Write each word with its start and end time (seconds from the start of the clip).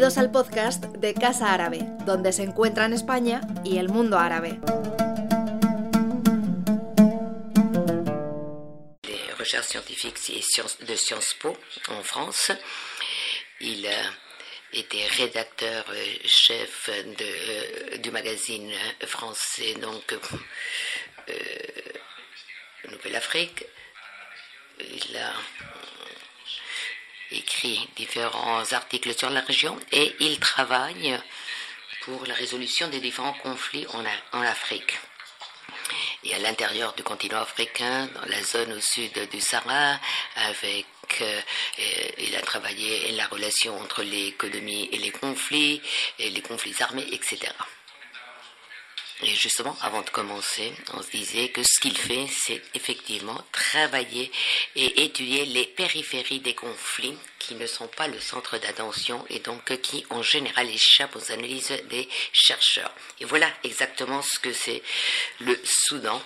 Bienvenidos 0.00 0.24
al 0.24 0.32
podcast 0.32 0.84
de 0.96 1.12
Casa 1.12 1.52
Árabe, 1.52 1.80
donde 2.06 2.32
se 2.32 2.42
encuentran 2.42 2.94
España 2.94 3.42
y 3.64 3.76
el 3.76 3.90
mundo 3.90 4.16
árabe. 4.16 4.58
Les 9.02 9.34
recherches 9.38 9.68
scientifiques 9.68 10.30
et 10.30 10.86
de 10.86 10.96
Sciences 10.96 11.34
Po 11.38 11.54
en 11.88 12.02
France. 12.02 12.50
Il 13.60 13.86
été 14.72 15.06
rédacteur 15.18 15.84
euh, 15.90 16.14
chef 16.24 16.88
de, 16.88 17.16
euh, 17.20 17.98
du 17.98 18.10
magazine 18.10 18.72
français 19.06 19.74
donc 19.74 20.14
euh, 20.14 21.34
Nouvelle 22.90 23.16
Afrique. 23.16 23.66
Il 24.78 25.14
a 25.18 25.34
écrit 27.32 27.88
différents 27.96 28.72
articles 28.72 29.16
sur 29.16 29.30
la 29.30 29.40
région 29.40 29.78
et 29.92 30.14
il 30.20 30.38
travaille 30.38 31.18
pour 32.02 32.26
la 32.26 32.34
résolution 32.34 32.88
des 32.88 33.00
différents 33.00 33.34
conflits 33.34 33.86
en, 34.32 34.42
Afrique. 34.42 34.98
Et 36.24 36.34
à 36.34 36.38
l'intérieur 36.38 36.94
du 36.94 37.02
continent 37.02 37.40
africain, 37.40 38.06
dans 38.14 38.26
la 38.26 38.42
zone 38.42 38.72
au 38.72 38.80
sud 38.80 39.28
du 39.30 39.40
Sahara, 39.40 39.98
avec 40.36 40.86
euh, 41.20 41.40
il 42.18 42.34
a 42.36 42.40
travaillé 42.40 43.12
la 43.12 43.26
relation 43.26 43.78
entre 43.80 44.02
l'économie 44.02 44.88
et 44.92 44.98
les 44.98 45.10
conflits, 45.10 45.80
et 46.18 46.30
les 46.30 46.42
conflits 46.42 46.74
armés, 46.80 47.06
etc. 47.12 47.52
Et 49.22 49.34
justement, 49.34 49.76
avant 49.82 50.00
de 50.00 50.08
commencer, 50.08 50.72
on 50.94 51.02
se 51.02 51.10
disait 51.10 51.50
que 51.50 51.62
ce 51.62 51.78
qu'il 51.78 51.96
fait, 51.96 52.26
c'est 52.32 52.62
effectivement 52.74 53.44
travailler 53.52 54.32
et 54.76 55.04
étudier 55.04 55.44
les 55.44 55.66
périphéries 55.66 56.40
des 56.40 56.54
conflits 56.54 57.18
qui 57.38 57.54
ne 57.54 57.66
sont 57.66 57.88
pas 57.88 58.08
le 58.08 58.18
centre 58.18 58.56
d'attention 58.58 59.24
et 59.28 59.40
donc 59.40 59.78
qui 59.82 60.06
en 60.08 60.22
général 60.22 60.68
échappent 60.70 61.16
aux 61.16 61.32
analyses 61.32 61.72
des 61.90 62.08
chercheurs. 62.32 62.94
Et 63.20 63.26
voilà 63.26 63.50
exactement 63.62 64.22
ce 64.22 64.38
que 64.38 64.52
c'est 64.54 64.82
le 65.40 65.58
Soudan. 65.64 66.22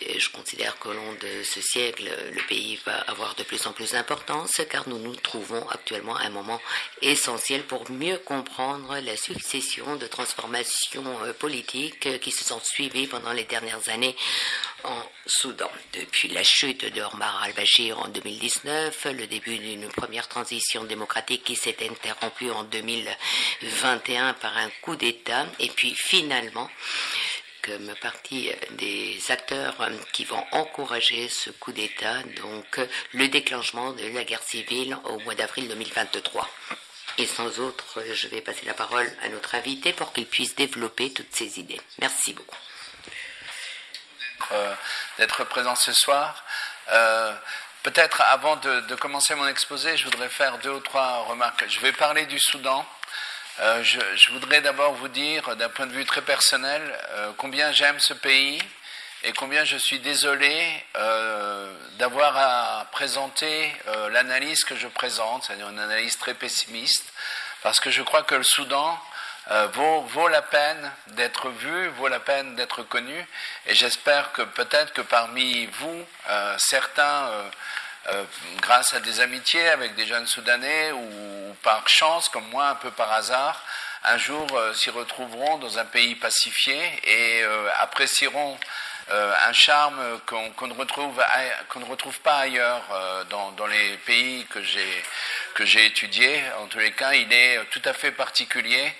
Je 0.00 0.28
considère 0.28 0.76
qu'au 0.78 0.92
long 0.92 1.12
de 1.20 1.42
ce 1.44 1.60
siècle, 1.60 2.10
le 2.32 2.42
pays 2.48 2.78
va 2.84 2.96
avoir 3.02 3.34
de 3.36 3.44
plus 3.44 3.64
en 3.66 3.72
plus 3.72 3.92
d'importance 3.92 4.60
car 4.68 4.88
nous 4.88 4.98
nous 4.98 5.14
trouvons 5.14 5.66
actuellement 5.68 6.16
à 6.16 6.24
un 6.24 6.30
moment 6.30 6.60
essentiel 7.00 7.62
pour 7.62 7.90
mieux 7.90 8.18
comprendre 8.18 8.98
la 8.98 9.16
succession 9.16 9.96
de 9.96 10.06
transformations 10.06 11.04
euh, 11.22 11.32
politiques 11.32 12.06
euh, 12.06 12.18
qui 12.18 12.32
se 12.32 12.44
sont 12.44 12.60
suivies 12.60 13.06
pendant 13.06 13.32
les 13.32 13.44
dernières 13.44 13.88
années 13.88 14.16
en 14.82 15.02
Soudan. 15.26 15.70
Depuis 15.92 16.28
la 16.28 16.42
chute 16.42 16.84
de 16.92 17.00
Omar 17.00 17.42
al-Bashir 17.42 17.98
en 17.98 18.08
2019, 18.08 19.06
le 19.16 19.26
début 19.26 19.58
d'une 19.58 19.88
première 19.88 20.28
transition 20.28 20.84
démocratique 20.84 21.44
qui 21.44 21.56
s'est 21.56 21.76
interrompue 21.88 22.50
en 22.50 22.64
2021 22.64 24.34
par 24.34 24.56
un 24.56 24.68
coup 24.82 24.96
d'État 24.96 25.46
et 25.60 25.68
puis 25.68 25.94
finalement 25.94 26.68
comme 27.64 27.94
partie 28.00 28.50
des 28.72 29.18
acteurs 29.30 29.80
euh, 29.80 29.90
qui 30.12 30.24
vont 30.24 30.44
encourager 30.52 31.28
ce 31.28 31.50
coup 31.50 31.72
d'État, 31.72 32.22
donc 32.42 32.78
euh, 32.78 32.86
le 33.12 33.28
déclenchement 33.28 33.92
de 33.92 34.06
la 34.08 34.24
guerre 34.24 34.42
civile 34.42 34.96
au 35.04 35.18
mois 35.20 35.34
d'avril 35.34 35.68
2023. 35.68 36.48
Et 37.18 37.26
sans 37.26 37.60
autre, 37.60 38.00
euh, 38.00 38.14
je 38.14 38.28
vais 38.28 38.40
passer 38.40 38.66
la 38.66 38.74
parole 38.74 39.10
à 39.22 39.28
notre 39.28 39.54
invité 39.54 39.92
pour 39.92 40.12
qu'il 40.12 40.26
puisse 40.26 40.54
développer 40.54 41.12
toutes 41.12 41.34
ces 41.34 41.58
idées. 41.58 41.80
Merci 42.00 42.32
beaucoup. 42.34 42.56
euh, 44.52 44.74
d'être 45.18 45.44
présent 45.44 45.74
ce 45.74 45.92
soir. 45.92 46.44
Euh, 46.90 47.34
Peut-être 47.82 48.22
avant 48.22 48.56
de 48.56 48.94
commencer 48.94 49.34
mon 49.34 49.46
exposé, 49.46 49.94
je 49.98 50.04
voudrais 50.04 50.30
faire 50.30 50.56
deux 50.60 50.70
ou 50.70 50.80
trois 50.80 51.24
remarques. 51.24 51.66
Je 51.68 51.80
vais 51.80 51.92
parler 51.92 52.24
du 52.24 52.40
Soudan. 52.40 52.82
Euh, 53.60 53.84
je, 53.84 54.32
voudrais 54.32 54.60
d'abord 54.62 54.94
vous 54.94 55.06
dire, 55.06 55.54
d'un 55.54 55.68
point 55.68 55.86
de 55.86 55.92
vue 55.92 56.04
très 56.04 56.22
personnel, 56.22 56.82
euh, 57.10 57.30
combien 57.36 57.70
j'aime 57.70 58.00
ce 58.00 58.12
pays 58.12 58.60
et 59.22 59.32
combien 59.32 59.64
je 59.64 59.76
suis 59.76 60.00
désolé 60.00 60.84
euh, 60.96 61.72
d'avoir 61.98 62.36
à 62.36 62.86
présenter 62.90 63.72
l'analyse 64.10 64.64
que 64.64 64.74
je 64.74 64.88
présente, 64.88 65.44
c'est-à-dire 65.44 65.68
une 65.68 65.78
analyse 65.78 66.18
très 66.18 66.34
pessimiste, 66.34 67.04
parce 67.62 67.78
que 67.78 67.90
je 67.90 68.02
crois 68.02 68.24
que 68.24 68.34
le 68.34 68.42
Soudan 68.42 68.98
vaut, 69.72 70.28
la 70.28 70.42
peine 70.42 70.90
d'être 71.08 71.48
vu, 71.48 71.88
vaut 71.90 72.08
la 72.08 72.20
peine 72.20 72.56
d'être 72.56 72.82
connu, 72.82 73.26
et 73.66 73.74
j'espère 73.74 74.32
que 74.32 74.42
peut-être 74.42 74.92
que 74.92 75.00
parmi 75.00 75.66
vous, 75.66 76.04
certains, 76.58 77.30
euh, 78.08 78.24
grâce 78.60 78.92
à 78.92 79.00
des 79.00 79.20
amitiés 79.20 79.68
avec 79.68 79.94
des 79.94 80.06
jeunes 80.06 80.26
Soudanais 80.26 80.92
ou 80.92 81.56
par 81.62 81.88
chance, 81.88 82.28
comme 82.28 82.46
moi, 82.50 82.68
un 82.68 82.74
peu 82.74 82.90
par 82.90 83.10
hasard, 83.12 83.62
un 84.04 84.18
jour 84.18 84.46
euh, 84.54 84.74
s'y 84.74 84.90
retrouveront 84.90 85.56
dans 85.58 85.78
un 85.78 85.86
pays 85.86 86.14
pacifié 86.14 86.78
et 87.04 87.42
euh, 87.42 87.68
apprécieront 87.80 88.58
un 89.10 89.52
charme 89.52 90.00
qu'on 90.24 90.66
ne, 90.66 90.72
retrouve 90.72 91.22
retrouve 91.90 92.18
pas 92.20 92.38
ailleurs 92.38 92.82
dans, 93.28 93.52
dans 93.52 93.66
les 93.66 93.98
pays 93.98 94.46
que 94.46 94.62
j'ai 94.62 95.84
étudiés. 95.84 96.42
En 96.62 96.68
tous 96.68 96.78
les 96.78 96.92
cas, 96.92 97.12
il 97.12 97.30
est 97.30 97.62
tout 97.66 97.82
à 97.84 97.92
fait 97.92 98.12
particulier 98.12 98.94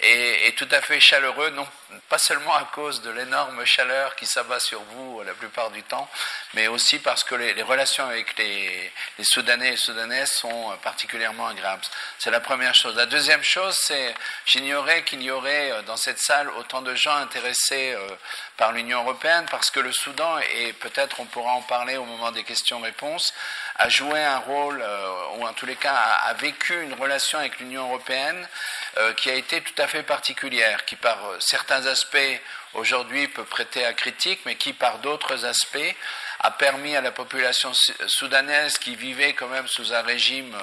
et, 0.00 0.54
tout 0.56 0.68
à 0.70 0.80
fait 0.80 1.00
chaleureux, 1.00 1.50
non 1.50 1.66
pas 2.08 2.18
seulement 2.18 2.54
à 2.54 2.64
cause 2.64 3.02
de 3.02 3.10
l'énorme 3.10 3.64
chaleur 3.64 4.14
qui 4.14 4.26
s'abat 4.26 4.60
sur 4.60 4.80
vous 4.82 5.22
la 5.22 5.32
plupart 5.34 5.70
du 5.70 5.82
temps, 5.82 6.08
mais 6.54 6.68
aussi 6.68 6.98
parce 6.98 7.24
que 7.24 7.34
les, 7.34 7.62
relations 7.62 8.06
avec 8.06 8.36
les, 8.38 8.92
Soudanais 9.22 9.72
et 9.72 9.76
Soudanaises 9.76 10.30
sont 10.30 10.72
euh, 10.72 10.76
particulièrement 10.76 11.46
agréables. 11.46 11.82
C'est 12.18 12.30
la 12.30 12.40
première 12.40 12.74
chose. 12.74 12.94
La 12.96 13.06
deuxième 13.06 13.42
chose, 13.42 13.76
c'est 13.80 14.14
j'ignorais 14.46 15.02
qu'il 15.02 15.22
y 15.22 15.30
aurait 15.30 15.72
euh, 15.72 15.82
dans 15.82 15.96
cette 15.96 16.18
salle 16.18 16.48
autant 16.50 16.82
de 16.82 16.94
gens 16.94 17.16
intéressés 17.16 17.92
euh, 17.94 18.08
par 18.56 18.72
l'Union 18.72 19.02
européenne, 19.02 19.46
parce 19.50 19.70
que 19.70 19.80
le 19.80 19.92
Soudan, 19.92 20.38
et 20.38 20.72
peut-être 20.74 21.20
on 21.20 21.24
pourra 21.26 21.52
en 21.52 21.62
parler 21.62 21.96
au 21.96 22.04
moment 22.04 22.32
des 22.32 22.44
questions-réponses, 22.44 23.32
a 23.78 23.88
joué 23.88 24.20
un 24.20 24.38
rôle, 24.38 24.82
euh, 24.82 25.36
ou 25.36 25.46
en 25.46 25.52
tous 25.52 25.66
les 25.66 25.76
cas 25.76 25.94
a, 25.94 26.32
vécu 26.34 26.82
une 26.82 26.94
relation 26.94 27.38
avec 27.38 27.60
l'Union 27.60 27.84
européenne 27.88 28.48
euh, 28.96 29.12
qui 29.14 29.30
a 29.30 29.34
été 29.34 29.60
tout 29.60 29.80
à 29.80 29.86
fait 29.86 30.02
particulière, 30.02 30.84
qui 30.84 30.96
par 30.96 31.24
euh, 31.26 31.36
certains 31.40 31.86
aspects 31.86 32.40
aujourd'hui 32.74 33.28
peut 33.28 33.44
prêter 33.44 33.84
à 33.84 33.92
critique, 33.92 34.40
mais 34.46 34.56
qui 34.56 34.72
par 34.72 34.98
d'autres 34.98 35.44
aspects 35.44 35.94
a 36.40 36.50
permis 36.50 36.96
à 36.96 37.00
la 37.00 37.12
population 37.12 37.72
sou- 37.72 37.92
soudanaise 38.08 38.78
qui 38.78 38.96
vivait 38.96 39.32
quand 39.34 39.48
même 39.48 39.68
sous 39.68 39.92
un 39.94 40.02
régime 40.02 40.56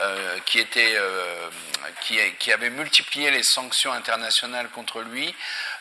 euh, 0.00 0.38
euh, 0.76 1.50
qui, 2.38 2.52
avait 2.52 2.70
multiplié 2.70 3.30
les 3.30 3.42
sanctions 3.42 3.92
internationales 3.92 4.68
contre 4.70 5.00
lui, 5.00 5.34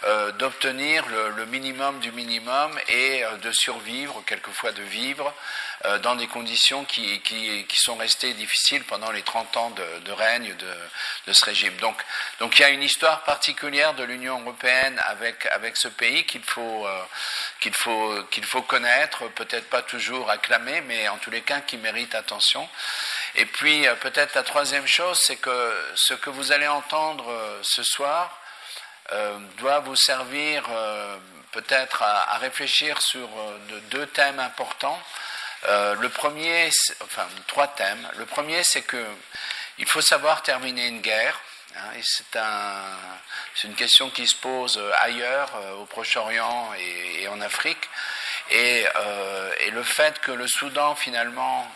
euh, 0.03 0.31
d'obtenir 0.33 1.05
le, 1.07 1.45
minimum 1.45 1.99
du 1.99 2.11
minimum 2.11 2.77
et 2.89 3.23
de 3.41 3.51
survivre, 3.51 4.22
quelquefois 4.25 4.72
de 4.72 4.83
vivre, 4.83 5.33
dans 6.03 6.16
des 6.16 6.27
conditions 6.27 6.85
qui, 6.85 7.22
sont 7.73 7.95
restées 7.95 8.33
difficiles 8.33 8.83
pendant 8.83 9.11
les 9.11 9.23
30 9.23 9.57
ans 9.57 9.72
de, 9.72 10.11
règne 10.11 10.53
de, 11.25 11.33
ce 11.33 11.45
régime. 11.45 11.75
Donc, 11.78 12.59
il 12.59 12.61
y 12.61 12.66
a 12.66 12.69
une 12.69 12.83
histoire 12.83 13.23
particulière 13.23 13.93
de 13.95 14.03
l'Union 14.03 14.39
européenne 14.41 15.01
avec, 15.07 15.78
ce 15.78 15.88
pays 15.88 16.25
qu'il 16.25 16.43
faut, 16.43 16.88
qu'il 17.59 17.73
faut, 17.73 18.23
qu'il 18.29 18.45
faut 18.45 18.61
connaître, 18.61 19.28
peut-être 19.29 19.69
pas 19.69 19.81
toujours 19.81 20.29
acclamer, 20.29 20.81
mais 20.81 21.07
en 21.07 21.17
tous 21.17 21.31
les 21.31 21.41
cas 21.41 21.61
qui 21.61 21.78
mérite 21.78 22.13
attention. 22.13 22.67
Et 23.36 23.46
puis 23.46 23.88
euh, 23.88 23.96
peut-être 23.96 24.36
la 24.36 24.44
troisième 24.44 24.88
chose, 24.88 25.19
c'est 25.22 25.38
que 25.38 25.94
ce 25.96 26.14
que 26.14 26.30
vous 26.30 26.52
allez 26.52 26.68
entendre 26.68 27.30
euh, 27.30 27.59
ce 27.64 27.84
soir 27.84 28.38
euh, 29.14 29.38
doit 29.58 29.80
vous 29.80 29.96
servir 29.96 30.64
peut-être 31.52 32.02
à, 32.03 32.38
réfléchir 32.38 33.02
sur 33.02 33.28
de- 33.70 33.79
deux 33.91 34.05
thèmes 34.08 34.40
importants. 34.40 35.02
Le 35.67 36.08
premier, 36.08 36.70
enfin 37.03 37.28
trois 37.47 37.67
thèmes. 37.67 38.09
Le 38.17 38.26
premier, 38.26 38.64
c'est 38.64 38.82
que 38.82 39.05
il 39.78 39.85
faut 39.85 40.02
savoir 40.02 40.44
terminer 40.44 40.88
une 40.88 41.02
guerre. 41.02 41.40
hein, 41.76 42.00
c'est 42.03 42.35
un, 42.38 42.82
c'est 43.55 43.67
une 43.67 43.76
question 43.76 44.09
qui 44.09 44.28
se 44.28 44.35
pose 44.35 44.82
ailleurs, 45.02 45.50
au 45.79 45.85
Proche-Orient 45.85 46.72
et, 46.79 47.28
en 47.28 47.41
Afrique. 47.41 47.90
Et 48.50 48.85
le 49.72 49.84
fait 49.84 50.20
que 50.22 50.32
le 50.32 50.47
Soudan 50.47 50.96
finalement 50.96 51.70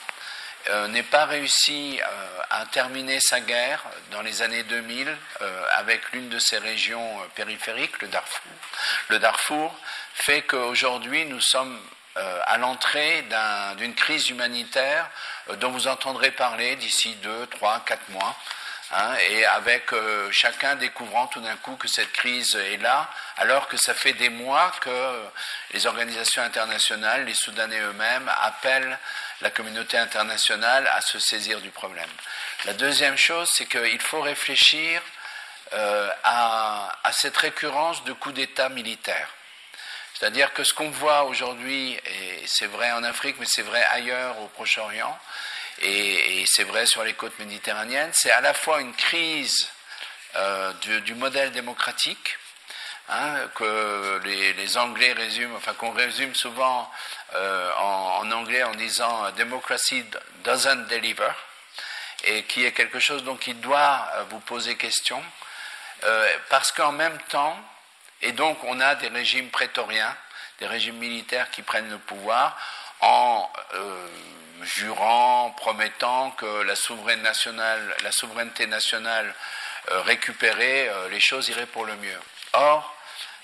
euh, 0.69 0.88
n'ait 0.88 1.03
pas 1.03 1.25
réussi 1.25 2.00
euh, 2.01 2.41
à 2.50 2.65
terminer 2.65 3.19
sa 3.19 3.39
guerre 3.39 3.83
dans 4.12 4.21
les 4.21 4.41
années 4.41 4.63
2000 4.63 5.07
euh, 5.41 5.63
avec 5.75 6.12
l'une 6.12 6.29
de 6.29 6.39
ses 6.39 6.57
régions 6.57 7.19
euh, 7.21 7.25
périphériques, 7.35 8.01
le 8.01 8.07
Darfour. 8.07 8.51
Le 9.09 9.19
Darfour 9.19 9.75
fait 10.13 10.41
qu'aujourd'hui 10.44 11.25
nous 11.25 11.41
sommes 11.41 11.79
à 12.45 12.57
l'entrée 12.57 13.23
d'un- 13.23 13.75
d'une 13.75 13.94
crise 13.94 14.29
humanitaire 14.29 15.09
dont 15.59 15.69
vous 15.71 15.88
entendrez 15.89 16.31
parler 16.31 16.77
d'ici 16.77 17.13
deux, 17.15 17.45
trois, 17.47 17.81
quatre 17.85 18.07
mois. 18.07 18.33
Hein, 18.97 19.18
et 19.30 19.45
avec 19.45 19.92
euh, 19.92 20.30
chacun 20.31 20.75
découvrant 20.75 21.27
tout 21.27 21.42
d'un 21.42 21.57
coup 21.57 21.75
que 21.75 21.88
cette 21.89 22.13
crise 22.13 22.56
est 22.56 22.77
là, 22.77 23.09
alors 23.36 23.68
que 23.68 23.75
ça 23.75 23.94
fait 23.94 24.13
des 24.13 24.30
mois 24.30 24.71
que 24.80 25.25
les 25.74 25.86
organisations 25.86 26.42
internationales, 26.42 27.25
les 27.25 27.33
Soudanais 27.33 27.81
eux-mêmes, 27.81 28.31
appellent 28.42 28.97
la 29.42 29.50
communauté 29.50 29.97
internationale 29.97 30.89
à 30.94 31.01
se 31.01 31.19
saisir 31.19 31.59
du 31.59 31.71
problème. 31.71 32.09
La 32.63 32.71
deuxième 32.71 33.18
chose, 33.18 33.50
c'est 33.51 33.65
qu'il 33.65 34.01
faut 34.01 34.21
réfléchir 34.21 35.01
euh, 35.74 36.09
à, 36.24 36.98
à, 37.03 37.12
cette 37.12 37.36
récurrence 37.36 38.01
de 38.06 38.13
coups 38.13 38.36
d'État 38.36 38.69
militaires. 38.69 39.30
C'est-à-dire 40.13 40.53
que 40.53 40.63
ce 40.63 40.74
qu'on 40.74 40.89
voit 40.89 41.25
aujourd'hui, 41.25 42.00
et 42.06 42.44
c'est 42.48 42.68
vrai 42.68 42.94
en 42.94 43.03
Afrique, 43.03 43.36
mais 43.39 43.45
c'est 43.50 43.63
vrai 43.63 43.83
ailleurs 43.91 44.39
au 44.39 44.48
Proche-Orient, 44.48 45.19
et, 45.81 46.45
c'est 46.48 46.63
vrai 46.63 46.86
sur 46.86 47.04
les 47.04 47.13
côtes 47.13 47.38
méditerranéennes, 47.39 48.12
c'est 48.13 48.31
à 48.31 48.42
la 48.42 48.54
fois 48.54 48.81
une 48.81 48.94
crise 48.94 49.69
euh, 50.36 50.74
du, 51.01 51.16
modèle 51.16 51.51
démocratique, 51.51 52.38
hein, 53.10 53.48
que 53.56 54.22
les, 54.24 54.77
Anglais 54.77 55.13
résument, 55.13 55.56
enfin 55.57 55.74
qu'on 55.74 55.92
résume 55.92 56.33
souvent 56.36 56.89
euh, 57.36 57.72
en, 57.77 58.31
anglais 58.31 58.63
en 58.63 58.74
disant 58.75 59.31
Democracy 59.31 60.06
doesn't 60.44 60.88
deliver, 60.88 61.31
et 62.24 62.44
qui 62.44 62.66
est 62.66 62.72
quelque 62.72 63.00
chose 63.00 63.24
dont 63.24 63.38
il 63.38 63.60
doit 63.60 64.07
euh, 64.16 64.24
vous 64.30 64.39
poser 64.39 64.75
question, 64.75 65.22
parce 66.50 66.72
qu'en 66.72 66.92
même 66.92 67.18
temps, 67.30 67.57
et 68.22 68.31
donc 68.31 68.63
on 68.63 68.80
a 68.80 68.94
des 68.94 69.07
régimes 69.07 69.50
prétoriens, 69.50 70.16
des 70.60 70.68
régimes 70.68 70.98
militaires 70.98 71.50
qui 71.50 71.63
prennent 71.63 71.89
le 71.89 71.98
pouvoir 71.98 72.56
en 73.01 73.50
jurant, 74.63 75.51
promettant 75.57 76.31
que 76.31 76.63
la, 76.63 76.74
la 78.03 78.12
souveraineté 78.12 78.68
nationale 78.68 79.33
euh, 79.92 80.01
récupérée, 80.01 80.89
euh, 80.89 81.09
les 81.09 81.19
choses 81.19 81.47
iraient 81.50 81.68
pour 81.68 81.86
le 81.86 81.95
mieux. 81.97 82.19
Or, 82.53 82.95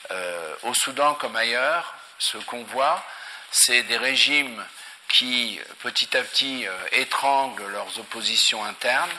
euh, 0.09 0.55
au 0.63 0.73
Soudan 0.73 1.13
comme 1.15 1.35
ailleurs, 1.35 1.93
ce 2.17 2.37
qu'on 2.37 2.63
voit, 2.63 3.03
c'est 3.51 3.83
des 3.83 3.97
régimes 3.97 4.63
qui, 5.07 5.59
petit 5.83 6.15
à 6.17 6.23
petit, 6.23 6.65
étranglent 6.93 7.67
leurs 7.67 7.99
oppositions 7.99 8.63
internes, 8.63 9.11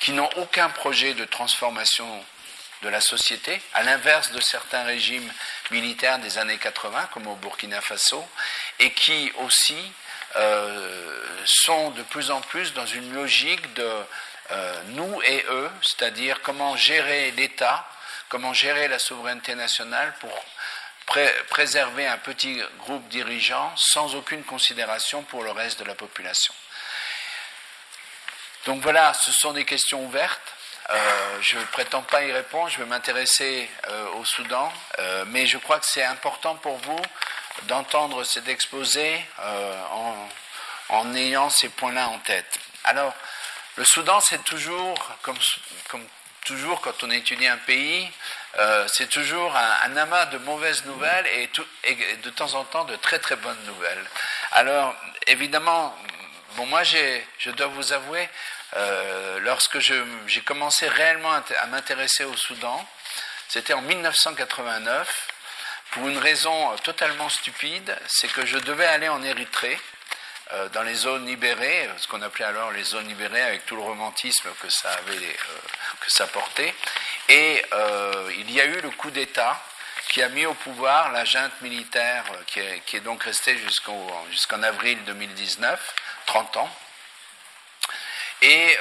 qui 0.00 0.12
n'ont 0.12 0.30
aucun 0.36 0.68
projet 0.68 1.14
de 1.14 1.24
transformation 1.24 2.24
de 2.82 2.88
la 2.88 3.00
société, 3.00 3.60
à 3.74 3.82
l'inverse 3.82 4.30
de 4.30 4.40
certains 4.40 4.84
régimes 4.84 5.30
militaires 5.70 6.18
des 6.20 6.38
années 6.38 6.58
80, 6.58 7.08
comme 7.12 7.26
au 7.26 7.34
Burkina 7.34 7.80
Faso, 7.80 8.24
et 8.78 8.90
qui 8.92 9.32
aussi 9.38 9.92
euh, 10.36 11.44
sont 11.46 11.90
de 11.92 12.02
plus 12.02 12.30
en 12.30 12.40
plus 12.40 12.74
dans 12.74 12.86
une 12.86 13.14
logique 13.14 13.72
de 13.74 13.90
euh, 14.50 14.82
nous 14.88 15.22
et 15.22 15.44
eux, 15.48 15.70
c'est-à-dire 15.82 16.42
comment 16.42 16.76
gérer 16.76 17.30
l'État, 17.32 17.88
comment 18.28 18.52
gérer 18.52 18.88
la 18.88 18.98
souveraineté 18.98 19.54
nationale 19.54 20.12
pour 20.20 20.44
préserver 21.48 22.06
un 22.06 22.18
petit 22.18 22.60
groupe 22.80 23.08
dirigeant 23.08 23.72
sans 23.76 24.14
aucune 24.14 24.42
considération 24.42 25.22
pour 25.22 25.44
le 25.44 25.52
reste 25.52 25.78
de 25.78 25.84
la 25.84 25.94
population. 25.94 26.52
Donc 28.66 28.82
voilà, 28.82 29.14
ce 29.14 29.30
sont 29.30 29.52
des 29.52 29.64
questions 29.64 30.04
ouvertes. 30.04 30.54
Euh, 30.90 31.38
je 31.40 31.58
ne 31.58 31.64
prétends 31.66 32.02
pas 32.02 32.24
y 32.24 32.32
répondre, 32.32 32.68
je 32.68 32.78
vais 32.78 32.86
m'intéresser 32.86 33.70
au 34.16 34.24
Soudan, 34.24 34.72
mais 35.28 35.46
je 35.46 35.58
crois 35.58 35.78
que 35.78 35.86
c'est 35.86 36.04
important 36.04 36.56
pour 36.56 36.76
vous 36.78 37.00
d'entendre 37.64 38.24
cet 38.24 38.48
exposé 38.48 39.20
euh, 39.40 39.82
en, 40.90 41.14
ayant 41.14 41.50
ces 41.50 41.68
points-là 41.68 42.08
en 42.08 42.18
tête. 42.18 42.58
Alors, 42.84 43.12
le 43.76 43.84
Soudan, 43.84 44.20
c'est 44.20 44.42
toujours, 44.44 44.98
comme, 45.22 45.36
toujours 46.44 46.80
quand 46.80 47.02
on 47.02 47.10
étudie 47.10 47.46
un 47.46 47.56
pays, 47.58 48.10
euh, 48.58 48.86
c'est 48.88 49.08
toujours 49.08 49.54
un, 49.56 49.96
amas 49.96 50.26
de 50.26 50.38
mauvaises 50.38 50.84
nouvelles 50.84 51.26
et, 51.26 51.50
de 52.16 52.30
temps 52.30 52.54
en 52.54 52.64
temps 52.64 52.84
de 52.84 52.96
très 52.96 53.18
très 53.18 53.36
bonnes 53.36 53.64
nouvelles. 53.66 54.04
Alors, 54.52 54.94
évidemment, 55.26 55.94
bon, 56.56 56.66
moi, 56.66 56.82
je 56.84 57.50
dois 57.50 57.66
vous 57.66 57.92
avouer, 57.92 58.28
euh, 58.76 59.38
lorsque 59.40 59.78
j'ai 59.78 60.40
commencé 60.44 60.88
réellement 60.88 61.32
à 61.32 61.66
m'intéresser 61.66 62.24
au 62.24 62.36
Soudan, 62.36 62.86
c'était 63.48 63.74
en 63.74 63.82
1989 63.82 65.28
pour 65.90 66.08
une 66.08 66.18
raison 66.18 66.72
euh, 66.72 66.76
totalement 66.78 67.28
stupide, 67.28 67.96
c'est 68.06 68.30
que 68.32 68.44
je 68.44 68.58
devais 68.58 68.86
aller 68.86 69.08
en 69.08 69.22
Érythrée, 69.22 69.78
euh, 70.52 70.68
dans 70.70 70.82
les 70.82 70.94
zones 70.94 71.26
libérées, 71.26 71.88
ce 71.96 72.06
qu'on 72.06 72.22
appelait 72.22 72.44
alors 72.44 72.70
les 72.70 72.84
zones 72.84 73.08
libérées, 73.08 73.42
avec 73.42 73.66
tout 73.66 73.76
le 73.76 73.82
romantisme 73.82 74.48
que 74.60 74.68
ça 74.68 74.90
avait, 74.90 75.16
euh, 75.16 75.58
que 76.00 76.10
ça 76.10 76.26
portait. 76.26 76.74
Et 77.28 77.62
il 78.38 78.50
y 78.52 78.60
a 78.60 78.66
eu 78.66 78.80
le 78.80 78.90
coup 78.90 79.10
d'État 79.10 79.60
qui 80.08 80.22
a 80.22 80.28
mis 80.28 80.46
au 80.46 80.54
pouvoir 80.54 81.10
la 81.10 81.24
junte 81.24 81.60
militaire 81.60 82.24
qui 82.46 82.60
est, 82.60 83.00
donc 83.00 83.24
restée 83.24 83.58
jusqu'en 83.58 84.62
avril 84.62 85.02
2019, 85.04 85.94
30 86.26 86.56
ans. 86.58 86.70
Et, 88.42 88.78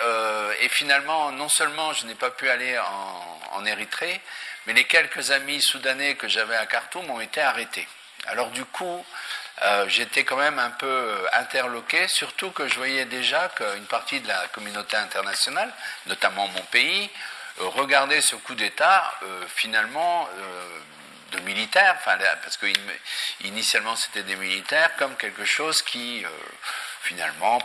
finalement, 0.69 1.31
non 1.31 1.49
seulement 1.49 1.93
je 1.93 2.05
n'ai 2.05 2.13
pas 2.13 2.29
pu 2.29 2.47
aller 2.47 2.77
en 2.77 3.65
Érythrée, 3.65 4.21
mais 4.65 4.73
les 4.73 4.85
quelques 4.85 5.31
amis 5.31 5.61
soudanais 5.61 6.15
que 6.15 6.27
j'avais 6.27 6.55
à 6.55 6.65
Khartoum 6.65 7.09
ont 7.09 7.21
été 7.21 7.41
arrêtés. 7.41 7.87
Alors 8.27 8.49
du 8.49 8.65
coup, 8.65 9.05
euh, 9.61 9.85
j'étais 9.87 10.25
quand 10.25 10.35
même 10.35 10.59
un 10.59 10.71
peu 10.71 10.85
euh, 10.85 11.27
interloqué, 11.33 12.07
surtout 12.07 12.51
que 12.51 12.67
je 12.67 12.75
voyais 12.75 13.05
déjà 13.05 13.49
qu'une 13.49 13.85
partie 13.85 14.19
de 14.19 14.27
la 14.27 14.47
communauté 14.47 14.97
internationale, 14.97 15.71
notamment 16.07 16.47
mon 16.49 16.61
pays, 16.63 17.09
euh, 17.61 17.67
regardait 17.69 18.19
ce 18.19 18.35
coup 18.35 18.55
d'État 18.55 19.13
finalement 19.55 20.27
de 21.31 21.39
militaires, 21.41 21.97
parce 22.43 22.57
que 22.57 22.65
initialement 23.41 23.95
c'était 23.95 24.23
des 24.23 24.35
militaires, 24.35 24.91
comme 24.97 25.15
quelque 25.15 25.45
chose 25.45 25.81
qui 25.81 26.25
finalement 27.01 27.59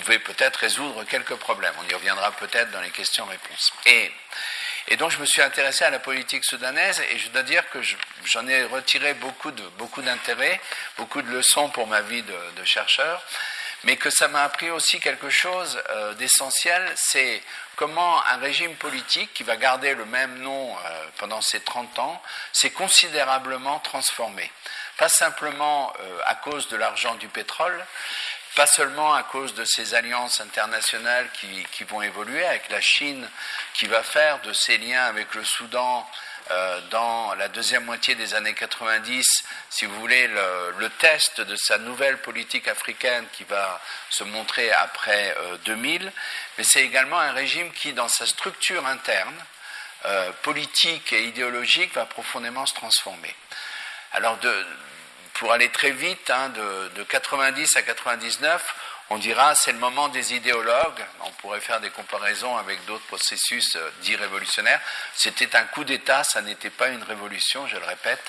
pouvait 0.00 0.18
peut-être 0.18 0.56
résoudre 0.56 1.04
quelques 1.04 1.36
problèmes. 1.36 1.74
On 1.80 1.88
y 1.88 1.94
reviendra 1.94 2.32
peut-être 2.32 2.70
dans 2.72 2.80
les 2.80 2.90
questions-réponses. 2.90 3.72
Et 3.86 4.12
et 4.90 4.96
donc 4.96 5.10
je 5.10 5.18
me 5.18 5.26
suis 5.26 5.42
intéressé 5.42 5.84
à 5.84 5.90
la 5.90 5.98
politique 5.98 6.44
soudanaise 6.44 7.00
et 7.10 7.18
je 7.18 7.28
dois 7.28 7.42
dire 7.42 7.68
que 7.70 7.80
j'en 8.24 8.46
ai 8.48 8.64
retiré 8.64 9.14
beaucoup 9.14 9.52
d'intérêt, 10.02 10.60
beaucoup 10.96 11.20
de 11.20 11.30
leçons 11.30 11.68
pour 11.68 11.86
ma 11.86 12.00
vie 12.00 12.22
de, 12.22 12.64
chercheur, 12.64 13.22
mais 13.84 13.96
que 13.96 14.10
ça 14.10 14.28
m'a 14.28 14.42
appris 14.42 14.70
aussi 14.70 14.98
quelque 14.98 15.30
chose 15.30 15.80
euh, 15.90 16.14
d'essentiel, 16.14 16.82
c'est 16.96 17.42
comment 17.76 18.24
un 18.26 18.38
régime 18.38 18.74
politique 18.74 19.32
qui 19.34 19.44
va 19.44 19.56
garder 19.56 19.94
le 19.94 20.04
même 20.04 20.38
nom 20.38 20.74
euh, 20.74 21.04
pendant 21.18 21.40
ces 21.40 21.60
30 21.60 21.98
ans 21.98 22.22
s'est 22.52 22.70
considérablement 22.70 23.78
transformé. 23.78 24.50
Pas 24.96 25.08
simplement 25.08 25.92
euh, 26.00 26.18
à 26.26 26.34
cause 26.34 26.68
de 26.68 26.76
l'argent 26.76 27.14
du 27.14 27.28
pétrole, 27.28 27.84
pas 28.58 28.66
seulement 28.66 29.14
à 29.14 29.22
cause 29.22 29.54
de 29.54 29.64
ces 29.64 29.94
alliances 29.94 30.40
internationales 30.40 31.28
qui, 31.32 31.84
vont 31.84 32.02
évoluer, 32.02 32.44
avec 32.44 32.68
la 32.70 32.80
Chine 32.80 33.30
qui 33.74 33.86
va 33.86 34.02
faire 34.02 34.40
de 34.40 34.52
ses 34.52 34.78
liens 34.78 35.04
avec 35.04 35.32
le 35.36 35.44
Soudan 35.44 36.04
euh, 36.50 36.80
dans 36.90 37.36
la 37.36 37.46
deuxième 37.46 37.84
moitié 37.84 38.16
des 38.16 38.34
années 38.34 38.54
90, 38.54 39.44
si 39.70 39.84
vous 39.84 39.94
voulez, 40.00 40.26
le, 40.26 40.88
test 40.98 41.40
de 41.40 41.54
sa 41.54 41.78
nouvelle 41.78 42.18
politique 42.18 42.66
africaine 42.66 43.26
qui 43.32 43.44
va 43.44 43.80
se 44.10 44.24
montrer 44.24 44.72
après 44.72 45.36
2000, 45.64 46.08
euh, 46.08 46.10
mais 46.58 46.64
c'est 46.64 46.82
également 46.82 47.20
un 47.20 47.30
régime 47.30 47.70
qui, 47.70 47.92
dans 47.92 48.08
sa 48.08 48.26
structure 48.26 48.84
interne, 48.88 49.36
euh, 50.06 50.32
politique 50.42 51.12
et 51.12 51.28
idéologique, 51.28 51.94
va 51.94 52.06
profondément 52.06 52.66
se 52.66 52.74
transformer. 52.74 53.36
Alors, 54.14 54.36
de, 54.38 54.66
pour 55.38 55.52
aller 55.52 55.68
très 55.68 55.92
vite, 55.92 56.30
hein, 56.30 56.48
de, 56.50 56.88
de, 56.96 57.02
90 57.04 57.76
à 57.76 57.82
99, 57.82 58.74
on 59.10 59.18
dira 59.18 59.54
c'est 59.54 59.72
le 59.72 59.78
moment 59.78 60.08
des 60.08 60.34
idéologues. 60.34 61.04
On 61.20 61.30
pourrait 61.32 61.60
faire 61.60 61.80
des 61.80 61.90
comparaisons 61.90 62.56
avec 62.56 62.84
d'autres 62.84 63.06
processus 63.06 63.76
euh, 63.76 63.90
dits 64.02 64.16
révolutionnaires. 64.16 64.80
C'était 65.14 65.56
un 65.56 65.64
coup 65.64 65.84
d'État, 65.84 66.24
ça 66.24 66.42
n'était 66.42 66.70
pas 66.70 66.88
une 66.88 67.02
révolution, 67.02 67.66
je 67.68 67.76
le 67.76 67.86
répète. 67.86 68.22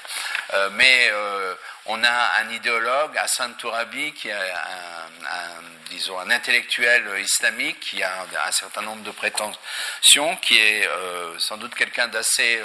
Euh, 0.53 0.69
mais 0.73 1.09
euh, 1.11 1.53
on 1.87 2.01
a 2.03 2.39
un 2.41 2.49
idéologue, 2.51 3.17
Hassan 3.17 3.55
Tourabi, 3.55 4.13
qui 4.13 4.29
est 4.29 4.33
un, 4.33 5.61
disons, 5.89 6.17
un 6.19 6.29
intellectuel 6.29 7.19
islamique, 7.19 7.79
qui 7.79 8.03
a 8.03 8.25
un, 8.45 8.51
certain 8.51 8.81
nombre 8.81 9.03
de 9.03 9.11
prétentions, 9.11 10.35
qui 10.37 10.59
est 10.59 10.87
sans 11.39 11.57
doute 11.57 11.73
quelqu'un 11.73 12.07
d'assez 12.07 12.61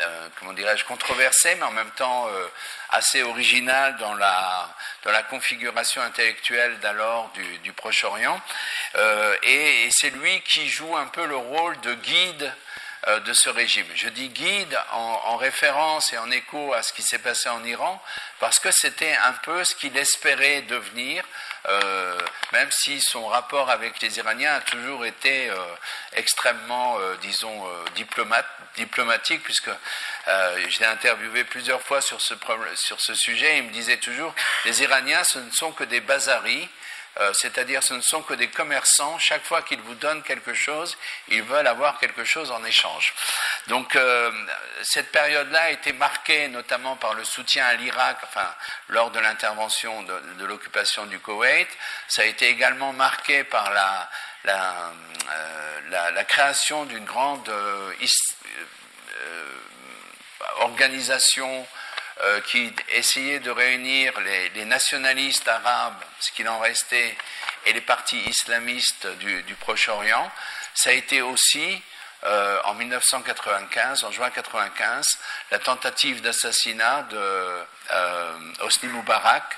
euh, 0.00 0.28
comment 0.38 0.52
dirais-je, 0.52 0.84
controversé, 0.84 1.54
mais 1.54 1.62
en 1.62 1.70
même 1.70 1.90
temps 1.92 2.28
euh, 2.28 2.48
assez 2.90 3.22
original 3.22 3.96
dans 3.96 4.14
la, 4.14 4.74
configuration 5.30 6.02
intellectuelle 6.02 6.78
d'alors 6.80 7.30
du, 7.34 7.58
du 7.58 7.72
Proche-Orient. 7.72 8.40
Euh, 8.96 9.36
et, 9.42 9.88
c'est 9.92 10.10
lui 10.10 10.40
qui 10.42 10.68
joue 10.68 10.96
un 10.96 11.06
peu 11.06 11.26
le 11.26 11.36
rôle 11.36 11.80
de 11.80 11.94
guide 11.94 12.52
euh, 13.08 13.20
de 13.20 13.34
ce 13.34 13.50
régime. 13.50 13.86
Je 13.94 14.08
dis 14.08 14.28
guide 14.28 14.78
en, 14.92 15.36
référence 15.36 16.12
et 16.14 16.18
en 16.18 16.30
écho 16.30 16.72
à 16.72 16.82
ce 16.82 16.92
qui 16.94 17.02
s'est 17.02 17.18
passé 17.18 17.50
en 17.50 17.62
Iran, 17.64 18.02
parce 18.40 18.58
que 18.58 18.70
c'était 18.70 19.14
un 19.26 19.32
peu 19.32 19.62
ce 19.64 19.74
qu'il 19.74 19.94
espérait 19.98 20.62
devenir, 20.62 21.22
euh, 21.68 22.18
même 22.52 22.70
si 22.70 23.02
son 23.02 23.26
rapport 23.26 23.68
avec 23.68 24.00
les 24.00 24.16
Iraniens 24.16 24.54
a 24.54 24.60
toujours 24.60 25.04
été 25.04 25.50
euh, 25.50 25.56
extrêmement, 26.14 26.98
disons, 27.20 27.68
diplomate, 27.94 28.46
diplomatique, 28.76 29.42
puisque 29.42 29.70
je 30.26 30.80
l'ai 30.80 30.86
interviewé 30.86 31.44
plusieurs 31.44 31.82
fois 31.82 32.00
sur 32.00 32.20
ce, 32.22 33.14
sujet, 33.14 33.58
il 33.58 33.64
me 33.64 33.72
disait 33.72 33.98
toujours, 33.98 34.34
les 34.64 34.82
Iraniens, 34.82 35.24
ce 35.24 35.40
ne 35.40 35.50
sont 35.50 35.72
que 35.72 35.84
des 35.84 36.00
bazaris, 36.00 36.68
euh, 37.20 37.32
c'est-à-dire 37.32 37.82
ce 37.82 37.94
ne 37.94 38.00
sont 38.00 38.22
que 38.22 38.34
des 38.34 38.48
commerçants, 38.48 39.18
chaque 39.18 39.44
fois 39.44 39.62
qu'ils 39.62 39.80
vous 39.80 39.94
donnent 39.94 40.22
quelque 40.22 40.54
chose, 40.54 40.96
ils 41.28 41.42
veulent 41.42 41.66
avoir 41.66 41.98
quelque 41.98 42.24
chose 42.24 42.50
en 42.50 42.64
échange. 42.64 43.14
Donc 43.68 43.94
euh, 43.94 44.30
cette 44.82 45.12
période-là 45.12 45.62
a 45.62 45.70
été 45.70 45.92
marquée 45.92 46.48
notamment 46.48 46.96
par 46.96 47.14
le 47.14 47.24
soutien 47.24 47.66
à 47.66 47.74
l'Irak, 47.74 48.18
enfin 48.24 48.52
lors 48.88 49.10
de 49.10 49.20
l'intervention 49.20 50.02
de, 50.02 50.44
l'occupation 50.44 51.06
du 51.06 51.18
Koweït, 51.20 51.68
ça 52.08 52.22
a 52.22 52.24
été 52.24 52.48
également 52.48 52.92
marqué 52.92 53.44
par 53.44 53.70
la, 53.72 54.10
euh, 54.48 56.22
création 56.24 56.84
d'une 56.84 57.04
grande 57.04 57.48
organisation 60.58 61.66
euh, 62.22 62.40
qui 62.42 62.72
essayait 62.92 63.40
de 63.40 63.50
réunir 63.50 64.12
les, 64.20 64.64
nationalistes 64.66 65.48
arabes, 65.48 66.00
ce 66.20 66.30
qu'il 66.30 66.48
en 66.48 66.60
restait, 66.60 67.16
et 67.66 67.72
les 67.72 67.80
partis 67.80 68.20
islamistes 68.28 69.08
du, 69.18 69.54
Proche-Orient. 69.58 70.30
Ça 70.74 70.90
a 70.90 70.92
été 70.92 71.22
aussi, 71.22 71.82
euh, 72.22 72.60
en 72.66 72.74
1995, 72.74 74.04
en 74.04 74.12
juin 74.12 74.28
1995, 74.28 75.04
la 75.50 75.58
tentative 75.58 76.22
d'assassinat 76.22 77.02
de 77.10 77.16
euh, 77.90 78.38
Hosni 78.60 78.88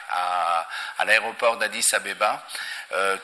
à, 0.08 0.66
l'aéroport 1.04 1.58
d'Addis 1.58 1.84
Abeba, 1.92 2.42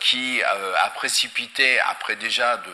qui 0.01 0.43
a 0.43 0.91
précipité, 0.91 1.81
après 1.81 2.17
déjà 2.17 2.59
de, 2.59 2.71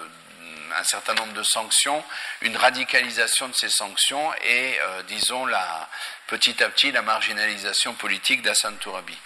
un 0.73 0.85
certain 0.85 1.15
nombre 1.15 1.33
de 1.33 1.43
sanctions, 1.43 2.05
une 2.43 2.57
radicalisation 2.57 3.49
de 3.49 3.55
ces 3.55 3.69
sanctions 3.69 4.33
et, 4.45 4.79
euh, 4.81 5.03
disons, 5.05 5.47
la, 5.47 5.89
petit 6.27 6.63
à 6.63 6.69
petit 6.69 6.93
la 6.93 7.03
marginalisation 7.03 7.95
politique 7.95 8.43
d'Hassan 8.43 8.77
Tourabi. 8.79 9.17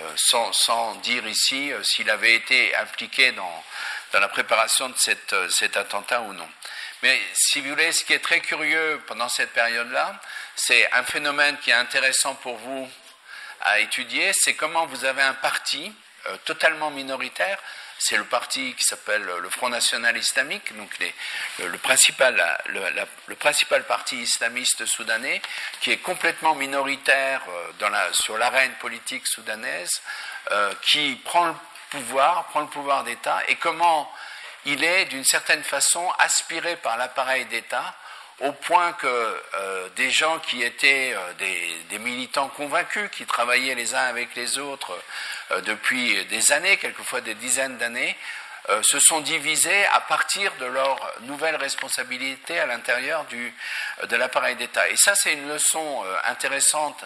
Euh, 0.00 0.12
sans, 0.52 0.96
dire 0.96 1.24
ici 1.28 1.72
euh, 1.72 1.80
s'il 1.84 2.10
avait 2.10 2.34
été 2.34 2.74
impliqué 2.74 3.30
dans, 3.30 3.64
dans 4.12 4.18
la 4.18 4.28
préparation 4.28 4.88
de 4.88 4.96
cette, 4.96 5.34
cet 5.50 5.76
attentat 5.76 6.20
ou 6.22 6.32
non. 6.32 6.48
Mais 7.02 7.20
si 7.34 7.60
vous 7.60 7.68
voulez, 7.70 7.92
ce 7.92 8.04
qui 8.04 8.12
est 8.12 8.18
très 8.18 8.40
curieux 8.40 9.00
pendant 9.06 9.28
cette 9.28 9.52
période-là, 9.52 10.20
c'est 10.56 10.90
un 10.92 11.04
phénomène 11.04 11.58
qui 11.58 11.70
est 11.70 11.74
intéressant 11.74 12.34
pour 12.36 12.56
vous 12.56 12.90
à 13.60 13.78
étudier, 13.78 14.32
c'est 14.34 14.54
comment 14.54 14.86
vous 14.86 15.04
avez 15.04 15.22
un 15.22 15.34
parti 15.34 15.92
totalement 16.44 16.90
minoritaire 16.90 17.58
c'est 18.06 18.18
le 18.18 18.24
parti 18.24 18.74
qui 18.74 18.84
s'appelle 18.84 19.22
le 19.24 19.48
Front 19.48 19.70
National 19.70 20.14
Islamique, 20.14 20.76
donc 20.76 20.90
le, 21.58 21.78
principal, 21.78 22.36
parti 23.88 24.16
islamiste 24.18 24.84
soudanais, 24.84 25.40
qui 25.80 25.90
est 25.90 25.96
complètement 25.96 26.54
minoritaire 26.54 27.40
euh, 27.48 28.10
sur 28.12 28.36
l'arène 28.36 28.74
politique 28.74 29.26
soudanaise, 29.26 30.02
euh, 30.50 30.74
qui 30.82 31.18
prend 31.24 31.46
le 31.46 31.54
pouvoir, 31.88 32.44
prend 32.48 32.60
le 32.60 32.66
pouvoir 32.66 33.04
d'État, 33.04 33.40
et 33.48 33.56
comment 33.56 34.12
il 34.66 34.84
est 34.84 35.06
d'une 35.06 35.24
certaine 35.24 35.64
façon 35.64 36.06
aspiré 36.18 36.76
par 36.76 36.98
l'appareil 36.98 37.46
d'État 37.46 37.94
au 38.40 38.52
point 38.52 38.92
que 38.94 39.06
euh, 39.06 39.88
des 39.96 40.10
gens 40.10 40.38
qui 40.40 40.62
étaient 40.62 41.16
des, 41.38 41.98
militants 41.98 42.48
convaincus, 42.48 43.08
qui 43.12 43.24
travaillaient 43.24 43.74
les 43.74 43.94
uns 43.94 44.06
avec 44.06 44.34
les 44.34 44.58
autres 44.58 44.98
euh, 45.50 45.60
depuis 45.62 46.24
des 46.26 46.52
années, 46.52 46.76
quelquefois 46.76 47.20
des 47.20 47.34
dizaines 47.34 47.76
d'années, 47.76 48.16
euh, 48.70 48.80
se 48.82 48.98
sont 48.98 49.20
divisés 49.20 49.86
à 49.92 50.00
partir 50.00 50.50
de 50.58 50.64
leurs 50.64 51.12
nouvelles 51.22 51.56
responsabilités 51.56 52.58
à 52.58 52.66
l'intérieur 52.66 53.26
euh, 53.32 54.06
de 54.06 54.16
l'appareil 54.16 54.56
d'État. 54.56 54.88
Et 54.88 54.96
ça, 54.96 55.14
c'est 55.14 55.34
une 55.34 55.48
leçon 55.48 56.02
intéressante 56.24 57.04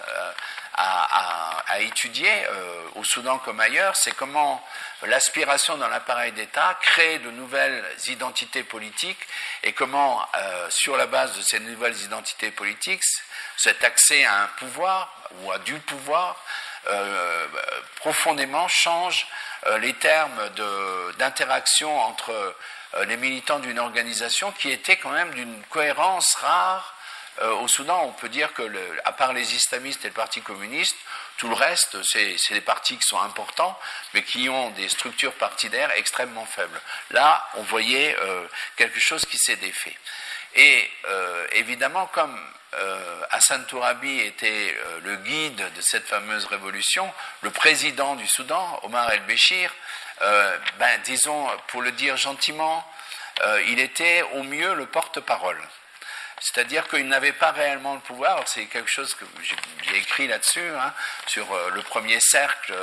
à, 0.78 1.80
étudier 1.80 2.32
au 2.96 3.04
Soudan 3.04 3.38
comme 3.38 3.60
ailleurs, 3.60 3.94
c'est 3.94 4.10
comment 4.12 4.64
l'aspiration 5.02 5.76
dans 5.76 5.86
l'appareil 5.86 6.32
d'État 6.32 6.76
crée 6.80 7.18
de 7.20 7.30
nouvelles 7.30 7.84
identités 8.08 8.64
politiques 8.64 9.20
et 9.62 9.72
comment, 9.72 10.26
sur 10.70 10.96
la 10.96 11.06
base 11.06 11.36
de 11.36 11.42
ces 11.42 11.60
nouvelles 11.60 11.96
identités 12.02 12.50
politiques, 12.50 13.02
cet 13.56 13.84
accès 13.84 14.24
à 14.24 14.42
un 14.42 14.46
pouvoir 14.58 15.12
ou 15.42 15.52
à 15.52 15.58
du 15.58 15.74
pouvoir 15.80 16.36
euh, 16.90 17.46
profondément 17.96 18.66
change 18.68 19.26
euh, 19.66 19.78
les 19.78 19.92
termes 19.94 20.48
d'interaction 21.18 22.00
entre 22.00 22.30
euh, 22.30 23.04
les 23.04 23.16
militants 23.16 23.58
d'une 23.58 23.78
organisation 23.78 24.52
qui 24.52 24.70
était 24.70 24.96
quand 24.96 25.10
même 25.10 25.34
d'une 25.34 25.62
cohérence 25.64 26.34
rare 26.36 26.94
au 27.60 27.68
Soudan, 27.68 28.02
on 28.04 28.12
peut 28.12 28.28
dire 28.28 28.52
que, 28.52 28.62
à 29.04 29.12
part 29.12 29.32
les 29.32 29.54
islamistes 29.54 30.04
et 30.04 30.08
le 30.08 30.14
Parti 30.14 30.40
communiste, 30.42 30.96
tout 31.36 31.48
le 31.48 31.54
reste, 31.54 32.02
c'est 32.02 32.36
des 32.50 32.60
partis 32.60 32.96
qui 32.96 33.06
sont 33.06 33.20
importants, 33.20 33.78
mais 34.12 34.22
qui 34.22 34.48
ont 34.48 34.70
des 34.70 34.88
structures 34.88 35.34
partidaires 35.34 35.90
extrêmement 35.96 36.46
faibles. 36.46 36.80
Là, 37.10 37.46
on 37.54 37.62
voyait 37.62 38.16
quelque 38.76 38.98
chose 38.98 39.24
qui 39.24 39.38
s'est 39.38 39.56
défait. 39.56 39.96
Et 40.56 40.90
évidemment, 41.52 42.06
comme 42.06 42.36
euh, 42.74 43.22
Hassan 43.30 43.64
Tourabi 43.64 44.20
était 44.20 44.76
euh, 44.76 45.00
le 45.02 45.16
guide 45.16 45.56
de 45.56 45.80
cette 45.80 46.06
fameuse 46.06 46.44
révolution, 46.44 47.10
le 47.40 47.50
président 47.50 48.14
du 48.14 48.26
Soudan, 48.26 48.80
Omar 48.82 49.10
el-Béchir, 49.10 49.74
euh, 50.20 50.58
ben, 50.78 51.00
disons, 51.04 51.48
pour 51.68 51.80
le 51.80 51.92
dire 51.92 52.16
gentiment, 52.16 52.84
il 53.68 53.78
était 53.78 54.22
au 54.34 54.42
mieux 54.42 54.74
le 54.74 54.86
porte-parole. 54.86 55.62
C'est-à-dire 56.40 56.86
qu'il 56.88 57.08
n'avait 57.08 57.32
pas 57.32 57.52
réellement 57.52 57.94
le 57.94 58.00
pouvoir. 58.00 58.42
C'est 58.46 58.66
quelque 58.66 58.90
chose 58.90 59.14
que 59.14 59.24
j'ai 59.82 59.96
écrit 59.96 60.28
là-dessus, 60.28 60.68
hein, 60.68 60.92
sur 61.26 61.46
le 61.70 61.82
premier 61.82 62.20
cercle. 62.20 62.74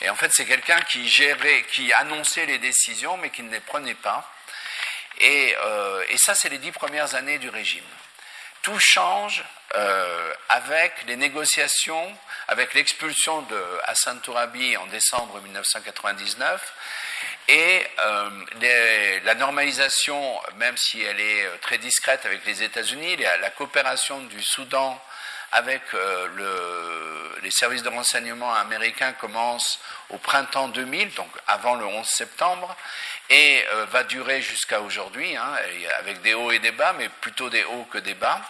Et 0.00 0.10
en 0.10 0.14
fait, 0.14 0.30
c'est 0.32 0.46
quelqu'un 0.46 0.80
qui 0.82 1.08
gérait, 1.08 1.64
qui 1.72 1.92
annonçait 1.94 2.46
les 2.46 2.58
décisions, 2.58 3.16
mais 3.16 3.30
qui 3.30 3.42
ne 3.42 3.50
les 3.50 3.60
prenait 3.60 3.94
pas. 3.94 4.30
et 5.18 5.56
ça, 6.16 6.34
c'est 6.34 6.48
les 6.48 6.58
dix 6.58 6.72
premières 6.72 7.14
années 7.14 7.38
du 7.38 7.48
régime 7.48 7.84
tout 8.62 8.78
change 8.78 9.44
euh, 9.76 10.32
avec 10.48 11.04
les 11.06 11.14
négociations, 11.14 12.16
avec 12.48 12.74
l'expulsion 12.74 13.42
de 13.42 13.64
Hassan 13.84 14.20
Tourabi 14.20 14.76
en 14.76 14.86
décembre 14.86 15.40
1999 15.40 16.74
et 17.46 17.86
euh, 18.04 19.20
la 19.22 19.34
normalisation, 19.36 20.40
même 20.56 20.76
si 20.76 21.00
elle 21.02 21.20
est 21.20 21.44
euh, 21.44 21.56
très 21.60 21.78
discrète 21.78 22.26
avec 22.26 22.44
les 22.46 22.64
États-Unis, 22.64 23.16
la, 23.16 23.50
coopération 23.50 24.18
du 24.24 24.42
Soudan 24.42 25.00
avec 25.52 25.82
les 27.42 27.50
services 27.50 27.82
de 27.82 27.88
renseignement 27.88 28.54
américains 28.54 29.12
commence 29.14 29.80
au 30.10 30.18
printemps 30.18 30.68
2000, 30.68 31.12
donc 31.14 31.30
avant 31.48 31.74
le 31.74 31.84
11 31.84 32.06
septembre, 32.06 32.76
et 33.30 33.64
va 33.90 34.04
durer 34.04 34.42
jusqu'à 34.42 34.80
aujourd'hui, 34.80 35.36
hein, 35.36 35.56
avec 35.98 36.22
des 36.22 36.34
hauts 36.34 36.52
et 36.52 36.60
des 36.60 36.70
bas, 36.70 36.94
mais 36.96 37.08
plutôt 37.08 37.50
des 37.50 37.64
hauts 37.64 37.88
que 37.90 37.98
des 37.98 38.14
bas. 38.14 38.40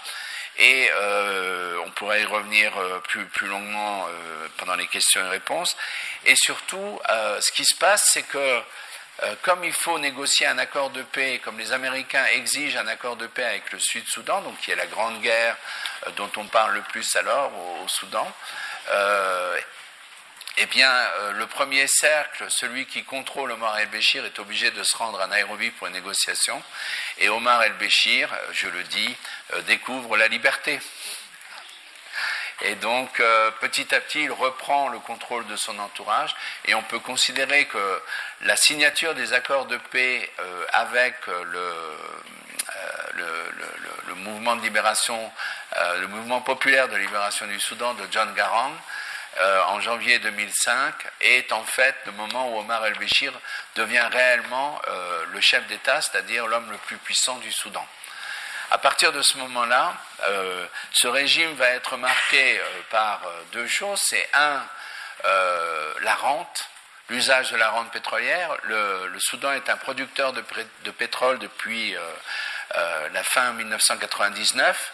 Et 0.61 0.91
euh, 0.93 1.79
on 1.87 1.91
pourrait 1.91 2.21
y 2.23 2.25
revenir 2.25 2.77
euh, 2.79 3.01
plus, 3.01 3.47
longuement 3.47 4.07
pendant 4.59 4.75
les 4.75 4.87
questions 4.87 5.25
et 5.25 5.29
réponses. 5.29 5.77
Et 6.27 6.37
surtout, 6.37 7.01
ce 7.09 7.53
qui 7.53 7.65
se 7.65 7.75
passe, 7.75 8.11
c'est 8.13 8.23
que 8.23 8.61
comme 9.43 9.65
il 9.65 9.73
faut 9.73 9.99
négocier 9.99 10.47
un 10.47 10.59
accord 10.59 10.91
de 10.91 11.03
paix, 11.03 11.41
comme 11.43 11.59
les 11.59 11.73
Américains 11.73 12.25
exigent 12.35 12.79
un 12.79 12.87
accord 12.87 13.17
de 13.17 13.27
paix 13.27 13.45
avec 13.45 13.73
le 13.73 13.79
Sud-Soudan, 13.79 14.43
donc 14.43 14.59
qui 14.61 14.71
est 14.71 14.77
la 14.77 14.87
grande 14.87 15.21
guerre 15.21 15.57
dont 16.17 16.31
on 16.37 16.45
parle 16.45 16.75
le 16.75 16.83
plus 16.83 17.17
alors 17.17 17.51
au 17.83 17.89
Soudan, 17.89 18.31
eh 20.63 20.67
bien, 20.67 20.93
euh, 20.93 21.33
le 21.33 21.47
premier 21.47 21.87
cercle, 21.87 22.45
celui 22.51 22.85
qui 22.85 23.03
contrôle 23.03 23.51
Omar 23.51 23.79
el-Béchir, 23.79 24.27
est 24.27 24.39
obligé 24.39 24.71
de 24.71 24.83
se 24.83 24.95
rendre 24.95 25.19
à 25.19 25.27
Nairobi 25.27 25.71
pour 25.71 25.87
une 25.87 25.95
négociation. 25.95 26.63
Et 27.17 27.31
Omar 27.31 27.63
el-Béchir, 27.63 28.31
euh, 28.31 28.37
je 28.53 28.69
le 28.69 28.83
dis, 28.85 29.17
euh, 29.55 29.63
découvre 29.63 30.19
la 30.19 30.29
liberté. 30.29 30.79
Et 32.61 32.75
donc, 32.75 33.23
petit 33.63 33.95
à 33.95 34.03
petit, 34.03 34.25
il 34.25 34.33
reprend 34.33 34.91
le 34.91 34.99
contrôle 34.99 35.47
de 35.47 35.57
son 35.57 35.79
entourage. 35.79 36.37
Et 36.67 36.75
on 36.75 36.83
peut 36.83 36.99
considérer 36.99 37.65
que 37.65 38.03
la 38.43 38.55
signature 38.55 39.15
des 39.15 39.33
accords 39.33 39.65
de 39.65 39.79
paix 39.79 40.31
avec 40.75 41.15
le, 41.27 41.65
mouvement 44.17 44.57
le 44.57 46.07
mouvement 46.09 46.43
populaire 46.43 46.91
de 46.91 46.97
libération 46.97 47.47
du 47.47 47.59
Soudan 47.59 47.95
de 47.95 48.07
John 48.11 48.35
Garang, 48.35 48.75
euh, 49.39 49.63
en 49.69 49.81
janvier 49.81 50.19
2005 50.19 50.95
est 51.21 51.53
en 51.53 51.63
fait 51.65 51.95
le 52.07 52.13
moment 52.13 52.53
où 52.53 52.59
Omar 52.59 52.85
el-Béchir 52.87 53.33
devient 53.77 54.09
réellement 54.11 54.81
euh, 54.89 55.25
le 55.33 55.41
chef 55.41 55.67
d'État, 55.69 56.01
c'est-à-dire 56.01 56.47
l'homme 56.47 56.71
le 56.71 56.77
plus 56.79 56.97
puissant 56.97 57.37
du 57.37 57.53
Soudan. 57.53 57.87
à 58.73 58.79
partir 58.79 59.13
de 59.13 59.23
ce 59.23 59.39
moment-là, 59.39 59.95
ce 60.93 61.09
régime 61.09 61.55
va 61.55 61.69
être 61.71 61.97
marqué 61.97 62.61
par 62.91 63.21
deux 63.53 63.67
choses. 63.67 64.01
C'est 64.03 64.29
un, 64.33 64.65
la 66.03 66.15
rente, 66.15 66.69
l'usage 67.09 67.51
de 67.51 67.57
la 67.57 67.71
rente 67.71 67.91
pétrolière. 67.91 68.57
Le, 68.65 69.19
Soudan 69.19 69.53
est 69.53 69.69
un 69.69 69.77
producteur 69.77 70.33
de, 70.33 70.45
de 70.85 70.91
pétrole 70.91 71.39
depuis 71.39 71.97
la 72.75 73.25
fin 73.25 73.53
1999. 73.55 74.93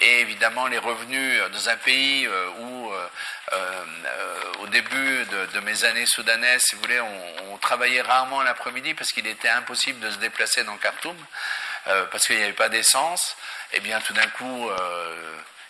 Et 0.00 0.20
évidemment, 0.20 0.68
les 0.68 0.78
revenus 0.78 1.42
dans 1.50 1.68
un 1.68 1.76
pays 1.76 2.24
euh, 2.24 2.48
où, 2.60 2.92
euh, 2.92 3.08
euh, 3.52 3.84
au 4.60 4.66
début 4.68 5.26
de, 5.52 5.60
mes 5.60 5.84
années 5.84 6.06
soudanaises, 6.06 6.62
si 6.62 6.76
vous 6.76 6.82
voulez, 6.82 7.00
on, 7.00 7.56
travaillait 7.60 8.02
rarement 8.02 8.42
l'après-midi 8.42 8.94
parce 8.94 9.10
qu'il 9.10 9.26
était 9.26 9.48
impossible 9.48 9.98
de 9.98 10.10
se 10.12 10.18
déplacer 10.18 10.62
dans 10.62 10.76
Khartoum, 10.76 11.16
parce 12.10 12.24
qu'il 12.26 12.36
n'y 12.36 12.42
avait 12.44 12.52
pas 12.52 12.68
d'essence, 12.68 13.36
et 13.72 13.78
eh 13.78 13.80
bien 13.80 14.00
tout 14.00 14.12
d'un 14.12 14.28
coup, 14.28 14.70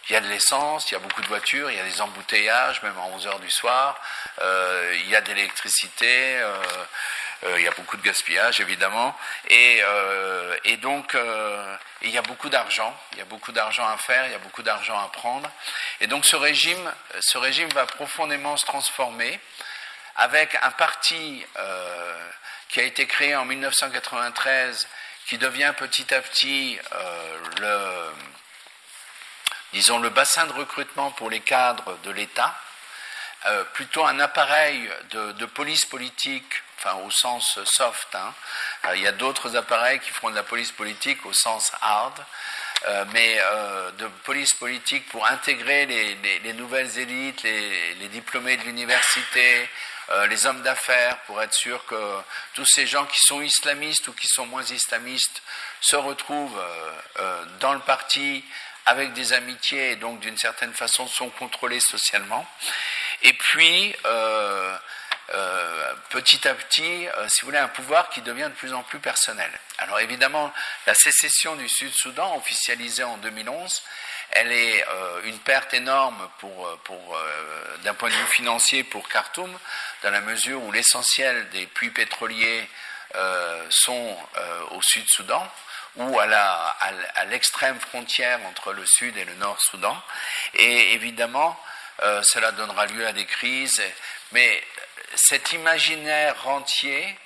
il 0.09 0.13
y 0.13 0.17
a 0.17 0.21
de 0.21 0.29
l'essence, 0.29 0.91
il 0.91 0.95
y 0.95 0.97
a 0.97 1.01
beaucoup 1.01 1.23
de 1.23 1.27
voitures, 1.27 1.71
il 1.71 1.77
y 1.77 1.81
a 1.81 1.85
des 1.85 2.01
embouteillages, 2.03 2.83
même 2.83 2.97
à 2.99 3.07
11 3.15 3.27
heures 3.27 3.41
du 3.41 3.51
soir, 3.51 3.99
il 4.41 5.09
y 5.09 5.17
a 5.17 5.23
de 5.23 5.33
l'électricité. 5.33 6.41
Euh, 6.41 6.63
il 7.45 7.63
y 7.63 7.69
a 7.69 7.73
beaucoup 7.73 7.97
de 7.97 8.03
gaspillage, 8.03 8.61
évidemment. 8.61 9.17
Et, 9.49 9.81
euh, 9.83 10.57
donc, 10.79 11.15
euh, 11.15 11.77
il 12.03 12.11
y 12.11 12.19
a 12.19 12.23
beaucoup 12.23 12.49
d'argent. 12.49 12.97
Il 13.13 13.19
y 13.19 13.21
a 13.21 13.25
beaucoup 13.25 13.53
d'argent 13.53 13.87
à 13.89 13.97
faire, 13.97 14.27
il 14.27 14.33
y 14.33 14.35
a 14.35 14.39
beaucoup 14.39 14.63
d'argent 14.63 14.99
à 14.99 15.09
prendre. 15.09 15.51
Et 16.01 16.07
donc, 16.07 16.25
ce 16.25 16.37
régime, 16.37 16.93
ce 17.21 17.39
régime 17.39 17.69
va 17.71 17.87
profondément 17.87 18.57
se 18.57 18.67
transformer 18.67 19.41
avec 20.17 20.57
un 20.63 20.71
parti 20.73 21.45
qui 22.69 22.81
a 22.81 22.83
été 22.83 23.07
créé 23.07 23.35
en 23.37 23.45
1993 23.45 24.89
qui 25.27 25.39
devient 25.39 25.73
petit 25.77 26.13
à 26.15 26.21
petit 26.21 26.79
le, 27.61 28.13
disons, 29.73 29.99
le 29.99 30.11
bassin 30.11 30.47
de 30.47 30.53
recrutement 30.53 31.11
pour 31.13 31.31
les 31.31 31.41
cadres 31.41 31.99
de 32.05 32.11
l'État, 32.11 32.55
plutôt 33.73 34.05
un 34.05 34.19
appareil 34.21 34.91
de, 35.11 35.47
police 35.47 35.85
politique 35.87 36.63
enfin 36.79 36.97
au 36.97 37.11
sens 37.11 37.59
soft. 37.65 38.15
Hein. 38.15 38.35
Euh, 38.87 38.97
il 38.97 39.03
y 39.03 39.07
a 39.07 39.13
d'autres 39.13 39.57
appareils 39.57 40.01
qui 40.01 40.11
font 40.11 40.31
de 40.31 40.35
la 40.35 40.43
police 40.43 40.73
politique 40.73 41.25
au 41.27 41.33
sens 41.33 41.73
hard, 41.81 42.25
euh, 42.87 43.05
mais 43.13 43.39
euh, 43.41 43.91
de 43.93 44.07
police 44.25 44.55
politique 44.55 45.09
pour 45.09 45.27
intégrer 45.27 45.87
les, 45.87 46.53
nouvelles 46.53 46.99
élites, 46.99 47.43
les, 47.43 48.09
diplômés 48.09 48.57
de 48.57 48.63
l'université, 48.63 49.69
les 50.31 50.47
hommes 50.47 50.63
d'affaires, 50.63 51.19
pour 51.27 51.43
être 51.43 51.53
sûr 51.53 51.85
que 51.85 52.21
tous 52.55 52.65
ces 52.65 52.87
gens 52.87 53.05
qui 53.05 53.21
sont 53.21 53.43
islamistes 53.43 54.09
ou 54.09 54.15
qui 54.15 54.27
sont 54.27 54.47
moins 54.47 54.65
islamistes 54.65 55.43
se 55.83 55.97
retrouvent 55.97 56.59
dans 57.61 57.75
le 57.75 57.81
parti 57.81 58.43
avec 58.87 59.13
des 59.13 59.35
amitiés 59.35 59.91
et 59.91 59.97
donc 59.97 60.21
d'une 60.21 60.39
certaine 60.39 60.73
façon 60.73 61.07
sont 61.07 61.29
contrôlés 61.29 61.81
socialement. 61.81 62.47
Et 63.23 63.33
puis, 63.33 63.95
euh, 65.31 65.93
petit 66.09 66.49
à 66.49 66.55
petit, 66.55 67.07
euh, 67.07 67.29
si 67.29 67.43
vous 67.43 67.49
voulez, 67.49 67.59
un 67.59 67.69
pouvoir 67.69 68.09
qui 68.09 68.23
devient 68.23 68.45
de 68.45 68.57
plus 68.57 68.73
en 68.73 68.83
plus 68.83 68.99
personnel. 68.99 69.51
Alors 69.77 70.01
évidemment, 70.01 70.51
la 70.87 70.95
sécession 70.95 71.55
du 71.57 71.69
Sud-Soudan, 71.69 72.35
officialisée 72.37 73.05
en 73.05 73.19
2011, 73.19 73.83
elle 74.31 74.51
est 74.51 74.89
euh, 74.89 75.21
une 75.25 75.39
perte 75.39 75.75
énorme 75.75 76.31
pour, 76.39 76.79
pour 76.85 77.19
d'un 77.83 77.93
point 77.93 78.09
de 78.09 78.15
vue 78.15 78.27
financier 78.29 78.85
pour 78.85 79.07
Khartoum, 79.09 79.59
dans 80.03 80.11
la 80.11 80.23
mesure 80.23 80.63
où 80.63 80.73
l'essentiel 80.73 81.49
des 81.51 81.67
puits 81.67 81.91
pétroliers 81.91 82.69
sont 83.71 84.17
au 84.73 84.83
Sud-Soudan 84.83 85.51
ou 85.97 86.19
à 86.21 87.25
l'extrême 87.27 87.77
à 87.77 87.81
frontière 87.81 88.39
entre 88.47 88.73
le 88.73 88.85
Sud 88.87 89.17
et 89.17 89.25
le 89.25 89.35
Nord-Soudan. 89.35 89.97
Et 90.55 90.93
évidemment, 90.93 91.59
cela 92.23 92.53
donnera 92.53 92.87
lieu 92.87 93.07
à 93.07 93.13
des 93.13 93.27
crises. 93.27 93.83
Mais 94.33 94.63
cet 95.15 95.53
imaginaire 95.53 96.43
rentier, 96.43 97.19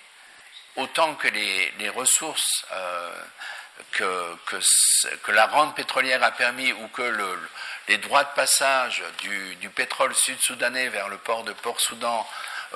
autant 0.76 1.14
que 1.14 1.29
les, 1.29 1.88
ressources 1.91 2.64
euh, 2.73 3.14
que, 3.93 4.37
que, 5.23 5.33
la 5.33 5.47
rente 5.47 5.75
pétrolière 5.75 6.23
a 6.23 6.31
permis 6.31 6.73
ou 6.73 6.88
que 6.88 7.38
les 7.88 7.99
droits 7.99 8.25
de 8.25 8.35
passage 8.35 9.02
du, 9.61 9.69
pétrole 9.71 10.14
sud-soudanais 10.14 10.88
vers 10.88 11.09
le 11.09 11.19
port 11.19 11.45
de 11.45 11.52
Port-Soudan 11.52 12.26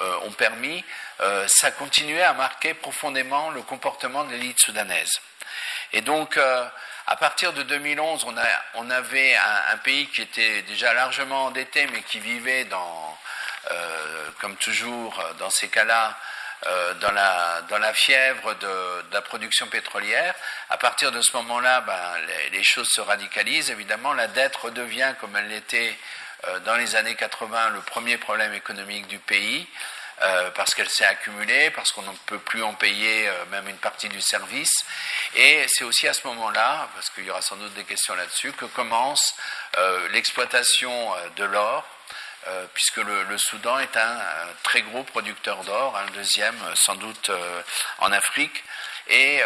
euh, 0.03 0.19
ont 0.25 0.33
permis, 0.33 0.85
euh, 1.21 1.47
ça 1.49 1.71
continuait 1.71 2.23
à 2.23 2.35
marquer 2.35 2.75
profondément 2.75 3.51
le 3.51 3.63
comportement 3.63 4.25
de 4.25 4.33
l'élite 4.33 4.61
soudanaise. 4.61 5.21
Et 5.93 6.03
donc, 6.03 6.39
à 7.09 7.17
partir 7.17 7.53
de 7.53 7.63
2011, 7.63 8.27
on, 8.75 8.91
avait 8.91 9.37
un, 9.71 9.77
pays 9.79 10.09
qui 10.09 10.23
était 10.23 10.63
déjà 10.63 10.93
largement 10.93 11.47
endetté, 11.47 11.87
mais 11.93 12.03
qui 12.03 12.19
vivait 12.19 12.65
dans, 12.65 13.19
euh, 13.71 14.31
comme 14.41 14.57
toujours 14.57 15.19
euh, 15.21 15.33
dans 15.35 15.51
ces 15.51 15.69
cas-là, 15.69 16.19
euh, 16.67 16.95
dans, 16.95 17.13
la, 17.13 17.95
fièvre 17.95 18.55
de, 18.55 19.05
la 19.13 19.23
production 19.23 19.69
pétrolière. 19.69 20.35
À 20.69 20.79
partir 20.79 21.13
de 21.13 21.21
ce 21.21 21.37
moment-là, 21.37 21.83
ben, 21.83 21.97
les, 22.51 22.65
choses 22.65 22.89
se 22.89 23.01
radicalisent. 23.01 23.71
Évidemment, 23.71 24.13
la 24.13 24.27
dette 24.27 24.57
redevient, 24.57 25.15
comme 25.21 25.37
elle 25.37 25.49
l'était 25.49 25.97
dans 26.65 26.77
les 26.77 26.97
années 26.97 27.15
80, 27.15 27.71
le 27.71 27.81
premier 27.81 28.19
problème 28.19 28.53
économique 28.53 29.07
du 29.07 29.19
pays. 29.19 29.69
Parce 30.55 30.75
qu'elle 30.75 30.89
s'est 30.89 31.05
accumulée, 31.05 31.71
parce 31.71 31.93
qu'on 31.93 32.03
ne 32.03 32.17
peut 32.27 32.39
plus 32.39 32.63
en 32.63 32.75
payer 32.75 33.31
même 33.51 33.69
une 33.69 33.77
partie 33.77 34.09
du 34.09 34.21
service. 34.21 34.85
Et 35.35 35.67
c'est 35.69 35.85
aussi 35.85 36.09
à 36.09 36.15
ce 36.15 36.27
moment-là, 36.27 36.89
parce 36.95 37.11
qu'il 37.11 37.25
y 37.25 37.31
aura 37.31 37.43
sans 37.43 37.57
doute 37.57 37.75
des 37.75 37.85
questions 37.85 38.15
là-dessus, 38.15 38.53
que 38.53 38.65
commence 38.65 39.35
l'exploitation 40.13 41.15
de 41.37 41.45
l'or 41.45 41.85
euh, 42.49 42.65
puisque 42.75 42.99
le, 42.99 43.39
Soudan 43.39 43.81
est 43.81 43.97
un, 43.97 44.19
très 44.63 44.83
gros 44.83 45.03
producteur 45.03 45.65
d'or, 45.65 45.97
un 45.97 46.07
deuxième 46.13 46.55
euh, 46.63 46.75
sans 46.77 46.95
doute 46.95 47.29
euh, 47.31 47.63
en 47.99 48.13
Afrique, 48.13 48.63
et, 49.09 49.43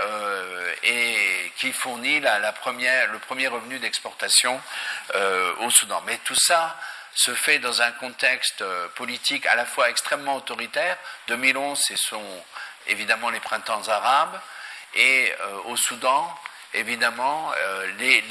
qui 1.56 1.72
fournit 1.72 2.20
la, 2.20 2.52
première, 2.52 3.10
le 3.12 3.18
premier 3.18 3.46
revenu 3.48 3.78
d'exportation 3.78 4.58
au 5.60 5.70
Soudan. 5.70 6.02
Mais 6.06 6.18
tout 6.24 6.34
ça 6.34 6.78
se 7.14 7.34
fait 7.34 7.58
dans 7.58 7.82
un 7.82 7.92
contexte 7.92 8.64
politique 8.94 9.46
à 9.46 9.54
la 9.54 9.66
fois 9.66 9.90
extrêmement 9.90 10.36
autoritaire. 10.36 10.96
2011, 11.28 11.78
ce 11.78 11.96
sont 11.96 12.44
évidemment 12.86 13.30
les 13.30 13.40
printemps 13.40 13.88
arabes, 13.88 14.40
et 14.94 15.32
au 15.66 15.76
Soudan, 15.76 16.34
évidemment, 16.74 17.52
les 17.98 18.22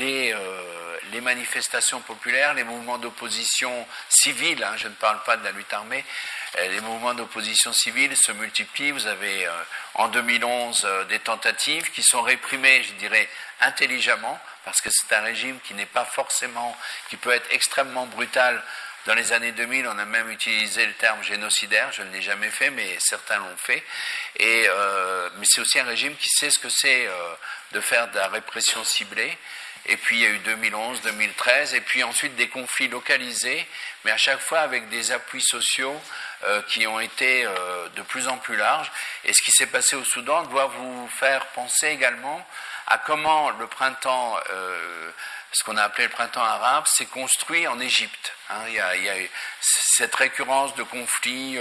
les 1.11 1.21
manifestations 1.21 1.99
populaires, 2.01 2.53
les 2.53 2.63
mouvements 2.63 2.97
d'opposition 2.97 3.85
civile, 4.09 4.63
hein, 4.63 4.73
je 4.77 4.87
ne 4.87 4.93
parle 4.93 5.21
pas 5.23 5.37
de 5.37 5.43
la 5.43 5.51
lutte 5.51 5.71
armée, 5.73 6.03
euh, 6.03 6.38
les 6.57 6.81
mouvements 6.81 7.13
d'opposition 7.13 7.71
civile 7.73 8.15
se 8.17 8.31
multiplient. 8.31 8.91
Vous 8.91 9.07
avez 9.07 9.45
euh, 9.45 9.51
en 9.95 10.07
2011 10.07 10.81
euh, 10.83 11.03
des 11.05 11.19
tentatives 11.19 11.91
qui 11.91 12.01
sont 12.01 12.21
réprimées, 12.21 12.83
je 12.83 12.93
dirais, 12.93 13.29
intelligemment, 13.61 14.39
parce 14.65 14.81
que 14.81 14.89
c'est 14.91 15.13
un 15.15 15.21
régime 15.21 15.59
qui 15.63 15.73
n'est 15.73 15.85
pas 15.85 16.05
forcément, 16.05 16.75
qui 17.09 17.17
peut 17.17 17.31
être 17.31 17.47
extrêmement 17.51 18.05
brutal. 18.07 18.61
Dans 19.05 19.13
les 19.13 19.31
années 19.31 19.53
2000, 19.53 19.87
on 19.87 19.97
a 19.97 20.05
même 20.05 20.29
utilisé 20.29 20.85
le 20.85 20.93
terme 20.93 21.23
génocidaire. 21.23 21.91
Je 21.91 22.03
ne 22.03 22.11
l'ai 22.11 22.21
jamais 22.21 22.49
fait, 22.49 22.69
mais 22.69 22.97
certains 22.99 23.37
l'ont 23.37 23.57
fait. 23.57 23.83
Mais 24.39 24.67
c'est 25.45 25.61
aussi 25.61 25.79
un 25.79 25.85
régime 25.85 26.15
qui 26.15 26.29
sait 26.29 26.49
ce 26.49 26.59
que 26.59 26.67
c'est 26.69 27.07
de 27.71 27.79
faire 27.79 28.09
de 28.09 28.17
la 28.17 28.27
répression 28.27 28.83
ciblée 28.83 29.37
et 29.85 29.97
puis 29.97 30.17
il 30.17 30.21
y 30.21 30.25
a 30.25 30.29
eu 30.29 30.39
2011, 30.39 31.01
2013, 31.01 31.73
et 31.73 31.81
puis 31.81 32.03
ensuite 32.03 32.35
des 32.35 32.47
conflits 32.47 32.87
localisés, 32.87 33.67
mais 34.03 34.11
à 34.11 34.17
chaque 34.17 34.39
fois 34.39 34.59
avec 34.59 34.89
des 34.89 35.11
appuis 35.11 35.41
sociaux 35.41 35.99
euh, 36.43 36.61
qui 36.63 36.85
ont 36.87 36.99
été 36.99 37.45
euh, 37.45 37.89
de 37.95 38.01
plus 38.01 38.27
en 38.27 38.37
plus 38.37 38.55
larges. 38.55 38.91
Et 39.23 39.33
ce 39.33 39.41
qui 39.41 39.51
s'est 39.51 39.67
passé 39.67 39.95
au 39.95 40.03
Soudan 40.03 40.43
doit 40.43 40.67
vous 40.67 41.07
faire 41.07 41.45
penser 41.47 41.87
également 41.87 42.45
à 42.87 42.97
comment 42.97 43.51
le 43.51 43.67
printemps, 43.67 44.37
euh, 44.51 45.11
ce 45.51 45.63
qu'on 45.63 45.77
a 45.77 45.83
appelé 45.83 46.05
le 46.05 46.13
printemps 46.13 46.43
arabe, 46.43 46.85
s'est 46.87 47.07
construit 47.07 47.67
en 47.67 47.79
Égypte. 47.79 48.33
Hein. 48.49 48.61
il, 48.67 48.73
y 48.73 48.79
a, 48.79 48.87
a, 48.87 49.27
cette 49.61 50.15
récurrence 50.15 50.75
de 50.75 50.83
conflits 50.83 51.59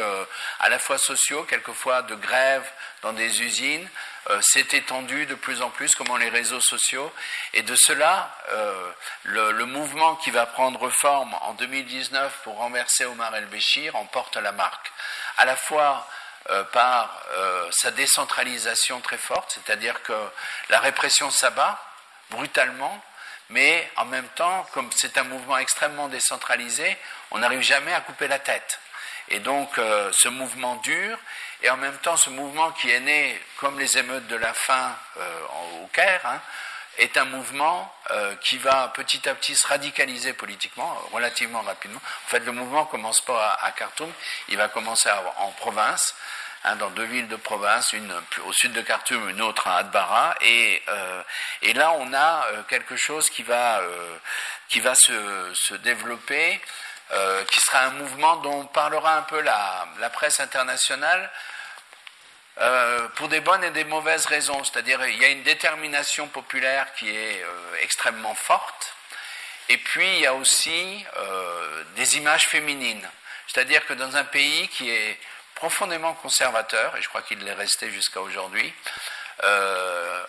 à 0.60 0.68
la 0.68 0.78
fois 0.78 0.98
sociaux, 0.98 1.44
quelquefois 1.44 2.02
de 2.02 2.14
grèves 2.14 2.70
dans 3.02 3.12
des 3.12 3.42
usines, 3.42 3.88
euh, 4.30 4.40
s'est 4.42 4.66
étendu 4.72 5.24
de 5.24 5.34
plus 5.34 5.62
en 5.62 5.70
plus, 5.70 5.94
comment 5.94 6.18
les 6.18 6.28
réseaux 6.28 6.60
sociaux. 6.60 7.10
Et 7.54 7.62
de 7.62 7.74
cela, 7.74 8.30
euh, 8.50 8.92
le, 9.22 9.64
mouvement 9.64 10.16
qui 10.16 10.30
va 10.30 10.44
prendre 10.44 10.90
forme 10.90 11.34
en 11.40 11.54
2019 11.54 12.40
pour 12.42 12.56
renverser 12.56 13.06
Omar 13.06 13.34
el-Béchir 13.34 13.96
en 13.96 14.04
porte 14.04 14.36
la 14.36 14.52
marque. 14.52 14.92
À 15.38 15.46
la 15.46 15.56
fois 15.56 16.06
euh, 16.50 16.62
par 16.64 17.22
sa 17.70 17.90
décentralisation 17.90 19.00
très 19.00 19.18
forte, 19.18 19.52
c'est-à-dire 19.54 20.02
que 20.02 20.14
la 20.68 20.80
répression 20.80 21.30
s'abat 21.30 21.82
brutalement, 22.30 23.02
mais 23.50 23.90
en 23.96 24.04
même 24.04 24.28
temps, 24.34 24.66
comme 24.72 24.90
c'est 24.94 25.16
un 25.18 25.24
mouvement 25.24 25.58
extrêmement 25.58 26.08
décentralisé, 26.08 26.96
on 27.30 27.38
n'arrive 27.38 27.62
jamais 27.62 27.92
à 27.94 28.00
couper 28.00 28.28
la 28.28 28.38
tête. 28.38 28.80
Et 29.30 29.40
donc 29.40 29.68
ce 29.76 30.28
mouvement 30.28 30.76
dure, 30.76 31.18
et 31.62 31.70
en 31.70 31.76
même 31.76 31.96
temps 31.98 32.16
ce 32.16 32.30
mouvement 32.30 32.70
qui 32.72 32.90
est 32.90 33.00
né 33.00 33.38
comme 33.58 33.78
les 33.78 33.98
émeutes 33.98 34.26
de 34.26 34.36
la 34.36 34.54
faim 34.54 34.96
euh, 35.18 35.40
au 35.82 35.86
Caire, 35.88 36.24
hein, 36.24 36.40
est 36.96 37.16
un 37.16 37.26
mouvement 37.26 37.94
qui 38.40 38.58
va 38.58 38.88
petit 38.88 39.28
à 39.28 39.34
petit 39.34 39.54
se 39.54 39.68
radicaliser 39.68 40.32
politiquement 40.32 41.00
relativement 41.12 41.60
rapidement. 41.60 42.00
En 42.24 42.28
fait, 42.28 42.40
le 42.40 42.50
mouvement 42.50 42.86
commence 42.86 43.20
pas 43.20 43.56
à, 43.62 43.70
Khartoum, 43.70 44.10
il 44.48 44.56
va 44.56 44.66
commencer 44.66 45.08
en 45.36 45.50
province, 45.52 46.16
hein, 46.64 46.76
dans 46.76 46.90
deux 46.90 47.04
villes 47.04 47.28
de 47.28 47.36
province, 47.36 47.92
une 47.92 48.12
au 48.46 48.52
sud 48.52 48.72
de 48.72 48.80
Khartoum, 48.80 49.28
une 49.28 49.40
autre 49.40 49.68
à 49.68 49.78
Adbara, 49.78 50.34
et, 50.40 50.82
et 51.62 51.72
là 51.74 51.92
on 51.92 52.12
a 52.14 52.46
quelque 52.68 52.96
chose 52.96 53.30
qui 53.30 53.42
va 53.42 53.80
qui 54.68 54.80
va 54.80 54.94
se, 54.94 55.52
se 55.54 55.74
développer. 55.74 56.60
qui 57.50 57.60
sera 57.60 57.84
un 57.84 57.90
mouvement 57.90 58.36
dont 58.36 58.66
parlera 58.66 59.16
un 59.16 59.22
peu 59.22 59.40
la, 59.40 59.88
la 59.98 60.10
presse 60.10 60.40
internationale, 60.40 61.30
euh, 62.60 63.06
pour 63.10 63.28
des 63.28 63.38
bonnes 63.40 63.62
et 63.62 63.70
des 63.70 63.84
mauvaises 63.84 64.26
raisons. 64.26 64.64
C'est-à-dire, 64.64 65.06
il 65.06 65.16
y 65.18 65.24
a 65.24 65.28
une 65.28 65.44
détermination 65.44 66.26
populaire 66.26 66.92
qui 66.94 67.08
est 67.08 67.42
euh, 67.42 67.76
extrêmement 67.82 68.34
forte, 68.34 68.94
et 69.68 69.76
puis 69.76 70.08
il 70.14 70.20
y 70.20 70.26
a 70.26 70.34
aussi 70.34 71.04
euh, 71.18 71.84
des 71.94 72.16
images 72.16 72.48
féminines. 72.48 73.08
C'est-à-dire 73.46 73.86
que 73.86 73.94
dans 73.94 74.16
un 74.16 74.24
pays 74.24 74.66
qui 74.68 74.90
est 74.90 75.20
profondément 75.58 76.14
conservateur, 76.14 76.96
et 76.96 77.02
je 77.02 77.08
crois 77.08 77.22
qu'il 77.22 77.38
l'est 77.44 77.52
resté 77.52 77.90
jusqu'à 77.90 78.20
aujourd'hui, 78.20 78.72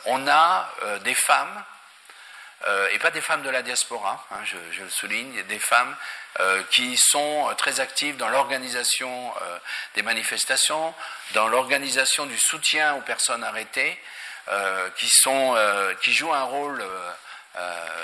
on 0.06 0.28
a 0.28 0.70
des 1.04 1.15
femmes 1.15 1.63
euh, 2.68 2.89
et 2.92 3.00
pas 3.00 3.12
des 3.12 3.22
femmes 3.22 3.42
de 3.42 3.50
la 3.50 3.62
diaspora, 3.62 4.26
hein, 4.32 4.39
je, 4.44 4.58
je, 4.72 4.84
le 4.84 4.89
souligne, 4.89 5.44
des 5.44 5.60
femmes 5.60 5.96
euh, 6.42 6.62
qui 6.72 6.98
sont 6.98 7.48
très 7.58 7.80
actives 7.80 8.18
dans 8.18 8.28
l'organisation 8.28 9.34
euh, 9.42 9.58
des 9.96 10.02
manifestations, 10.02 10.94
dans 11.34 11.48
l'organisation 11.48 12.26
du 12.26 12.38
soutien 12.38 12.96
aux 12.96 13.02
personnes 13.02 13.44
arrêtées, 13.44 14.00
qui, 14.96 15.08
sont, 15.08 15.56
qui 16.02 16.12
jouent 16.12 16.34
un 16.34 16.42
rôle 16.42 16.84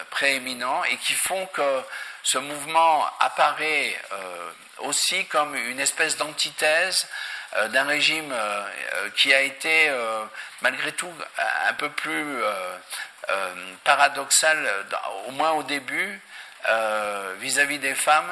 prééminent 0.09 0.83
et 0.85 0.97
qui 0.97 1.13
font 1.13 1.45
que 1.47 1.81
ce 2.23 2.37
mouvement 2.37 3.05
apparaît 3.19 3.99
aussi 4.79 5.25
comme 5.25 5.55
une 5.55 5.79
espèce 5.79 6.17
d'antithèse 6.17 7.07
d'un 7.69 7.83
régime 7.85 8.33
qui 9.15 9.33
a 9.33 9.41
été 9.41 9.91
malgré 10.61 10.91
tout 10.91 11.13
un 11.67 11.73
peu 11.73 11.89
plus 11.89 12.43
euh, 13.29 13.53
paradoxal, 13.83 14.69
au 15.27 15.31
moins 15.31 15.51
au 15.51 15.63
début, 15.63 16.21
euh, 16.69 17.33
vis-à-vis 17.39 17.79
des 17.79 17.95
femmes, 17.95 18.31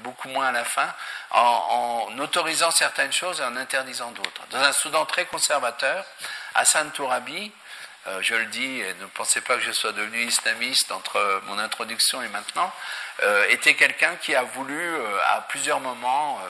beaucoup 0.00 0.28
moins 0.28 0.48
à 0.48 0.52
la 0.52 0.64
fin, 0.64 0.92
en, 1.30 2.08
autorisant 2.18 2.70
certaines 2.70 3.12
choses 3.12 3.40
et 3.40 3.44
en 3.44 3.56
interdisant 3.56 4.10
d'autres. 4.10 4.42
Dans 4.50 4.58
un 4.58 4.72
Soudan 4.72 5.06
très 5.06 5.24
conservateur, 5.24 6.04
Hassan 6.54 6.90
Tourabi, 6.90 7.52
euh, 8.06 8.20
je 8.22 8.34
le 8.34 8.46
dis, 8.46 8.80
et 8.80 8.94
ne 9.00 9.06
pensez 9.06 9.40
pas 9.40 9.56
que 9.56 9.62
je 9.62 9.72
sois 9.72 9.92
devenu 9.92 10.22
islamiste 10.22 10.92
entre 10.92 11.42
mon 11.46 11.58
introduction 11.58 12.22
et 12.22 12.28
maintenant, 12.28 12.72
était 13.50 13.74
quelqu'un 13.74 14.16
qui 14.16 14.34
a 14.34 14.42
voulu 14.42 14.96
à 15.26 15.40
plusieurs 15.42 15.78
moments 15.78 16.40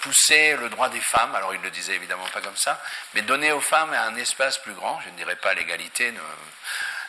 pousser 0.00 0.56
le 0.56 0.68
droit 0.68 0.88
des 0.88 1.00
femmes, 1.00 1.32
alors 1.36 1.54
il 1.54 1.60
ne 1.60 1.64
le 1.64 1.70
disait 1.70 1.94
évidemment 1.94 2.26
pas 2.32 2.40
comme 2.40 2.56
ça, 2.56 2.82
mais 3.14 3.22
donner 3.22 3.52
aux 3.52 3.60
femmes 3.60 3.92
un 3.92 4.16
espace 4.16 4.58
plus 4.58 4.72
grand, 4.72 5.00
je 5.02 5.10
ne 5.10 5.16
dirais 5.16 5.36
pas 5.36 5.54
l'égalité, 5.54 6.12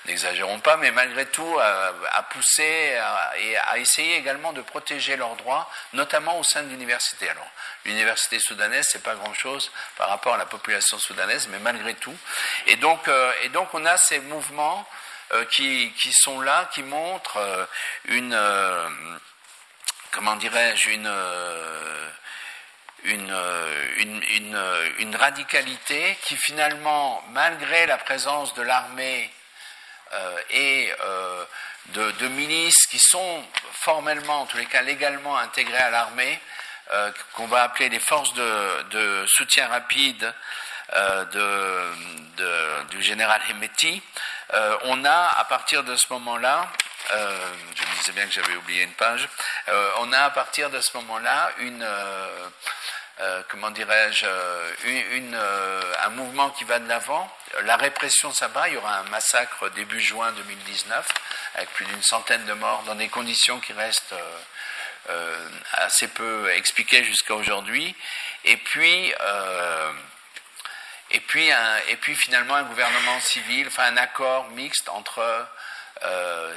n'exagérons 0.05 0.59
pas, 0.59 0.77
mais 0.77 0.91
malgré 0.91 1.25
tout, 1.25 1.59
à, 1.59 2.23
pousser 2.23 2.97
et 3.37 3.57
à 3.57 3.77
essayer 3.77 4.17
également 4.17 4.53
de 4.53 4.61
protéger 4.61 5.15
leurs 5.15 5.35
droits, 5.35 5.69
notamment 5.93 6.39
au 6.39 6.43
sein 6.43 6.63
de 6.63 6.69
l'université. 6.69 7.29
Alors, 7.29 7.47
l'université 7.85 8.39
soudanaise, 8.39 8.87
c'est 8.89 9.03
pas 9.03 9.15
grand-chose 9.15 9.71
par 9.97 10.09
rapport 10.09 10.35
à 10.35 10.37
la 10.37 10.45
population 10.45 10.97
soudanaise, 10.97 11.47
mais 11.49 11.59
malgré 11.59 11.93
tout. 11.95 12.15
Et 12.67 12.75
donc, 12.77 13.07
euh, 13.07 13.31
et 13.43 13.49
donc 13.49 13.73
on 13.73 13.85
a 13.85 13.97
ces 13.97 14.19
mouvements 14.19 14.87
euh, 15.33 15.43
qui, 15.45 15.91
sont 16.11 16.39
là, 16.39 16.69
qui 16.71 16.83
montrent 16.83 17.37
euh, 17.37 17.65
une, 18.05 18.39
comment 20.11 20.35
dirais-je, 20.35 20.91
une 20.91 21.09
radicalité 25.15 26.15
qui 26.21 26.37
finalement, 26.37 27.23
malgré 27.31 27.87
la 27.87 27.97
présence 27.97 28.53
de 28.53 28.61
l'armée 28.61 29.31
euh, 29.33 29.44
et 30.49 30.91
euh, 31.01 31.45
de, 31.87 32.27
milices 32.29 32.87
qui 32.87 32.99
sont 32.99 33.43
formellement, 33.73 34.41
en 34.41 34.45
tous 34.45 34.57
les 34.57 34.65
cas 34.65 34.81
légalement 34.81 35.37
intégrées 35.37 35.77
à 35.77 35.89
l'armée, 35.89 36.39
euh, 36.91 37.11
qu'on 37.33 37.47
va 37.47 37.63
appeler 37.63 37.89
les 37.89 37.99
forces 37.99 38.33
de, 38.33 39.25
soutien 39.27 39.67
rapide 39.67 40.33
du 42.91 43.01
général 43.01 43.41
Hemeti. 43.49 44.01
on 44.83 45.03
a, 45.03 45.33
à 45.37 45.45
partir 45.45 45.83
de 45.83 45.95
ce 45.95 46.05
moment-là, 46.13 46.67
je 47.09 47.15
me 47.15 47.97
disais 47.97 48.11
bien 48.11 48.25
que 48.25 48.33
j'avais 48.33 48.55
oublié 48.55 48.83
une 48.83 48.93
page, 48.93 49.27
on 49.97 50.13
a 50.13 50.19
à 50.19 50.29
partir 50.29 50.69
de 50.69 50.79
ce 50.79 50.95
moment-là 50.97 51.51
une 51.57 51.85
euh, 53.21 53.41
comment 53.47 53.71
dirais-je, 53.71 54.25
euh, 54.25 54.73
euh, 54.85 55.93
un 56.03 56.09
mouvement 56.09 56.49
qui 56.49 56.65
va 56.65 56.79
de 56.79 56.87
l'avant. 56.89 57.31
La 57.63 57.77
répression 57.77 58.33
s'abat, 58.33 58.67
il 58.67 58.73
y 58.73 58.77
aura 58.77 58.97
un 58.97 59.03
massacre 59.03 59.69
début 59.69 60.01
juin 60.01 60.33
2019, 60.33 61.07
avec 61.55 61.69
plus 61.71 61.85
d'une 61.85 62.03
centaine 62.03 62.43
de 62.45 62.53
morts, 62.53 62.83
dans 62.83 62.95
des 62.95 63.07
conditions 63.07 63.59
qui 63.61 63.71
restent 63.73 64.15
assez 65.73 66.07
peu 66.09 66.51
expliquées 66.55 67.03
jusqu'à 67.03 67.35
aujourd'hui. 67.35 67.95
Et 68.43 68.57
puis, 68.57 69.13
et, 71.11 71.19
puis 71.21 71.49
et 71.87 71.95
puis 71.97 72.15
finalement 72.15 72.55
un 72.55 72.63
gouvernement 72.63 73.19
civil, 73.21 73.67
enfin 73.67 73.85
un 73.93 73.97
accord 73.97 74.49
mixte 74.49 74.89
entre 74.89 75.47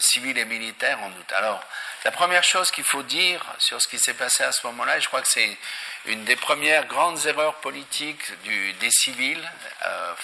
civils 0.01 0.38
et 0.38 0.44
militaires 0.44 0.99
en 1.01 1.11
août. 1.11 1.33
Alors, 1.37 1.62
la 2.04 2.11
première 2.12 2.44
chose 2.44 2.70
qu'il 2.70 2.84
faut 2.84 3.02
dire 3.02 3.44
sur 3.58 3.80
ce 3.82 3.88
qui 3.88 3.98
s'est 3.98 4.14
passé 4.14 4.44
à 4.44 4.52
ce 4.52 4.66
moment-là, 4.68 4.98
et 4.98 5.00
je 5.00 5.08
crois 5.08 5.20
que 5.20 5.28
c'est 5.28 5.58
une 6.06 6.24
des 6.24 6.37
premières 6.37 6.87
grandes 6.87 7.26
erreurs 7.26 7.56
politiques 7.56 8.32
des 8.44 8.90
civils, 8.90 9.50
euh, 9.82 10.14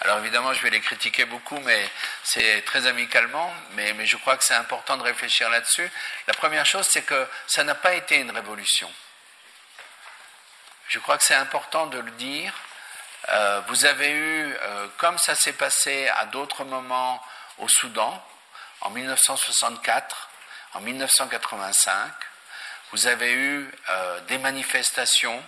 alors 0.00 0.18
évidemment 0.18 0.52
je 0.52 0.62
vais 0.62 0.70
les 0.70 0.80
critiquer 0.80 1.24
beaucoup, 1.24 1.58
mais 1.60 1.88
c'est 2.24 2.62
très 2.62 2.86
amicalement, 2.86 3.54
mais, 3.72 3.92
mais 3.94 4.06
je 4.06 4.16
crois 4.16 4.36
que 4.36 4.44
c'est 4.44 4.54
important 4.54 4.96
de 4.96 5.02
réfléchir 5.02 5.48
là-dessus. 5.48 5.90
La 6.26 6.34
première 6.34 6.66
chose, 6.66 6.86
c'est 6.90 7.02
que 7.02 7.26
ça 7.46 7.62
n'a 7.62 7.74
pas 7.74 7.94
été 7.94 8.16
une 8.16 8.30
révolution. 8.30 8.92
Je 10.88 10.98
crois 10.98 11.18
que 11.18 11.24
c'est 11.24 11.34
important 11.34 11.86
de 11.86 11.98
le 11.98 12.10
dire. 12.12 12.52
Euh, 13.28 13.60
vous 13.68 13.86
avez 13.86 14.10
eu, 14.10 14.54
euh, 14.54 14.88
comme 14.98 15.18
ça 15.18 15.34
s'est 15.34 15.52
passé 15.52 16.08
à 16.08 16.26
d'autres 16.26 16.64
moments 16.64 17.22
au 17.58 17.68
Soudan, 17.68 18.24
en 18.82 18.90
1964, 18.90 20.28
en 20.76 20.80
1985, 20.80 22.12
vous 22.92 23.06
avez 23.06 23.32
eu 23.32 23.70
euh, 23.88 24.20
des 24.28 24.36
manifestations 24.36 25.42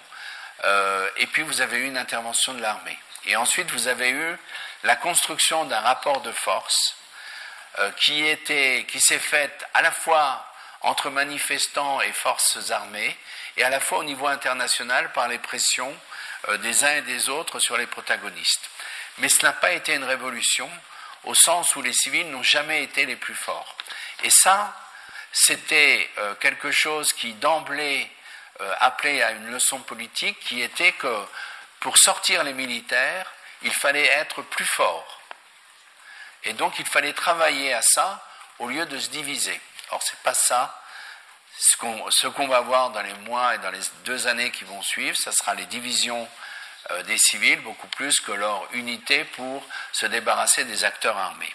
euh, 0.65 1.09
et 1.19 1.27
puis 1.27 1.43
vous 1.43 1.61
avez 1.61 1.79
eu 1.79 1.87
une 1.87 1.99
intervention 1.99 2.55
de 2.55 2.63
l'armée. 2.63 2.99
Et 3.27 3.37
ensuite, 3.37 3.71
vous 3.71 3.89
avez 3.89 4.09
eu 4.09 4.39
la 4.85 4.97
construction 4.97 5.65
d'un 5.65 5.81
rapport 5.81 6.23
de 6.23 6.33
force 6.33 6.97
euh, 7.79 7.91
qui, 7.93 8.27
était, 8.27 8.87
qui 8.89 9.01
s'est 9.01 9.19
faite 9.19 9.67
à 9.75 9.83
la 9.83 9.91
fois 9.91 10.47
entre 10.81 11.11
manifestants 11.11 12.01
et 12.01 12.13
forces 12.13 12.71
armées 12.71 13.15
et 13.59 13.65
à 13.65 13.69
la 13.69 13.81
fois 13.81 13.99
au 13.99 14.05
niveau 14.05 14.29
international 14.29 15.13
par 15.13 15.29
les 15.29 15.39
pressions 15.39 15.95
des 16.61 16.85
uns 16.85 16.95
et 16.95 17.03
des 17.03 17.29
autres 17.29 17.59
sur 17.59 17.77
les 17.77 17.89
protagonistes. 17.89 18.71
Mais 19.19 19.29
ce 19.29 19.45
n'a 19.45 19.53
pas 19.53 19.73
été 19.73 19.95
une 19.95 20.05
révolution 20.05 20.71
au 21.25 21.35
sens 21.35 21.75
où 21.75 21.83
les 21.83 21.93
civils 21.93 22.31
n'ont 22.31 22.45
jamais 22.45 22.85
été 22.85 23.05
les 23.05 23.17
plus 23.17 23.35
forts. 23.35 23.77
Et 24.23 24.31
ça, 24.31 24.73
c'était 25.33 26.11
euh, 26.19 26.35
quelque 26.37 26.71
chose 26.71 27.13
qui 27.13 27.35
d'emblée 27.35 28.11
euh, 28.61 28.75
appelait 28.81 29.23
à 29.23 29.33
une 29.33 29.51
leçon 29.51 29.79
politique 29.81 30.39
qui 30.41 30.63
était 30.63 30.93
que 30.93 31.25
pour 31.81 31.97
sortir 31.99 32.43
les 32.45 32.53
militaires, 32.53 33.31
il 33.63 33.73
fallait 33.73 34.07
être 34.07 34.43
plus 34.43 34.67
fort. 34.67 35.21
Et 36.45 36.53
donc 36.55 36.79
il 36.79 36.87
fallait 36.87 37.13
travailler 37.13 37.73
à 37.73 37.83
ça 37.83 38.25
au 38.59 38.69
lieu 38.69 38.87
de 38.87 38.99
se 38.99 39.11
diviser. 39.11 39.61
Or, 39.91 40.03
ce 40.03 40.13
n'est 40.13 40.23
pas 40.23 40.35
ça. 40.35 40.83
Ce 41.59 42.27
qu'on 42.29 42.49
va 42.49 42.61
voir 42.61 42.91
dans 42.91 43.03
les 43.03 43.15
mois 43.15 43.55
et 43.55 43.59
dans 43.59 43.71
les 43.71 43.81
deux 44.05 44.27
années 44.29 44.51
qui 44.51 44.65
vont 44.65 44.83
suivre, 44.83 45.17
ce 45.17 45.31
sera 45.33 45.55
les 45.55 45.67
divisions 45.67 46.29
euh, 46.91 47.03
des 47.03 47.19
civils, 47.19 47.61
beaucoup 47.61 47.89
plus 47.89 48.21
que 48.21 48.33
leur 48.33 48.69
unité 48.73 49.25
pour 49.25 49.65
se 49.93 50.07
débarrasser 50.07 50.65
des 50.65 50.85
acteurs 50.85 51.19
armés. 51.19 51.53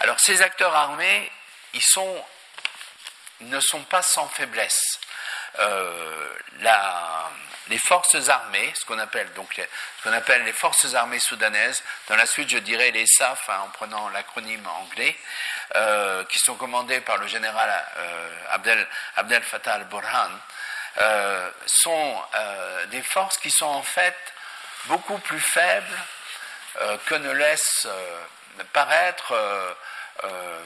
Alors 0.00 0.20
ces 0.20 0.42
acteurs 0.42 0.74
armés, 0.74 1.30
ils 1.74 1.82
sont 1.82 2.24
ne 3.48 3.60
sont 3.60 3.82
pas 3.84 4.02
sans 4.02 4.28
faiblesse. 4.28 4.98
Euh, 5.58 6.28
les 7.68 7.78
forces 7.78 8.28
armées, 8.28 8.72
ce 8.74 8.84
qu'on 8.84 8.98
appelle 8.98 9.32
donc 9.34 9.56
les, 9.56 9.62
ce 9.98 10.02
qu'on 10.02 10.12
appelle 10.12 10.44
les 10.44 10.52
forces 10.52 10.94
armées 10.94 11.20
soudanaises, 11.20 11.82
dans 12.08 12.16
la 12.16 12.26
suite 12.26 12.50
je 12.50 12.58
dirais 12.58 12.90
les 12.90 13.06
SAF 13.06 13.48
hein, 13.48 13.60
en 13.64 13.68
prenant 13.68 14.08
l'acronyme 14.10 14.66
anglais, 14.66 15.16
euh, 15.76 16.24
qui 16.24 16.38
sont 16.38 16.56
commandées 16.56 17.00
par 17.00 17.18
le 17.18 17.26
général 17.28 17.70
euh, 17.96 18.44
Abdel, 18.50 18.86
Abdel 19.16 19.42
Fattah 19.42 19.74
al-Burhan, 19.74 20.30
sont 21.66 22.22
des 22.90 23.02
forces 23.02 23.38
qui 23.38 23.50
sont 23.50 23.64
en 23.64 23.82
fait 23.82 24.16
beaucoup 24.86 25.18
plus 25.18 25.40
faibles 25.40 25.98
que 27.06 27.14
ne 27.14 27.32
laisse 27.32 27.86
paraître 28.74 29.34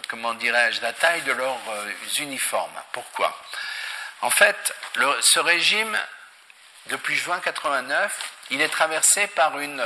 comment 0.08 0.34
dirais-je, 0.34 0.80
la 0.82 0.92
taille 0.92 1.22
de 1.22 1.32
leurs 1.32 1.58
uniformes. 2.18 2.82
Pourquoi? 2.92 3.36
En 4.22 4.30
fait, 4.30 4.74
ce 5.20 5.38
régime, 5.40 5.98
depuis 6.86 7.16
juin 7.16 7.40
89, 7.40 8.12
il 8.50 8.60
est 8.60 8.68
traversé 8.68 9.26
par 9.28 9.58
une, 9.58 9.84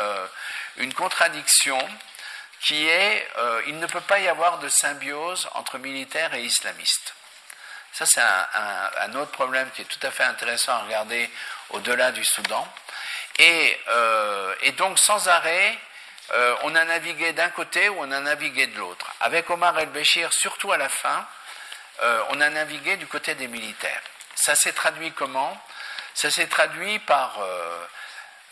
une 0.76 0.94
contradiction 0.94 1.78
qui 2.60 2.88
est 2.88 3.28
euh, 3.38 3.62
il 3.66 3.78
ne 3.78 3.86
peut 3.86 4.00
pas 4.02 4.18
y 4.18 4.28
avoir 4.28 4.58
de 4.58 4.68
symbiose 4.68 5.48
entre 5.54 5.78
militaires 5.78 6.34
et 6.34 6.42
islamistes. 6.42 7.14
Ça, 7.92 8.06
c'est 8.06 8.20
un, 8.20 9.14
autre 9.14 9.32
problème 9.32 9.68
qui 9.72 9.82
est 9.82 9.86
tout 9.86 10.06
à 10.06 10.12
fait 10.12 10.22
intéressant 10.22 10.72
à 10.72 10.78
regarder 10.84 11.28
au-delà 11.70 12.12
du 12.12 12.24
Soudan. 12.24 12.66
Et, 13.38 13.80
euh, 13.88 14.54
donc, 14.76 14.96
sans 14.98 15.26
arrêt, 15.26 15.76
euh, 16.32 16.56
on 16.62 16.74
a 16.74 16.84
navigué 16.84 17.32
d'un 17.32 17.50
côté 17.50 17.88
ou 17.88 17.96
on 17.98 18.10
a 18.10 18.20
navigué 18.20 18.66
de 18.68 18.78
l'autre. 18.78 19.06
Avec 19.20 19.50
Omar 19.50 19.78
el-Béchir, 19.78 20.32
surtout 20.32 20.72
à 20.72 20.76
la 20.76 20.88
fin, 20.88 21.26
on 22.30 22.40
a 22.40 22.48
navigué 22.48 22.96
du 22.96 23.06
côté 23.06 23.34
des 23.34 23.46
militaires. 23.46 24.00
Ça 24.34 24.54
s'est 24.54 24.72
traduit 24.72 25.12
comment? 25.12 25.60
Ça 26.14 26.30
s'est 26.30 26.46
traduit 26.46 26.98
par 27.00 27.38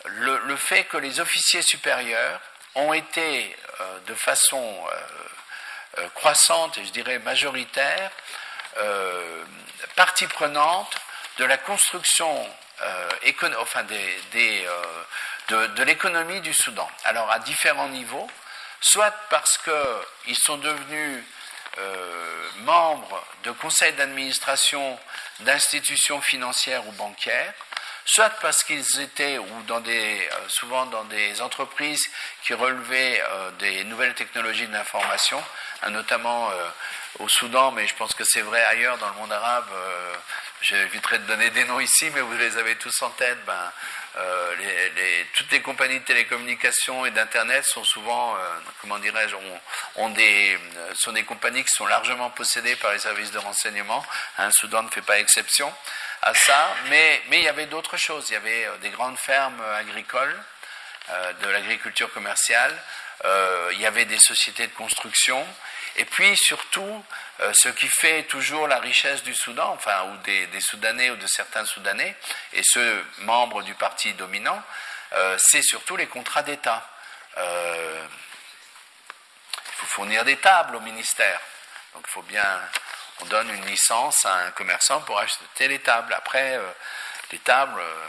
le, 0.05 0.55
fait 0.55 0.85
que 0.85 0.97
les 0.97 1.19
officiers 1.19 1.61
supérieurs 1.61 2.39
ont 2.75 2.93
été 2.93 3.55
euh, 3.81 3.99
de 4.07 4.13
façon 4.13 4.57
euh, 4.57 5.99
euh, 5.99 6.09
croissante 6.09 6.77
et 6.77 6.85
je 6.85 6.91
dirais 6.91 7.19
majoritaire 7.19 8.11
partie 9.95 10.27
prenante 10.27 10.95
de 11.37 11.43
la 11.43 11.57
construction 11.57 12.47
enfin 13.59 13.83
des, 13.83 14.67
de, 15.49 15.67
de 15.67 15.83
l'économie 15.83 16.41
du 16.41 16.53
Soudan. 16.53 16.89
Alors 17.05 17.29
à 17.31 17.39
différents 17.39 17.89
niveaux, 17.89 18.29
soit 18.81 19.13
parce 19.29 19.57
qu'ils 19.57 20.37
sont 20.37 20.57
devenus 20.57 21.23
membres 22.63 23.23
de 23.43 23.51
conseils 23.51 23.93
d'administration 23.93 24.99
d'institutions 25.41 26.21
financières 26.21 26.85
ou 26.87 26.91
bancaires, 26.93 27.53
soit 28.05 28.29
parce 28.41 28.63
qu'ils 28.63 29.01
étaient 29.01 29.37
ou 29.37 29.61
dans 29.67 29.79
des, 29.81 30.27
euh, 30.31 30.35
souvent 30.47 30.85
dans 30.87 31.03
des 31.05 31.41
entreprises 31.41 32.09
qui 32.43 32.53
relevaient 32.53 33.21
euh, 33.21 33.51
des 33.51 33.83
nouvelles 33.83 34.15
technologies 34.15 34.67
d'information, 34.67 35.41
hein, 35.83 35.91
notamment 35.91 36.49
euh, 36.49 36.69
au 37.19 37.29
Soudan, 37.29 37.71
mais 37.71 37.85
je 37.87 37.95
pense 37.95 38.13
que 38.13 38.23
c'est 38.23 38.41
vrai 38.41 38.63
ailleurs 38.65 38.97
dans 38.97 39.09
le 39.09 39.15
monde 39.15 39.31
arabe. 39.31 39.69
J'éviterai 40.61 41.19
de 41.19 41.25
donner 41.25 41.49
des 41.51 41.63
noms 41.65 41.79
ici, 41.79 42.09
mais 42.13 42.21
vous 42.21 42.37
les 42.37 42.57
avez 42.57 42.75
tous 42.75 43.01
en 43.01 43.09
tête. 43.11 43.37
Ben, 43.45 43.71
les, 44.57 45.25
toutes 45.33 45.51
les 45.51 45.61
compagnies 45.61 45.99
de 45.99 46.05
télécommunications 46.05 47.05
et 47.05 47.11
d'internet 47.11 47.63
sont 47.63 47.85
souvent, 47.85 48.35
comment 48.81 48.99
dirais-je, 48.99 49.35
ont, 49.95 50.09
des, 50.09 50.59
sont 50.95 51.13
des 51.13 51.23
compagnies 51.23 51.63
qui 51.63 51.73
sont 51.73 51.85
largement 51.85 52.29
possédées 52.29 52.75
par 52.75 52.91
les 52.91 52.99
services 52.99 53.31
de 53.31 53.37
renseignement. 53.37 54.05
Hein, 54.37 54.49
Soudan 54.51 54.83
ne 54.83 54.89
fait 54.89 55.01
pas 55.01 55.19
exception 55.19 55.73
à 56.21 56.33
ça, 56.33 56.75
mais, 56.89 57.21
mais 57.29 57.39
il 57.39 57.43
y 57.43 57.47
avait 57.47 57.67
d'autres 57.67 57.97
choses. 57.97 58.25
Il 58.29 58.33
y 58.33 58.37
avait 58.37 58.65
euh, 58.65 58.77
des 58.81 58.89
grandes 58.89 59.17
fermes 59.17 59.61
euh, 59.61 59.79
agricoles, 59.79 60.35
euh, 61.09 61.33
de 61.33 61.47
l'agriculture 61.49 62.11
commerciale, 62.13 62.75
il 63.73 63.81
y 63.81 63.85
avait 63.85 64.05
des 64.05 64.17
sociétés 64.17 64.65
de 64.67 64.73
construction, 64.73 65.45
et 65.99 66.05
puis 66.05 66.35
surtout, 66.35 67.05
ce 67.53 67.69
qui 67.69 67.87
fait 67.87 68.23
toujours 68.23 68.67
la 68.67 68.79
richesse 68.79 69.21
du 69.23 69.35
Soudan, 69.35 69.71
enfin, 69.73 70.03
ou 70.11 70.17
des, 70.23 70.61
Soudanais 70.61 71.09
ou 71.11 71.15
de 71.15 71.27
certains 71.27 71.65
Soudanais, 71.65 72.15
et 72.53 72.61
ceux 72.63 73.05
membres 73.19 73.61
du 73.61 73.73
parti 73.75 74.13
dominant, 74.13 74.61
c'est 75.37 75.61
surtout 75.61 75.95
les 75.95 76.07
contrats 76.07 76.43
d'État. 76.43 76.89
il 77.37 77.43
faut 79.73 79.87
fournir 79.87 80.25
des 80.25 80.37
tables 80.37 80.75
au 80.75 80.81
ministère. 80.81 81.39
Donc 81.93 82.05
il 82.07 82.11
faut 82.11 82.21
bien 82.23 82.59
on 83.21 83.25
donne 83.25 83.49
une 83.49 83.65
licence 83.65 84.25
à 84.25 84.33
un 84.35 84.51
commerçant 84.51 85.01
pour 85.01 85.19
acheter 85.19 85.67
les 85.67 85.79
tables. 85.79 86.13
Après, 86.13 86.55
euh, 86.55 86.71
les 87.31 87.39
tables, 87.39 87.79
euh, 87.79 88.07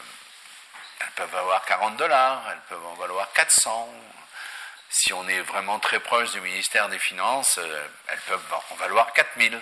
elles 1.01 1.11
peuvent 1.17 1.37
avoir 1.37 1.65
40 1.65 1.97
dollars, 1.97 2.43
elles 2.51 2.61
peuvent 2.69 2.87
en 2.87 2.95
valoir 2.95 3.33
400. 3.33 3.89
Si 4.91 5.13
on 5.13 5.27
est 5.29 5.41
vraiment 5.43 5.79
très 5.79 6.01
proche 6.01 6.33
du 6.33 6.41
ministère 6.41 6.89
des 6.89 6.99
Finances, 6.99 7.59
euh, 7.59 7.87
elles 8.09 8.21
peuvent 8.27 8.55
en 8.71 8.75
valoir 8.75 9.13
4000. 9.13 9.59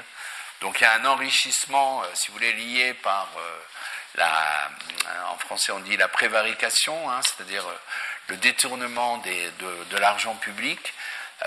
Donc 0.60 0.80
il 0.80 0.84
y 0.84 0.86
a 0.86 0.94
un 0.94 1.04
enrichissement, 1.04 2.02
si 2.14 2.28
vous 2.28 2.32
voulez, 2.34 2.52
lié 2.54 2.94
par 2.94 3.28
la, 4.16 4.68
en 5.30 5.38
français 5.38 5.70
on 5.70 5.78
dit 5.78 5.96
la 5.96 6.08
prévarication, 6.08 7.08
hein, 7.08 7.20
c'est-à-dire 7.22 7.64
le 8.26 8.36
détournement 8.38 9.18
de 9.18 9.96
l'argent 9.96 10.34
public 10.34 10.92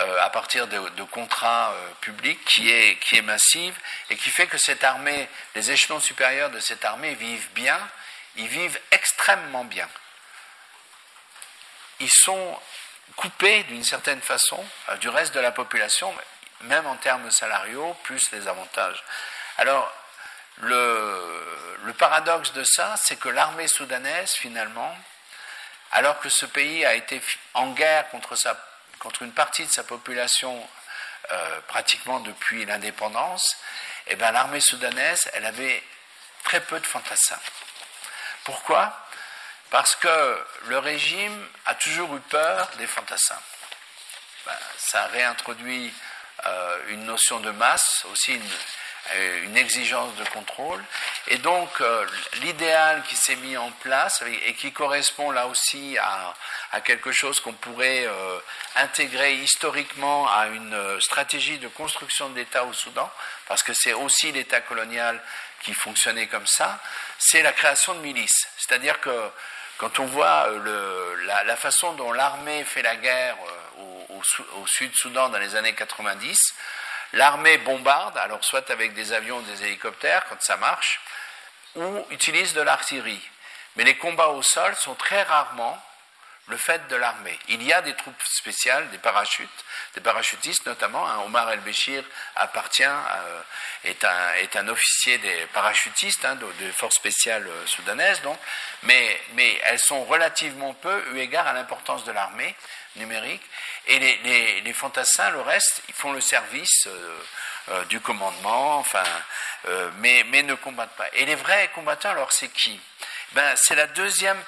euh, 0.00 0.22
à 0.22 0.30
partir 0.30 0.68
de, 0.68 1.02
contrats 1.02 1.72
euh, 1.72 1.88
publics 2.00 2.42
qui 2.46 2.70
est, 2.70 2.96
qui 3.00 3.18
est 3.18 3.22
massive 3.22 3.78
et 4.08 4.16
qui 4.16 4.30
fait 4.30 4.46
que 4.46 4.56
cette 4.56 4.84
armée, 4.84 5.28
les 5.54 5.70
échelons 5.70 6.00
supérieurs 6.00 6.48
de 6.48 6.60
cette 6.60 6.82
armée 6.86 7.14
vivent 7.14 7.50
bien, 7.52 7.78
ils 8.36 8.48
vivent 8.48 8.80
extrêmement 8.90 9.64
bien. 9.64 9.86
Ils 12.00 12.10
sont 12.10 12.58
coupés 13.16 13.62
d'une 13.64 13.84
certaine 13.84 14.20
façon 14.20 14.64
euh, 14.88 14.96
du 14.96 15.08
reste 15.08 15.34
de 15.34 15.40
la 15.40 15.52
population, 15.52 16.14
même 16.62 16.86
en 16.86 16.96
termes 16.96 17.30
salariaux, 17.30 17.96
plus 18.04 18.30
les 18.32 18.48
avantages. 18.48 19.02
Alors, 19.58 19.92
le, 20.58 21.78
le 21.84 21.92
paradoxe 21.94 22.52
de 22.52 22.64
ça, 22.64 22.94
c'est 23.02 23.16
que 23.16 23.28
l'armée 23.28 23.68
soudanaise, 23.68 24.32
finalement, 24.32 24.96
alors 25.92 26.20
que 26.20 26.28
ce 26.28 26.46
pays 26.46 26.84
a 26.84 26.94
été 26.94 27.20
en 27.54 27.72
guerre 27.72 28.08
contre 28.10 28.36
sa 28.36 28.56
contre 29.02 29.22
une 29.22 29.32
partie 29.32 29.66
de 29.66 29.72
sa 29.72 29.82
population 29.82 30.68
euh, 31.32 31.60
pratiquement 31.66 32.20
depuis 32.20 32.64
l'indépendance, 32.64 33.56
eh 34.06 34.14
ben, 34.14 34.30
l'armée 34.30 34.60
soudanaise, 34.60 35.28
elle 35.32 35.44
avait 35.44 35.82
très 36.44 36.60
peu 36.60 36.78
de 36.78 36.86
fantassins. 36.86 37.40
Pourquoi? 38.44 38.96
Parce 39.72 39.96
que 39.96 40.38
le 40.66 40.78
régime 40.78 41.48
a 41.64 41.74
toujours 41.74 42.14
eu 42.14 42.20
peur 42.20 42.70
des 42.76 42.86
fantassins. 42.86 43.40
Ben, 44.44 44.52
ça 44.76 45.06
réintroduit 45.06 45.90
euh, 46.44 46.78
une 46.88 47.06
notion 47.06 47.40
de 47.40 47.50
masse, 47.52 48.04
aussi 48.12 48.34
une, 48.34 48.50
euh, 49.14 49.54
exigence 49.54 50.14
de 50.16 50.24
contrôle. 50.24 50.84
Et 51.28 51.38
donc, 51.38 51.70
euh, 51.80 52.06
l'idéal 52.42 53.02
qui 53.04 53.16
s'est 53.16 53.36
mis 53.36 53.56
en 53.56 53.70
place 53.70 54.22
et 54.44 54.52
qui 54.52 54.72
correspond 54.72 55.30
là 55.30 55.46
aussi 55.46 55.96
à, 55.98 56.34
quelque 56.82 57.10
chose 57.10 57.40
qu'on 57.40 57.54
pourrait 57.54 58.06
intégrer 58.76 59.34
historiquement 59.34 60.30
à 60.30 60.48
une 60.48 61.00
stratégie 61.00 61.58
de 61.58 61.68
construction 61.68 62.28
de 62.30 62.36
l'État 62.36 62.64
au 62.64 62.72
Soudan, 62.74 63.10
parce 63.46 63.62
que 63.62 63.72
c'est 63.72 63.92
aussi 63.94 64.32
l'État 64.32 64.60
colonial 64.60 65.22
qui 65.62 65.72
fonctionnait 65.74 66.26
comme 66.26 66.46
ça, 66.46 66.78
c'est 67.18 67.42
la 67.42 67.52
création 67.52 67.94
de 67.94 68.00
milices. 68.00 68.48
C'est-à-dire 68.58 69.00
que 69.00 69.30
quand 69.78 69.98
on 69.98 70.06
voit 70.06 70.48
la, 71.44 71.56
façon 71.56 71.92
dont 71.94 72.12
l'armée 72.12 72.64
fait 72.64 72.82
la 72.82 72.96
guerre 72.96 73.36
au, 73.78 74.22
au 74.60 74.66
Sud-Soudan 74.66 75.28
dans 75.30 75.38
les 75.38 75.56
années 75.56 75.74
90, 75.74 76.38
L'armée 77.14 77.58
bombarde, 77.58 78.16
alors 78.16 78.42
soit 78.42 78.70
avec 78.70 78.94
des 78.94 79.12
avions 79.12 79.38
ou 79.38 79.42
des 79.42 79.64
hélicoptères 79.64 80.24
quand 80.28 80.40
ça 80.40 80.56
marche, 80.56 81.00
ou 81.74 82.06
utilise 82.10 82.54
de 82.54 82.62
l'artillerie. 82.62 83.20
Mais 83.76 83.84
les 83.84 83.96
combats 83.96 84.28
au 84.28 84.42
sol 84.42 84.74
sont 84.76 84.94
très 84.94 85.22
rarement 85.22 85.82
le 86.48 86.56
fait 86.56 86.86
de 86.88 86.96
l'armée. 86.96 87.38
Il 87.48 87.62
y 87.62 87.72
a 87.72 87.82
des 87.82 87.94
troupes 87.94 88.22
spéciales, 88.24 88.90
des 88.90 88.98
parachutes, 88.98 89.48
des 89.94 90.00
parachutistes 90.00 90.66
notamment. 90.66 91.08
Hein. 91.08 91.20
Omar 91.24 91.50
El-Béchir 91.52 92.02
appartient, 92.34 92.82
euh, 92.82 93.42
est, 93.84 94.04
un, 94.04 94.34
est, 94.34 94.56
un, 94.56 94.66
officier 94.68 95.18
des 95.18 95.46
parachutistes, 95.52 96.24
hein, 96.24 96.36
des 96.58 96.72
forces 96.72 96.96
spéciales 96.96 97.46
euh, 97.46 97.66
soudanaises, 97.66 98.20
donc, 98.22 98.38
mais, 98.82 99.20
mais 99.34 99.60
elles 99.64 99.78
sont 99.78 100.04
relativement 100.04 100.74
peu 100.74 101.04
eu 101.12 101.18
égard 101.18 101.46
à 101.46 101.52
l'importance 101.52 102.04
de 102.04 102.12
l'armée 102.12 102.54
numérique. 102.96 103.42
Et 103.86 103.98
les, 103.98 104.60
les, 104.62 104.72
fantassins, 104.72 105.30
le 105.30 105.40
reste, 105.40 105.82
ils 105.88 105.94
font 105.94 106.12
le 106.12 106.20
service 106.20 106.86
euh, 106.88 107.84
du 107.84 108.00
commandement, 108.00 108.78
enfin, 108.78 109.04
mais, 109.98 110.24
mais 110.26 110.42
ne 110.42 110.54
combattent 110.54 110.96
pas. 110.96 111.08
Et 111.14 111.24
les 111.24 111.36
vrais 111.36 111.70
combattants, 111.74 112.10
alors 112.10 112.32
c'est 112.32 112.48
qui? 112.48 112.80
Ben, 113.32 113.54
C'est 113.56 113.76
la 113.76 113.86
deuxième 113.86 114.38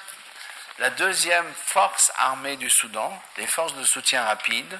la 0.79 0.89
deuxième 0.91 1.51
force 1.53 2.11
armée 2.17 2.57
du 2.57 2.69
Soudan, 2.69 3.21
les 3.37 3.47
forces 3.47 3.75
de 3.75 3.83
soutien 3.85 4.25
rapide, 4.25 4.79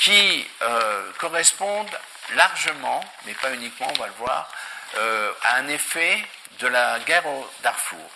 qui 0.00 0.46
euh, 0.62 1.10
correspondent 1.18 1.98
largement, 2.34 3.02
mais 3.24 3.34
pas 3.34 3.52
uniquement, 3.52 3.88
on 3.90 4.00
va 4.00 4.06
le 4.06 4.12
voir, 4.14 4.50
euh, 4.96 5.32
à 5.42 5.56
un 5.56 5.68
effet 5.68 6.22
de 6.60 6.68
la 6.68 6.98
guerre 7.00 7.26
au 7.26 7.50
Darfour. 7.62 8.10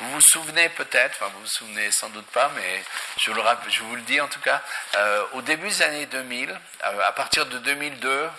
Vous 0.00 0.10
vous 0.12 0.20
souvenez 0.20 0.68
peut-être, 0.70 1.16
enfin 1.16 1.30
vous 1.34 1.40
vous 1.40 1.46
souvenez 1.46 1.90
sans 1.92 2.08
doute 2.10 2.26
pas, 2.26 2.50
mais 2.56 2.82
je, 3.18 3.30
vous 3.30 3.96
le 3.96 4.02
dis 4.02 4.20
en 4.20 4.28
tout 4.28 4.40
cas, 4.40 4.60
euh, 4.96 5.24
au 5.32 5.42
début 5.42 5.68
des 5.68 5.82
années 5.82 6.06
2000, 6.06 6.58
à 6.82 7.12
partir 7.12 7.46
de 7.46 7.58
2002, 7.58 8.30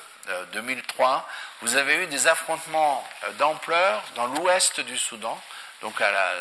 2003, 0.54 1.28
vous 1.62 1.76
avez 1.76 2.04
eu 2.04 2.08
des 2.08 2.28
affrontements 2.28 3.08
d'ampleur 3.38 4.04
dans 4.16 4.28
l'ouest 4.28 4.80
du 4.82 4.98
Soudan, 4.98 5.40
donc 5.82 6.00
à 6.02 6.12
la, 6.12 6.34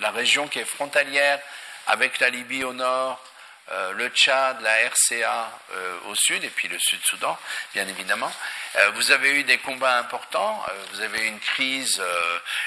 la 0.00 0.10
région 0.10 0.48
qui 0.48 0.58
est 0.58 0.64
frontalière 0.64 1.40
avec 1.86 2.18
la 2.20 2.28
Libye 2.28 2.64
au 2.64 2.72
nord, 2.72 3.22
euh, 3.70 3.92
le 3.92 4.08
Tchad, 4.08 4.62
la 4.62 4.88
RCA 4.88 5.50
euh, 5.72 5.98
au 6.06 6.14
sud, 6.14 6.42
et 6.42 6.48
puis 6.48 6.68
le 6.68 6.78
Sud-Soudan, 6.78 7.38
bien 7.74 7.86
évidemment. 7.86 8.32
Euh, 8.76 8.90
vous 8.94 9.10
avez 9.10 9.40
eu 9.40 9.44
des 9.44 9.58
combats 9.58 9.98
importants, 9.98 10.64
vous 10.92 11.02
avez 11.02 11.20
eu 11.20 11.26
une 11.26 11.40
crise 11.40 12.02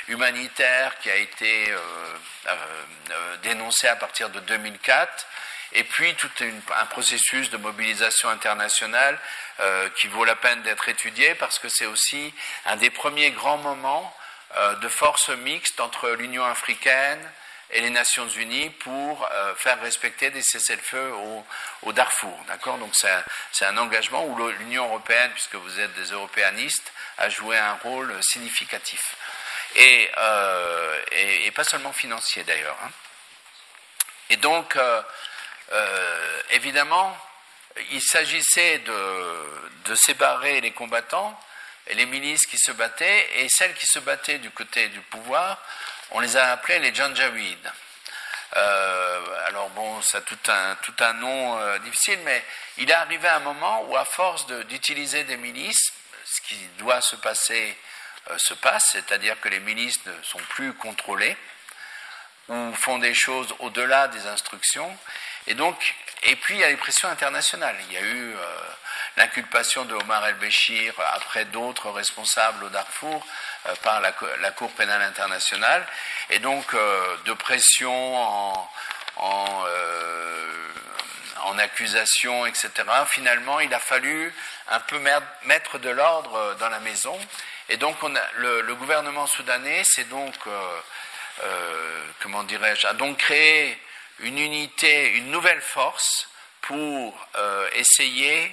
humanitaire 0.08 0.98
qui 1.00 1.10
a 1.10 1.15
été 1.15 1.74
dénoncée 3.41 3.88
à 3.88 3.96
partir 3.96 4.30
de 4.30 4.39
2004, 4.41 5.26
et 5.74 5.84
puis 5.84 6.13
tout 6.15 6.30
un 6.78 6.86
processus 6.88 7.50
de 7.50 7.58
mobilisation 7.58 8.30
internationale 8.30 9.17
qui 9.96 10.08
vaut 10.08 10.26
la 10.26 10.36
peine 10.36 10.62
d'être 10.63 10.89
étudié 10.89 11.34
parce 11.36 11.60
que 11.60 11.70
c'est 11.70 11.86
aussi 11.86 12.34
un 12.65 12.76
des 12.76 12.89
premiers 12.89 13.32
grands 13.32 13.58
moments 13.58 14.15
de 14.81 14.87
force 14.89 15.29
mixte 15.29 15.79
entre 15.79 16.09
l'Union 16.09 16.43
africaine, 16.45 17.19
et 17.71 17.81
les 17.81 17.89
Nations 17.89 18.27
Unies 18.27 18.69
pour 18.69 19.27
euh, 19.31 19.55
faire 19.55 19.79
respecter 19.81 20.29
des 20.29 20.41
cessez-le-feu 20.41 21.13
au, 21.83 21.93
Darfour. 21.93 22.37
D'accord? 22.47 22.77
Donc 22.77 22.93
c'est 22.95 23.65
un, 23.65 23.77
engagement 23.77 24.25
où 24.25 24.47
l'Union 24.49 24.85
européenne, 24.85 25.31
puisque 25.31 25.55
vous 25.55 25.79
êtes 25.79 25.93
des 25.93 26.11
européanistes, 26.11 26.91
a 27.17 27.29
joué 27.29 27.57
un 27.57 27.73
rôle 27.75 28.13
significatif. 28.21 29.15
Et, 29.75 30.09
euh, 30.17 31.01
et, 31.11 31.51
pas 31.51 31.63
seulement 31.63 31.93
financier 31.93 32.43
d'ailleurs. 32.43 32.77
Hein. 32.83 32.91
Et 34.29 34.37
donc, 34.37 34.75
euh, 34.75 35.01
évidemment, 36.51 37.17
il 37.91 38.01
s'agissait 38.01 38.79
de, 38.79 39.71
de 39.85 39.95
séparer 39.95 40.61
les 40.61 40.71
combattants 40.71 41.37
les 41.94 42.06
milices 42.06 42.46
qui 42.46 42.58
se 42.58 42.72
battaient 42.72 43.28
et 43.38 43.50
celles 43.50 43.74
qui 43.74 43.86
se 43.86 44.00
battaient 44.00 44.39
du 44.39 44.52
côté 44.52 44.88
du 44.89 45.02
pouvoir 45.02 45.62
on 46.12 46.20
les 46.20 46.38
a 46.38 46.52
appelés 46.52 46.80
les 46.80 46.94
Janjaweed. 46.94 47.72
Euh, 48.58 49.48
alors 49.48 49.70
bon, 49.70 50.02
ça 50.02 50.17
a 50.17 50.22
tout 50.22 50.38
un, 50.50 50.76
tout 50.84 50.94
un 51.00 51.13
nom 51.13 51.58
euh, 51.58 51.80
difficile, 51.80 52.20
mais 52.26 52.44
il 52.78 52.89
est 52.89 52.94
arrivé 52.94 53.28
un 53.30 53.39
moment 53.39 53.86
où, 53.88 53.96
à 53.96 54.04
force 54.04 54.46
d'utiliser 54.67 55.24
des 55.24 55.38
milices, 55.38 55.94
ce 56.26 56.41
qui 56.41 56.58
doit 56.78 57.00
se 57.00 57.15
passer 57.15 57.78
euh, 58.30 58.38
se 58.38 58.54
passe, 58.54 58.89
c'est-à-dire 58.91 59.39
que 59.39 59.48
les 59.48 59.62
milices 59.62 60.06
ne 60.06 60.24
sont 60.24 60.39
plus 60.50 60.74
contrôlées 60.74 61.38
ou 62.50 62.74
font 62.74 62.98
des 62.98 63.13
choses 63.13 63.56
au-delà 63.60 64.10
des 64.10 64.28
instructions. 64.28 64.98
Et 65.48 65.54
donc, 65.54 65.96
et 66.24 66.36
puis 66.36 66.56
il 66.56 66.60
y 66.60 66.63
a 66.65 66.70
les 66.70 66.78
pressions 66.78 67.08
internationales. 67.08 67.78
Il 67.88 67.94
y 67.94 67.98
a 67.98 68.02
eu 68.02 68.36
l'inculpation 69.17 69.86
de 69.86 69.95
Omar 69.95 70.26
el-Béchir 70.28 70.93
après 71.13 71.45
d'autres 71.45 71.89
responsables 71.89 72.63
au 72.63 72.69
Darfour 72.69 73.26
euh, 73.67 73.76
par 73.84 74.02
la, 74.02 74.12
Cour 74.52 74.71
pénale 74.71 75.02
internationale, 75.02 75.86
et 76.30 76.39
donc 76.39 76.74
euh, 76.74 77.17
de 77.26 77.34
pression 77.34 77.91
en, 79.17 79.65
euh, 79.67 80.67
accusation, 81.60 82.47
etc. 82.47 82.71
Finalement, 83.08 83.60
il 83.60 83.71
a 83.74 83.80
fallu 83.80 84.34
un 84.69 84.80
peu 84.80 85.00
mettre 85.43 85.78
de 85.78 85.89
l'ordre 85.89 86.56
dans 86.60 86.69
la 86.69 86.80
maison, 86.80 87.15
et 87.69 87.78
donc 87.78 88.02
on 88.02 88.15
a, 88.15 88.21
le, 88.38 88.74
gouvernement 88.74 89.28
soudanais 89.28 89.84
s'est 89.84 90.06
donc, 90.06 90.34
comment 92.21 92.43
dirais-je, 92.43 92.88
a 92.88 92.93
donc 92.93 93.17
créé 93.17 93.80
une 94.19 94.39
unité, 94.39 95.10
une 95.10 95.30
nouvelle 95.30 95.62
force 95.62 96.31
pour 96.62 97.28
essayer 97.74 98.52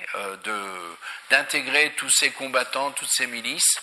d'intégrer 1.30 1.92
tous 1.96 2.10
ces 2.10 2.30
combattants, 2.30 2.90
toutes 2.92 3.12
ces 3.12 3.26
milices, 3.26 3.78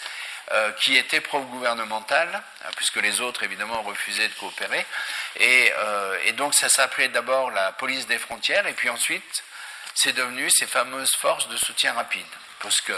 euh, 0.51 0.71
qui 0.73 0.95
était 0.95 1.21
pro-gouvernementale, 1.21 2.29
hein, 2.63 2.69
puisque 2.75 2.97
les 2.97 3.19
autres, 3.19 3.41
évidemment, 3.41 3.81
refusaient 3.81 4.27
de 4.27 4.33
coopérer. 4.35 4.85
Et, 5.37 5.73
euh, 5.75 6.31
donc, 6.33 6.53
ça 6.53 6.69
s'appelait 6.69 7.07
d'abord 7.07 7.49
la 7.49 7.71
police 7.71 8.05
des 8.05 8.19
frontières, 8.19 8.67
et 8.67 8.73
puis 8.73 8.87
ensuite, 8.89 9.43
c'est 9.95 10.13
devenu 10.13 10.47
ces 10.51 10.67
fameuses 10.67 11.15
forces 11.15 11.47
de 11.47 11.57
soutien 11.57 11.93
rapide. 11.93 12.27
Parce 12.59 12.79
que, 12.81 12.93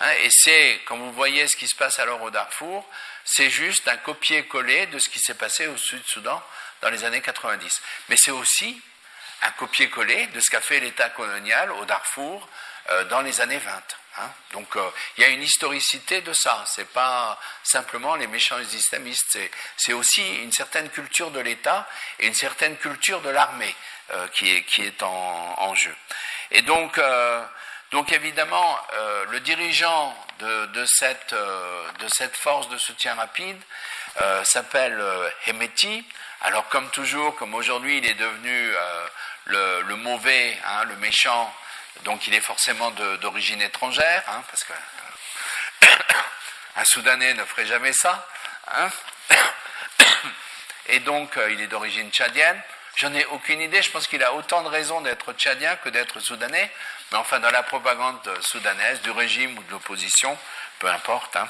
hein, 0.00 0.10
et 0.20 0.28
c'est, 0.30 0.82
quand 0.84 0.98
vous 0.98 1.12
voyez 1.12 1.48
ce 1.48 1.56
qui 1.56 1.66
se 1.66 1.74
passe 1.74 1.98
alors 1.98 2.20
au 2.20 2.30
Darfour, 2.30 2.86
c'est 3.24 3.48
juste 3.48 3.88
un 3.88 3.96
copier-coller 3.96 4.88
de 4.88 4.98
ce 4.98 5.08
qui 5.08 5.18
s'est 5.18 5.32
passé 5.32 5.68
au 5.68 5.78
Sud-Soudan 5.78 6.42
dans 6.82 6.90
les 6.90 7.04
années 7.04 7.22
90. 7.22 7.80
Mais 8.10 8.16
c'est 8.18 8.32
aussi 8.32 8.82
un 9.42 9.50
copier-coller 9.52 10.28
de 10.28 10.40
ce 10.40 10.50
qu'a 10.50 10.60
fait 10.60 10.80
l'État 10.80 11.10
colonial 11.10 11.70
au 11.72 11.84
Darfour 11.84 12.48
euh, 12.90 13.04
dans 13.04 13.20
les 13.20 13.40
années 13.40 13.58
20. 13.58 13.72
Hein. 14.18 14.30
Donc 14.52 14.76
euh, 14.76 14.90
il 15.16 15.22
y 15.22 15.24
a 15.24 15.28
une 15.28 15.42
historicité 15.42 16.20
de 16.20 16.32
ça. 16.32 16.64
C'est 16.66 16.88
pas 16.88 17.38
simplement 17.62 18.14
les 18.14 18.26
méchants 18.26 18.58
islamistes. 18.58 19.38
C'est 19.76 19.92
aussi 19.92 20.22
une 20.42 20.52
certaine 20.52 20.88
culture 20.90 21.30
de 21.30 21.40
l'État 21.40 21.88
et 22.18 22.26
une 22.26 22.34
certaine 22.34 22.76
culture 22.76 23.20
de 23.20 23.30
l'armée 23.30 23.74
euh, 24.12 24.26
qui, 24.28 24.50
est, 24.50 25.02
en, 25.02 25.74
jeu. 25.74 25.94
Et 26.50 26.62
donc, 26.62 27.00
évidemment, 28.10 28.78
le 29.30 29.40
dirigeant 29.40 30.14
de 30.40 30.84
cette 30.86 32.36
force 32.36 32.68
de 32.68 32.76
soutien 32.78 33.14
rapide 33.14 33.60
s'appelle 34.44 35.02
Hemeti. 35.46 36.04
Alors 36.42 36.68
comme 36.68 36.90
toujours, 36.90 37.36
comme 37.36 37.54
aujourd'hui 37.54 37.98
il 37.98 38.06
est 38.06 38.14
devenu 38.14 38.74
le, 39.46 39.94
mauvais, 39.96 40.58
hein, 40.64 40.84
le 40.84 40.96
méchant 40.96 41.52
donc 42.04 42.26
il 42.26 42.34
est 42.34 42.40
forcément 42.40 42.90
d'origine 43.20 43.62
étrangère, 43.62 44.22
hein, 44.28 44.42
parce 44.48 44.64
que 44.64 44.72
un 46.76 46.84
Soudanais 46.84 47.34
ne 47.34 47.44
ferait 47.44 47.66
jamais 47.66 47.92
ça. 47.92 48.26
Hein. 48.68 48.90
Et 50.86 51.00
donc 51.00 51.36
euh, 51.36 51.50
il 51.52 51.60
est 51.60 51.68
d'origine 51.68 52.10
tchadienne. 52.10 52.60
J'en 52.96 53.14
ai 53.14 53.24
aucune 53.26 53.60
idée. 53.60 53.80
Je 53.82 53.90
pense 53.90 54.06
qu'il 54.06 54.22
a 54.22 54.34
autant 54.34 54.62
de 54.62 54.68
raisons 54.68 55.00
d'être 55.00 55.32
tchadien 55.32 55.76
que 55.76 55.88
d'être 55.88 56.20
soudanais. 56.20 56.70
Mais 57.10 57.18
enfin, 57.18 57.40
dans 57.40 57.50
la 57.50 57.62
propagande 57.62 58.20
soudanaise, 58.40 59.00
du 59.02 59.10
régime 59.10 59.56
ou 59.56 59.62
de 59.62 59.70
l'opposition, 59.70 60.36
peu 60.82 60.88
importe. 60.88 61.36
Hein. 61.36 61.48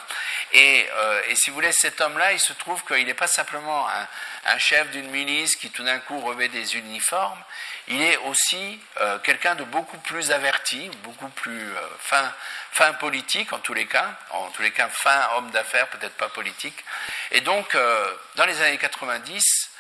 Euh, 0.55 1.23
et, 1.29 1.35
si 1.35 1.49
vous 1.49 1.55
voulez, 1.55 1.73
cet 1.73 2.03
homme-là, 2.03 2.35
il 2.35 2.38
se 2.38 2.53
trouve 2.53 2.85
qu'il 2.85 3.07
n'est 3.07 3.14
pas 3.14 3.27
simplement 3.27 3.88
un, 3.88 4.59
chef 4.59 4.90
d'une 4.90 5.11
milice 5.11 5.57
qui 5.57 5.71
tout 5.71 5.83
d'un 5.83 5.99
coup 6.01 6.21
revêt 6.21 6.49
des 6.49 6.77
uniformes, 6.77 7.42
il 7.88 8.03
est 8.03 8.18
aussi 8.18 8.79
euh, 9.01 9.18
quelqu'un 9.21 9.55
de 9.55 9.64
beaucoup 9.64 9.97
plus 9.99 10.31
averti, 10.31 10.90
beaucoup 11.03 11.31
plus 11.31 11.75
euh, 11.75 11.81
fin, 11.99 12.33
fin 12.73 12.92
politique 12.92 13.53
en 13.55 13.59
tous 13.59 13.73
les 13.73 13.87
cas, 13.87 14.14
en 14.31 14.51
tous 14.51 14.62
les 14.62 14.71
cas 14.71 14.88
fin 14.88 15.31
homme 15.37 15.51
d'affaires, 15.51 15.88
peut-être 15.88 16.16
pas 16.16 16.29
politique. 16.29 16.85
Et 17.31 17.40
donc, 17.40 17.75
dans 18.37 18.45
les 18.45 18.61
années 18.61 18.79
90, 18.79 19.71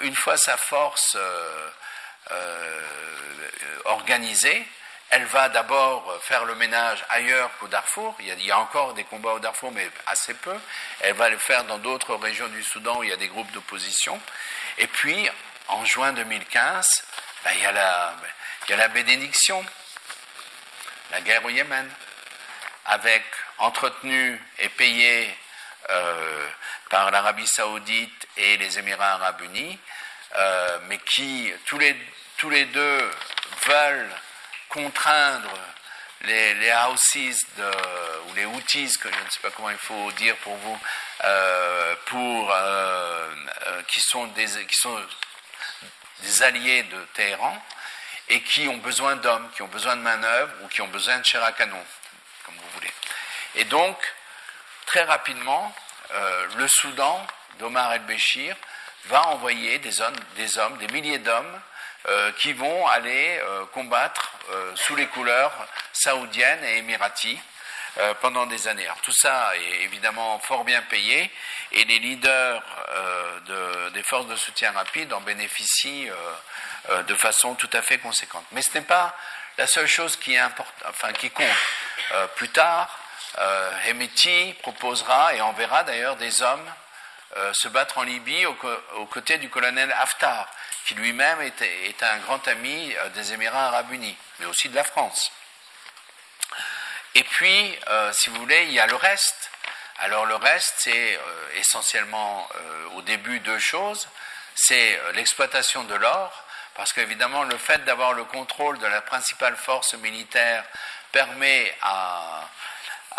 une 0.00 0.16
fois 0.16 0.36
sa 0.38 0.56
force 0.56 1.16
organisée, 3.84 4.66
elle 5.10 5.24
va 5.24 5.48
d'abord 5.48 6.18
faire 6.22 6.44
le 6.44 6.54
ménage 6.54 7.04
ailleurs 7.08 7.50
qu'au 7.58 7.68
Darfour. 7.68 8.14
Il 8.20 8.44
y, 8.44 8.50
a, 8.50 8.58
encore 8.58 8.92
des 8.92 9.04
combats 9.04 9.32
au 9.32 9.38
Darfour, 9.38 9.72
mais 9.72 9.88
assez 10.06 10.34
peu. 10.34 10.54
Elle 11.00 11.14
va 11.14 11.30
le 11.30 11.38
faire 11.38 11.64
dans 11.64 11.78
d'autres 11.78 12.14
régions 12.16 12.48
du 12.48 12.62
Soudan 12.62 12.98
où 12.98 13.04
il 13.04 13.10
y 13.10 13.12
a 13.12 13.16
des 13.16 13.28
groupes 13.28 13.50
d'opposition. 13.52 14.20
Et 14.76 14.86
puis, 14.86 15.28
en 15.68 15.84
juin 15.86 16.12
2015, 16.12 16.86
ben, 17.44 17.50
il, 17.54 17.62
y 17.62 17.66
a 17.66 17.72
la, 18.76 18.88
bénédiction, 18.88 19.64
la 21.10 21.22
guerre 21.22 21.44
au 21.44 21.50
Yémen, 21.50 21.90
avec 22.84 23.24
entretenu 23.56 24.42
et 24.58 24.68
payé 24.68 25.34
euh, 25.88 26.48
par 26.90 27.10
l'Arabie 27.10 27.46
saoudite 27.46 28.28
et 28.36 28.58
les 28.58 28.78
Émirats 28.78 29.12
arabes 29.12 29.40
unis, 29.40 29.78
euh, 30.36 30.78
mais 30.88 30.98
qui 30.98 31.50
tous 31.64 31.78
les 31.78 32.64
deux 32.66 33.10
veulent 33.66 34.14
contraindre 34.68 35.50
les, 36.22 36.54
les 36.54 36.72
houses 36.72 37.44
ou 38.28 38.34
les 38.34 38.46
outils, 38.46 38.92
que 39.00 39.10
je 39.10 39.24
ne 39.24 39.30
sais 39.30 39.40
pas 39.40 39.50
comment 39.50 39.70
il 39.70 39.78
faut 39.78 40.10
dire 40.12 40.36
pour 40.36 40.56
vous, 40.56 40.78
euh, 41.24 41.94
pour, 42.06 42.52
euh, 42.52 43.30
euh, 43.66 43.82
qui, 43.88 44.00
sont 44.00 44.26
des, 44.28 44.56
alliés 46.42 46.82
de 46.84 47.00
Téhéran 47.14 47.62
et 48.28 48.42
qui 48.42 48.68
ont 48.68 48.76
besoin 48.78 49.16
d'hommes, 49.16 49.48
qui 49.54 49.62
ont 49.62 49.68
besoin 49.68 49.96
de 49.96 50.02
manœuvres 50.02 50.52
ou 50.62 50.68
qui 50.68 50.82
ont 50.82 50.88
besoin 50.88 51.18
de 51.18 51.24
chair 51.24 51.42
à 51.42 51.52
canon, 51.52 51.84
comme 52.44 52.54
vous 52.54 52.70
voulez. 52.74 52.92
Et 53.54 53.64
donc, 53.64 53.96
très 54.86 55.04
rapidement, 55.04 55.74
le 56.56 56.68
Soudan 56.68 57.26
d'Omar 57.58 57.92
el-Béchir 57.94 58.54
va 59.06 59.26
envoyer 59.28 59.78
des, 59.78 60.00
hommes, 60.00 60.76
des 60.78 60.88
milliers 60.88 61.18
d'hommes 61.18 61.60
qui 62.38 62.52
vont 62.52 62.86
aller 62.86 63.40
combattre 63.72 64.32
euh, 64.50 64.72
sous 64.76 64.96
les 64.96 65.06
couleurs 65.08 65.52
saoudiennes 65.92 66.64
et 66.64 66.78
émiraties 66.78 67.38
euh, 67.98 68.14
pendant 68.22 68.46
des 68.46 68.66
années. 68.66 68.84
Alors 68.84 69.00
tout 69.02 69.12
ça 69.12 69.50
est 69.56 69.82
évidemment 69.82 70.38
fort 70.38 70.64
bien 70.64 70.80
payé 70.82 71.30
et 71.72 71.84
les 71.84 71.98
leaders 71.98 72.62
euh, 72.88 73.90
des 73.90 74.02
forces 74.02 74.26
de 74.26 74.36
soutien 74.36 74.72
rapide 74.72 75.12
en 75.12 75.20
bénéficient 75.20 76.08
de 77.06 77.14
façon 77.14 77.56
tout 77.56 77.68
à 77.74 77.82
fait 77.82 77.98
conséquente. 77.98 78.44
Mais 78.52 78.62
ce 78.62 78.72
n'est 78.72 78.84
pas 78.84 79.14
la 79.58 79.66
seule 79.66 79.86
chose 79.86 80.16
qui, 80.16 80.34
est 80.34 80.40
enfin, 80.88 81.12
qui 81.12 81.30
compte. 81.30 81.46
plus 82.36 82.48
tard, 82.48 82.88
Hemeti 83.86 84.54
proposera 84.62 85.34
et 85.34 85.42
enverra 85.42 85.84
d'ailleurs 85.84 86.16
des 86.16 86.40
hommes 86.40 86.72
se 87.52 87.68
battre 87.68 87.98
en 87.98 88.02
Libye 88.02 88.46
aux, 88.46 89.06
côtés 89.06 89.38
du 89.38 89.48
colonel 89.48 89.92
Haftar, 89.92 90.50
qui 90.86 90.94
lui-même 90.94 91.40
est, 91.40 92.02
un 92.02 92.18
grand 92.18 92.46
ami 92.48 92.94
des 93.14 93.32
Émirats 93.32 93.66
arabes 93.66 93.92
unis, 93.92 94.16
mais 94.38 94.46
aussi 94.46 94.68
de 94.68 94.74
la 94.74 94.84
France. 94.84 95.30
Et 97.14 97.24
puis, 97.24 97.78
si 98.12 98.30
vous 98.30 98.36
voulez, 98.36 98.64
il 98.64 98.72
y 98.72 98.80
a 98.80 98.86
le 98.86 98.96
reste. 98.96 99.50
Alors 99.98 100.26
le 100.26 100.36
reste, 100.36 100.74
c'est 100.78 101.18
essentiellement 101.56 102.48
au 102.94 103.02
début 103.02 103.40
deux 103.40 103.58
choses. 103.58 104.08
C'est 104.54 105.00
l'exploitation 105.14 105.84
de 105.84 105.94
l'or, 105.94 106.44
parce 106.74 106.92
qu'évidemment, 106.92 107.42
le 107.42 107.58
fait 107.58 107.84
d'avoir 107.84 108.12
le 108.12 108.24
contrôle 108.24 108.78
de 108.78 108.86
la 108.86 109.00
principale 109.00 109.56
force 109.56 109.94
militaire 109.94 110.64
permet 111.10 111.74
à, 111.82 112.48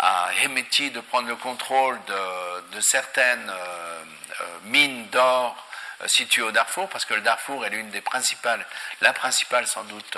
à 0.02 0.30
Hemeti 0.42 0.90
de 0.90 1.00
prendre 1.00 1.28
le 1.28 1.36
contrôle 1.36 1.98
de, 2.06 2.80
certaines 2.80 3.50
euh, 3.50 4.02
euh, 4.40 4.44
mines 4.64 5.06
d'or 5.08 5.66
euh, 6.00 6.06
situées 6.08 6.40
au 6.40 6.50
Darfour, 6.50 6.88
parce 6.88 7.04
que 7.04 7.12
le 7.12 7.20
Darfour 7.20 7.66
est 7.66 7.70
l'une 7.70 7.90
des 7.90 8.00
principales, 8.00 8.64
la 9.02 9.12
principale 9.12 9.66
sans 9.66 9.84
doute, 9.84 10.16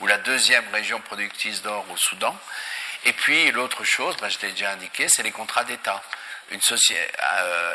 ou 0.00 0.06
la 0.06 0.18
deuxième 0.18 0.64
région 0.72 1.00
productrice 1.00 1.62
d'or 1.62 1.86
au 1.90 1.96
Soudan. 1.96 2.36
Et 3.06 3.14
puis 3.14 3.50
l'autre 3.52 3.84
chose, 3.84 4.16
ben, 4.18 4.28
je 4.28 4.38
l'ai 4.40 4.50
déjà 4.50 4.72
indiqué, 4.72 5.08
c'est 5.08 5.22
les 5.22 5.32
contrats 5.32 5.64
d'État. 5.64 6.02
Une 6.50 6.60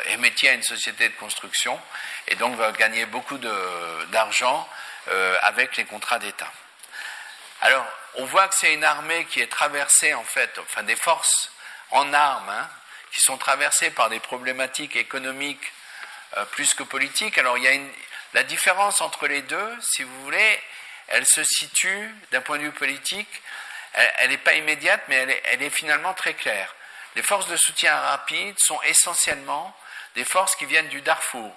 Hemeti 0.06 0.46
a 0.46 0.52
une 0.52 0.62
société 0.62 1.08
de 1.08 1.14
construction 1.14 1.80
et 2.28 2.36
donc 2.36 2.56
va 2.56 2.70
gagner 2.70 3.06
beaucoup 3.06 3.38
d'argent 3.38 4.68
avec 5.42 5.76
les 5.76 5.84
contrats 5.84 6.20
d'État. 6.20 6.52
Alors, 7.60 7.86
on 8.14 8.24
voit 8.24 8.48
que 8.48 8.54
c'est 8.54 8.72
une 8.74 8.84
armée 8.84 9.24
qui 9.26 9.40
est 9.40 9.50
traversée, 9.50 10.14
en 10.14 10.24
fait, 10.24 10.58
enfin 10.58 10.82
des 10.84 10.96
forces 10.96 11.50
en 11.90 12.12
armes, 12.12 12.48
hein, 12.48 12.68
qui 13.12 13.20
sont 13.20 13.36
traversées 13.36 13.90
par 13.90 14.10
des 14.10 14.20
problématiques 14.20 14.96
économiques 14.96 15.72
euh, 16.36 16.44
plus 16.46 16.74
que 16.74 16.82
politiques. 16.82 17.38
Alors, 17.38 17.58
il 17.58 17.64
y 17.64 17.68
a 17.68 17.78
la 18.34 18.42
différence 18.42 19.00
entre 19.00 19.26
les 19.26 19.42
deux, 19.42 19.76
si 19.80 20.02
vous 20.02 20.22
voulez, 20.22 20.62
elle 21.08 21.26
se 21.26 21.42
situe 21.42 22.14
d'un 22.30 22.40
point 22.40 22.58
de 22.58 22.64
vue 22.64 22.72
politique, 22.72 23.42
elle 23.92 24.30
n'est 24.30 24.36
pas 24.36 24.54
immédiate, 24.54 25.02
mais 25.08 25.40
elle 25.44 25.62
est, 25.62 25.70
finalement 25.70 26.14
très 26.14 26.34
claire. 26.34 26.74
Les 27.16 27.22
forces 27.22 27.48
de 27.48 27.56
soutien 27.56 27.98
rapide 27.98 28.54
sont 28.58 28.80
essentiellement 28.82 29.74
des 30.14 30.24
forces 30.24 30.54
qui 30.56 30.66
viennent 30.66 30.88
du 30.88 31.00
Darfour, 31.00 31.52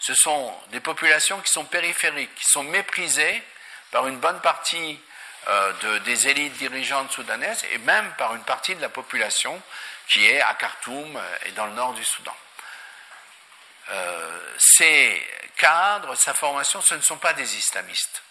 ce 0.00 0.14
sont 0.14 0.54
des 0.68 0.80
populations 0.80 1.40
qui 1.40 1.50
sont 1.50 1.64
périphériques, 1.64 2.34
qui 2.34 2.44
sont 2.44 2.64
méprisées 2.64 3.42
par 3.92 4.06
une 4.08 4.18
bonne 4.18 4.40
partie 4.40 5.00
euh, 5.48 5.98
des 6.00 6.28
élites 6.28 6.54
dirigeantes 6.54 7.12
soudanaises 7.12 7.64
et 7.72 7.78
même 7.78 8.10
par 8.18 8.34
une 8.34 8.44
partie 8.44 8.74
de 8.74 8.80
la 8.80 8.88
population 8.88 9.60
qui 10.08 10.26
est 10.26 10.40
à 10.40 10.54
Khartoum 10.54 11.20
et 11.46 11.52
dans 11.52 11.66
le 11.66 11.72
nord 11.72 11.94
du 11.94 12.04
Soudan. 12.04 12.36
Euh, 13.90 14.54
ces 14.58 15.24
cadres, 15.58 16.14
sa 16.16 16.34
formation, 16.34 16.80
ce 16.82 16.94
ne 16.94 17.00
sont 17.00 17.18
pas 17.18 17.32
des 17.32 17.56
islamistes. 17.56 18.22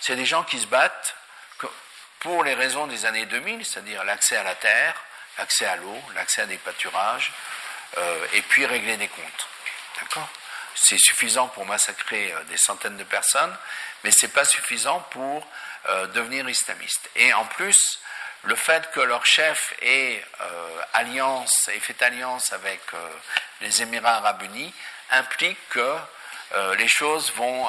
C'est 0.00 0.16
des 0.16 0.26
gens 0.26 0.44
qui 0.44 0.58
se 0.58 0.66
battent 0.66 1.16
pour 2.20 2.44
les 2.44 2.54
raisons 2.54 2.86
des 2.86 3.06
années 3.06 3.26
2000, 3.26 3.64
c'est-à-dire 3.64 4.04
l'accès 4.04 4.36
à 4.36 4.42
la 4.42 4.54
terre, 4.54 4.94
l'accès 5.38 5.66
à 5.66 5.76
l'eau, 5.76 6.02
l'accès 6.14 6.42
à 6.42 6.46
des 6.46 6.58
pâturages, 6.58 7.32
euh, 7.96 8.26
et 8.34 8.42
puis 8.42 8.66
régler 8.66 8.96
des 8.98 9.08
comptes. 9.08 9.48
D'accord? 10.00 10.28
C'est 10.74 10.98
suffisant 10.98 11.48
pour 11.48 11.64
massacrer 11.64 12.32
euh, 12.32 12.42
des 12.44 12.58
centaines 12.58 12.96
de 12.96 13.04
personnes, 13.04 13.56
mais 14.04 14.10
ce 14.10 14.26
n'est 14.26 14.32
pas 14.32 14.44
suffisant 14.44 15.00
pour 15.10 15.46
euh, 15.88 16.06
devenir 16.08 16.48
islamiste. 16.48 17.10
Et 17.16 17.32
en 17.34 17.44
plus, 17.44 18.00
le 18.44 18.54
fait 18.56 18.90
que 18.92 19.00
leur 19.00 19.24
chef 19.26 19.74
ait 19.82 20.24
euh, 20.40 20.82
alliance 20.94 21.68
ait 21.68 21.80
fait 21.80 22.00
alliance 22.02 22.52
avec 22.52 22.80
les 23.60 23.82
Émirats 23.82 24.16
arabes 24.16 24.42
unis 24.42 24.72
implique 25.10 25.58
que 25.68 25.96
les 26.78 26.88
choses 26.88 27.32
vont, 27.34 27.68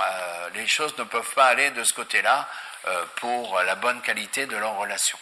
les 0.53 0.67
choses 0.67 0.97
ne 0.97 1.03
peuvent 1.03 1.33
pas 1.35 1.47
aller 1.47 1.69
de 1.71 1.83
ce 1.83 1.93
côté-là 1.93 2.47
pour 3.17 3.59
la 3.61 3.75
bonne 3.75 4.01
qualité 4.01 4.45
de 4.45 4.55
leurs 4.55 4.75
relations. 4.75 5.19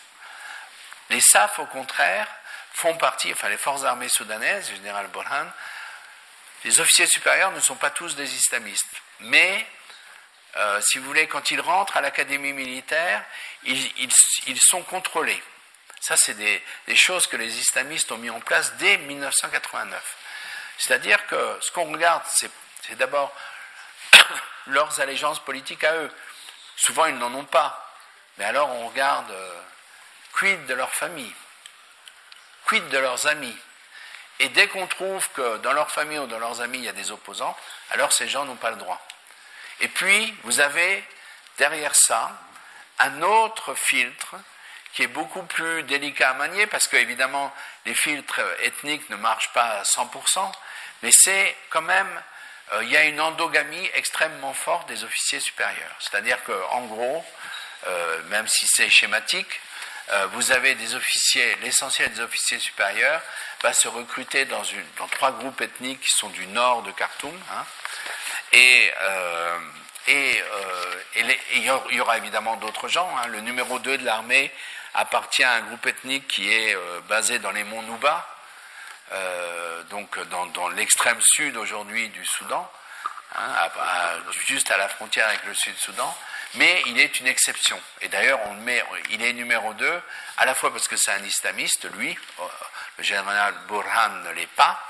Les 1.09 1.19
SAF, 1.19 1.59
au 1.59 1.65
contraire, 1.65 2.27
font 2.73 2.95
partie, 2.95 3.31
enfin 3.33 3.49
les 3.49 3.57
forces 3.57 3.83
armées 3.83 4.09
soudanaises, 4.09 4.69
général 4.69 5.07
Borhan, 5.07 5.47
les 6.63 6.79
officiers 6.79 7.07
supérieurs 7.07 7.51
ne 7.51 7.59
sont 7.59 7.75
pas 7.75 7.89
tous 7.89 8.15
des 8.15 8.35
islamistes, 8.35 9.01
mais 9.21 9.65
euh, 10.57 10.81
si 10.81 10.97
vous 10.97 11.05
voulez, 11.05 11.27
quand 11.27 11.51
ils 11.51 11.61
rentrent 11.61 11.97
à 11.97 12.01
l'académie 12.01 12.53
militaire, 12.53 13.23
ils, 13.63 14.61
sont 14.61 14.81
contrôlés. 14.83 15.41
Ça, 16.01 16.15
c'est 16.17 16.33
des, 16.33 16.61
choses 16.95 17.27
que 17.27 17.37
les 17.37 17.59
islamistes 17.59 18.11
ont 18.11 18.17
mis 18.17 18.29
en 18.29 18.39
place 18.39 18.73
dès 18.75 18.97
1989. 18.97 20.17
C'est-à-dire 20.77 21.25
que 21.27 21.57
ce 21.61 21.71
qu'on 21.71 21.91
regarde, 21.91 22.23
c'est 22.27 22.95
d'abord 22.95 23.33
leurs 24.67 24.99
allégeances 24.99 25.39
politiques 25.39 25.83
à 25.83 25.95
eux. 25.95 26.11
Souvent, 26.75 27.05
ils 27.05 27.17
n'en 27.17 27.33
ont 27.33 27.45
pas. 27.45 27.85
Mais 28.37 28.45
alors, 28.45 28.69
on 28.69 28.87
regarde 28.87 29.29
euh, 29.31 29.61
quid 30.33 30.65
de 30.65 30.73
leur 30.73 30.91
famille, 30.93 31.35
quid 32.65 32.87
de 32.89 32.97
leurs 32.97 33.27
amis, 33.27 33.57
et 34.39 34.49
dès 34.49 34.67
qu'on 34.67 34.87
trouve 34.87 35.27
que 35.31 35.57
dans 35.57 35.73
leur 35.73 35.91
famille 35.91 36.17
ou 36.17 36.27
dans 36.27 36.39
leurs 36.39 36.61
amis, 36.61 36.77
il 36.77 36.85
y 36.85 36.89
a 36.89 36.93
des 36.93 37.11
opposants, 37.11 37.55
alors 37.91 38.13
ces 38.13 38.29
gens 38.29 38.45
n'ont 38.45 38.55
pas 38.55 38.71
le 38.71 38.77
droit. 38.77 39.05
Et 39.81 39.87
puis, 39.87 40.33
vous 40.43 40.59
avez 40.59 41.03
derrière 41.57 41.95
ça 41.95 42.31
un 42.99 43.21
autre 43.21 43.75
filtre 43.75 44.35
qui 44.93 45.03
est 45.03 45.07
beaucoup 45.07 45.43
plus 45.43 45.83
délicat 45.83 46.31
à 46.31 46.33
manier, 46.33 46.65
parce 46.67 46.87
qu'évidemment, 46.87 47.53
les 47.85 47.93
filtres 47.93 48.41
ethniques 48.61 49.09
ne 49.09 49.15
marchent 49.15 49.53
pas 49.53 49.79
à 49.79 49.83
100%, 49.83 50.51
mais 51.03 51.11
c'est 51.11 51.55
quand 51.69 51.81
même, 51.81 52.21
euh, 52.73 52.83
il 52.83 52.89
y 52.89 52.97
a 52.97 53.05
une 53.05 53.21
endogamie 53.21 53.89
extrêmement 53.93 54.53
forte 54.53 54.87
des 54.89 55.03
officiers 55.03 55.39
supérieurs. 55.39 55.95
C'est-à-dire 55.99 56.43
qu'en 56.43 56.81
gros, 56.85 57.23
euh, 57.87 58.21
même 58.23 58.47
si 58.47 58.65
c'est 58.67 58.89
schématique, 58.89 59.61
euh, 60.11 60.25
vous 60.33 60.51
avez 60.51 60.73
des 60.75 60.95
officiers, 60.95 61.55
l'essentiel 61.61 62.11
des 62.11 62.21
officiers 62.21 62.59
supérieurs 62.59 63.21
va 63.61 63.73
se 63.73 63.87
recruter 63.87 64.45
dans, 64.45 64.63
trois 65.11 65.31
groupes 65.33 65.61
ethniques 65.61 66.01
qui 66.01 66.17
sont 66.17 66.29
du 66.29 66.47
nord 66.47 66.81
de 66.81 66.91
Khartoum. 66.91 67.39
Hein, 67.51 67.65
et, 68.53 68.91
euh, 68.99 69.59
euh, 70.09 71.33
il 71.53 71.95
y 71.95 71.99
aura 71.99 72.17
évidemment 72.17 72.55
d'autres 72.57 72.87
gens. 72.87 73.09
Hein. 73.17 73.27
Le 73.27 73.41
numéro 73.41 73.79
2 73.79 73.97
de 73.97 74.05
l'armée 74.05 74.51
appartient 74.93 75.43
à 75.43 75.53
un 75.53 75.61
groupe 75.61 75.85
ethnique 75.85 76.27
qui 76.27 76.51
est 76.51 76.75
basé 77.07 77.39
dans 77.39 77.51
les 77.51 77.63
monts 77.63 77.83
Nouba, 77.83 78.27
donc 79.89 80.19
dans, 80.53 80.69
l'extrême 80.69 81.19
sud 81.21 81.57
aujourd'hui 81.57 82.09
du 82.09 82.25
Soudan, 82.25 82.69
hein, 83.35 83.69
juste 84.47 84.71
à 84.71 84.77
la 84.77 84.89
frontière 84.89 85.27
avec 85.27 85.43
le 85.45 85.53
Sud-Soudan 85.53 86.15
mais 86.55 86.81
il 86.87 86.99
est 86.99 87.19
une 87.19 87.27
exception. 87.27 87.79
Et 88.01 88.07
d'ailleurs, 88.07 88.39
il 89.11 89.21
est 89.21 89.33
numéro 89.33 89.73
2, 89.73 90.01
à 90.37 90.45
la 90.45 90.55
fois 90.55 90.71
parce 90.71 90.87
que 90.87 90.97
c'est 90.97 91.11
un 91.11 91.23
islamiste, 91.23 91.87
lui, 91.95 92.17
euh, 92.39 92.43
le 92.97 93.03
général 93.03 93.53
Burhan 93.67 94.09
ne 94.23 94.31
l'est 94.31 94.47
pas, 94.47 94.83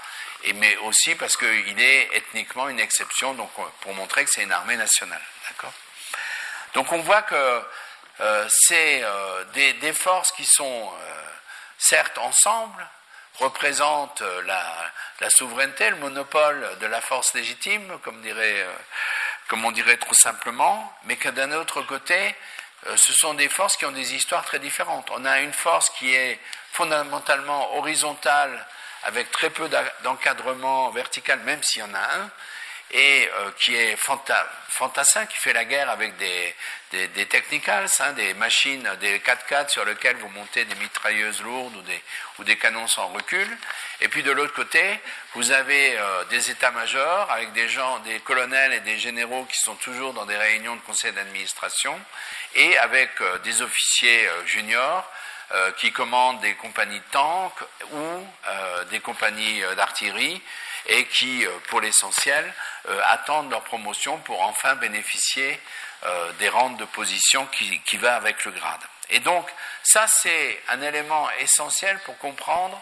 mais 0.54 0.78
aussi 0.78 1.16
parce 1.16 1.38
qu'il 1.38 1.82
est 1.82 2.16
ethniquement 2.16 2.70
une 2.70 2.80
exception, 2.80 3.34
donc 3.34 3.52
pour 3.82 3.94
montrer 3.94 4.26
que 4.26 4.32
c'est 4.32 4.44
une 4.44 4.52
armée 4.52 4.78
nationale. 4.78 5.22
D'accord? 5.50 5.74
Donc 6.74 6.92
on 6.92 7.00
voit 7.00 7.24
que 7.24 7.64
euh, 8.22 8.48
c'est 8.50 9.02
euh, 9.04 9.44
des, 9.54 9.94
forces 9.94 10.32
qui 10.32 10.46
sont 10.46 10.92
certes 11.78 12.18
ensemble, 12.18 12.88
représentent 13.36 14.24
la, 14.46 15.30
souveraineté, 15.30 15.90
le 15.90 15.96
monopole 15.98 16.78
de 16.80 16.86
la 16.86 17.02
force 17.02 17.34
légitime, 17.34 18.00
comme 18.04 18.22
dirait 18.22 18.66
comme 19.50 19.66
on 19.66 19.72
dirait 19.72 19.98
trop 19.98 20.14
simplement, 20.14 20.94
mais 21.06 21.16
que 21.16 21.28
d'un 21.28 21.52
autre 21.54 21.82
côté, 21.82 22.36
euh, 22.86 22.96
ce 22.96 23.12
sont 23.14 23.34
des 23.34 23.50
forces 23.50 23.76
qui 23.78 23.86
ont 23.86 23.92
des 23.92 24.14
histoires 24.14 24.46
très 24.46 24.60
différentes. 24.60 25.10
On 25.12 25.26
a 25.26 25.40
une 25.40 25.52
force 25.52 25.90
qui 25.90 26.14
est 26.14 26.40
fondamentalement 26.72 27.76
horizontale, 27.76 28.66
avec 29.04 29.32
très 29.32 29.50
peu 29.50 29.70
d'encadrement 30.04 30.90
vertical, 30.92 31.40
même 31.42 31.62
s'il 31.64 31.82
y 31.82 31.86
en 31.86 31.94
a 31.94 32.00
un, 32.00 32.30
et 32.92 33.30
euh, 33.40 33.52
qui 33.60 33.76
est 33.76 33.96
fantassin, 34.68 35.26
qui 35.28 35.38
fait 35.38 35.54
la 35.54 35.66
guerre 35.66 35.92
avec 35.92 36.18
des, 36.18 36.56
des, 36.92 37.08
des 37.10 37.28
technicals, 37.28 37.88
hein, 38.00 38.14
des 38.14 38.34
machines, 38.34 38.90
des 39.00 39.20
4x4 39.20 39.70
sur 39.70 39.86
lesquelles 39.86 40.18
vous 40.18 40.30
montez 40.30 40.66
des 40.66 40.74
mitrailleuses 40.76 41.42
lourdes 41.44 41.76
ou 41.76 41.82
des, 41.84 42.02
ou 42.40 42.44
des 42.44 42.58
canons 42.58 42.88
sans 42.88 43.08
recul. 43.10 43.48
Et 44.02 44.08
puis 44.08 44.24
de 44.24 44.32
l'autre 44.32 44.54
côté, 44.54 44.84
vous 45.36 45.52
avez 45.52 45.98
euh, 45.98 46.24
des 46.26 46.50
états-majors 46.50 47.32
avec 47.32 47.54
des 47.54 47.70
gens, 47.70 48.00
des 48.00 48.20
colonels 48.22 48.74
et 48.74 48.80
des 48.80 48.98
généraux 48.98 49.46
qui 49.46 49.60
sont 49.60 49.76
toujours 49.76 50.14
dans 50.14 50.26
des 50.26 50.38
réunions 50.38 50.76
de 50.76 50.82
conseil 50.82 51.12
d'administration, 51.12 52.00
et 52.56 52.76
avec 52.80 53.12
euh, 53.22 53.38
des 53.40 53.62
officiers 53.62 54.28
juniors 54.48 55.08
qui 55.78 55.92
commandent 55.92 56.40
des 56.42 56.54
compagnies 56.56 57.00
de 57.00 57.12
tanks 57.12 57.62
ou 57.92 58.28
des 58.92 59.00
compagnies 59.00 59.62
d'artillerie 59.76 60.42
et 60.90 61.06
qui, 61.06 61.46
pour 61.68 61.82
l'essentiel, 61.82 62.52
euh, 62.88 63.02
attendent 63.06 63.52
leur 63.52 63.64
promotion 63.64 64.18
pour 64.20 64.42
enfin 64.42 64.76
bénéficier 64.76 65.60
euh, 66.06 66.32
des 66.34 66.50
rentes 66.50 66.78
de 66.78 66.86
position 66.86 67.46
qui, 67.48 67.80
qui 67.82 67.98
va 67.98 68.16
avec 68.16 68.46
le 68.46 68.52
grade. 68.52 68.82
Et 69.10 69.20
donc, 69.20 69.48
ça, 69.84 70.08
c'est 70.08 70.62
un 70.70 70.82
élément 70.82 71.30
essentiel 71.40 72.00
pour 72.06 72.18
comprendre 72.18 72.80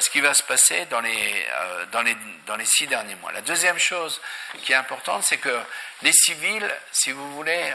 ce 0.00 0.10
qui 0.10 0.20
va 0.20 0.34
se 0.34 0.42
passer 0.42 0.84
dans 0.86 1.00
les, 1.00 1.46
dans, 1.90 2.02
les, 2.02 2.16
dans 2.46 2.54
les 2.54 2.66
six 2.66 2.86
derniers 2.86 3.14
mois. 3.16 3.32
La 3.32 3.40
deuxième 3.40 3.78
chose 3.78 4.20
qui 4.62 4.72
est 4.72 4.76
importante, 4.76 5.24
c'est 5.24 5.38
que 5.38 5.58
les 6.02 6.12
civils, 6.12 6.70
si 6.92 7.12
vous 7.12 7.32
voulez, 7.32 7.72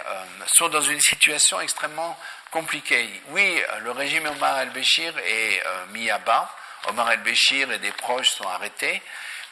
sont 0.53 0.69
dans 0.69 0.81
une 0.81 1.01
situation 1.01 1.59
extrêmement 1.59 2.17
compliquée. 2.51 3.09
Oui, 3.27 3.61
le 3.83 3.91
régime 3.91 4.25
Omar 4.27 4.59
el-Béchir 4.59 5.13
est 5.19 5.63
mis 5.89 6.09
à 6.09 6.17
bas. 6.19 6.49
Omar 6.87 7.11
el-Béchir 7.11 7.71
et 7.71 7.79
des 7.79 7.91
proches 7.91 8.29
sont 8.29 8.47
arrêtés. 8.47 9.01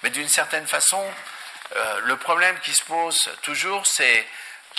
Mais 0.02 0.10
d'une 0.10 0.30
certaine 0.30 0.68
façon, 0.68 1.04
le 2.04 2.18
problème 2.18 2.58
qui 2.60 2.74
se 2.74 2.84
pose 2.84 3.30
toujours, 3.42 3.86
c'est 3.86 4.26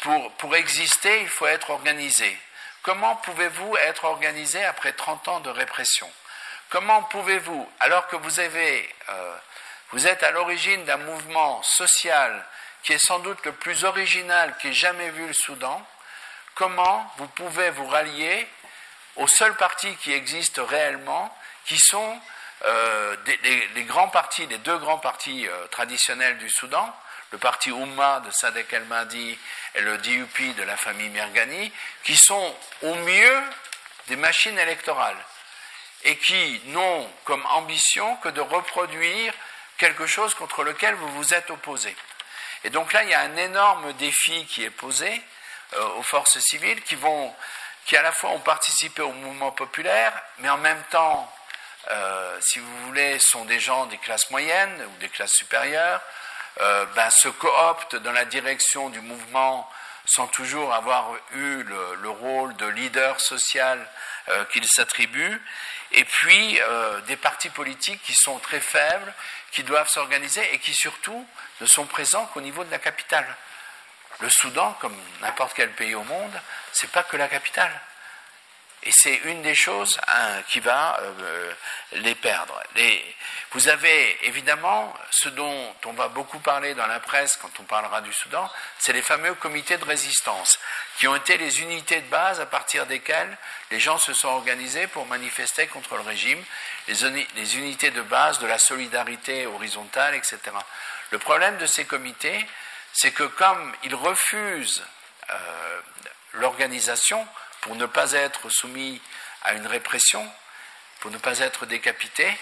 pour, 0.03 0.33
pour 0.33 0.55
exister, 0.57 1.23
il 1.23 1.29
faut 1.29 1.47
être 1.47 1.71
organisé. 1.71 2.39
Comment 2.83 3.17
pouvez-vous 3.17 3.77
être 3.79 4.05
organisé 4.05 4.63
après 4.65 4.93
30 4.93 5.29
ans 5.29 5.41
de 5.41 5.51
répression? 5.51 6.11
Comment 6.69 7.03
pouvez-vous, 7.05 7.67
alors 7.81 8.07
que 8.09 8.17
vous, 8.17 8.41
avez, 8.41 8.95
euh, 9.09 9.37
vous 9.93 10.07
êtes 10.07 10.23
à 10.23 10.31
l'origine 10.33 10.85
d'un 10.85 10.99
mouvement 10.99 11.63
social 11.63 12.45
qui 12.83 12.93
est 12.93 13.07
sans 13.07 13.21
doute 13.21 13.43
le 13.45 13.53
plus 13.53 13.85
original 13.85 14.55
qu'ait 14.59 14.73
jamais 14.73 15.09
vu 15.11 15.27
le 15.27 15.33
Soudan, 15.33 15.87
comment 16.55 17.13
vous 17.19 17.29
pouvez 17.29 17.71
vous 17.71 17.87
rallier 17.87 18.49
aux 19.17 19.29
seuls 19.29 19.57
partis 19.57 19.95
qui 19.97 20.13
existent 20.13 20.65
réellement, 20.65 21.37
qui 21.67 21.79
sont 21.79 22.21
euh, 22.65 23.17
les, 23.75 23.85
grands 23.85 24.09
partis, 24.09 24.47
les 24.47 24.59
deux 24.59 24.79
grands 24.79 24.99
partis 24.99 25.47
euh, 25.47 25.67
traditionnels 25.69 26.39
du 26.39 26.49
Soudan, 26.49 26.95
le 27.31 27.39
parti 27.39 27.71
Oumma 27.71 28.21
de 28.21 28.31
Sadek 28.31 28.73
El-Mahdi 28.73 29.39
et 29.75 29.81
le 29.81 29.99
DUP 29.99 30.55
de 30.57 30.63
la 30.63 30.77
famille 30.77 31.09
Mergani, 31.11 31.73
qui 32.05 32.17
sont 32.17 32.57
au 32.83 32.95
mieux 32.95 33.43
des 34.09 34.17
machines 34.17 34.59
électorales 34.59 35.17
et 36.05 36.17
qui 36.17 36.61
n'ont 36.67 37.11
comme 37.25 37.45
ambition 37.47 38.17
que 38.17 38.29
de 38.29 38.41
reproduire 38.41 39.33
quelque 39.79 40.07
chose 40.07 40.35
contre 40.35 40.63
lequel 40.63 40.95
vous 40.95 41.09
vous 41.15 41.35
êtes 41.35 41.51
opposé. 41.51 41.95
Et 42.63 42.71
donc 42.71 42.93
là, 42.93 43.03
il 43.03 43.11
y 43.11 43.15
a 43.15 43.21
un 43.21 43.37
énorme 43.37 43.93
défi 43.95 44.47
qui 44.47 44.65
est 44.65 44.71
posé 44.71 45.21
euh, 45.77 45.89
aux 45.97 46.03
forces 46.03 46.39
civiles 46.39 46.83
qui 46.83 46.95
vont, 46.95 47.35
qui 47.87 47.97
à 47.97 48.03
la 48.03 48.13
fois 48.13 48.31
ont 48.31 48.41
participé 48.41 49.03
au 49.03 49.13
mouvement 49.13 49.51
populaire, 49.51 50.13
mais 50.39 50.49
en 50.49 50.59
même 50.59 50.83
temps, 50.91 51.33
euh, 51.91 52.39
si 52.41 52.59
vous 52.59 52.87
voulez, 52.87 53.19
sont 53.19 53.45
des 53.45 53.61
gens 53.61 53.87
des 53.87 53.99
classes 53.99 54.31
moyennes 54.31 54.87
ou 54.89 55.01
des 55.01 55.09
classes 55.09 55.33
supérieures, 55.33 56.01
euh, 56.61 56.87
ben, 56.95 57.11
se 57.11 57.29
cooptent 57.29 57.97
dans 57.97 58.13
la 58.13 58.25
direction 58.25 58.89
du 58.89 59.01
mouvement 59.01 59.69
sans 60.07 60.27
toujours 60.27 60.73
avoir 60.75 61.13
eu 61.33 61.63
le, 61.63 62.09
rôle 62.11 62.55
de 62.57 62.67
leader 62.67 63.19
social 63.21 63.89
qu'ils 64.53 64.69
s'attribuent, 64.69 65.41
et 65.93 66.05
puis 66.05 66.61
des 67.07 67.17
partis 67.17 67.49
politiques 67.49 68.03
qui 68.03 68.15
sont 68.15 68.39
très 68.39 68.61
faibles, 68.61 69.15
qui 69.51 69.63
doivent 69.63 69.89
s'organiser 69.89 70.43
et 70.53 70.59
qui 70.59 70.75
surtout 70.75 71.27
ne 71.63 71.67
sont 71.67 71.87
présents 71.87 72.27
qu'au 72.27 72.43
niveau 72.43 72.65
de 72.65 72.71
la 72.71 72.79
capitale. 72.79 73.27
Le 74.21 74.31
Soudan, 74.31 74.77
comme 74.81 74.97
n'importe 75.21 75.55
quel 75.55 75.71
pays 75.73 75.95
au 75.95 76.05
monde, 76.05 76.41
c'est 76.73 76.91
pas 76.91 77.03
que 77.03 77.17
la 77.17 77.29
capitale. 77.29 77.73
Et 78.87 78.93
c'est 78.93 79.17
une 79.25 79.41
des 79.41 79.55
choses 79.55 79.99
hein, 80.09 80.43
qui 80.49 80.61
va 80.61 80.99
euh, 81.01 81.53
les 81.93 82.15
perdre. 82.15 82.63
vous 83.53 83.69
avez 83.69 84.27
évidemment 84.27 84.93
ce 85.11 85.31
dont 85.31 85.75
on 85.87 85.93
va 85.93 86.09
beaucoup 86.09 86.39
parler 86.39 86.75
dans 86.75 86.87
la 86.87 87.01
presse 87.01 87.39
quand 87.41 87.51
on 87.61 87.63
parlera 87.63 88.03
du 88.03 88.13
Soudan, 88.13 88.51
c'est 88.79 88.93
les 88.93 89.01
fameux 89.01 89.35
comités 89.37 89.79
de 89.79 89.85
résistance, 89.87 90.59
qui 90.99 91.09
ont 91.09 91.17
été 91.17 91.39
les 91.39 91.63
unités 91.63 92.03
de 92.03 92.09
base 92.09 92.41
à 92.41 92.47
partir 92.47 92.85
desquelles 92.85 93.39
les 93.71 93.81
gens 93.81 93.97
se 93.97 94.13
sont 94.13 94.29
organisés 94.29 94.87
pour 94.89 95.07
manifester 95.07 95.67
contre 95.67 95.97
le 95.97 96.03
régime, 96.03 96.43
les, 96.87 97.57
unités 97.57 97.91
de 97.91 98.03
base 98.03 98.39
de 98.39 98.47
la 98.47 98.59
solidarité 98.59 99.47
horizontale, 99.47 100.15
etc. 100.15 100.39
Le 101.11 101.19
problème 101.19 101.57
de 101.57 101.67
ces 101.67 101.87
comités, 101.87 102.47
c'est 102.95 103.11
que 103.11 103.25
comme 103.25 103.75
ils 103.83 103.95
refusent 103.95 104.83
euh, 105.31 105.81
l'organisation, 106.35 107.27
pour 107.61 107.75
ne 107.77 107.87
pas 107.87 108.13
être 108.13 108.49
soumis 108.49 109.01
à 109.43 109.55
une 109.55 109.67
répression, 109.67 110.27
pour 111.01 111.11
ne 111.11 111.19
pas 111.19 111.41
être 111.41 111.67
décapités, 111.67 112.33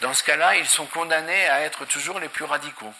dans 0.00 0.12
ce 0.12 0.22
cas-là, 0.24 0.56
ils 0.56 0.68
sont 0.68 0.86
condamnés 0.86 1.48
à 1.48 1.62
être 1.62 1.84
toujours 1.86 2.20
les 2.20 2.28
plus 2.28 2.44
radicaux. 2.44 2.92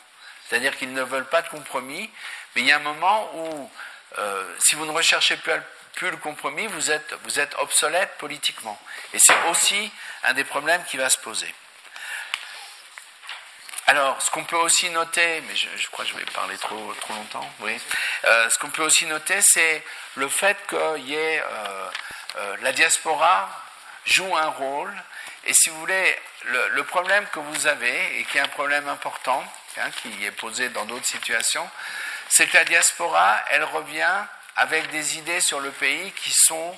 C'est-à-dire 0.49 0.77
qu'ils 0.77 0.93
ne 0.93 1.03
veulent 1.03 1.29
pas 1.29 1.43
de 1.43 1.49
compromis, 1.49 2.11
mais 2.55 2.63
il 2.63 2.67
y 2.67 2.73
a 2.73 2.77
un 2.77 2.81
moment 2.81 3.31
où, 3.35 3.71
euh, 4.19 4.57
si 4.61 4.75
vous 4.75 4.87
ne 4.87 4.93
recherchez 4.93 5.37
plus, 5.37 6.11
le 6.11 6.17
compromis, 6.17 6.67
vous 6.67 6.91
êtes 6.91 7.55
obsolète 7.59 8.17
politiquement. 8.19 8.79
Et 9.13 9.19
c'est 9.19 9.49
aussi 9.51 9.93
un 10.25 10.35
des 10.35 10.45
problèmes 10.45 10.85
qui 10.85 10.97
va 10.97 11.09
se 11.09 11.19
poser. 11.19 11.53
Alors, 13.87 14.21
ce 14.23 14.31
qu'on 14.31 14.45
peut 14.45 14.57
aussi 14.57 14.89
noter, 14.89 15.43
mais 15.43 15.55
je, 15.55 15.89
crois 15.91 16.07
que 16.07 16.11
je 16.13 16.17
vais 16.17 16.25
parler 16.25 16.57
trop, 16.57 16.95
trop 17.01 17.13
longtemps, 17.13 17.51
oui. 17.61 17.79
Euh, 18.25 18.49
ce 18.49 18.59
qu'on 18.59 18.71
peut 18.71 18.83
aussi 18.83 19.05
noter, 19.05 19.41
c'est 19.43 19.85
le 20.15 20.29
fait 20.29 20.57
qu'il 20.67 21.07
y 21.07 21.15
ait 21.15 21.43
euh, 21.43 21.91
euh, 22.37 22.57
la 22.63 22.73
diaspora 22.73 23.51
joue 24.07 24.35
un 24.37 24.49
rôle. 24.49 24.95
Et 25.45 25.53
si 25.53 25.69
vous 25.69 25.79
voulez, 25.81 26.19
le, 26.45 26.83
problème 26.85 27.27
que 27.27 27.41
vous 27.41 27.67
avez, 27.67 28.19
et 28.19 28.25
qui 28.25 28.39
est 28.39 28.41
un 28.41 28.49
problème 28.49 28.89
important, 28.89 29.45
hein, 29.77 29.91
qui 30.01 30.25
est 30.25 30.31
posé 30.31 30.71
dans 30.71 30.87
d'autres 30.87 31.07
situations, 31.07 31.69
c'est 32.31 32.47
que 32.47 32.57
la 32.57 32.65
diaspora, 32.65 33.39
elle 33.51 33.65
revient 33.65 34.25
avec 34.57 34.91
des 34.93 35.19
idées 35.19 35.43
sur 35.43 35.61
le 35.61 35.71
pays 35.71 36.11
qui 36.13 36.33
sont, 36.33 36.75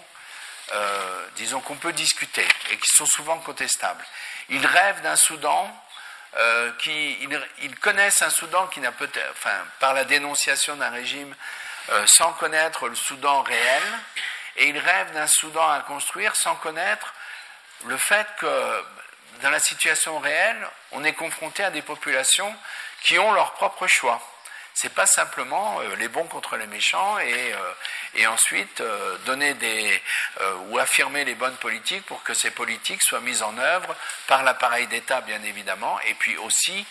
disons, 1.37 1.61
qu'on 1.61 1.77
peut 1.77 1.93
discuter 1.93 2.47
et 2.71 2.77
qui 2.77 2.89
sont 2.97 3.07
souvent 3.07 3.39
contestables. 3.39 4.05
Ils 4.49 4.67
rêvent 4.67 5.03
d'un 5.03 5.15
Soudan 5.17 5.73
euh, 6.39 6.73
qui 6.79 7.19
ils, 7.63 7.79
connaissent 7.79 8.23
un 8.23 8.31
Soudan 8.31 8.67
qui 8.67 8.81
n'a 8.81 8.93
peut-être, 8.93 9.31
enfin, 9.33 9.57
par 9.81 9.95
la 9.95 10.05
dénonciation 10.05 10.77
d'un 10.77 10.91
régime, 10.91 11.35
euh, 11.91 12.07
sans 12.07 12.33
connaître 12.35 12.89
le 12.89 12.95
Soudan 12.95 13.43
réel, 13.43 13.83
et 14.57 14.69
ils 14.69 14.79
rêvent 14.79 15.13
d'un 15.13 15.27
Soudan 15.27 15.71
à 15.71 15.81
construire 15.81 16.35
sans 16.37 16.55
connaître 16.57 17.15
le 17.85 17.97
fait 17.97 18.27
que 18.39 18.85
dans 19.43 19.51
la 19.51 19.61
situation 19.61 20.19
réelle, 20.19 20.69
on 20.93 21.05
est 21.05 21.13
confronté 21.13 21.63
à 21.63 21.71
des 21.71 21.83
populations 21.83 22.55
qui 23.03 23.19
ont 23.19 23.33
leur 23.33 23.53
propre 23.53 23.87
choix 23.87 24.21
c'est 24.77 24.93
pas 24.93 25.07
simplement 25.07 25.81
euh, 25.81 25.97
les 25.97 26.09
bons 26.09 26.25
contre 26.25 26.59
les 26.59 26.67
méchants 26.67 27.19
et, 27.19 27.55
euh, 27.55 28.29
ensuite 28.29 28.83
euh, 28.83 29.17
donner 29.25 29.55
des 29.55 30.03
ou 30.69 30.79
affirmer 30.79 31.25
les 31.25 31.35
bonnes 31.35 31.57
politiques 31.57 32.05
pour 32.05 32.23
que 32.23 32.35
ces 32.35 32.51
politiques 32.51 33.03
soient 33.03 33.21
mises 33.21 33.43
en 33.43 33.57
œuvre 33.57 33.97
par 34.27 34.43
l'appareil 34.43 34.87
d'État 34.89 35.23
bien 35.23 35.43
évidemment 35.43 35.99
et 36.01 36.15
puis 36.15 36.37
aussi 36.39 36.85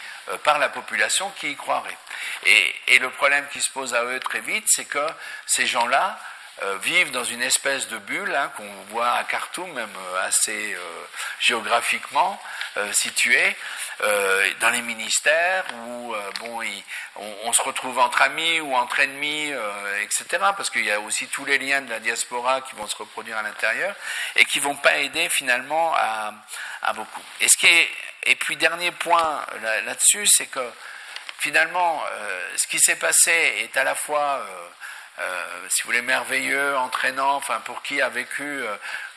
par 0.43 0.57
la 0.57 0.69
population 0.69 1.29
qui 1.39 1.51
y 1.51 1.55
croirait. 1.55 1.97
Et, 2.45 2.99
le 2.99 3.09
problème 3.11 3.45
qui 3.51 3.61
se 3.61 3.69
pose 3.69 3.93
à 3.93 4.03
eux 4.05 4.19
très 4.19 4.39
vite, 4.39 4.65
c'est 4.67 4.85
que 4.85 5.05
ces 5.45 5.67
gens-là 5.67 6.19
vivent 6.81 7.11
dans 7.11 7.23
une 7.23 7.41
espèce 7.41 7.87
de 7.89 7.97
bulle 7.97 8.33
hein, 8.33 8.51
qu'on 8.55 8.69
voit 8.89 9.11
à 9.11 9.23
Khartoum, 9.23 9.71
même 9.73 9.89
assez 10.23 10.77
géographiquement 11.39 12.41
située, 12.93 13.55
euh, 14.01 14.51
dans 14.59 14.71
les 14.71 14.81
ministères 14.81 15.63
où 15.85 16.13
euh, 16.13 16.31
bon, 16.41 16.59
on, 17.45 17.53
se 17.53 17.61
retrouve 17.61 17.97
entre 17.99 18.23
amis 18.23 18.59
ou 18.59 18.75
entre 18.75 18.99
ennemis, 18.99 19.53
euh, 19.53 20.01
etc. 20.01 20.25
Parce 20.57 20.69
qu'il 20.69 20.83
y 20.83 20.91
a 20.91 20.99
aussi 20.99 21.27
tous 21.27 21.45
les 21.45 21.57
liens 21.57 21.81
de 21.81 21.89
la 21.89 22.01
diaspora 22.01 22.59
qui 22.59 22.75
vont 22.75 22.87
se 22.87 22.95
reproduire 22.97 23.37
à 23.37 23.41
l'intérieur 23.41 23.95
et 24.35 24.43
qui 24.43 24.59
vont 24.59 24.75
pas 24.75 24.97
aider 24.97 25.29
finalement 25.29 25.93
à, 25.95 26.33
beaucoup. 26.93 27.21
Et 28.23 28.35
puis 28.35 28.57
dernier 28.57 28.91
point 28.91 29.45
là-dessus, 29.85 30.27
c'est 30.27 30.47
que 30.47 30.71
finalement, 31.39 32.03
ce 32.57 32.67
qui 32.67 32.79
s'est 32.79 32.97
passé 32.97 33.31
est 33.31 33.77
à 33.77 33.83
la 33.83 33.95
fois 33.95 34.45
euh, 35.19 35.67
si 35.69 35.83
vous 35.83 35.87
voulez, 35.87 36.01
merveilleux, 36.01 36.77
entraînant, 36.77 37.35
enfin, 37.35 37.59
pour 37.61 37.81
qui 37.81 38.01
a 38.01 38.09
vécu 38.09 38.63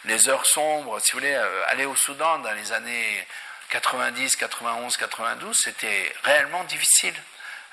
les 0.05 0.29
heures 0.29 0.47
sombres, 0.47 1.01
si 1.01 1.13
vous 1.13 1.19
voulez, 1.19 1.35
aller 1.67 1.87
au 1.87 1.97
Soudan 1.97 2.39
dans 2.39 2.53
les 2.53 2.73
années 2.73 3.27
90, 3.71 4.37
91, 4.37 4.97
92, 4.97 5.57
c'était 5.57 6.15
réellement 6.25 6.65
difficile. 6.65 7.15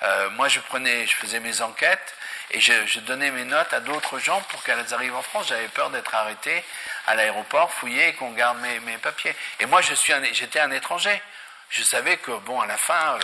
Euh, 0.04 0.30
moi, 0.32 0.48
je 0.50 0.60
prenais, 0.60 1.08
je 1.08 1.14
faisais 1.14 1.40
mes 1.40 1.62
enquêtes 1.62 2.16
et 2.52 2.60
je, 2.60 3.00
donnais 3.00 3.32
mes 3.32 3.46
notes 3.46 3.74
à 3.74 3.80
d'autres 3.80 4.20
gens 4.20 4.42
pour 4.50 4.62
qu'elles 4.64 4.94
arrivent 4.94 5.16
en 5.16 5.22
France. 5.22 5.48
J'avais 5.48 5.68
peur 5.70 5.90
d'être 5.90 6.14
arrêté 6.14 6.64
à 7.08 7.16
l'aéroport, 7.16 7.72
fouillé 7.72 8.14
qu'on 8.14 8.32
garde 8.32 8.58
mes, 8.60 8.98
papiers. 8.98 9.36
Et 9.60 9.66
moi, 9.66 9.82
je 9.82 9.94
suis, 9.94 10.14
j'étais 10.34 10.60
un 10.60 10.72
étranger. 10.72 11.22
Je 11.70 11.84
savais 11.84 12.18
que 12.18 12.32
bon, 12.32 12.60
à 12.60 12.66
la 12.68 12.78
fin, 12.78 13.16
euh, 13.16 13.20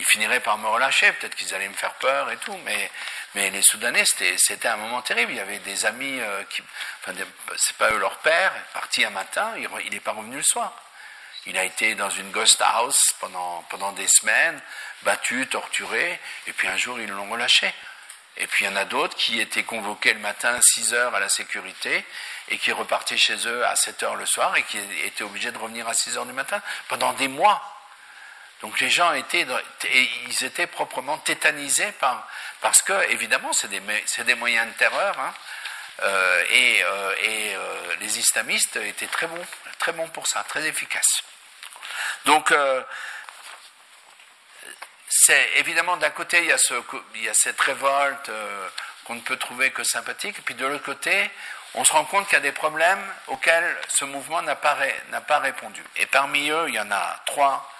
ils 0.00 0.06
finiraient 0.06 0.40
par 0.40 0.56
me 0.56 0.66
relâcher. 0.66 1.12
Peut-être 1.12 1.36
qu'ils 1.36 1.54
allaient 1.54 1.68
me 1.68 1.74
faire 1.74 1.94
peur 1.94 2.30
et 2.30 2.38
tout, 2.38 2.56
mais 2.64 3.50
les 3.50 3.62
Soudanais, 3.62 4.04
c'était 4.38 4.68
un 4.68 4.78
moment 4.78 5.02
terrible. 5.02 5.32
Il 5.32 5.36
y 5.36 5.40
avait 5.40 5.58
des 5.58 5.84
amis 5.84 6.18
euh, 6.18 6.42
qui, 6.44 6.62
enfin, 7.02 7.12
c'est 7.56 7.76
pas 7.76 7.90
eux 7.92 7.98
leur 7.98 8.16
père, 8.18 8.50
parti 8.72 9.04
un 9.04 9.10
matin, 9.10 9.52
il 9.84 9.90
n'est 9.90 10.00
pas 10.00 10.12
revenu 10.12 10.36
le 10.36 10.42
soir. 10.42 10.74
Il 11.46 11.56
a 11.58 11.64
été 11.64 11.94
dans 11.94 12.10
une 12.10 12.30
ghost 12.30 12.62
house 12.62 13.14
pendant, 13.20 13.62
pendant 13.68 13.92
des 13.92 14.08
semaines, 14.08 14.60
battu, 15.02 15.46
torturé, 15.46 16.18
et 16.46 16.52
puis 16.52 16.66
un 16.68 16.76
jour 16.76 16.98
ils 16.98 17.08
l'ont 17.08 17.30
relâché. 17.30 17.72
Et 18.38 18.46
puis 18.46 18.64
il 18.64 18.70
y 18.70 18.72
en 18.72 18.76
a 18.76 18.86
d'autres 18.86 19.16
qui 19.16 19.38
étaient 19.38 19.64
convoqués 19.64 20.14
le 20.14 20.20
matin 20.20 20.54
à 20.54 20.60
6 20.62 20.94
heures 20.94 21.14
à 21.14 21.20
la 21.20 21.28
sécurité 21.28 22.04
et 22.48 22.56
qui 22.56 22.72
repartaient 22.72 23.18
chez 23.18 23.36
eux 23.46 23.66
à 23.66 23.76
7 23.76 24.02
heures 24.02 24.16
le 24.16 24.24
soir 24.24 24.56
et 24.56 24.62
qui 24.62 24.78
étaient 25.04 25.24
obligés 25.24 25.52
de 25.52 25.58
revenir 25.58 25.86
à 25.88 25.94
6 25.94 26.16
heures 26.16 26.26
du 26.26 26.32
matin 26.32 26.62
pendant 26.88 27.12
des 27.14 27.28
mois. 27.28 27.62
Donc 28.62 28.78
les 28.80 28.90
gens 28.90 29.12
étaient, 29.14 29.46
proprement 30.66 31.18
tétanisés 31.18 31.92
par, 31.92 32.28
parce 32.60 32.82
que, 32.82 33.10
évidemment, 33.10 33.52
c'est 33.52 33.68
des, 33.68 33.80
des, 33.80 34.34
moyens 34.34 34.66
de 34.68 34.72
terreur, 34.74 35.18
hein, 35.18 35.32
euh, 36.02 36.44
et, 36.50 36.82
euh, 36.82 37.14
euh, 37.22 37.96
les 38.00 38.18
islamistes 38.18 38.76
étaient 38.76 39.06
très 39.06 39.26
bons, 39.26 39.46
très 39.78 39.92
pour 40.12 40.26
ça, 40.26 40.44
très 40.44 40.66
efficaces. 40.66 41.22
Donc, 42.26 42.54
c'est 45.08 45.50
évidemment 45.56 45.96
d'un 45.96 46.10
côté 46.10 46.38
il 46.38 47.22
y, 47.22 47.28
a 47.28 47.34
cette 47.34 47.60
révolte 47.60 48.30
qu'on 49.04 49.14
ne 49.14 49.20
peut 49.20 49.36
trouver 49.36 49.70
que 49.70 49.82
sympathique, 49.84 50.36
puis 50.44 50.54
de 50.54 50.66
l'autre 50.66 50.84
côté, 50.84 51.30
on 51.74 51.84
se 51.84 51.92
rend 51.92 52.04
compte 52.04 52.26
qu'il 52.26 52.34
y 52.34 52.36
a 52.36 52.40
des 52.40 52.52
problèmes 52.52 53.02
auxquels 53.28 53.76
ce 53.88 54.04
mouvement 54.04 54.42
n'a 54.42 54.54
pas 54.54 55.38
répondu. 55.38 55.82
Et 55.96 56.06
parmi 56.06 56.50
eux, 56.50 56.66
il 56.68 56.74
y 56.74 56.80
en 56.80 56.90
a 56.90 57.20
trois 57.24 57.70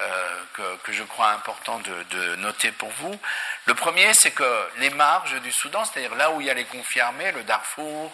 euh, 0.00 0.76
que, 0.84 0.92
je 0.92 1.02
crois 1.02 1.30
important 1.30 1.80
de, 1.80 2.36
noter 2.36 2.70
pour 2.70 2.88
vous. 2.90 3.18
Le 3.66 3.74
premier, 3.74 4.14
c'est 4.14 4.30
que 4.30 4.68
les 4.76 4.90
marges 4.90 5.40
du 5.40 5.50
Soudan, 5.50 5.84
c'est-à-dire 5.84 6.14
là 6.14 6.30
où 6.30 6.40
il 6.40 6.46
y 6.46 6.50
a 6.50 6.54
les 6.54 6.66
conflits 6.66 7.00
armés, 7.00 7.32
le 7.32 7.42
Darfour, 7.42 8.12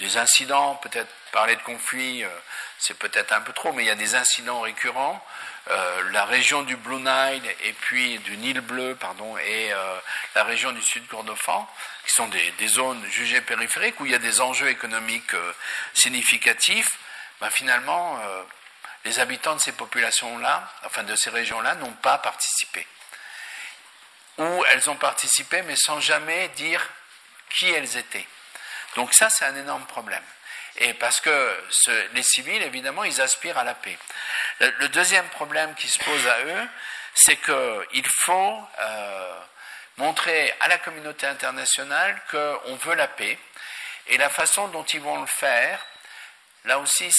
des 0.00 0.16
incidents, 0.16 0.74
peut-être 0.76 1.08
parler 1.30 1.54
de 1.54 1.62
conflits, 1.62 2.24
euh, 2.24 2.28
c'est 2.78 2.98
peut-être 2.98 3.32
un 3.32 3.40
peu 3.40 3.52
trop, 3.52 3.72
mais 3.72 3.84
il 3.84 3.86
y 3.86 3.90
a 3.90 3.94
des 3.94 4.16
incidents 4.16 4.60
récurrents. 4.62 5.24
Euh, 5.70 6.10
la 6.10 6.24
région 6.24 6.62
du 6.62 6.76
Blue 6.76 6.96
Nile 6.96 7.54
et 7.62 7.72
puis 7.72 8.18
du 8.18 8.36
Nil 8.36 8.60
Bleu, 8.60 8.96
pardon, 8.96 9.38
et 9.38 9.70
la 10.34 10.42
région 10.42 10.72
du 10.72 10.82
Sud 10.82 11.06
Kordofan, 11.06 11.68
qui 12.04 12.14
sont 12.14 12.26
des, 12.26 12.66
zones 12.66 13.04
jugées 13.06 13.42
périphériques 13.42 14.00
où 14.00 14.06
il 14.06 14.12
y 14.12 14.16
a 14.16 14.18
des 14.18 14.40
enjeux 14.40 14.68
économiques 14.68 15.36
significatifs, 15.94 16.98
ben 17.40 17.50
finalement, 17.50 18.18
les 19.04 19.18
habitants 19.18 19.54
de 19.54 19.60
ces 19.60 19.72
populations-là, 19.72 20.68
enfin 20.84 21.02
de 21.02 21.16
ces 21.16 21.30
régions-là, 21.30 21.74
n'ont 21.76 21.92
pas 21.92 22.18
participé. 22.18 22.86
Ou 24.38 24.64
elles 24.70 24.88
ont 24.88 24.96
participé, 24.96 25.62
mais 25.62 25.76
sans 25.76 26.00
jamais 26.00 26.48
dire 26.50 26.86
qui 27.50 27.70
elles 27.70 27.96
étaient. 27.96 28.26
Donc 28.96 29.12
ça, 29.14 29.30
c'est 29.30 29.44
un 29.44 29.56
énorme 29.56 29.84
problème. 29.86 30.22
Et 30.76 30.94
parce 30.94 31.20
que 31.20 31.64
les 32.14 32.22
civils, 32.22 32.62
évidemment, 32.62 33.04
ils 33.04 33.20
aspirent 33.20 33.58
à 33.58 33.64
la 33.64 33.74
paix. 33.74 33.98
Le, 34.60 34.70
le 34.78 34.88
deuxième 34.88 35.28
problème 35.28 35.74
qui 35.74 35.88
se 35.88 35.98
pose 35.98 36.26
à 36.26 36.40
eux, 36.44 36.68
c'est 37.14 37.36
qu'il 37.36 38.06
faut 38.08 38.68
euh, 38.78 39.40
montrer 39.98 40.54
à 40.60 40.68
la 40.68 40.78
communauté 40.78 41.26
internationale 41.26 42.20
qu'on 42.30 42.76
veut 42.76 42.94
la 42.94 43.08
paix. 43.08 43.38
Et 44.08 44.16
la 44.16 44.30
façon 44.30 44.68
dont 44.68 44.84
ils 44.84 45.00
vont 45.00 45.20
le 45.20 45.26
faire, 45.26 45.78
Là 46.64 46.78
aussi, 46.78 47.10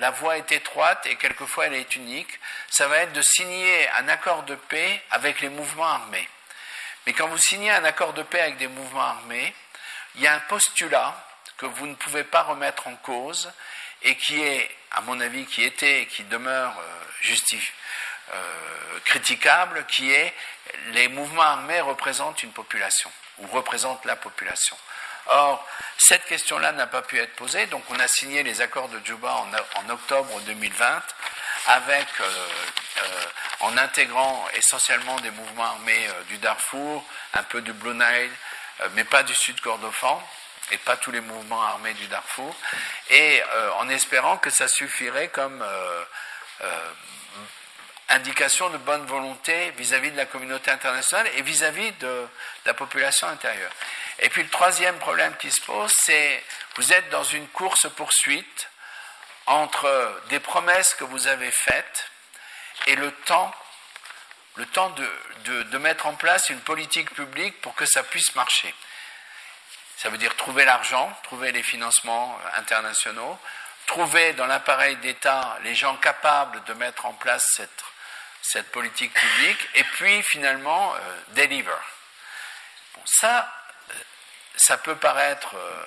la, 0.00 0.10
voie 0.10 0.38
est 0.38 0.50
étroite 0.50 1.06
et 1.06 1.16
quelquefois 1.16 1.66
elle 1.66 1.74
est 1.74 1.94
unique. 1.94 2.40
Ça 2.68 2.88
va 2.88 2.98
être 2.98 3.12
de 3.12 3.22
signer 3.22 3.88
un 3.90 4.08
accord 4.08 4.42
de 4.42 4.56
paix 4.56 5.02
avec 5.10 5.40
les 5.40 5.48
mouvements 5.48 5.86
armés. 5.86 6.28
Mais 7.06 7.12
quand 7.12 7.28
vous 7.28 7.38
signez 7.38 7.70
un 7.70 7.84
accord 7.84 8.12
de 8.12 8.22
paix 8.22 8.40
avec 8.40 8.56
des 8.56 8.66
mouvements 8.66 9.02
armés, 9.02 9.54
il 10.16 10.22
y 10.22 10.26
a 10.26 10.34
un 10.34 10.40
postulat 10.40 11.14
que 11.56 11.66
vous 11.66 11.86
ne 11.86 11.94
pouvez 11.94 12.24
pas 12.24 12.42
remettre 12.42 12.88
en 12.88 12.96
cause 12.96 13.52
et 14.02 14.16
qui 14.16 14.40
est, 14.42 14.68
à 14.92 15.00
mon 15.02 15.20
avis, 15.20 15.46
qui 15.46 15.62
était 15.62 16.02
et 16.02 16.06
qui 16.06 16.24
demeure 16.24 16.76
euh, 16.78 17.34
euh, 18.32 18.98
critiquable, 19.04 19.86
qui 19.86 20.10
est 20.12 20.34
les 20.92 21.08
mouvements 21.08 21.42
armés 21.42 21.80
représentent 21.80 22.42
une 22.42 22.52
population 22.52 23.10
ou 23.38 23.46
représentent 23.48 24.04
la 24.04 24.16
population. 24.16 24.76
Or, 25.26 25.66
cette 25.98 26.24
question-là 26.24 26.72
n'a 26.72 26.86
pas 26.86 27.02
pu 27.02 27.18
être 27.18 27.34
posée, 27.36 27.66
donc 27.66 27.84
on 27.90 27.98
a 27.98 28.08
signé 28.08 28.42
les 28.42 28.60
accords 28.60 28.88
de 28.88 29.00
Juba 29.04 29.32
en, 29.32 29.90
octobre 29.90 30.40
2020 30.40 31.02
avec, 31.66 32.06
euh, 32.20 32.24
euh, 32.24 33.24
en 33.60 33.76
intégrant 33.76 34.48
essentiellement 34.54 35.16
des 35.20 35.30
mouvements 35.30 35.66
armés 35.66 36.08
euh, 36.08 36.22
du 36.24 36.38
Darfour, 36.38 37.04
un 37.34 37.42
peu 37.44 37.60
du 37.60 37.72
Blue 37.72 37.94
Nile, 37.94 38.30
mais 38.94 39.04
pas 39.04 39.22
du 39.22 39.34
Sud 39.34 39.60
Kordofan, 39.60 40.22
et 40.72 40.78
pas 40.78 40.96
tous 40.96 41.10
les 41.10 41.20
mouvements 41.20 41.62
armés 41.62 41.92
du 41.94 42.06
Darfour, 42.06 42.56
et 43.10 43.42
en 43.78 43.88
espérant 43.90 44.38
que 44.38 44.48
ça 44.48 44.68
suffirait 44.68 45.28
comme 45.28 45.62
indication 48.10 48.68
de 48.70 48.78
bonne 48.78 49.06
volonté 49.06 49.70
vis-à-vis 49.72 50.10
de 50.10 50.16
la 50.16 50.26
communauté 50.26 50.70
internationale 50.70 51.28
et 51.36 51.42
vis-à-vis 51.42 51.92
de, 51.92 52.28
la 52.66 52.74
population 52.74 53.28
intérieure. 53.28 53.72
Et 54.18 54.28
puis 54.28 54.42
le 54.42 54.48
troisième 54.48 54.98
problème 54.98 55.34
qui 55.36 55.50
se 55.50 55.60
pose, 55.62 55.90
c'est 55.96 56.44
vous 56.76 56.92
êtes 56.92 57.08
dans 57.10 57.24
une 57.24 57.46
course-poursuite 57.48 58.68
entre 59.46 60.22
des 60.28 60.40
promesses 60.40 60.94
que 60.94 61.04
vous 61.04 61.26
avez 61.26 61.50
faites 61.50 62.10
et 62.86 62.96
le 62.96 63.10
temps, 63.12 63.54
le 64.56 64.66
temps 64.66 64.90
de, 64.90 65.62
de 65.62 65.78
mettre 65.78 66.06
en 66.06 66.14
place 66.14 66.50
une 66.50 66.60
politique 66.60 67.12
publique 67.14 67.60
pour 67.60 67.74
que 67.74 67.86
ça 67.86 68.02
puisse 68.02 68.34
marcher. 68.34 68.74
Ça 69.96 70.08
veut 70.08 70.18
dire 70.18 70.34
trouver 70.36 70.64
l'argent, 70.64 71.14
trouver 71.24 71.52
les 71.52 71.62
financements 71.62 72.38
internationaux, 72.54 73.38
trouver 73.86 74.32
dans 74.34 74.46
l'appareil 74.46 74.96
d'État 74.96 75.58
les 75.62 75.74
gens 75.74 75.96
capables 75.96 76.62
de 76.64 76.72
mettre 76.74 77.06
en 77.06 77.12
place 77.12 77.44
cette 77.56 77.84
cette 78.42 78.70
politique 78.70 79.12
publique, 79.12 79.68
et 79.74 79.84
puis 79.84 80.22
finalement, 80.22 80.94
euh, 80.94 80.98
deliver. 81.28 81.70
Ça, 83.04 83.52
euh, 83.90 83.94
ça 84.56 84.78
peut 84.78 84.96
paraître 84.96 85.54
euh, 85.54 85.86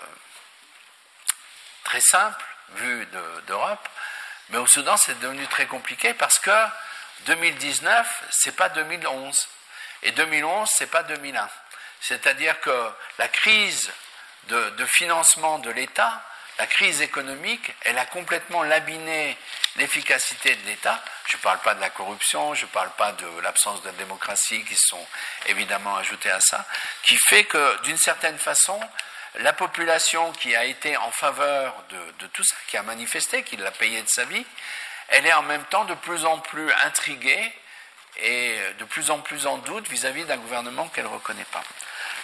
très 1.83 2.01
simple, 2.01 2.43
vu 2.75 3.05
d'Europe, 3.47 3.87
mais 4.49 4.57
au 4.57 4.67
Soudan, 4.67 4.97
c'est 4.97 5.19
devenu 5.19 5.45
très 5.47 5.67
compliqué 5.67 6.13
parce 6.13 6.39
que 6.39 6.65
2019, 7.25 8.23
c'est 8.31 8.55
pas 8.55 8.69
2011, 8.69 9.47
et 10.03 10.11
2011, 10.11 10.69
c'est 10.73 10.87
pas 10.87 11.03
2001. 11.03 11.49
C'est-à-dire 12.01 12.59
que 12.59 12.91
la 13.17 13.27
crise 13.27 13.91
de 14.47 14.85
financement 14.85 15.59
de 15.59 15.69
l'État 15.69 16.21
la 16.59 16.67
crise 16.67 17.01
économique, 17.01 17.73
elle 17.81 17.97
a 17.97 18.05
complètement 18.05 18.63
laminé 18.63 19.37
l'efficacité 19.77 20.55
de 20.55 20.65
l'État. 20.67 21.03
Je 21.25 21.37
ne 21.37 21.41
parle 21.41 21.59
pas 21.59 21.73
de 21.73 21.81
la 21.81 21.89
corruption, 21.89 22.53
je 22.53 22.65
ne 22.65 22.69
parle 22.69 22.91
pas 22.91 23.11
de 23.13 23.39
l'absence 23.41 23.81
de 23.81 23.89
démocratie 23.91 24.63
qui 24.63 24.75
sont 24.75 25.05
évidemment 25.47 25.95
ajoutées 25.97 26.29
à 26.29 26.39
ça, 26.39 26.65
qui 27.03 27.17
fait 27.17 27.45
que 27.45 27.81
d'une 27.83 27.97
certaine 27.97 28.37
façon, 28.37 28.79
la 29.39 29.53
population 29.53 30.31
qui 30.33 30.55
a 30.55 30.65
été 30.65 30.95
en 30.97 31.11
faveur 31.11 31.73
de, 31.89 32.27
tout 32.27 32.43
ça, 32.43 32.55
qui 32.67 32.77
a 32.77 32.83
manifesté, 32.83 33.43
qui 33.43 33.57
l'a 33.57 33.71
payé 33.71 34.01
de 34.01 34.09
sa 34.09 34.25
vie, 34.25 34.45
elle 35.07 35.25
est 35.25 35.33
en 35.33 35.43
même 35.43 35.63
temps 35.65 35.85
de 35.85 35.95
plus 35.95 36.25
en 36.25 36.39
plus 36.39 36.71
intriguée 36.85 37.51
et 38.21 38.59
de 38.77 38.85
plus 38.85 39.09
en 39.09 39.19
plus 39.19 39.47
en 39.47 39.57
doute 39.57 39.89
vis-à-vis 39.89 40.25
d'un 40.25 40.37
gouvernement 40.37 40.87
qu'elle 40.89 41.05
ne 41.05 41.09
reconnaît 41.09 41.45
pas. 41.51 41.63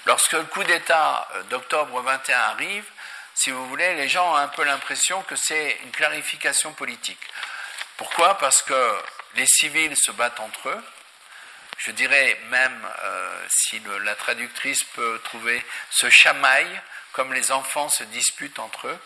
Lorsque 0.06 0.34
le 0.34 0.44
coup 0.44 0.64
d'État 0.64 1.28
d'octobre 1.50 2.02
21 2.02 2.38
arrive, 2.38 2.86
si 3.40 3.52
vous 3.52 3.66
voulez, 3.70 3.96
les 3.96 4.10
gens 4.10 4.34
ont 4.34 4.36
un 4.36 4.50
peu 4.50 4.66
l'impression 4.66 5.22
que 5.22 5.38
c'est 5.38 5.78
une 5.86 5.92
clarification 5.92 6.74
politique. 6.74 7.22
Pourquoi? 7.96 8.38
Parce 8.38 8.62
que 8.62 9.02
les 9.36 9.46
civils 9.46 9.96
se 9.96 10.12
battent 10.12 10.42
entre 10.42 10.68
eux. 10.68 10.84
Je 11.78 11.92
dirais 11.92 12.38
même, 12.50 12.86
euh, 13.02 13.46
si 13.50 13.82
la 14.04 14.16
traductrice 14.16 14.84
peut 14.84 15.22
trouver, 15.24 15.64
se 15.90 16.10
chamaillent 16.10 16.82
comme 17.14 17.34
les 17.34 17.54
enfants 17.54 17.88
se 17.90 18.04
disputent 18.04 18.60
entre 18.60 18.88
eux, 18.88 19.00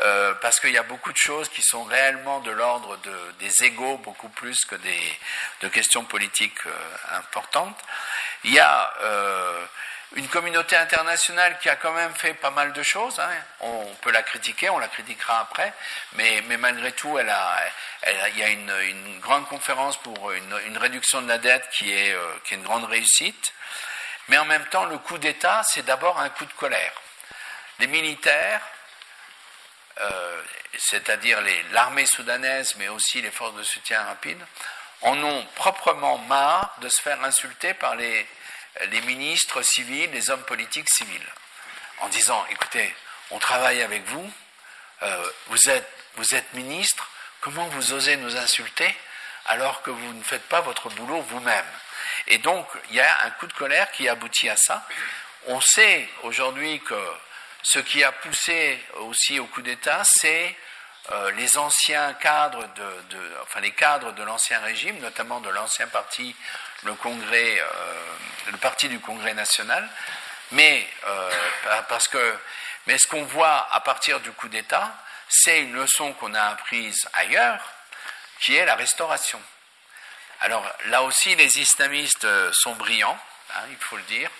euh, 0.00 0.32
parce 0.34 0.58
qu'il 0.58 0.70
y 0.70 0.78
a 0.78 0.84
beaucoup 0.84 1.12
de 1.12 1.18
choses 1.18 1.48
qui 1.48 1.62
sont 1.62 1.82
réellement 1.84 2.40
de 2.40 2.50
l'ordre 2.50 2.96
de, 2.98 3.32
des 3.40 3.64
égaux, 3.64 3.98
beaucoup 3.98 4.30
plus 4.30 4.64
que 4.64 4.76
des, 4.76 5.18
de 5.60 5.68
questions 5.68 6.04
politiques 6.04 6.66
euh, 6.66 7.16
importantes. 7.16 7.78
Il 8.44 8.52
y 8.52 8.60
a 8.60 8.94
une 10.14 10.28
communauté 10.28 10.76
internationale 10.76 11.58
qui 11.58 11.68
a 11.68 11.76
quand 11.76 11.92
même 11.92 12.14
fait 12.14 12.34
pas 12.34 12.50
mal 12.50 12.72
de 12.72 12.82
choses. 12.82 13.18
Hein. 13.18 13.30
On 13.60 13.86
peut 14.02 14.10
la 14.10 14.22
critiquer, 14.22 14.68
on 14.70 14.78
la 14.78 14.88
critiquera 14.88 15.40
après, 15.40 15.72
mais, 16.14 16.42
malgré 16.58 16.92
tout, 16.92 17.18
il 17.18 18.38
y 18.38 18.42
a 18.42 18.48
une, 18.48 19.20
grande 19.20 19.46
conférence 19.48 19.96
pour 19.98 20.32
une, 20.32 20.78
réduction 20.78 21.22
de 21.22 21.28
la 21.28 21.38
dette 21.38 21.68
qui 21.70 21.92
est, 21.92 22.12
euh, 22.12 22.34
qui 22.44 22.54
est 22.54 22.56
une 22.56 22.62
grande 22.62 22.84
réussite. 22.84 23.54
Mais 24.28 24.38
en 24.38 24.44
même 24.44 24.66
temps, 24.66 24.84
le 24.84 24.98
coup 24.98 25.18
d'État, 25.18 25.62
c'est 25.64 25.84
d'abord 25.84 26.18
un 26.20 26.28
coup 26.30 26.44
de 26.44 26.52
colère. 26.52 26.92
Les 27.78 27.86
militaires, 27.86 28.60
euh, 30.00 30.42
c'est-à-dire 30.76 31.38
l'armée 31.72 32.06
soudanaise, 32.06 32.74
mais 32.76 32.88
aussi 32.88 33.22
les 33.22 33.30
forces 33.30 33.54
de 33.54 33.62
soutien 33.62 34.02
rapide, 34.04 34.40
en 35.02 35.18
ont 35.22 35.46
proprement 35.54 36.18
marre 36.18 36.74
de 36.80 36.88
se 36.88 37.00
faire 37.00 37.22
insulter 37.24 37.74
par 37.74 37.96
les, 37.96 38.26
les 38.90 39.00
ministres 39.02 39.62
civils, 39.62 40.10
les 40.10 40.30
hommes 40.30 40.44
politiques 40.44 40.88
civils, 40.88 41.28
en 42.00 42.08
disant, 42.08 42.44
écoutez, 42.50 42.94
on 43.30 43.38
travaille 43.38 43.82
avec 43.82 44.04
vous, 44.06 44.32
euh, 45.02 45.30
vous, 45.48 45.70
êtes, 45.70 45.88
vous 46.16 46.24
ministre, 46.54 47.08
comment 47.40 47.66
vous 47.68 47.92
osez 47.92 48.16
nous 48.16 48.36
insulter 48.36 48.94
alors 49.46 49.82
que 49.82 49.90
vous 49.90 50.12
ne 50.12 50.22
faites 50.22 50.48
pas 50.48 50.60
votre 50.60 50.88
boulot 50.90 51.20
vous-même? 51.22 51.64
Et 52.28 52.38
donc, 52.38 52.66
il 52.90 52.96
y 52.96 53.00
a 53.00 53.24
un 53.24 53.30
coup 53.30 53.46
de 53.46 53.52
colère 53.52 53.90
qui 53.92 54.08
aboutit 54.08 54.48
à 54.48 54.56
ça. 54.56 54.86
on 55.46 55.60
sait 55.60 56.08
aujourd'hui 56.22 56.80
que 56.80 57.12
ce 57.62 57.78
qui 57.78 58.02
a 58.04 58.12
poussé 58.12 58.80
aussi 59.00 59.38
au 59.38 59.46
coup 59.46 59.62
d'État, 59.62 60.02
c'est 60.04 60.56
euh, 61.10 61.32
les 61.32 61.58
anciens 61.58 62.14
cadres 62.14 62.68
de, 62.74 63.36
enfin 63.42 63.60
les 63.60 63.72
cadres 63.72 64.12
de 64.12 64.22
l'ancien 64.22 64.60
régime, 64.60 64.98
notamment 65.00 65.40
de 65.40 65.48
l'ancien 65.48 65.88
parti, 65.88 66.34
le 66.84 66.94
Congrès, 66.94 67.60
euh, 67.60 68.16
le 68.50 68.56
parti 68.58 68.88
du 68.88 69.00
Congrès 69.00 69.34
national, 69.34 69.88
mais 70.52 70.88
euh, 71.06 71.30
parce 71.88 72.08
que, 72.08 72.38
mais 72.86 72.98
ce 72.98 73.06
qu'on 73.06 73.24
voit 73.24 73.68
à 73.72 73.80
partir 73.80 74.20
du 74.20 74.32
coup 74.32 74.48
d'État, 74.48 74.94
c'est 75.28 75.60
une 75.60 75.74
leçon 75.74 76.12
qu'on 76.14 76.34
a 76.34 76.42
apprise 76.42 77.08
ailleurs, 77.14 77.60
qui 78.40 78.56
est 78.56 78.66
la 78.66 78.74
restauration. 78.74 79.40
Alors 80.40 80.68
là 80.86 81.02
aussi, 81.04 81.34
les 81.36 81.58
islamistes 81.58 82.26
sont 82.52 82.74
brillants, 82.74 83.18
hein, 83.54 83.62
il 83.70 83.76
faut 83.76 83.96
le 83.96 84.02
dire. 84.02 84.30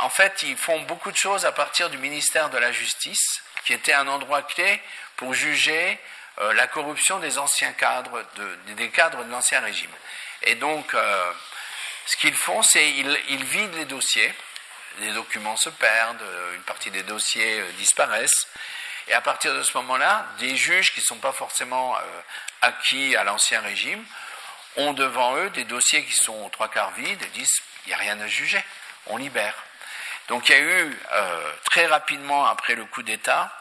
en 0.00 0.10
fait, 0.10 0.42
ils 0.42 0.56
font 0.56 0.80
beaucoup 0.82 1.12
de 1.12 1.16
choses 1.16 1.46
à 1.46 1.52
partir 1.52 1.88
du 1.88 1.98
ministère 1.98 2.50
de 2.50 2.58
la 2.58 2.72
Justice, 2.72 3.42
qui 3.64 3.72
était 3.72 3.92
un 3.92 4.08
endroit 4.08 4.42
clé 4.42 4.82
pour 5.16 5.34
juger 5.34 5.98
euh, 6.40 6.54
la 6.54 6.66
corruption 6.68 7.18
des 7.18 7.36
anciens 7.38 7.72
cadres, 7.72 8.24
des 8.66 8.88
cadres 8.88 9.24
de 9.24 9.30
l'ancien 9.30 9.60
régime. 9.60 9.90
Et 10.42 10.54
donc, 10.54 10.94
euh, 10.94 11.32
ce 12.06 12.16
qu'ils 12.16 12.34
font, 12.34 12.62
c'est 12.62 12.92
qu'ils 12.92 13.44
vident 13.44 13.76
les 13.76 13.84
dossiers, 13.84 14.32
les 15.00 15.12
documents 15.12 15.58
se 15.58 15.68
perdent, 15.68 16.22
euh, 16.22 16.54
une 16.54 16.62
partie 16.62 16.90
des 16.90 17.02
dossiers 17.02 17.62
disparaissent, 17.76 18.48
et 19.08 19.12
à 19.12 19.20
partir 19.20 19.54
de 19.54 19.62
ce 19.62 19.76
moment-là, 19.78 20.26
des 20.38 20.56
juges 20.56 20.94
qui 20.94 21.00
ne 21.00 21.04
sont 21.04 21.18
pas 21.18 21.32
forcément 21.32 21.96
acquis 22.62 23.16
à 23.16 23.24
l'ancien 23.24 23.60
régime 23.60 24.04
ont 24.76 24.92
devant 24.92 25.34
eux 25.36 25.50
des 25.50 25.64
dossiers 25.64 26.04
qui 26.04 26.12
sont 26.12 26.48
trois 26.50 26.68
quarts 26.68 26.92
vides 26.92 27.20
et 27.20 27.26
disent 27.28 27.60
il 27.84 27.88
n'y 27.88 27.94
a 27.94 27.98
rien 27.98 28.20
à 28.20 28.28
juger, 28.28 28.62
on 29.06 29.16
libère. 29.16 29.56
Donc 30.28 30.48
il 30.48 30.52
y 30.52 30.58
a 30.58 30.60
eu 30.60 30.98
très 31.64 31.86
rapidement 31.86 32.46
après 32.46 32.76
le 32.76 32.84
coup 32.84 33.02
d'État 33.02 33.52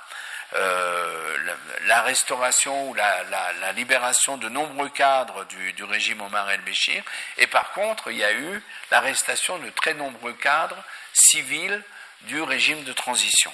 euh, 0.56 1.38
la, 1.86 2.02
restauration 2.02 2.90
ou 2.90 2.94
la, 2.96 3.72
libération 3.74 4.38
de 4.38 4.50
nombreux 4.50 4.90
cadres 4.90 5.46
du, 5.46 5.84
régime 5.84 6.22
Omar 6.22 6.50
el-Béchir, 6.50 7.04
et 7.38 7.46
par 7.46 7.72
contre, 7.72 8.10
il 8.10 8.18
y 8.18 8.24
a 8.24 8.34
eu 8.34 8.64
l'arrestation 8.90 9.60
de 9.60 9.70
très 9.70 9.94
nombreux 9.94 10.34
cadres 10.34 10.84
civils 11.14 11.84
du 12.22 12.42
régime 12.42 12.84
de 12.84 12.94
transition. 12.94 13.54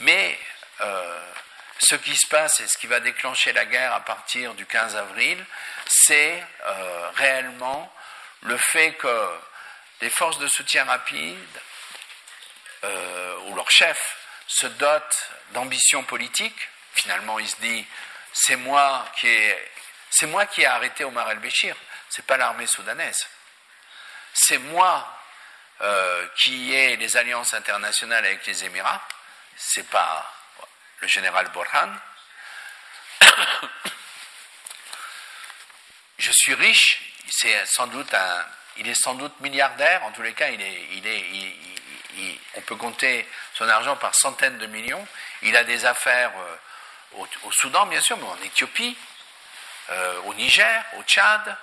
Mais 0.00 0.38
euh, 0.80 1.32
ce 1.78 1.94
qui 1.96 2.16
se 2.16 2.26
passe 2.26 2.60
et 2.60 2.68
ce 2.68 2.78
qui 2.78 2.86
va 2.86 3.00
déclencher 3.00 3.52
la 3.52 3.66
guerre 3.66 3.92
à 3.92 4.00
partir 4.00 4.54
du 4.54 4.64
15 4.64 4.96
avril, 4.96 5.44
c'est 5.86 6.42
euh, 6.64 7.10
réellement 7.16 7.92
le 8.40 8.56
fait 8.56 8.94
que 8.94 9.28
les 10.00 10.10
forces 10.10 10.38
de 10.38 10.48
soutien 10.48 10.84
rapide, 10.84 11.38
ou 13.46 13.54
leurs 13.54 13.70
chefs, 13.70 14.21
se 14.46 14.66
dote 14.66 15.30
d'ambition 15.52 16.02
politique. 16.04 16.68
Finalement, 16.94 17.38
il 17.38 17.48
se 17.48 17.56
dit 17.60 17.86
c'est 18.32 18.56
moi 18.56 19.04
qui 19.16 19.28
ai, 19.28 20.66
arrêté 20.66 21.04
Omar 21.04 21.30
el-Béchir, 21.30 21.76
c'est 22.08 22.26
pas 22.26 22.36
l'armée 22.36 22.66
soudanaise. 22.66 23.26
C'est 24.32 24.58
moi 24.58 25.18
euh, 25.82 26.26
qui 26.36 26.74
ai 26.74 26.96
les 26.96 27.16
alliances 27.16 27.54
internationales 27.54 28.24
avec 28.24 28.46
les 28.46 28.64
Émirats, 28.64 29.06
c'est 29.56 29.88
pas 29.88 30.32
le 31.00 31.08
général 31.08 31.48
Borhan. 31.48 31.92
Je 36.18 36.30
suis 36.30 36.54
riche, 36.54 37.02
c'est 37.28 37.66
sans 37.66 37.88
il 38.76 38.88
est 38.88 38.94
sans 38.94 39.14
doute 39.14 39.38
milliardaire, 39.40 40.04
en 40.04 40.12
tous 40.12 40.22
les 40.22 40.32
cas, 40.32 40.48
il 40.48 40.62
est, 40.62 40.86
il 40.92 41.06
est, 41.06 42.38
on 42.54 42.60
peut 42.60 42.76
compter 42.76 43.26
son 43.62 43.68
argent 43.68 43.96
par 43.96 44.14
centaines 44.14 44.58
de 44.58 44.66
millions. 44.66 45.06
Il 45.42 45.56
a 45.56 45.62
des 45.62 45.84
affaires 45.84 46.32
euh, 46.36 47.24
au, 47.44 47.52
Soudan, 47.52 47.86
bien 47.86 48.00
sûr, 48.00 48.16
mais 48.16 48.26
en 48.26 48.42
Éthiopie, 48.42 48.96
euh, 49.90 50.20
au 50.24 50.34
Niger, 50.34 50.84
au 50.98 51.02
Tchad, 51.04 51.56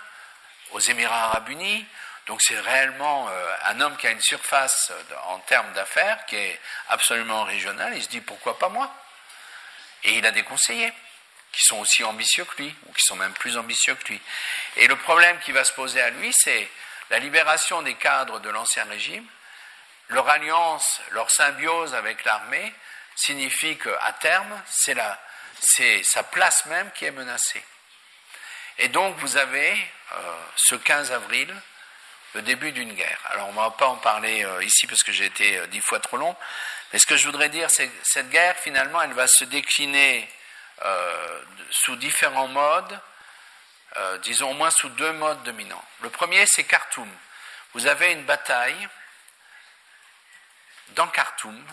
aux 0.72 0.80
Émirats 0.80 1.26
arabes 1.26 1.50
unis. 1.50 1.86
Donc 2.28 2.42
c'est 2.42 2.60
réellement 2.60 3.28
euh, 3.30 3.56
un 3.66 3.82
homme 3.82 3.98
qui 3.98 4.08
a 4.08 4.12
une 4.12 4.22
surface 4.22 4.94
en 5.28 5.40
termes 5.40 5.72
d'affaires 5.74 6.26
qui 6.28 6.38
est 6.38 6.60
absolument 6.90 7.44
régionale. 7.44 7.94
Il 7.96 8.04
se 8.04 8.10
dit 8.10 8.22
pourquoi 8.22 8.58
pas 8.58 8.70
moi? 8.70 8.94
Et 10.04 10.18
il 10.18 10.26
a 10.26 10.32
des 10.32 10.44
conseillers 10.44 10.94
qui 11.52 11.64
sont 11.64 11.80
aussi 11.80 12.04
ambitieux 12.04 12.46
que 12.46 12.62
lui, 12.62 12.76
ou 12.86 12.94
qui 12.94 13.04
sont 13.04 13.16
même 13.16 13.34
plus 13.34 13.58
ambitieux 13.58 13.96
que 13.96 14.10
lui. 14.10 14.22
Et 14.78 14.88
le 14.88 14.96
problème 14.96 15.38
qui 15.40 15.52
va 15.52 15.66
se 15.66 15.74
poser 15.74 16.00
à 16.00 16.12
lui, 16.12 16.32
c'est 16.34 16.70
la 17.10 17.20
libération 17.20 17.82
des 17.82 17.96
cadres 17.96 18.40
de 18.40 18.50
l'ancien 18.50 18.86
régime 18.86 19.26
leur 20.10 20.28
alliance, 20.30 21.02
leur 21.12 21.30
symbiose 21.30 21.94
avec 21.94 22.24
l'armée 22.26 22.74
signifie 23.16 23.78
qu'à 23.78 24.14
terme, 24.20 24.62
c'est, 24.68 26.04
sa 26.04 26.24
place 26.24 26.66
même 26.66 26.92
qui 26.92 27.06
est 27.06 27.12
menacée. 27.12 27.64
Et 28.78 28.88
donc 28.88 29.18
vous 29.18 29.38
avez 29.38 29.72
euh, 30.14 30.36
ce 30.56 30.76
15 30.76 31.12
avril 31.12 31.54
le 32.34 32.42
début 32.42 32.72
d'une 32.72 32.94
guerre. 32.94 33.20
Alors 33.32 33.50
on 33.50 33.54
ne 33.54 33.58
va 33.58 33.72
pas 33.72 33.88
en 33.88 33.98
parler 33.98 34.46
euh, 34.46 34.64
ici 34.64 34.88
parce 34.88 35.04
que 35.04 35.12
j'ai 35.12 35.26
été 35.26 35.58
euh, 35.58 35.68
dix 35.68 35.82
fois 35.82 36.00
trop 36.00 36.18
long, 36.18 36.36
mais 36.94 37.00
ce 37.00 37.06
que 37.06 37.18
je 37.18 37.26
voudrais 37.26 37.50
dire, 37.50 37.70
c'est 37.70 37.88
que 37.88 37.98
cette 38.04 38.30
guerre, 38.30 38.56
finalement, 38.58 39.02
elle 39.02 39.14
va 39.14 39.28
se 39.28 39.44
décliner 39.44 40.28
sous 41.72 41.98
différents 41.98 42.48
modes, 42.48 43.00
disons 44.24 44.52
au 44.52 44.54
moins 44.54 44.72
sous 44.72 44.88
deux 44.88 45.12
modes 45.12 45.44
dominants. 45.44 45.84
Le 46.02 46.10
premier, 46.10 46.46
c'est 46.46 46.64
Khartoum. 46.64 47.10
Vous 47.74 47.86
avez 47.86 48.14
une 48.14 48.24
bataille 48.24 48.88
dans 50.96 51.08
Khartoum, 51.08 51.66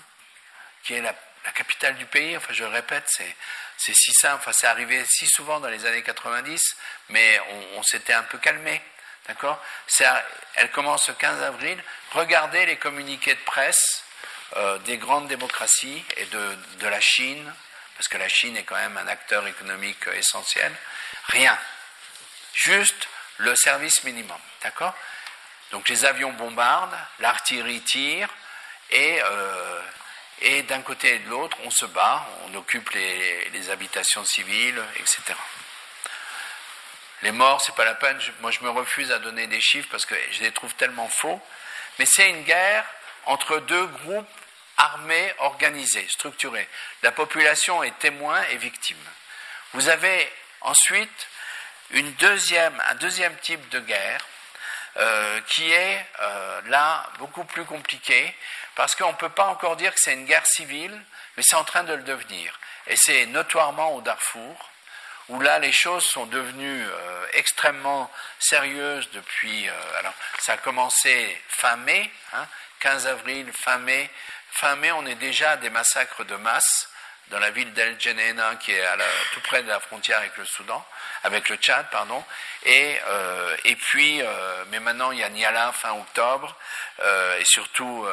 qui 0.85 0.95
est 0.95 1.03
la, 1.03 1.15
capitale 1.55 1.95
du 1.95 2.07
pays, 2.07 2.37
enfin 2.37 2.53
je 2.53 2.65
répète, 2.65 3.05
c'est, 3.09 3.95
si 3.95 4.13
simple, 4.13 4.37
enfin 4.41 4.53
c'est 4.53 4.67
arrivé 4.67 5.05
si 5.09 5.27
souvent 5.27 5.61
dans 5.61 5.69
les 5.69 5.87
années 5.87 6.03
90, 6.03 6.77
mais 7.11 7.41
on, 7.77 7.83
s'était 7.85 8.13
un 8.13 8.25
peu 8.25 8.39
calmé. 8.39 8.83
D'accord? 9.29 9.63
Elle 10.55 10.71
commence 10.71 11.09
le 11.09 11.15
15 11.15 11.43
avril. 11.43 11.83
Regardez 12.13 12.67
les 12.67 12.77
communiqués 12.77 13.35
de 13.35 13.41
presse 13.41 14.05
euh, 14.57 14.79
des 14.79 14.99
grandes 14.99 15.29
démocraties 15.29 16.05
et 16.17 16.25
de, 16.27 16.59
de, 16.81 16.87
la 16.87 17.01
Chine, 17.01 17.53
parce 17.97 18.09
que 18.09 18.19
la 18.19 18.29
Chine 18.29 18.57
est 18.57 18.65
quand 18.65 18.77
même 18.77 18.97
un 18.97 19.09
acteur 19.09 19.47
économique 19.47 20.07
essentiel. 20.15 20.73
Rien. 21.29 21.59
Juste 22.55 23.09
le 23.39 23.55
service 23.55 24.03
minimum. 24.05 24.39
D'accord? 24.63 24.95
Donc 25.71 25.89
les 25.89 26.05
avions 26.05 26.33
bombardent, 26.33 26.97
l'artillerie 27.19 27.83
tire, 27.83 28.29
et, 28.91 29.21
euh, 29.23 29.81
et 30.43 30.63
d'un 30.63 30.83
côté 30.83 31.15
et 31.15 31.19
de 31.21 31.29
l'autre, 31.29 31.57
on 31.65 31.71
se 31.71 31.87
bat, 31.87 32.27
on 32.47 32.55
occupe 32.55 32.91
les, 32.91 33.71
habitations 33.71 34.25
civiles, 34.25 34.81
etc. 34.97 35.35
Les 37.23 37.33
morts, 37.33 37.61
c'est 37.63 37.75
pas 37.75 37.85
la 37.85 37.95
peine. 37.95 38.19
moi, 38.41 38.51
je 38.51 38.61
me 38.61 38.71
refuse 38.71 39.11
à 39.11 39.19
donner 39.19 39.47
des 39.47 39.61
chiffres 39.61 39.89
parce 39.91 40.07
que 40.07 40.15
je 40.33 40.43
les 40.43 40.53
trouve 40.53 40.75
tellement 40.75 41.09
faux. 41.09 41.41
Mais 41.99 42.07
c'est 42.07 42.31
une 42.31 42.45
guerre 42.45 42.85
entre 43.25 43.59
deux 43.61 43.87
groupes 43.87 44.29
armés, 44.77 45.33
organisés, 45.39 46.07
structurés. 46.09 46.69
La 47.03 47.11
population 47.11 47.83
est 47.83 47.99
témoin 47.99 48.41
et 48.51 48.57
victime. 48.57 48.97
Vous 49.73 49.89
avez 49.89 50.31
ensuite 50.61 51.29
un 51.95 52.95
deuxième 53.01 53.37
type 53.39 53.69
de 53.71 53.81
guerre 53.81 54.25
euh, 54.99 55.41
qui 55.49 55.71
est 55.71 56.07
euh, 56.21 56.61
là 56.67 57.07
beaucoup 57.19 57.45
plus 57.45 57.65
compliqué 57.65 58.35
parce 58.77 58.95
qu'on 58.95 59.11
ne 59.11 59.17
peut 59.17 59.31
pas 59.31 59.47
encore 59.47 59.77
dire 59.77 59.93
que 59.93 60.01
c'est 60.01 60.13
une 60.13 60.27
guerre 60.27 60.47
civile, 60.47 60.97
mais 61.37 61.43
c'est 61.43 61.57
en 61.57 61.65
train 61.65 61.83
de 61.83 61.95
le 61.95 62.03
devenir. 62.03 62.61
Et 62.87 62.95
c'est 62.97 63.27
notoirement 63.27 63.95
au 63.97 64.03
Darfour, 64.03 64.71
où 65.29 65.41
là 65.41 65.59
les 65.59 65.73
choses 65.73 66.05
sont 66.05 66.27
devenues 66.27 66.87
euh, 66.87 67.27
extrêmement 67.33 68.11
sérieuses 68.39 69.11
depuis. 69.13 69.69
Euh, 69.69 69.99
alors, 69.99 70.13
ça 70.39 70.53
a 70.53 70.57
commencé 70.59 71.43
fin 71.49 71.77
mai, 71.77 72.11
15 72.81 73.07
hein, 73.07 73.11
avril, 73.11 73.51
fin 73.53 73.79
mai. 73.79 74.09
Fin 74.53 74.77
mai, 74.77 74.93
on 74.93 75.05
est 75.07 75.17
déjà 75.17 75.53
à 75.53 75.57
des 75.57 75.71
massacres 75.71 76.25
de 76.25 76.37
masse 76.37 76.89
dans 77.31 77.39
la 77.41 77.51
ville 77.51 77.73
d'El 77.73 78.01
Jeneina, 78.01 78.57
qui 78.57 78.73
est 78.73 78.85
tout 79.33 79.41
près 79.41 79.63
de 79.63 79.69
la 79.69 79.81
frontière 79.81 80.19
avec 80.19 80.37
le 80.37 80.45
Soudan, 80.45 80.85
avec 81.25 81.49
le 81.49 81.57
Tchad, 81.57 81.89
pardon. 81.91 82.23
Et, 82.65 82.99
euh, 83.09 83.57
et 83.65 83.77
puis, 83.77 84.23
euh, 84.23 84.65
mais 84.71 84.81
maintenant 84.81 85.11
il 85.11 85.19
y 85.19 85.25
a 85.25 85.29
Niala 85.29 85.73
fin 85.73 85.93
octobre, 85.93 86.55
euh, 87.03 87.39
et 87.39 87.45
surtout 87.45 88.07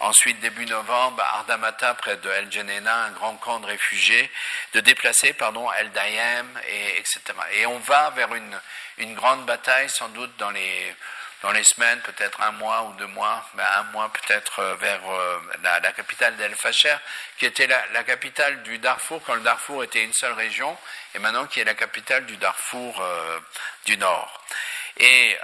ensuite 0.00 0.40
début 0.40 0.66
novembre, 0.66 1.22
Ardamata 1.22 1.94
près 1.94 2.16
de 2.16 2.30
El 2.30 2.50
Jeneina, 2.50 2.94
un 2.94 3.10
grand 3.10 3.34
camp 3.36 3.60
de 3.60 3.66
réfugiés, 3.66 4.30
de 4.72 4.80
déplacés, 4.80 5.32
pardon, 5.32 5.70
El 5.72 5.90
Dayem, 5.92 6.48
et 6.68 6.98
etc. 6.98 7.20
Et 7.52 7.66
on 7.66 7.78
va 7.80 8.10
vers 8.10 8.34
une, 8.34 8.60
une 8.98 9.14
grande 9.14 9.44
bataille 9.44 9.90
sans 9.90 10.08
doute 10.08 10.34
dans 10.38 10.50
les 10.50 10.94
dans 11.42 11.52
les 11.52 11.62
semaines, 11.62 12.00
peut-être 12.00 12.40
un 12.42 12.50
mois 12.52 12.82
ou 12.82 12.94
deux 12.94 13.06
mois, 13.06 13.48
ben 13.54 13.66
un 13.76 13.84
mois 13.84 14.12
peut-être 14.12 14.58
euh, 14.58 14.74
vers 14.76 15.08
euh, 15.08 15.38
la, 15.62 15.92
capitale 15.92 16.36
d'El 16.36 16.54
Facher, 16.56 16.96
qui 17.38 17.46
était 17.46 17.68
la, 17.68 18.02
capitale 18.02 18.62
du 18.64 18.78
Darfour 18.78 19.22
quand 19.24 19.34
le 19.34 19.42
Darfour 19.42 19.84
était 19.84 20.02
une 20.02 20.12
seule 20.12 20.32
région, 20.32 20.76
et 21.14 21.20
maintenant 21.20 21.46
qui 21.46 21.60
est 21.60 21.64
la 21.64 21.74
capitale 21.74 22.26
du 22.26 22.36
Darfour 22.38 23.00
euh, 23.00 23.38
du 23.86 23.96
Nord. 23.96 24.42
Et, 25.00 25.36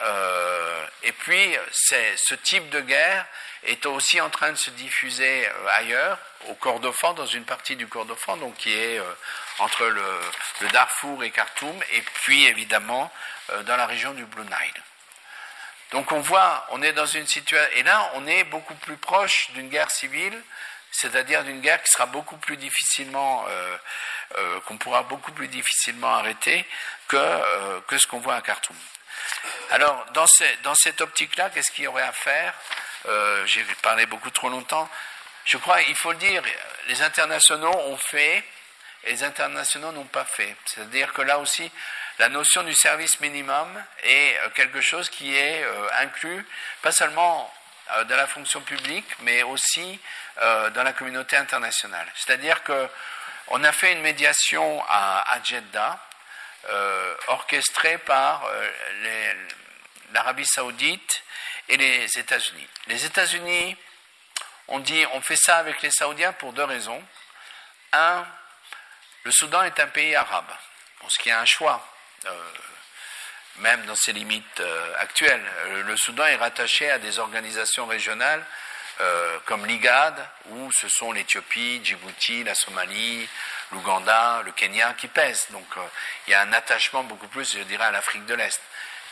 puis, 1.21 1.57
ce 1.71 2.35
type 2.35 2.71
de 2.71 2.81
guerre 2.81 3.25
est 3.63 3.87
aussi 3.87 4.21
en 4.21 4.29
train 4.29 4.51
de 4.51 4.59
se 4.59 4.71
diffuser 4.71 5.49
ailleurs, 5.77 6.19
au 6.49 6.55
Kordofan, 6.55 7.15
dans 7.15 7.27
une 7.27 7.45
partie 7.45 7.77
du 7.77 7.87
Kordofan, 7.87 8.37
donc 8.39 8.57
qui 8.57 8.75
est 8.75 9.01
entre 9.61 9.85
le, 9.87 10.69
Darfour 10.73 11.23
et 11.23 11.31
Khartoum, 11.31 11.81
et 11.93 12.03
puis 12.03 12.47
évidemment 12.47 13.13
dans 13.63 13.77
la 13.77 13.87
région 13.87 14.13
du 14.13 14.25
Blue 14.25 14.43
Nile. 14.43 14.83
Donc 15.95 16.13
on 16.13 16.21
voit, 16.21 16.67
on 16.71 16.83
est 16.83 16.93
dans 16.93 17.07
une 17.07 17.27
situation, 17.27 17.71
et 17.77 17.83
là 17.83 18.11
on 18.15 18.27
est 18.27 18.45
beaucoup 18.45 18.75
plus 18.75 18.97
proche 18.97 19.51
d'une 19.53 19.69
guerre 19.69 19.91
civile, 19.91 20.39
c'est-à-dire 20.91 21.43
d'une 21.45 21.61
guerre 21.61 21.83
qui 21.83 21.91
sera 21.91 22.07
beaucoup 22.07 22.37
plus 22.37 22.57
difficilement, 22.57 23.47
qu'on 24.67 24.77
pourra 24.77 25.03
beaucoup 25.05 25.33
plus 25.33 25.49
difficilement 25.49 26.15
arrêter 26.15 26.65
que, 27.09 27.81
que 27.89 27.99
ce 27.99 28.07
qu'on 28.07 28.19
voit 28.19 28.37
à 28.37 28.43
Khartoum. 28.43 28.77
Alors, 29.71 30.07
dans, 30.13 30.75
cette 30.75 31.01
optique-là, 31.01 31.51
qu'est-ce 31.51 31.71
qu'il 31.73 31.85
y 31.85 31.87
aurait 31.87 32.03
à 32.03 32.13
faire? 32.13 32.55
Euh, 33.07 33.47
J'ai 33.47 33.65
parlé 33.83 34.07
beaucoup 34.07 34.31
trop 34.31 34.49
longtemps. 34.49 34.89
Je 35.45 35.57
crois, 35.59 35.83
il 35.83 35.95
faut 35.95 36.13
le 36.13 36.19
dire, 36.19 36.43
les 36.89 37.03
internationaux 37.03 37.75
ont 37.87 37.97
fait 37.97 38.45
et 39.05 39.11
les 39.11 39.23
internationaux 39.23 39.93
n'ont 39.93 40.05
pas 40.05 40.25
fait. 40.25 40.57
C'est-à-dire 40.65 41.13
que 41.13 41.23
là 41.23 41.39
aussi, 41.39 41.71
la 42.19 42.29
notion 42.29 42.63
du 42.63 42.75
service 42.75 43.21
minimum 43.21 43.83
est 44.03 44.37
euh, 44.39 44.51
quelque 44.51 44.81
chose 44.81 45.09
qui 45.09 45.37
est 45.37 45.63
euh, 45.63 45.89
inclus, 46.01 46.47
pas 46.83 46.93
seulement 46.93 47.53
dans 48.09 48.17
la 48.17 48.27
fonction 48.27 48.63
publique, 48.63 49.07
mais 49.21 49.43
aussi 49.43 50.01
dans 50.75 50.83
la 50.83 50.95
communauté 50.95 51.37
internationale. 51.37 52.11
C'est-à-dire 52.15 52.63
qu'on 52.65 53.63
a 53.63 53.73
fait 53.73 53.93
une 53.93 54.01
médiation 54.01 54.83
à 54.89 55.39
Jeddah, 55.45 56.01
euh, 56.71 57.15
orchestré 57.27 57.99
par 57.99 58.43
euh, 58.47 59.35
l'Arabie 60.15 60.47
saoudite 60.47 61.23
et 61.69 61.77
les 61.77 62.19
États-Unis. 62.19 62.67
Les 62.87 63.05
États-Unis 63.05 63.77
ont 64.69 64.79
dit 64.79 65.05
on 65.13 65.21
fait 65.21 65.37
ça 65.37 65.59
avec 65.59 65.83
les 65.83 65.91
Saoudiens 65.91 66.33
pour 66.33 66.55
deux 66.55 66.65
raisons. 66.65 67.03
Un, 67.93 68.27
le 69.25 69.31
Soudan 69.31 69.63
est 69.65 69.79
un 69.79 69.89
pays 69.89 70.17
arabe, 70.17 70.51
ce 71.07 71.19
qui 71.19 71.29
est 71.29 71.33
un 71.33 71.45
choix, 71.45 71.87
euh, 71.87 71.94
même 73.59 73.85
dans 73.87 73.95
ses 73.95 74.13
limites 74.13 74.63
actuelles. 74.99 75.45
Le 75.87 75.97
Soudan 75.97 76.27
est 76.27 76.37
rattaché 76.37 76.91
à 76.91 76.99
des 76.99 77.19
organisations 77.19 77.87
régionales 77.87 78.45
comme 79.45 79.67
l'IGAD, 79.67 80.15
où 80.51 80.71
ce 80.73 80.89
sont 80.89 81.13
l'Éthiopie, 81.13 81.81
Djibouti, 81.85 82.45
la 82.45 82.55
Somalie, 82.55 83.29
l'Ouganda, 83.73 84.43
le 84.45 84.53
Kenya 84.53 84.95
qui 84.95 85.09
pèsent. 85.09 85.47
Donc 85.51 85.67
euh, 85.77 85.81
il 86.27 86.31
y 86.31 86.35
a 86.35 86.41
un 86.41 86.53
attachement 86.53 87.03
beaucoup 87.05 87.29
plus, 87.29 87.57
je 87.57 87.63
dirais, 87.65 87.85
à 87.85 87.91
l'Afrique 87.91 88.25
de 88.27 88.35
l'Est. 88.35 88.61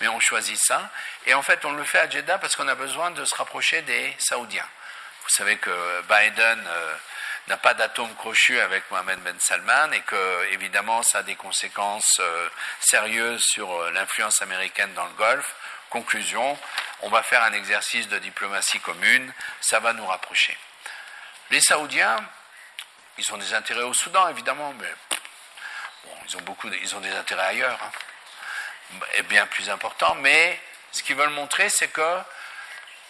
Mais 0.01 0.09
on 0.09 0.21
choisit 0.21 0.59
ça. 0.59 0.91
Et 1.27 1.35
en 1.35 1.43
fait, 1.43 1.65
on 1.65 1.73
le 1.73 1.85
fait 1.85 1.99
à 1.99 2.09
Jeddah 2.09 2.39
parce 2.39 2.57
qu'on 2.57 2.69
a 2.69 2.75
besoin 2.75 3.11
de 3.11 3.25
se 3.25 3.35
rapprocher 3.35 3.83
des 3.83 4.17
Saoudiens. 4.19 4.67
Vous 5.23 5.31
savez 5.31 5.57
que 5.59 6.03
Biden 6.03 6.65
euh, 6.67 6.95
n'a 7.49 7.57
pas 7.57 7.75
d'atome 7.75 8.15
crochu 8.17 8.61
avec 8.61 8.91
Mohamed 8.91 9.19
Ben 9.21 9.39
Salman 9.41 9.93
et 9.93 10.01
que, 10.03 10.49
évidemment, 10.53 11.03
ça 11.03 11.19
a 11.19 11.23
des 11.23 11.35
conséquences 11.35 12.19
euh, 12.21 12.49
sérieuses 12.81 13.43
sur 13.43 13.91
l'influence 13.91 14.43
américaine 14.43 14.93
dans 14.95 15.05
le 15.05 15.13
Golfe. 15.13 15.55
Conclusion, 15.91 16.59
on 17.03 17.11
va 17.11 17.23
faire 17.23 17.43
un 17.43 17.53
exercice 17.53 18.09
de 18.09 18.19
diplomatie 18.19 18.81
commune, 18.81 19.33
ça 19.61 19.81
va 19.81 19.93
nous 19.93 20.07
rapprocher. 20.07 20.57
Les 21.51 21.61
Saoudiens, 21.61 22.17
ils 23.19 23.33
ont 23.35 23.37
des 23.37 23.53
intérêts 23.53 23.83
au 23.83 23.93
Soudan, 23.93 24.29
évidemment, 24.29 24.73
mais 24.79 24.95
ils, 26.27 26.37
ont 26.37 26.41
beaucoup, 26.43 26.69
ils 26.69 26.97
ont 26.97 27.01
des 27.01 27.13
intérêts 27.13 27.45
ailleurs, 27.45 27.79
hein, 27.83 29.01
et 29.15 29.23
bien 29.23 29.47
plus 29.47 29.69
importants. 29.69 30.15
Mais 30.17 30.59
ce 30.93 31.03
qu'ils 31.03 31.17
veulent 31.17 31.31
montrer, 31.31 31.69
c'est 31.69 31.89
que 31.89 32.19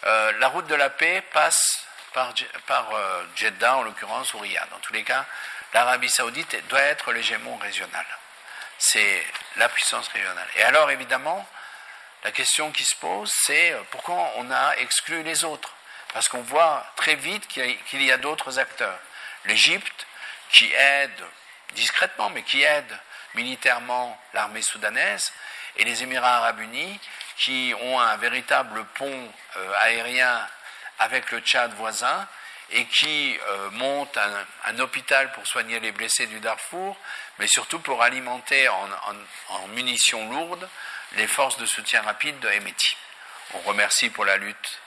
euh, 0.05 0.33
la 0.39 0.49
route 0.49 0.66
de 0.66 0.74
la 0.74 0.91
paix 0.91 1.22
passe 1.33 1.82
par, 2.12 2.94
euh, 2.94 3.24
Jeddah, 3.36 3.76
en 3.76 3.82
l'occurrence, 3.82 4.34
ou 4.34 4.38
Riyad. 4.38 4.68
Dans 4.70 4.78
tous 4.78 4.92
les 4.92 5.04
cas, 5.04 5.24
l'Arabie 5.72 6.10
saoudite 6.10 6.66
doit 6.68 6.80
être 6.82 7.12
l'hégémon 7.12 7.56
régional. 7.56 8.06
C'est 8.78 9.24
la 9.56 9.68
puissance 9.68 10.08
régionale. 10.08 10.48
Et 10.56 10.62
alors, 10.62 10.90
évidemment, 10.90 11.46
la 12.24 12.32
question 12.32 12.70
qui 12.70 12.84
se 12.84 12.96
pose, 12.96 13.32
c'est 13.44 13.72
euh, 13.72 13.80
pourquoi 13.90 14.32
on 14.36 14.50
a 14.50 14.76
exclu 14.76 15.22
les 15.22 15.44
autres? 15.44 15.72
Parce 16.12 16.28
qu'on 16.28 16.42
voit 16.42 16.84
très 16.96 17.14
vite 17.14 17.46
qu'il 17.48 18.02
y 18.02 18.12
a 18.12 18.18
d'autres 18.18 18.58
acteurs 18.58 18.98
l'Égypte, 19.46 20.06
qui 20.50 20.72
aide 20.72 21.24
discrètement, 21.74 22.30
mais 22.30 22.42
qui 22.42 22.62
aide 22.62 22.98
militairement 23.34 24.18
l'armée 24.34 24.62
soudanaise, 24.62 25.32
et 25.76 25.84
les 25.84 26.02
Émirats 26.02 26.36
arabes 26.36 26.60
unis, 26.60 27.00
qui 27.38 27.74
ont 27.80 27.98
un 27.98 28.16
véritable 28.18 28.84
pont 28.94 29.32
euh, 29.56 29.72
aérien 29.80 30.46
avec 30.99 31.30
le 31.30 31.40
Tchad 31.40 31.72
voisin, 31.74 32.26
et 32.70 32.86
qui 32.86 33.38
euh, 33.38 33.70
montent 33.72 34.18
un, 34.64 34.78
hôpital 34.78 35.30
pour 35.32 35.47
soigner 35.47 35.78
les 35.80 35.93
blessés 35.93 36.26
du 36.26 36.40
Darfour, 36.40 36.97
mais 37.38 37.47
surtout 37.47 37.80
pour 37.80 38.03
alimenter 38.03 38.68
en, 38.68 39.68
munitions 39.68 40.30
lourdes 40.30 40.68
les 41.12 41.26
forces 41.26 41.59
de 41.59 41.66
soutien 41.66 42.01
rapide 42.03 42.38
de 42.40 42.49
Hemeti. 42.49 42.97
On 43.55 43.59
remercie 43.61 44.09
pour 44.09 44.24
la 44.24 44.38
lutte, 44.38 44.80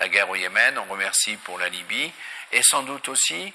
la 0.00 0.08
guerre 0.08 0.28
au 0.28 0.36
Yémen, 0.36 0.78
on 0.78 0.84
remercie 0.84 1.36
pour 1.38 1.58
la 1.58 1.68
Libye, 1.70 2.12
et 2.52 2.62
sans 2.62 2.82
doute 2.82 3.08
aussi 3.08 3.54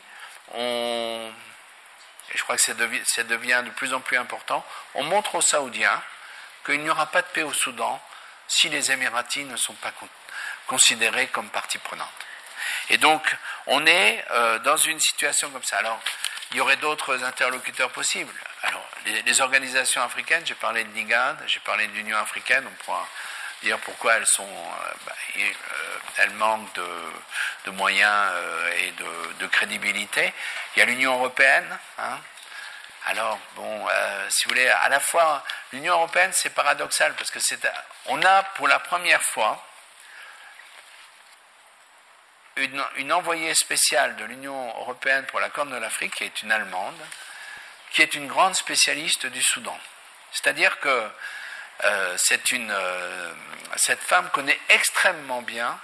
et 2.33 2.37
je 2.37 2.43
crois 2.43 2.55
que 2.55 2.61
ça 2.61 2.73
devient, 2.73 3.63
de 3.65 3.71
plus 3.71 3.93
en 3.93 3.99
plus 3.99 4.17
important, 4.17 4.65
on 4.93 5.03
montre 5.03 5.35
aux 5.35 5.41
Saoudiens 5.41 6.01
qu'il 6.65 6.81
n'y 6.81 6.89
aura 6.89 7.05
pas 7.07 7.21
de 7.21 7.27
paix 7.27 7.43
au 7.43 7.53
Soudan 7.53 8.01
si 8.47 8.69
les 8.69 8.91
Émiratis 8.91 9.45
ne 9.45 9.55
sont 9.55 9.73
pas 9.75 9.91
considérés 10.67 11.27
comme 11.27 11.49
partie 11.49 11.77
prenante. 11.77 12.09
Et 12.89 12.97
donc, 12.97 13.35
on 13.67 13.85
est 13.85 14.23
euh, 14.31 14.59
dans 14.59 14.77
une 14.77 14.99
situation 14.99 15.49
comme 15.49 15.63
ça. 15.63 15.77
Alors, 15.77 15.99
il 16.51 16.57
y 16.57 16.61
aurait 16.61 16.77
d'autres 16.77 17.23
interlocuteurs 17.23 17.89
possibles. 17.91 18.33
Alors, 18.63 18.87
les, 19.05 19.41
organisations 19.41 20.01
africaines, 20.03 20.45
j'ai 20.45 20.55
parlé 20.55 20.83
de 20.83 20.93
l'IGAD, 20.93 21.37
j'ai 21.47 21.59
parlé 21.61 21.87
de 21.87 21.93
l'Union 21.93 22.17
africaine, 22.17 22.63
on 22.67 22.83
pourra 22.83 23.07
dire 23.63 23.79
pourquoi 23.79 24.15
elles 24.15 24.27
sont, 24.27 24.43
euh, 24.43 24.93
bah, 25.05 25.13
euh, 25.37 25.51
elles 26.17 26.33
manquent 26.33 26.73
de, 27.65 27.71
moyens 27.71 28.31
et 28.77 28.91
de, 29.39 29.47
crédibilité. 29.47 30.33
Il 30.75 30.79
y 30.79 30.81
a 30.81 30.85
l'Union 30.85 31.15
européenne. 31.15 31.77
Hein. 31.97 32.19
Alors 33.07 33.39
bon, 33.55 33.87
si 34.29 34.45
vous 34.45 34.49
voulez, 34.49 34.67
à 34.67 34.89
la 34.89 34.99
fois 34.99 35.43
l'Union 35.73 35.93
européenne, 35.93 36.31
c'est 36.33 36.49
paradoxal 36.49 37.13
parce 37.13 37.29
que 37.31 37.39
c'est, 37.39 37.59
on 38.07 38.21
a 38.23 38.43
pour 38.55 38.67
la 38.67 38.79
première 38.79 39.21
fois 39.21 39.63
une, 42.57 43.11
envoyée 43.11 43.53
spéciale 43.53 44.15
de 44.15 44.25
l'Union 44.25 44.67
européenne 44.79 45.25
pour 45.25 45.39
la 45.39 45.49
Corne 45.49 45.71
de 45.71 45.77
l'Afrique, 45.77 46.15
qui 46.15 46.23
est 46.23 46.41
une 46.41 46.51
Allemande, 46.51 46.99
qui 47.91 48.01
est 48.01 48.13
une 48.15 48.27
grande 48.27 48.55
spécialiste 48.55 49.25
du 49.25 49.41
Soudan. 49.41 49.77
C'est-à-dire 50.31 50.79
que 50.79 50.89
euh, 51.83 52.17
euh, 52.31 53.33
cette 53.75 54.01
femme 54.01 54.29
connaît 54.31 54.59
extrêmement 54.69 55.41
bien 55.41 55.79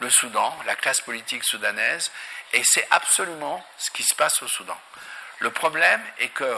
le 0.00 0.10
Soudan, 0.10 0.56
la 0.66 0.76
classe 0.76 1.00
politique 1.00 1.44
soudanaise, 1.44 2.10
et 2.52 2.62
c'est 2.64 2.86
absolument 2.90 3.64
ce 3.78 3.90
qui 3.90 4.02
se 4.02 4.14
passe 4.14 4.42
au 4.42 4.48
Soudan. 4.48 4.78
Le 5.38 5.50
problème 5.50 6.02
est 6.18 6.28
que 6.28 6.56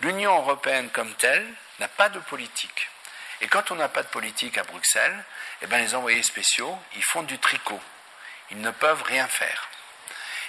l'Union 0.00 0.36
européenne 0.36 0.90
comme 0.90 1.14
telle 1.14 1.46
n'a 1.78 1.88
pas 1.88 2.08
de 2.08 2.18
politique. 2.18 2.88
Et 3.40 3.48
quand 3.48 3.70
on 3.70 3.76
n'a 3.76 3.88
pas 3.88 4.02
de 4.02 4.08
politique 4.08 4.58
à 4.58 4.64
Bruxelles, 4.64 5.24
eh 5.62 5.66
bien 5.66 5.78
les 5.78 5.94
envoyés 5.94 6.22
spéciaux, 6.22 6.78
ils 6.94 7.04
font 7.04 7.22
du 7.22 7.38
tricot. 7.38 7.80
Ils 8.52 8.60
ne 8.60 8.70
peuvent 8.70 9.02
rien 9.02 9.26
faire. 9.26 9.68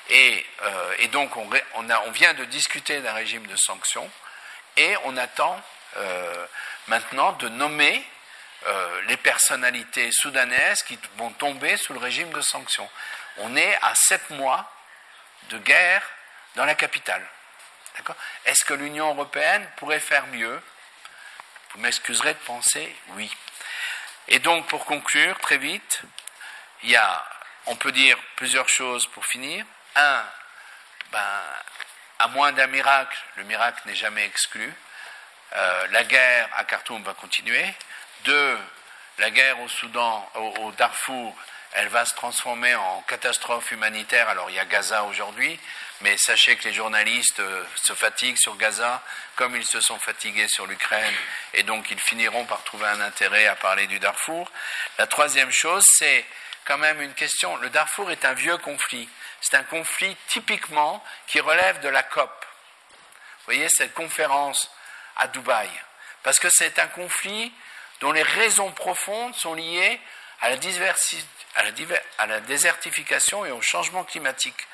Et, 0.10 0.46
euh, 0.62 1.08
donc 1.08 1.36
on, 1.38 2.12
vient 2.12 2.34
de 2.34 2.46
discuter 2.46 3.00
d'un 3.02 3.14
régime 3.14 3.48
de 3.48 3.56
sanctions 3.56 4.10
et 4.76 4.96
on 5.06 5.16
attend 5.16 5.60
euh, 5.98 6.46
maintenant 6.88 7.32
de 7.34 7.48
nommer 7.48 8.06
euh, 8.66 9.02
les 9.08 9.18
personnalités 9.18 10.12
soudanaises 10.12 10.84
qui 10.84 11.00
vont 11.18 11.32
tomber 11.32 11.78
sous 11.78 11.94
le 11.94 12.00
régime 12.00 12.32
de 12.34 12.42
sanctions. 12.42 12.90
On 13.38 13.56
est 13.56 13.76
à 13.82 13.96
sept 13.96 14.30
mois 14.32 14.70
de 15.50 15.58
guerre 15.60 16.04
dans 16.56 16.66
la 16.66 16.76
capitale. 16.76 17.26
Est-ce 18.46 18.66
que 18.66 18.74
l'Union 18.74 19.10
européenne 19.10 19.68
pourrait 19.78 20.00
faire 20.00 20.28
mieux? 20.28 20.62
Vous 21.74 21.80
m'excuserez 21.80 22.34
de 22.34 22.40
penser 22.40 22.94
oui. 23.10 23.32
Et 24.28 24.40
donc, 24.40 24.68
pour 24.68 24.86
conclure, 24.86 25.38
très 25.40 25.58
vite, 25.58 26.02
il 26.84 26.92
y 26.92 26.96
a, 26.96 27.26
on 27.66 27.76
peut 27.76 27.92
dire 27.92 28.18
plusieurs 28.36 28.70
choses 28.70 29.08
pour 29.08 29.26
finir. 29.26 29.66
Un, 29.96 30.24
ben, 31.12 31.42
à 32.20 32.28
moins 32.28 32.52
d'un 32.52 32.68
miracle, 32.68 33.18
le 33.38 33.44
miracle 33.44 33.82
n'est 33.86 33.96
jamais 33.96 34.26
exclu, 34.26 34.74
euh, 35.56 35.88
la 35.92 36.04
guerre 36.04 36.50
à 36.58 36.64
Khartoum 36.64 37.04
va 37.04 37.14
continuer. 37.14 37.66
Deux, 38.26 38.58
la 39.20 39.30
guerre 39.30 39.60
au 39.60 39.68
Soudan, 39.68 40.28
au, 40.36 40.72
Darfour, 40.72 41.36
elle 41.74 41.90
va 41.90 42.06
se 42.06 42.16
transformer 42.16 42.74
en 42.76 43.02
catastrophe 43.08 43.72
humanitaire. 43.72 44.30
Alors 44.30 44.50
il 44.50 44.56
y 44.56 44.60
a 44.60 44.66
Gaza 44.66 45.04
aujourd'hui, 45.04 45.60
mais 46.02 46.18
sachez 46.18 46.56
que 46.56 46.68
les 46.68 46.74
journalistes 46.74 47.40
euh, 47.40 47.64
se 47.76 47.94
fatiguent 47.94 48.38
sur 48.38 48.56
Gaza 48.58 49.04
comme 49.36 49.56
ils 49.56 49.66
se 49.66 49.82
sont 49.82 50.00
fatigués 50.00 50.48
sur 50.48 50.66
l'Ukraine, 50.66 51.14
et 51.54 51.64
donc 51.64 51.90
ils 51.92 52.00
finiront 52.00 52.46
par 52.46 52.64
trouver 52.64 52.88
un 52.88 53.02
intérêt 53.02 53.48
à 53.48 53.56
parler 53.56 53.88
du 53.88 54.00
Darfour. 54.00 54.52
La 54.98 55.08
troisième 55.08 55.52
chose, 55.52 55.84
c'est 55.98 56.26
quand 56.66 56.78
même 56.78 57.02
une 57.02 57.14
question. 57.14 57.56
Le 57.58 57.70
Darfour 57.70 58.12
est 58.12 58.26
un 58.26 58.34
vieux 58.34 58.58
conflit. 58.58 59.10
C'est 59.42 59.56
un 59.56 59.64
conflit 59.64 60.16
typiquement 60.28 61.04
qui 61.28 61.40
relève 61.40 61.80
de 61.82 61.90
la 61.90 62.04
COP. 62.04 62.30
Vous 62.90 63.46
voyez 63.46 63.68
cette 63.70 63.94
conférence 63.94 64.72
à 65.18 65.28
Dubaï. 65.28 65.70
Parce 66.24 66.40
que 66.40 66.50
c'est 66.50 66.80
un 66.80 66.88
conflit 66.88 67.54
dont 68.00 68.12
les 68.12 68.24
raisons 68.24 68.72
profondes 68.72 69.36
sont 69.36 69.54
liées 69.54 70.00
à 70.42 70.50
la, 70.50 70.58
à 72.18 72.28
la, 72.28 72.40
désertification 72.42 73.46
et 73.46 73.52
au 73.52 73.62
changement 73.62 74.04
climatique. 74.04 74.68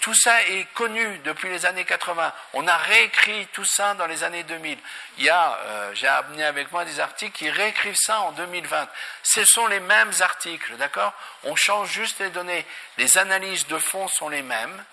Tout 0.00 0.14
ça 0.14 0.42
est 0.44 0.64
connu 0.74 1.18
depuis 1.18 1.48
les 1.48 1.66
années 1.66 1.84
80. 1.84 2.32
On 2.54 2.66
a 2.66 2.76
réécrit 2.76 3.46
tout 3.48 3.64
ça 3.64 3.94
dans 3.94 4.06
les 4.06 4.22
années 4.22 4.44
2000. 4.44 4.78
Il 5.18 5.24
y 5.24 5.30
a, 5.30 5.58
euh, 5.58 5.94
j'ai 5.94 6.06
amené 6.06 6.44
avec 6.44 6.70
moi 6.72 6.84
des 6.84 7.00
articles 7.00 7.36
qui 7.36 7.50
réécrivent 7.50 7.96
ça 7.96 8.20
en 8.20 8.32
2020. 8.32 8.88
Ce 9.22 9.44
sont 9.44 9.66
les 9.66 9.80
mêmes 9.80 10.12
articles, 10.20 10.76
d'accord? 10.76 11.12
On 11.44 11.56
change 11.56 11.90
juste 11.90 12.20
les 12.20 12.30
données. 12.30 12.64
Les 12.98 13.18
analyses 13.18 13.66
de 13.66 13.78
fond 13.78 14.08
sont 14.08 14.28
les 14.28 14.42
mêmes. 14.42 14.84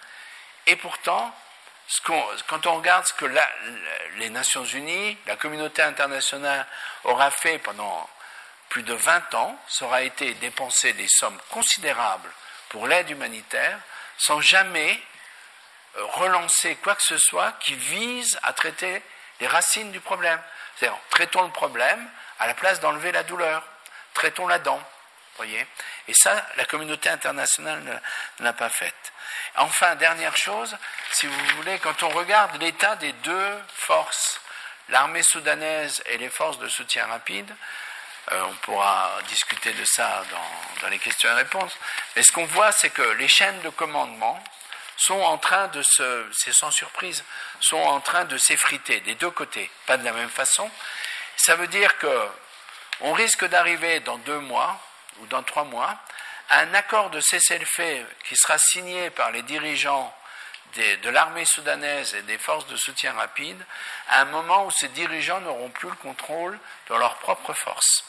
Et 0.68 0.76
pourtant, 0.76 1.34
quand 2.48 2.66
on 2.68 2.76
regarde 2.76 3.06
ce 3.06 3.14
que 3.14 3.26
les 4.16 4.30
Nations 4.30 4.66
Unies, 4.66 5.18
la 5.28 5.36
communauté 5.36 5.82
internationale 5.82 6.66
aura 7.04 7.30
fait 7.32 7.60
pendant 7.60 8.10
plus 8.70 8.84
de 8.84 8.94
20 8.94 9.36
ans, 9.36 9.60
ça 9.68 9.86
aura 9.86 10.02
été 10.02 10.34
dépenser 10.36 10.94
des 10.94 11.08
sommes 11.08 11.38
considérables 11.52 12.32
pour 12.70 12.88
l'aide 12.88 13.10
humanitaire 13.10 13.78
sans 14.18 14.42
jamais 14.42 15.02
euh, 15.98 16.06
relancer 16.06 16.76
quoi 16.78 16.96
que 16.96 17.04
ce 17.04 17.18
soit 17.18 17.54
qui 17.60 17.76
vise 17.76 18.40
à 18.44 18.54
traiter 18.54 19.02
les 19.40 19.48
racines 19.48 19.92
du 19.92 20.00
problème. 20.00 20.42
C'est-à-dire, 20.76 21.00
traitons 21.10 21.44
le 21.44 21.52
problème 21.52 22.10
à 22.40 22.48
la 22.48 22.54
place 22.54 22.80
d'enlever 22.80 23.12
la 23.12 23.24
douleur. 23.24 23.64
Traitons 24.14 24.48
la 24.48 24.60
dent. 24.60 24.82
Voyez 25.38 25.66
Et 26.08 26.14
ça, 26.14 26.46
la 26.58 26.66
communauté 26.66 27.10
internationale 27.10 27.82
ne 28.40 28.44
l'a 28.46 28.54
pas 28.54 28.70
fait. 28.70 28.94
Enfin, 29.56 29.96
dernière 29.96 30.38
chose, 30.38 30.78
si 31.12 31.28
vous 31.28 31.46
voulez, 31.56 31.80
quand 31.80 32.04
on 32.04 32.10
regarde 32.10 32.60
l'état 32.62 32.96
des 32.98 33.12
deux 33.14 33.60
forces, 33.76 34.40
l'armée 34.90 35.24
soudanaise 35.24 36.04
et 36.08 36.18
les 36.18 36.30
forces 36.30 36.60
de 36.60 36.68
soutien 36.68 37.08
rapide, 37.08 37.52
euh, 38.32 38.42
on 38.44 38.54
pourra 38.56 39.20
discuter 39.28 39.74
de 39.74 39.84
ça 39.86 40.24
dans, 40.32 40.90
les 40.90 41.00
questions 41.00 41.30
et 41.30 41.34
réponses, 41.34 41.76
mais 42.16 42.24
ce 42.24 42.32
qu'on 42.32 42.46
voit, 42.46 42.72
c'est 42.72 42.90
que 42.90 43.02
les 43.02 43.28
chaînes 43.28 43.60
de 43.62 43.70
commandement 43.70 44.42
sont 44.98 45.20
en 45.20 45.38
train 45.38 45.68
de 45.70 45.82
se, 45.82 46.30
c'est 46.32 46.54
sans 46.54 46.72
surprise, 46.72 47.24
sont 47.60 47.78
en 47.78 48.00
train 48.00 48.26
de 48.26 48.38
s'effriter 48.38 49.00
des 49.02 49.16
deux 49.16 49.32
côtés, 49.32 49.70
pas 49.86 49.98
de 49.98 50.06
la 50.06 50.14
même 50.14 50.30
façon. 50.30 50.70
Ça 51.36 51.56
veut 51.56 51.68
dire 51.68 51.98
que 51.98 52.30
on 53.02 53.14
risque 53.14 53.46
d'arriver 53.46 54.00
dans 54.02 54.18
deux 54.20 54.40
mois 54.40 54.80
ou 55.20 55.26
dans 55.28 55.44
trois 55.44 55.64
mois 55.64 55.98
un 56.50 56.74
accord 56.74 57.10
de 57.10 57.20
cessez-le-feu 57.20 58.06
qui 58.26 58.36
sera 58.36 58.58
signé 58.58 59.10
par 59.10 59.32
les 59.32 59.42
dirigeants 59.42 60.14
de 60.76 61.10
l'armée 61.10 61.46
soudanaise 61.46 62.16
et 62.16 62.22
des 62.24 62.38
forces 62.38 62.68
de 62.68 62.76
soutien 62.76 63.14
rapide, 63.14 63.64
à 64.10 64.22
un 64.22 64.26
moment 64.26 64.66
où 64.66 64.72
ces 64.72 64.88
dirigeants 64.90 65.40
n'auront 65.42 65.70
plus 65.70 65.90
le 65.90 65.96
contrôle 65.96 66.58
de 66.90 66.96
leurs 66.96 67.18
propres 67.18 67.54
forces. 67.54 68.04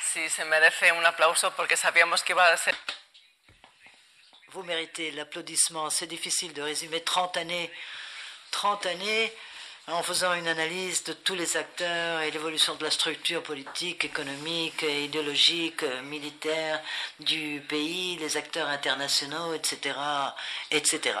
Si 0.00 0.30
se 0.30 0.44
merece 0.44 0.90
un 0.92 1.04
aplauso 1.04 1.50
porque 1.54 1.76
sabíamos 1.76 2.22
que 2.22 2.32
iba 2.32 2.48
a 2.48 2.56
ser. 2.56 2.74
Vous 4.52 4.62
méritez 4.62 5.10
l'applaudissement. 5.12 5.90
C'est 5.90 6.06
difficile 6.06 6.52
de 6.54 6.62
résumer 6.62 7.04
30 7.04 7.36
années, 7.36 7.70
30 8.50 8.86
années 8.86 9.32
en 9.90 10.02
faisant 10.02 10.34
une 10.34 10.48
analyse 10.48 11.02
de 11.04 11.14
tous 11.14 11.34
les 11.34 11.56
acteurs 11.56 12.20
et 12.20 12.30
l'évolution 12.30 12.74
de 12.74 12.84
la 12.84 12.90
structure 12.90 13.42
politique, 13.42 14.04
économique, 14.04 14.82
idéologique, 14.82 15.82
militaire 16.04 16.82
du 17.20 17.62
pays, 17.66 18.16
les 18.16 18.36
acteurs 18.36 18.68
internationaux, 18.68 19.54
etc., 19.54 19.96
etc. 20.70 21.18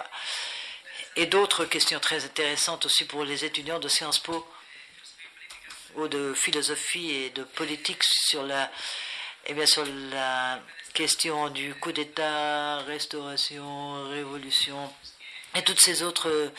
Et 1.16 1.26
d'autres 1.26 1.64
questions 1.64 1.98
très 1.98 2.24
intéressantes 2.26 2.84
aussi 2.84 3.06
pour 3.06 3.24
les 3.24 3.44
étudiants 3.44 3.78
de 3.78 3.88
Sciences 3.88 4.18
Po 4.18 4.46
ou 5.94 6.06
de 6.08 6.34
philosophie 6.34 7.10
et 7.10 7.30
de 7.30 7.44
politique 7.44 8.04
sur 8.04 8.42
la, 8.42 8.70
eh 9.46 9.54
bien, 9.54 9.66
sur 9.66 9.86
la 10.10 10.60
question 10.92 11.48
du 11.48 11.74
coup 11.74 11.92
d'État, 11.92 12.78
restauration, 12.80 14.08
révolution 14.10 14.92
et 15.54 15.62
toutes 15.62 15.80
ces 15.80 16.02
autres 16.02 16.52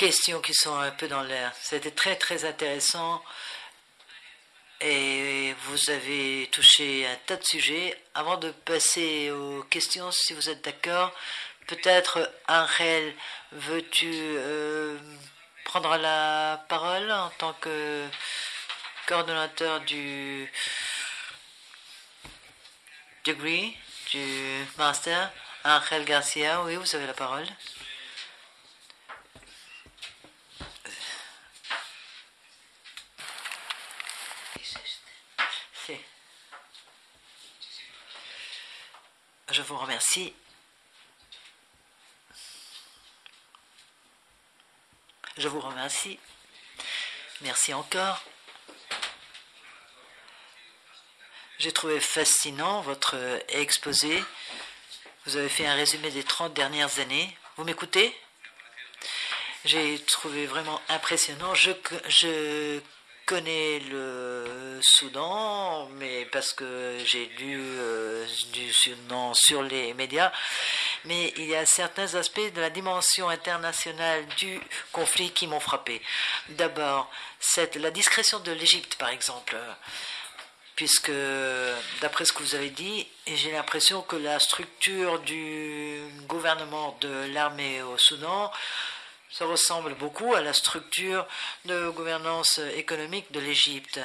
questions 0.00 0.40
qui 0.40 0.54
sont 0.54 0.78
un 0.78 0.92
peu 0.92 1.08
dans 1.08 1.22
l'air. 1.22 1.52
C'était 1.60 1.90
très 1.90 2.16
très 2.16 2.46
intéressant 2.46 3.22
et 4.80 5.54
vous 5.66 5.90
avez 5.90 6.48
touché 6.50 7.06
un 7.06 7.16
tas 7.26 7.36
de 7.36 7.44
sujets. 7.44 8.02
Avant 8.14 8.38
de 8.38 8.50
passer 8.50 9.30
aux 9.30 9.62
questions, 9.64 10.10
si 10.10 10.32
vous 10.32 10.48
êtes 10.48 10.64
d'accord, 10.64 11.12
peut-être 11.66 12.32
Angel, 12.48 13.14
veux-tu 13.52 14.10
euh, 14.14 14.98
prendre 15.66 15.94
la 15.98 16.64
parole 16.70 17.12
en 17.12 17.28
tant 17.36 17.52
que 17.60 18.06
coordonnateur 19.06 19.80
du 19.80 20.50
degree, 23.26 23.76
du 24.12 24.64
master, 24.78 25.30
Angel 25.62 26.06
Garcia. 26.06 26.62
Oui, 26.62 26.76
vous 26.76 26.96
avez 26.96 27.06
la 27.06 27.12
parole. 27.12 27.46
Je 39.50 39.62
vous 39.62 39.76
remercie. 39.76 40.32
Je 45.36 45.48
vous 45.48 45.58
remercie. 45.58 46.20
Merci 47.40 47.74
encore. 47.74 48.22
J'ai 51.58 51.72
trouvé 51.72 51.98
fascinant 51.98 52.80
votre 52.82 53.16
exposé. 53.48 54.22
Vous 55.26 55.36
avez 55.36 55.48
fait 55.48 55.66
un 55.66 55.74
résumé 55.74 56.12
des 56.12 56.22
30 56.22 56.54
dernières 56.54 57.00
années. 57.00 57.36
Vous 57.56 57.64
m'écoutez? 57.64 58.16
J'ai 59.64 59.98
trouvé 60.04 60.46
vraiment 60.46 60.80
impressionnant. 60.88 61.56
Je, 61.56 61.72
je 62.08 62.80
connais 63.30 63.78
le 63.78 64.80
Soudan, 64.82 65.88
mais 65.98 66.24
parce 66.32 66.52
que 66.52 66.98
j'ai 67.04 67.26
lu 67.38 67.60
euh, 67.60 68.26
du 68.52 68.72
Soudan 68.72 69.34
sur 69.34 69.62
les 69.62 69.94
médias. 69.94 70.32
Mais 71.04 71.32
il 71.36 71.44
y 71.44 71.54
a 71.54 71.64
certains 71.64 72.12
aspects 72.16 72.52
de 72.52 72.60
la 72.60 72.70
dimension 72.70 73.28
internationale 73.28 74.26
du 74.36 74.60
conflit 74.90 75.30
qui 75.30 75.46
m'ont 75.46 75.60
frappé. 75.60 76.02
D'abord, 76.48 77.08
la 77.76 77.92
discrétion 77.92 78.40
de 78.40 78.50
l'Égypte, 78.50 78.96
par 78.96 79.10
exemple 79.10 79.56
puisque 80.74 81.12
d'après 82.00 82.24
ce 82.24 82.32
que 82.32 82.42
vous 82.42 82.54
avez 82.54 82.70
dit, 82.70 83.06
j'ai 83.26 83.52
l'impression 83.52 84.00
que 84.00 84.16
la 84.16 84.40
structure 84.40 85.20
du 85.20 86.00
gouvernement 86.26 86.96
de 87.02 87.30
l'armée 87.34 87.82
au 87.82 87.98
Soudan 87.98 88.50
se 89.30 89.44
ressemble 89.44 89.94
beaucoup 89.94 90.34
à 90.34 90.40
la 90.40 90.52
structure 90.52 91.26
de 91.64 91.88
gouvernance 91.90 92.58
économique 92.76 93.30
de 93.32 93.40
l'Égypte. 93.40 94.00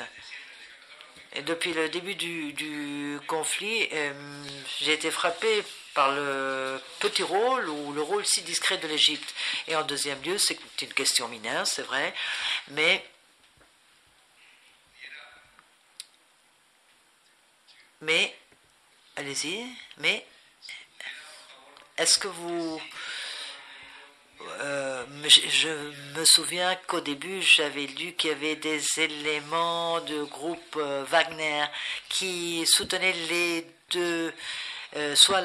Depuis 1.43 1.73
le 1.73 1.89
début 1.89 2.15
du, 2.15 3.19
conflit, 3.27 3.89
euh, 3.91 4.13
j'ai 4.79 4.93
été 4.93 5.11
frappé 5.11 5.63
par 5.93 6.11
le 6.11 6.79
petit 6.99 7.23
rôle 7.23 7.67
ou 7.67 7.91
le 7.91 8.01
rôle 8.01 8.25
si 8.25 8.41
discret 8.41 8.77
de 8.77 8.87
l'Égypte. 8.87 9.33
Et 9.67 9.75
en 9.75 9.83
deuxième 9.83 10.21
lieu, 10.21 10.37
c'est 10.37 10.57
une 10.81 10.93
question 10.93 11.27
mineure, 11.27 11.67
c'est 11.67 11.81
vrai, 11.81 12.13
mais 12.69 13.03
Mais, 18.01 18.37
allez-y, 19.15 19.65
mais 19.97 20.25
est-ce 21.97 22.19
que 22.19 22.27
vous... 22.27 22.81
Euh, 24.61 25.05
je 25.27 25.69
me 26.17 26.25
souviens 26.25 26.75
qu'au 26.87 27.01
début, 27.01 27.41
j'avais 27.41 27.87
lu 27.87 28.13
qu'il 28.13 28.29
y 28.29 28.33
avait 28.33 28.55
des 28.55 28.81
éléments 28.97 29.99
de 30.01 30.23
groupe 30.23 30.75
euh, 30.77 31.03
Wagner 31.07 31.65
qui 32.09 32.65
soutenaient 32.65 33.15
les 33.29 33.67
deux, 33.91 34.33
euh, 34.95 35.15
soit 35.15 35.43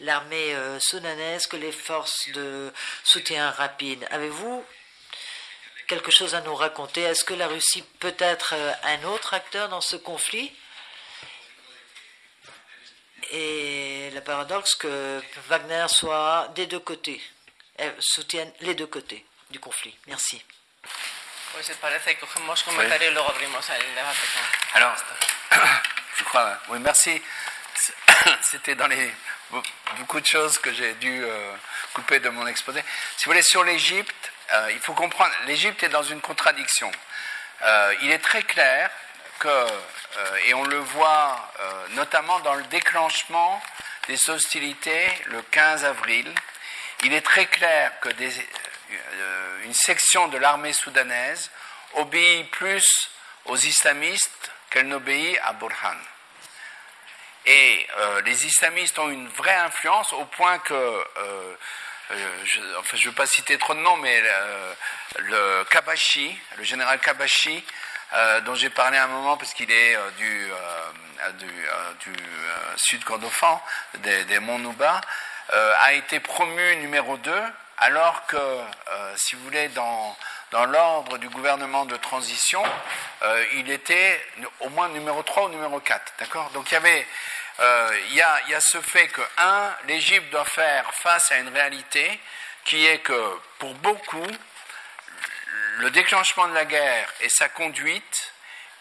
l'armée 0.00 0.56
soudanaise 0.80 1.46
que 1.46 1.56
les 1.56 1.72
forces 1.72 2.30
de 2.30 2.72
soutien 3.04 3.50
rapide. 3.50 4.06
Avez-vous 4.10 4.64
quelque 5.86 6.10
chose 6.10 6.34
à 6.34 6.40
nous 6.40 6.54
raconter? 6.54 7.02
Est-ce 7.02 7.24
que 7.24 7.34
la 7.34 7.48
Russie 7.48 7.84
peut 8.00 8.16
être 8.18 8.54
un 8.82 9.04
autre 9.04 9.34
acteur 9.34 9.68
dans 9.68 9.80
ce 9.80 9.96
conflit? 9.96 10.52
Et 13.30 14.10
le 14.14 14.20
paradoxe 14.22 14.74
que 14.74 15.20
Wagner 15.48 15.86
soit 15.88 16.50
des 16.54 16.66
deux 16.66 16.80
côtés, 16.80 17.20
soutienne 17.98 18.50
les 18.60 18.74
deux 18.74 18.86
côtés 18.86 19.24
du 19.50 19.60
conflit. 19.60 19.96
Merci. 20.06 20.44
Alors, 24.74 24.94
je 26.16 26.24
crois, 26.24 26.58
oui, 26.68 26.78
merci. 26.80 27.20
C'était 28.42 28.74
dans 28.74 28.86
les 28.86 29.12
beaucoup 29.96 30.20
de 30.20 30.26
choses 30.26 30.58
que 30.58 30.72
j'ai 30.72 30.92
dû 30.94 31.24
euh, 31.24 31.54
couper 31.94 32.20
de 32.20 32.28
mon 32.28 32.46
exposé. 32.46 32.82
Si 33.16 33.24
vous 33.24 33.30
voulez, 33.30 33.42
sur 33.42 33.64
l'Égypte, 33.64 34.32
euh, 34.52 34.70
il 34.72 34.80
faut 34.80 34.92
comprendre, 34.92 35.32
l'Égypte 35.46 35.82
est 35.82 35.88
dans 35.88 36.02
une 36.02 36.20
contradiction. 36.20 36.90
Euh, 37.62 37.94
il 38.02 38.10
est 38.10 38.18
très 38.18 38.42
clair 38.42 38.90
que 39.38 39.48
euh, 39.48 40.36
et 40.46 40.54
on 40.54 40.64
le 40.64 40.78
voit 40.78 41.50
euh, 41.60 41.86
notamment 41.94 42.40
dans 42.40 42.54
le 42.54 42.64
déclenchement 42.64 43.60
des 44.08 44.30
hostilités 44.30 45.06
le 45.26 45.42
15 45.42 45.84
avril, 45.84 46.32
il 47.04 47.12
est 47.12 47.22
très 47.22 47.46
clair 47.46 47.92
que 48.00 48.08
euh, 48.08 49.64
une 49.64 49.74
section 49.74 50.28
de 50.28 50.38
l'armée 50.38 50.72
soudanaise 50.72 51.50
obéit 51.94 52.50
plus 52.50 53.10
aux 53.46 53.56
islamistes 53.56 54.50
qu'elle 54.70 54.88
n'obéit 54.88 55.38
à 55.44 55.52
Burhan. 55.54 55.96
Et 57.46 57.86
les 58.26 58.44
islamistes 58.44 58.98
ont 58.98 59.08
une 59.08 59.28
vraie 59.28 59.54
influence 59.54 60.12
au 60.12 60.26
point 60.26 60.58
que, 60.58 61.06
je, 62.44 62.60
enfin 62.78 62.96
je 62.98 63.06
ne 63.06 63.10
veux 63.10 63.16
pas 63.16 63.26
citer 63.26 63.56
trop 63.56 63.72
de 63.72 63.78
noms, 63.78 63.96
mais 63.96 64.22
le 65.16 65.64
Kabashi, 65.70 66.38
le 66.58 66.64
général 66.64 66.98
Kabashi, 66.98 67.64
euh, 68.14 68.40
dont 68.40 68.54
j'ai 68.54 68.70
parlé 68.70 68.96
un 68.96 69.06
moment 69.06 69.36
parce 69.36 69.52
qu'il 69.52 69.70
est 69.70 69.94
euh, 69.94 70.10
du, 70.16 70.50
euh, 70.50 71.32
du, 71.32 72.14
sud 72.76 73.04
Kordofan, 73.04 73.62
des, 73.98 74.24
des 74.24 74.38
monts 74.38 74.58
Nouba, 74.58 75.00
a 75.50 75.92
été 75.94 76.20
promu 76.20 76.76
numéro 76.76 77.16
2, 77.16 77.42
alors 77.78 78.26
que, 78.26 78.60
si 79.16 79.36
vous 79.36 79.44
voulez, 79.44 79.68
dans, 79.68 80.16
l'ordre 80.52 81.18
du 81.18 81.28
gouvernement 81.28 81.84
de 81.86 81.96
transition, 81.96 82.62
il 83.54 83.70
était 83.70 84.20
au 84.60 84.68
moins 84.70 84.88
numéro 84.88 85.22
3 85.22 85.44
ou 85.44 85.48
numéro 85.48 85.80
4. 85.80 86.12
D'accord? 86.18 86.50
Donc 86.50 86.70
il 86.70 86.74
y 86.74 86.76
avait. 86.76 87.06
il, 88.08 88.14
y 88.14 88.22
a, 88.22 88.40
il 88.46 88.50
y 88.50 88.54
a 88.54 88.60
ce 88.60 88.80
fait 88.80 89.08
que, 89.08 89.22
un, 89.38 89.74
l'Égypte 89.86 90.30
doit 90.30 90.44
faire 90.44 90.92
face 90.94 91.32
à 91.32 91.36
une 91.38 91.48
réalité 91.48 92.20
qui 92.64 92.84
est 92.86 92.98
que, 92.98 93.38
pour 93.58 93.74
beaucoup, 93.74 94.26
le 95.78 95.90
déclenchement 95.90 96.48
de 96.48 96.54
la 96.54 96.64
guerre 96.64 97.08
et 97.20 97.28
sa 97.28 97.48
conduite 97.48 98.32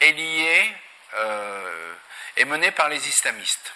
est 0.01 0.11
lié, 0.11 0.75
euh, 1.15 1.93
est 2.35 2.45
mené 2.45 2.71
par 2.71 2.89
les 2.89 3.07
islamistes. 3.07 3.73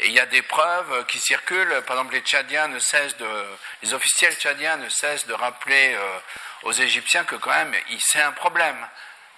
Et 0.00 0.06
il 0.06 0.12
y 0.12 0.20
a 0.20 0.26
des 0.26 0.42
preuves 0.42 1.06
qui 1.06 1.18
circulent. 1.18 1.82
Par 1.86 1.96
exemple, 1.96 2.14
les 2.14 2.20
Tchadiens 2.20 2.68
ne 2.68 2.78
cessent 2.78 3.16
de, 3.18 3.46
les 3.82 3.92
officiels 3.92 4.34
tchadiens 4.34 4.78
ne 4.78 4.88
cessent 4.88 5.26
de 5.26 5.34
rappeler 5.34 5.94
euh, 5.94 6.18
aux 6.62 6.72
Égyptiens 6.72 7.24
que 7.24 7.36
quand 7.36 7.50
même, 7.50 7.74
c'est 7.98 8.22
un 8.22 8.32
problème. 8.32 8.88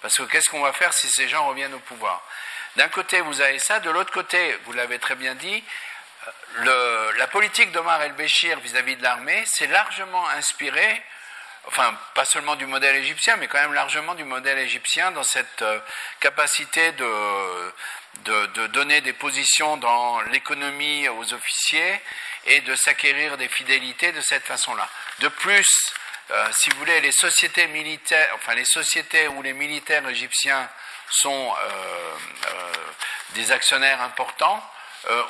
Parce 0.01 0.17
que 0.17 0.23
qu'est-ce 0.23 0.49
qu'on 0.51 0.63
va 0.63 0.73
faire 0.73 0.93
si 0.93 1.09
ces 1.09 1.29
gens 1.29 1.49
reviennent 1.49 1.75
au 1.75 1.81
pouvoir? 1.81 2.23
D'un 2.77 2.89
côté, 2.89 3.21
vous 3.21 3.41
avez 3.41 3.59
ça. 3.59 3.81
De 3.81 3.91
l'autre 3.91 4.13
côté, 4.13 4.57
vous 4.65 4.73
l'avez 4.73 5.01
très 5.01 5.17
bien 5.17 5.35
dit, 5.35 5.65
le, 6.55 7.13
la 7.19 7.27
politique 7.27 7.73
d'Omar 7.73 8.01
el-Béchir 8.03 8.61
vis-à-vis 8.61 8.97
de 8.97 9.03
l'armée 9.03 9.45
s'est 9.47 9.67
largement 9.67 10.29
inspirée 10.31 11.03
enfin 11.67 11.97
pas 12.15 12.25
seulement 12.25 12.57
du 12.57 12.67
modèle 12.67 12.97
égyptien, 12.97 13.37
mais 13.37 13.49
quand 13.49 13.61
même 13.61 13.75
largement 13.75 14.15
du 14.15 14.25
modèle 14.25 14.59
égyptien 14.59 15.11
dans 15.13 15.23
cette 15.23 15.63
euh, 15.63 15.79
capacité 16.21 16.93
de, 16.93 17.73
de, 18.25 18.67
donner 18.69 19.01
des 19.01 19.13
positions 19.13 19.77
dans 19.77 20.21
l'économie 20.23 21.09
aux 21.09 21.33
officiers 21.33 22.01
et 22.47 22.61
de 22.63 22.75
s'acquérir 22.75 23.37
des 23.37 23.49
fidélités 23.49 24.13
de 24.13 24.21
cette 24.21 24.45
façon-là. 24.45 24.89
De 25.21 25.29
plus, 25.29 25.69
euh, 26.31 26.49
si 26.53 26.71
vous 26.71 26.79
voulez, 26.79 27.01
les 27.01 27.13
sociétés 27.13 27.67
militaires, 27.69 28.31
enfin 28.35 28.55
les 28.55 28.65
sociétés 28.65 29.29
où 29.29 29.43
les 29.43 29.53
militaires 29.53 30.07
égyptiens 30.09 30.69
sont 31.09 31.55
euh, 31.55 32.15
des 33.35 33.53
actionnaires 33.53 34.01
importants, 34.03 34.63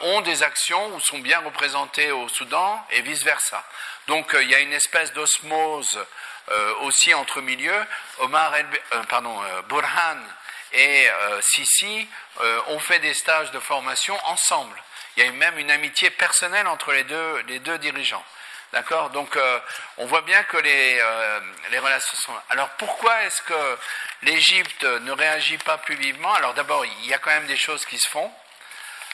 ont 0.03 0.21
des 0.21 0.43
actions 0.43 0.95
ou 0.95 1.01
sont 1.01 1.21
bien 1.21 1.39
représentés 1.41 2.13
au 2.13 2.29
Soudan 2.29 2.87
et 2.91 3.01
vice-versa. 3.01 3.65
Donc 4.09 4.37
il 4.41 4.51
y 4.51 4.55
a 4.55 4.61
une 4.61 4.73
espèce 4.73 5.13
d'osmose 5.13 5.99
euh, 6.51 6.75
aussi 6.81 7.15
entre 7.15 7.41
milieux, 7.41 7.87
Omar 8.19 8.53
euh, 8.55 9.03
pardon, 9.09 9.41
euh, 9.43 9.63
Burhan 9.63 10.19
et 10.73 11.07
Sisi 11.43 12.09
ont 12.69 12.79
fait 12.79 12.99
des 13.01 13.13
stages 13.13 13.51
de 13.51 13.61
formation 13.61 14.19
ensemble. 14.25 14.83
Il 15.15 15.23
y 15.23 15.29
a 15.29 15.31
même 15.33 15.59
une 15.59 15.71
amitié 15.71 16.09
personnelle 16.09 16.67
entre 16.67 16.93
les 16.93 17.05
deux, 17.05 17.43
les 17.47 17.59
deux 17.59 17.77
dirigeants. 17.77 18.25
D'accord? 18.73 19.11
Donc, 19.11 19.39
on 19.99 20.07
voit 20.07 20.23
bien 20.23 20.43
que 20.45 20.57
les, 20.57 20.99
les 21.73 21.79
relations 21.79 22.17
sont. 22.17 22.33
Alors, 22.49 22.71
pourquoi 22.79 23.23
est-ce 23.25 23.43
que 23.43 23.79
l'Égypte 24.23 24.85
ne 24.85 25.13
réagit 25.13 25.59
pas 25.59 25.77
plus 25.77 25.97
vivement? 25.97 26.33
Alors, 26.33 26.55
d'abord, 26.55 26.87
il 26.87 27.07
y 27.07 27.13
a 27.13 27.19
quand 27.19 27.29
même 27.29 27.47
des 27.49 27.59
choses 27.59 27.85
qui 27.85 27.99
se 27.99 28.09
font. 28.09 28.33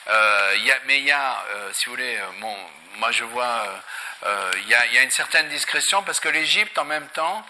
y 0.07 0.70
a, 0.70 0.78
mais 0.84 0.99
il 0.99 1.07
y 1.07 1.11
a, 1.11 1.45
si 1.72 1.86
vous 1.86 1.97
voulez, 1.97 2.20
bon, 2.39 2.57
moi 2.99 3.11
je 3.11 3.24
vois 3.24 3.45
euh, 3.45 3.76
il 4.25 4.69
y, 4.69 4.75
a 4.75 5.03
une 5.03 5.11
certaine 5.11 5.49
discrétion 5.49 6.03
parce 6.03 6.21
que 6.21 6.29
l'Égypte, 6.29 6.77
en 6.79 6.85
même 6.85 7.09
temps, 7.09 7.45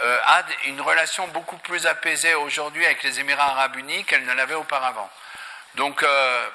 euh, 0.00 0.18
a 0.26 0.44
une 0.66 0.80
relation 0.80 1.26
beaucoup 1.28 1.56
plus 1.58 1.86
apaisée 1.86 2.34
aujourd'hui 2.34 2.86
avec 2.86 3.02
les 3.02 3.18
Émirats 3.18 3.50
arabes 3.50 3.74
unis 3.76 4.04
qu'elle 4.04 4.24
ne 4.24 4.32
l'avait 4.32 4.54
auparavant. 4.54 5.10
Donc, 5.74 6.04
euh, 6.04 6.48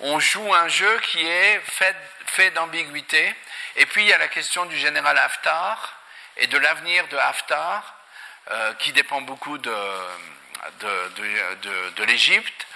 on, 0.00 0.18
joue 0.18 0.54
un 0.54 0.68
jeu 0.68 1.00
qui 1.00 1.26
est 1.26 1.60
fait, 1.66 2.50
d'ambiguïté. 2.52 3.34
Et 3.76 3.84
puis 3.84 4.04
il 4.04 4.08
y 4.08 4.12
a 4.12 4.18
la 4.18 4.28
question 4.28 4.64
du 4.64 4.76
général 4.78 5.18
Haftar 5.18 6.00
et 6.38 6.46
de 6.46 6.56
l'avenir 6.56 7.06
de 7.08 7.16
Haftar, 7.18 7.94
qui 8.78 8.92
dépend 8.92 9.20
beaucoup 9.20 9.58
de 9.58 9.70
l'Égypte 12.06 12.66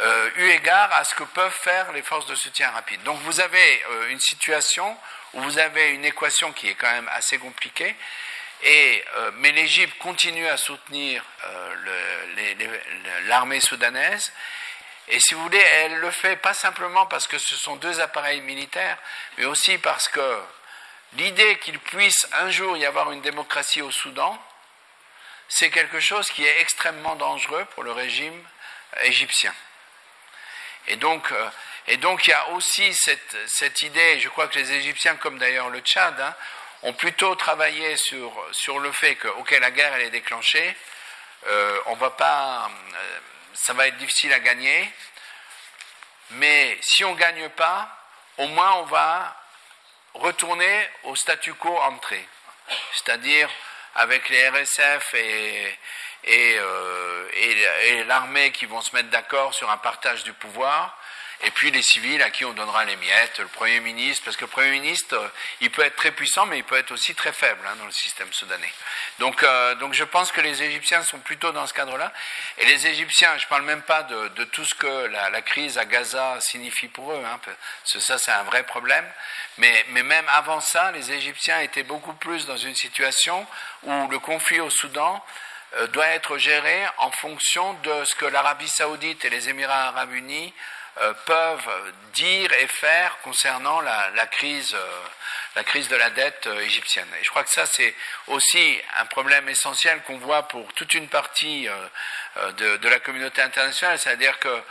euh, 0.00 0.30
eu 0.36 0.50
égard 0.50 0.92
à 0.92 1.04
ce 1.04 1.14
que 1.14 1.22
peuvent 1.22 1.52
faire 1.52 1.92
les 1.92 2.02
forces 2.02 2.26
de 2.26 2.34
soutien 2.34 2.70
rapide. 2.70 3.02
Donc 3.04 3.20
vous 3.20 3.40
avez 3.40 3.84
euh, 3.90 4.08
une 4.10 4.20
situation 4.20 4.96
où 5.34 5.40
vous 5.42 5.58
avez 5.58 5.90
une 5.90 6.04
équation 6.04 6.52
qui 6.52 6.68
est 6.68 6.74
quand 6.74 6.90
même 6.90 7.08
assez 7.12 7.38
compliquée, 7.38 7.94
et, 8.62 9.04
euh, 9.16 9.30
mais 9.34 9.52
l'Égypte 9.52 9.96
continue 9.98 10.48
à 10.48 10.56
soutenir 10.56 11.22
l'armée 13.26 13.60
soudanaise, 13.60 14.32
et 15.08 15.20
si 15.20 15.34
vous 15.34 15.42
voulez, 15.42 15.64
elle 15.74 15.96
le 15.96 16.10
fait 16.10 16.36
pas 16.36 16.54
simplement 16.54 17.06
parce 17.06 17.26
que 17.26 17.38
ce 17.38 17.54
sont 17.56 17.76
deux 17.76 18.00
appareils 18.00 18.40
militaires, 18.40 18.96
mais 19.36 19.44
aussi 19.44 19.76
parce 19.78 20.08
que 20.08 20.42
l'idée 21.14 21.58
qu'il 21.58 21.78
puisse 21.78 22.26
un 22.32 22.50
jour 22.50 22.76
y 22.76 22.86
avoir 22.86 23.12
une 23.12 23.20
démocratie 23.20 23.82
au 23.82 23.90
Soudan, 23.90 24.40
c'est 25.48 25.70
quelque 25.70 26.00
chose 26.00 26.30
qui 26.30 26.44
est 26.44 26.60
extrêmement 26.60 27.16
dangereux 27.16 27.66
pour 27.74 27.82
le 27.82 27.92
régime 27.92 28.42
égyptien. 29.02 29.52
Et 30.88 30.96
donc, 30.96 31.30
euh, 31.32 31.50
et 31.86 31.96
donc 31.96 32.26
il 32.26 32.30
y 32.30 32.34
a 32.34 32.50
aussi 32.50 32.92
cette, 32.94 33.36
cette, 33.46 33.82
idée, 33.82 34.20
je 34.20 34.28
crois 34.28 34.48
que 34.48 34.58
les 34.58 34.72
Égyptiens, 34.72 35.16
comme 35.16 35.38
d'ailleurs 35.38 35.70
le 35.70 35.80
Tchad, 35.80 36.18
hein, 36.20 36.34
ont 36.82 36.92
plutôt 36.92 37.34
travaillé 37.34 37.96
sur, 37.96 38.32
sur 38.52 38.78
le 38.78 38.92
fait 38.92 39.16
que, 39.16 39.28
ok, 39.28 39.50
la 39.60 39.70
guerre 39.70 39.94
elle 39.94 40.02
est 40.02 40.10
déclenchée, 40.10 40.76
euh, 41.46 41.80
on 41.86 41.94
va 41.94 42.10
pas, 42.10 42.70
euh, 42.94 43.18
ça 43.54 43.72
va 43.72 43.86
être 43.86 43.96
difficile 43.96 44.32
à 44.32 44.40
gagner, 44.40 44.92
mais 46.30 46.78
si 46.82 47.04
on 47.04 47.12
ne 47.12 47.18
gagne 47.18 47.48
pas, 47.50 47.88
au 48.38 48.46
moins 48.48 48.74
on 48.74 48.84
va 48.84 49.36
retourner 50.14 50.88
au 51.04 51.16
statu 51.16 51.54
quo 51.54 51.76
entré, 51.78 52.26
c'est-à-dire 52.92 53.50
avec 53.94 54.28
les 54.28 54.48
RSF 54.48 55.14
et, 55.14 55.78
euh, 56.26 57.28
et, 57.32 58.04
l'armée 58.04 58.50
qui 58.52 58.66
vont 58.66 58.80
se 58.80 58.94
mettre 58.94 59.10
d'accord 59.10 59.54
sur 59.54 59.70
un 59.70 59.76
partage 59.76 60.24
du 60.24 60.32
pouvoir. 60.32 60.98
Et 61.42 61.50
puis 61.50 61.70
les 61.70 61.82
civils 61.82 62.22
à 62.22 62.30
qui 62.30 62.44
on 62.44 62.52
donnera 62.52 62.84
les 62.84 62.96
miettes, 62.96 63.38
le 63.38 63.48
Premier 63.48 63.80
ministre, 63.80 64.24
parce 64.24 64.36
que 64.36 64.44
le 64.44 64.50
Premier 64.50 64.70
ministre, 64.70 65.16
euh, 65.16 65.28
il 65.60 65.70
peut 65.70 65.82
être 65.82 65.96
très 65.96 66.12
puissant, 66.12 66.46
mais 66.46 66.58
il 66.58 66.64
peut 66.64 66.76
être 66.76 66.92
aussi 66.92 67.14
très 67.14 67.32
faible 67.32 67.60
hein, 67.66 67.74
dans 67.78 67.86
le 67.86 67.92
système 67.92 68.32
soudanais. 68.32 68.72
Donc, 69.18 69.42
euh, 69.42 69.74
donc 69.76 69.94
je 69.94 70.04
pense 70.04 70.32
que 70.32 70.40
les 70.40 70.62
Égyptiens 70.62 71.02
sont 71.02 71.18
plutôt 71.18 71.52
dans 71.52 71.66
ce 71.66 71.74
cadre-là. 71.74 72.12
Et 72.58 72.66
les 72.66 72.86
Égyptiens, 72.86 73.36
je 73.38 73.44
ne 73.44 73.48
parle 73.48 73.62
même 73.62 73.82
pas 73.82 74.04
de, 74.04 74.44
tout 74.44 74.64
ce 74.64 74.74
que 74.74 75.06
la, 75.06 75.42
crise 75.42 75.78
à 75.78 75.84
Gaza 75.84 76.38
signifie 76.40 76.88
pour 76.88 77.12
eux, 77.12 77.22
hein, 77.24 77.40
parce 77.44 77.92
que 77.92 78.00
ça 78.00 78.18
c'est 78.18 78.32
un 78.32 78.44
vrai 78.44 78.62
problème, 78.62 79.06
mais, 79.58 79.84
mais 79.90 80.02
même 80.02 80.26
avant 80.36 80.60
ça, 80.60 80.92
les 80.92 81.12
Égyptiens 81.12 81.60
étaient 81.60 81.82
beaucoup 81.82 82.14
plus 82.14 82.46
dans 82.46 82.56
une 82.56 82.74
situation 82.74 83.46
où 83.82 84.08
le 84.08 84.18
conflit 84.18 84.60
au 84.60 84.70
Soudan 84.70 85.22
euh, 85.76 85.86
doit 85.88 86.06
être 86.08 86.38
géré 86.38 86.84
en 86.98 87.10
fonction 87.10 87.74
de 87.82 88.04
ce 88.04 88.14
que 88.14 88.26
l'Arabie 88.26 88.68
saoudite 88.68 89.24
et 89.24 89.30
les 89.30 89.48
Émirats 89.48 89.88
arabes 89.88 90.12
unis 90.12 90.52
peuvent 91.26 91.92
dire 92.12 92.52
et 92.52 92.66
faire 92.66 93.18
concernant 93.22 93.80
la, 93.80 94.10
la 94.10 94.26
crise, 94.26 94.74
euh, 94.74 95.02
la 95.56 95.64
crise 95.64 95.88
de 95.88 95.96
la 95.96 96.10
dette 96.10 96.46
euh, 96.46 96.60
égyptienne. 96.60 97.08
Et 97.20 97.24
je 97.24 97.30
crois 97.30 97.44
que 97.44 97.50
ça, 97.50 97.66
c'est 97.66 97.94
aussi 98.28 98.80
un 98.98 99.06
problème 99.06 99.48
essentiel 99.48 100.02
qu'on 100.02 100.18
voit 100.18 100.44
pour 100.44 100.72
toute 100.74 100.94
une 100.94 101.08
partie 101.08 101.68
de, 102.58 102.76
de, 102.76 102.88
la 102.88 103.00
communauté 103.00 103.42
internationale, 103.42 103.98
c'est-à-dire 103.98 104.38
que 104.38 104.62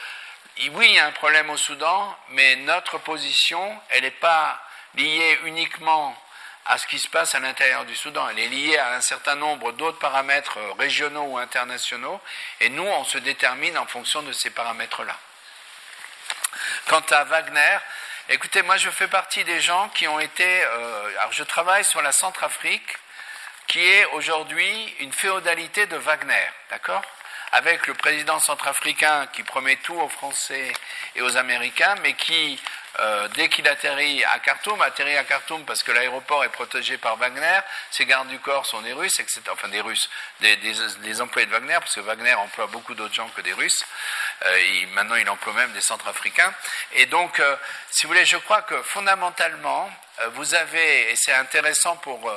oui, 0.72 0.88
il 0.90 0.96
y 0.96 1.00
a 1.00 1.08
un 1.08 1.12
problème 1.12 1.50
au 1.50 1.58
Soudan, 1.58 2.18
mais 2.30 2.56
notre 2.58 2.98
position, 3.00 3.80
elle 3.90 4.04
n'est 4.04 4.12
pas 4.12 4.62
liée 4.96 5.40
uniquement 5.46 6.16
à 6.66 6.78
ce 6.78 6.88
qui 6.88 7.00
se 7.00 7.10
passe 7.10 7.36
à 7.36 7.40
l'intérieur 7.40 7.86
du 7.86 7.96
Soudan. 7.96 8.30
Elle 8.30 8.40
est 8.40 8.48
liée 8.48 8.78
à 8.78 8.94
un 8.94 9.02
certain 9.02 9.36
nombre 9.36 9.74
d'autres 9.74 10.00
paramètres 10.00 10.60
régionaux 10.78 11.24
ou 11.24 11.38
internationaux, 11.38 12.22
et 12.62 12.70
nous, 12.70 12.86
on 12.86 13.04
se 13.04 13.18
détermine 13.18 13.78
en 13.78 13.86
fonction 13.86 14.22
de 14.22 14.32
ces 14.32 14.52
paramètres-là. 14.52 15.18
Quant 16.88 17.04
à 17.12 17.24
Wagner, 17.26 17.78
écoutez, 18.30 18.62
moi 18.62 18.78
je 18.78 18.90
fais 18.90 19.08
partie 19.08 19.44
des 19.44 19.62
gens 19.62 19.90
qui 19.90 20.08
ont 20.08 20.20
été... 20.20 20.64
Euh, 20.64 21.20
alors 21.20 21.34
je 21.34 21.44
travaille 21.44 21.84
sur 21.84 22.02
la 22.02 22.12
Centrafrique, 22.12 22.98
qui 23.68 23.80
est 23.80 24.06
aujourd'hui 24.14 24.96
une 25.00 25.14
féodalité 25.14 25.86
de 25.88 25.96
Wagner, 25.98 26.50
d'accord? 26.70 27.02
Avec 27.52 27.86
le 27.88 27.94
président 27.94 28.40
centrafricain 28.40 29.28
qui 29.28 29.44
promet 29.44 29.76
tout 29.78 29.94
aux 29.94 30.10
Français 30.10 30.74
et 31.16 31.22
aux 31.22 31.38
Américains, 31.38 31.96
mais 32.02 32.14
qui 32.14 32.60
euh, 33.00 33.28
dès 33.30 33.50
qu'il 33.50 33.68
atterrit 33.68 34.24
à 34.26 34.38
Khartoum, 34.38 34.80
atterrit 34.84 35.18
à 35.18 35.24
Khartoum 35.24 35.66
parce 35.66 35.82
que 35.82 35.92
l'aéroport 35.92 36.44
est 36.44 36.50
protégé 36.50 37.00
par 37.00 37.18
Wagner, 37.18 37.60
ses 37.90 38.06
gardes 38.06 38.28
du 38.28 38.38
corps 38.38 38.68
sont 38.68 38.82
des 38.82 38.94
Russes. 38.94 39.20
Enfin 39.50 39.68
des 39.70 39.82
Russes, 39.82 40.10
des, 40.42 41.22
employés 41.22 41.48
de 41.48 41.52
Wagner, 41.52 41.78
parce 41.80 41.96
que 41.96 42.02
Wagner 42.02 42.36
emploie 42.36 42.68
beaucoup 42.68 42.94
d'autres 42.94 43.14
gens 43.14 43.30
que 43.30 43.42
des 43.42 43.54
Russes. 43.54 43.84
Euh, 44.46 44.86
maintenant, 44.94 45.16
il 45.16 45.28
emploie 45.28 45.54
même 45.54 45.72
des 45.72 45.82
Centrafricains. 45.82 46.54
Et 46.94 47.08
donc, 47.08 47.40
euh, 47.40 47.56
si 47.90 48.06
vous 48.06 48.14
voulez, 48.14 48.26
je 48.26 48.38
crois 48.38 48.62
que 48.62 48.80
fondamentalement, 48.84 49.90
vous 50.34 50.54
avez, 50.54 51.12
et 51.12 51.16
c'est 51.16 51.34
intéressant 51.34 51.96
pour 51.96 52.32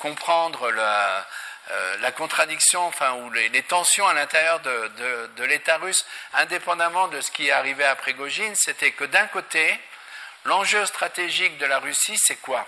comprendre 0.00 0.72
la, 0.72 2.10
contradiction, 2.16 2.84
enfin, 2.84 3.12
ou 3.12 3.30
les, 3.30 3.48
les 3.50 3.62
tensions 3.62 4.08
à 4.08 4.12
l'intérieur 4.12 4.58
de, 4.58 4.90
de, 4.98 5.30
de 5.36 5.44
l'État 5.44 5.76
russe, 5.76 6.04
indépendamment 6.34 7.06
de 7.06 7.20
ce 7.20 7.30
qui 7.30 7.46
est 7.46 7.52
arrivé 7.52 7.84
à 7.84 7.94
Prégogine, 7.94 8.52
c'était 8.56 8.90
que 8.90 9.04
d'un 9.04 9.28
côté, 9.28 9.78
L'enjeu 10.44 10.84
stratégique 10.86 11.58
de 11.58 11.66
la 11.66 11.78
Russie, 11.78 12.18
c'est 12.18 12.36
quoi? 12.36 12.66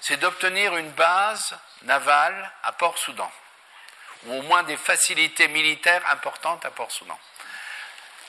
C'est 0.00 0.16
d'obtenir 0.16 0.76
une 0.76 0.90
base 0.92 1.56
navale 1.82 2.50
à 2.62 2.72
Port-Soudan, 2.72 3.30
ou 4.24 4.34
au 4.34 4.42
moins 4.42 4.62
des 4.62 4.76
facilités 4.76 5.48
militaires 5.48 6.08
importantes 6.10 6.64
à 6.64 6.70
Port-Soudan. 6.70 7.18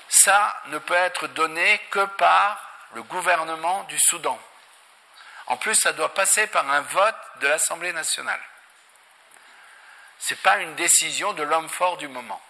Ça 0.09 0.61
ne 0.67 0.79
peut 0.79 0.93
être 0.93 1.27
donné 1.27 1.79
que 1.91 2.03
par 2.05 2.59
le 2.93 3.03
gouvernement 3.03 3.83
du 3.83 3.99
Soudan. 3.99 4.39
En 5.45 5.57
plus, 5.57 5.75
ça 5.75 5.93
doit 5.93 6.13
passer 6.13 6.47
par 6.47 6.69
un 6.69 6.81
vote 6.81 7.15
de 7.41 7.47
l'Assemblée 7.47 7.93
nationale. 7.93 8.41
Ce 10.19 10.33
n'est 10.33 10.39
pas 10.41 10.57
une 10.57 10.75
décision 10.75 11.33
de 11.33 11.43
l'homme 11.43 11.69
fort 11.69 11.97
du 11.97 12.07
moment. 12.07 12.41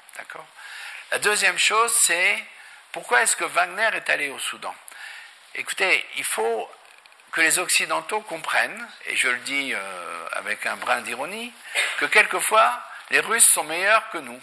La 1.12 1.20
deuxième 1.20 1.60
chose, 1.60 1.94
c'est 2.06 2.44
pourquoi 2.92 3.22
est-ce 3.22 3.36
que 3.36 3.46
Wagner 3.46 3.90
est 3.94 4.10
allé 4.10 4.30
au 4.30 4.40
Soudan? 4.40 4.74
Écoutez, 5.56 6.06
il 6.18 6.24
faut 6.24 6.70
que 7.32 7.42
les 7.42 7.60
Occidentaux 7.60 8.22
comprennent, 8.22 8.88
et 9.06 9.16
je 9.16 9.30
le 9.30 9.38
dis 9.40 9.74
euh, 9.74 10.28
avec 10.34 10.66
un 10.66 10.76
brin 10.78 11.02
d'ironie, 11.02 11.52
que 11.98 12.06
quelquefois, 12.06 12.82
les 13.10 13.20
Russes 13.20 13.48
sont 13.52 13.64
meilleurs 13.64 14.10
que 14.10 14.20
nous. 14.20 14.42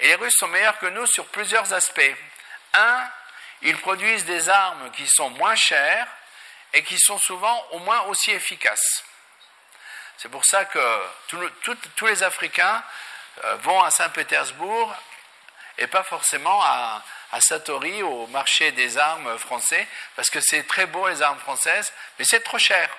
Et 0.00 0.08
les 0.08 0.14
Russes 0.16 0.36
sont 0.36 0.48
meilleurs 0.48 0.78
que 0.78 0.86
nous 0.86 1.06
sur 1.06 1.26
plusieurs 1.26 1.72
aspects. 1.72 2.16
Un, 2.74 3.08
ils 3.62 3.76
produisent 3.76 4.24
des 4.24 4.48
armes 4.48 4.90
qui 4.92 5.06
sont 5.08 5.30
moins 5.30 5.54
chères 5.54 6.06
et 6.72 6.82
qui 6.82 6.98
sont 6.98 7.18
souvent 7.18 7.66
au 7.72 7.78
moins 7.78 8.02
aussi 8.02 8.30
efficaces. 8.32 9.04
C'est 10.18 10.28
pour 10.28 10.44
ça 10.44 10.64
que 10.64 11.02
tous 11.94 12.06
les 12.06 12.22
Africains 12.24 12.82
euh, 13.44 13.56
vont 13.56 13.80
à 13.82 13.90
Saint-Pétersbourg 13.90 14.94
et 15.78 15.86
pas 15.86 16.02
forcément 16.02 16.60
à, 16.62 17.02
à 17.32 17.40
Satori, 17.40 18.02
au 18.02 18.26
marché 18.28 18.72
des 18.72 18.96
armes 18.96 19.38
français, 19.38 19.86
parce 20.16 20.30
que 20.30 20.40
c'est 20.40 20.66
très 20.66 20.86
beau 20.86 21.06
les 21.08 21.22
armes 21.22 21.38
françaises, 21.38 21.92
mais 22.18 22.24
c'est 22.24 22.40
trop 22.40 22.58
cher. 22.58 22.90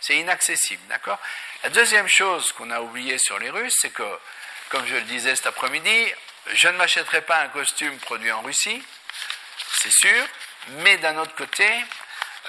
C'est 0.00 0.16
inaccessible, 0.16 0.82
d'accord? 0.88 1.18
La 1.62 1.70
deuxième 1.70 2.08
chose 2.08 2.52
qu'on 2.52 2.70
a 2.70 2.80
oublié 2.80 3.18
sur 3.18 3.38
les 3.38 3.50
Russes, 3.50 3.76
c'est 3.80 3.90
que, 3.90 4.18
comme 4.68 4.86
je 4.86 4.94
le 4.94 5.02
disais 5.02 5.34
cet 5.34 5.46
après-midi, 5.46 6.12
je 6.52 6.68
ne 6.68 6.76
m'achèterai 6.76 7.22
pas 7.22 7.40
un 7.40 7.48
costume 7.48 7.98
produit 7.98 8.32
en 8.32 8.42
Russie, 8.42 8.82
c'est 9.80 9.92
sûr, 9.92 10.26
mais 10.68 10.96
d'un 10.98 11.16
autre 11.18 11.34
côté, 11.34 11.68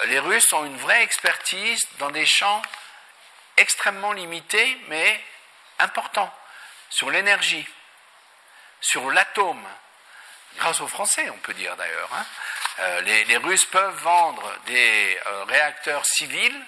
les 0.06 0.20
Russes 0.20 0.52
ont 0.54 0.66
une 0.66 0.78
vraie 0.78 1.04
expertise 1.04 1.82
dans 1.98 2.12
des 2.12 2.26
champs 2.26 2.62
extrêmement 3.58 4.14
limités, 4.14 4.78
mais 4.88 5.24
importants, 5.80 6.34
sur 6.90 7.10
l'énergie, 7.10 7.68
sur 8.82 9.10
l'atome, 9.12 9.68
grâce 10.58 10.82
aux 10.82 10.88
Français, 10.88 11.30
on 11.30 11.38
peut 11.38 11.54
dire 11.54 11.76
d'ailleurs. 11.76 12.10
Hein. 12.14 12.26
Euh, 12.80 13.02
les, 13.02 13.38
Russes 13.38 13.66
peuvent 13.66 13.96
vendre 14.04 14.54
des 14.66 15.20
euh, 15.28 15.44
réacteurs 15.46 16.06
civils 16.06 16.62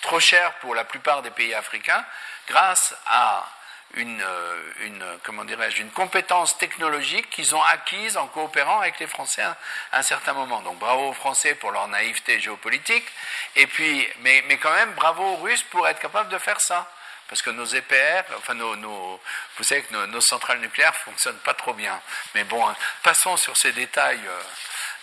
trop 0.00 0.18
chers 0.18 0.54
pour 0.54 0.74
la 0.74 0.84
plupart 0.84 1.22
des 1.22 1.30
pays 1.30 1.54
africains, 1.54 2.04
grâce 2.48 2.94
à 3.06 3.48
une, 3.94 4.22
euh, 4.22 4.72
une 4.80 5.04
comment 5.22 5.44
une 5.44 5.90
compétence 5.90 6.58
technologique 6.58 7.30
qu'ils 7.30 7.54
ont 7.54 7.62
acquise 7.62 8.16
en 8.16 8.26
coopérant 8.26 8.80
avec 8.80 8.98
les 8.98 9.06
Français 9.06 9.42
à, 9.42 9.56
à, 9.92 9.98
un 9.98 10.02
certain 10.02 10.32
moment. 10.32 10.60
Donc 10.62 10.78
bravo 10.78 11.10
aux 11.10 11.12
Français 11.12 11.54
pour 11.54 11.70
leur 11.70 11.86
naïveté 11.88 12.40
géopolitique, 12.40 13.06
et 13.54 13.66
puis, 13.68 14.08
mais, 14.20 14.42
mais 14.48 14.56
quand 14.56 14.72
même 14.72 14.92
bravo 14.94 15.22
aux 15.22 15.36
Russes 15.36 15.62
pour 15.64 15.86
être 15.86 16.00
capables 16.00 16.30
de 16.30 16.38
faire 16.38 16.60
ça 16.60 16.90
parce 17.32 17.40
que 17.40 17.48
nos 17.48 17.64
EPR, 17.64 18.24
enfin 18.36 18.52
nos, 18.52 19.18
vous 19.56 19.64
savez 19.64 19.80
que 19.84 19.94
nos, 19.94 20.20
centrales 20.20 20.58
nucléaires 20.58 20.94
fonctionnent 20.96 21.38
pas 21.38 21.54
trop 21.54 21.72
bien. 21.72 21.98
Mais 22.34 22.44
bon, 22.44 22.62
passons 23.02 23.38
sur 23.38 23.56
ces 23.56 23.72
détails 23.72 24.20
euh, 24.22 24.42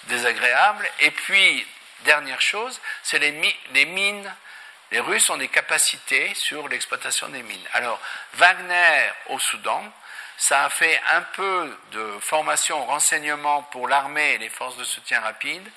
désagréables. 0.04 0.88
Et 1.00 1.10
puis, 1.10 1.66
dernière 2.02 2.40
chose, 2.40 2.80
c'est 3.02 3.18
les 3.18 3.32
mines. 3.32 4.32
Les 4.92 5.00
Russes 5.00 5.28
ont 5.32 5.38
des 5.38 5.48
capacités 5.48 6.32
sur 6.36 6.68
l'exploitation 6.68 7.30
des 7.30 7.42
mines. 7.42 7.68
Alors, 7.74 8.00
Wagner 8.34 9.10
au 9.30 9.40
Soudan, 9.40 9.92
ça 10.38 10.66
a 10.66 10.70
fait 10.70 11.02
un 11.10 11.24
peu 11.24 11.76
de 11.94 12.20
formation, 12.22 12.86
renseignement 12.86 13.64
pour 13.64 13.88
l'armée 13.88 14.34
et 14.34 14.38
les 14.38 14.50
forces 14.50 14.78
de 14.78 14.84
soutien 14.84 15.20
rapide, 15.22 15.68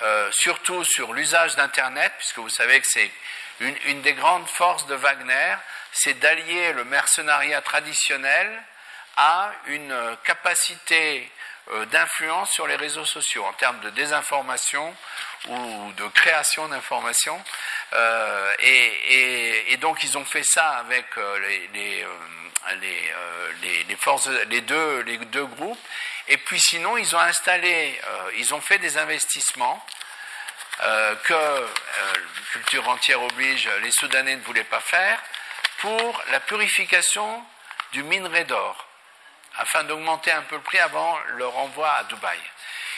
euh, 0.00 0.30
surtout 0.32 0.82
sur 0.84 1.12
l'usage 1.12 1.56
d'Internet, 1.56 2.10
puisque 2.16 2.38
vous 2.38 2.48
savez 2.48 2.80
que 2.80 2.86
c'est 2.88 3.12
une, 3.60 4.02
des 4.02 4.14
grandes 4.14 4.48
forces 4.48 4.86
de 4.86 4.94
Wagner, 4.94 5.56
c'est 5.92 6.18
d'allier 6.18 6.72
le 6.72 6.84
mercenariat 6.84 7.60
traditionnel 7.60 8.62
à 9.16 9.50
une 9.66 10.16
capacité 10.24 11.30
euh, 11.72 11.84
d'influence 11.86 12.50
sur 12.50 12.66
les 12.66 12.76
réseaux 12.76 13.04
sociaux 13.04 13.44
en 13.44 13.52
termes 13.52 13.80
de 13.80 13.90
désinformation 13.90 14.94
ou 15.48 15.92
de 15.98 16.06
création 16.08 16.66
d'informations. 16.68 17.38
Euh, 17.92 18.54
et, 18.60 19.76
donc 19.78 20.02
ils 20.02 20.16
ont 20.16 20.24
fait 20.24 20.44
ça 20.44 20.78
avec 20.78 21.04
euh, 21.18 21.38
les 24.46 25.18
deux 25.26 25.44
groupes. 25.44 25.78
Et 26.28 26.38
puis 26.38 26.58
sinon, 26.60 26.96
ils 26.96 27.14
ont 27.14 27.20
installé, 27.20 28.00
ils 28.36 28.54
ont 28.54 28.60
fait 28.60 28.78
des 28.78 28.98
investissements 28.98 29.84
euh, 30.80 31.14
que 31.24 31.34
euh, 31.34 31.66
culture 32.52 32.88
entière 32.88 33.22
oblige, 33.22 33.68
les 33.82 33.90
Soudanais 33.90 34.36
ne 34.36 34.42
voulaient 34.42 34.64
pas 34.64 34.80
faire, 34.80 35.20
pour 35.78 36.22
la 36.30 36.40
purification 36.40 37.44
du 37.92 38.02
minerai 38.02 38.44
d'or, 38.44 38.86
afin 39.56 39.84
d'augmenter 39.84 40.32
un 40.32 40.42
peu 40.42 40.56
le 40.56 40.62
prix 40.62 40.78
avant 40.78 41.18
leur 41.36 41.56
envoi 41.56 41.90
à 41.90 42.04
Dubaï. 42.04 42.38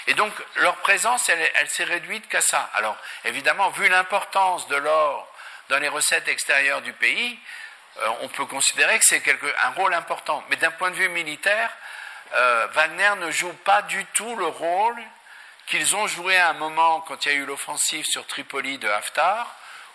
Et 0.06 0.14
donc 0.14 0.32
leur 0.56 0.76
présence, 0.76 1.28
elle, 1.28 1.50
elle 1.54 1.68
s'est 1.68 1.84
réduite 1.84 2.28
qu'à 2.28 2.40
ça. 2.40 2.70
Alors 2.74 2.96
évidemment, 3.24 3.70
vu 3.70 3.88
l'importance 3.88 4.66
de 4.68 4.76
l'or 4.76 5.32
dans 5.68 5.78
les 5.78 5.88
recettes 5.88 6.28
extérieures 6.28 6.82
du 6.82 6.92
pays, 6.92 7.38
euh, 7.98 8.08
on 8.20 8.28
peut 8.28 8.46
considérer 8.46 8.98
que 8.98 9.04
c'est 9.04 9.22
un 9.62 9.70
rôle 9.70 9.94
important. 9.94 10.42
Mais 10.48 10.56
d'un 10.56 10.70
point 10.70 10.90
de 10.90 10.96
vue 10.96 11.08
militaire, 11.08 11.70
euh, 12.34 12.66
Wagner 12.72 13.12
ne 13.18 13.30
joue 13.30 13.52
pas 13.52 13.82
du 13.82 14.04
tout 14.06 14.36
le 14.36 14.46
rôle 14.46 14.96
qu'ils 15.70 15.94
ont 15.94 16.08
joué 16.08 16.36
à 16.36 16.50
un 16.50 16.54
moment 16.54 17.00
quand 17.02 17.24
il 17.24 17.32
y 17.32 17.34
a 17.34 17.38
eu 17.38 17.46
l'offensive 17.46 18.04
sur 18.04 18.26
Tripoli 18.26 18.78
de 18.78 18.88
Haftar, 18.88 19.54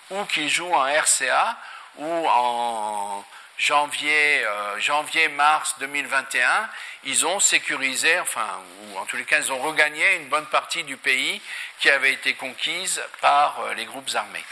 ou 0.10 0.24
qu'ils 0.26 0.50
jouent 0.50 0.74
en 0.74 0.84
RCA, 0.84 1.58
ou 1.98 2.28
en 2.28 3.26
janvier, 3.58 4.44
euh, 4.46 4.80
janvier, 4.80 5.28
mars 5.30 5.76
2021, 5.80 6.70
ils 7.04 7.26
ont 7.26 7.40
sécurisé, 7.42 8.20
enfin, 8.22 8.48
ou 8.84 8.98
en 8.98 9.06
tous 9.06 9.18
les 9.18 9.26
cas, 9.26 9.40
ils 9.40 9.52
ont 9.52 9.60
regagné 9.60 10.16
une 10.16 10.30
bonne 10.30 10.46
partie 10.48 10.84
du 10.84 10.96
pays 10.96 11.42
qui 11.80 11.90
avait 11.90 12.14
été 12.14 12.34
conquise 12.36 13.02
par 13.20 13.60
euh, 13.60 13.74
les 13.74 13.86
groupes 13.86 14.10
armés. 14.16 14.44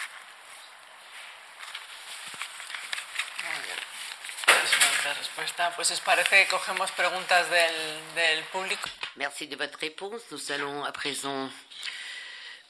Merci 9.18 9.48
de 9.48 9.56
votre 9.56 9.80
réponse. 9.80 10.22
Nous 10.32 10.52
allons 10.52 10.84
à 10.84 10.92
présent 10.92 11.50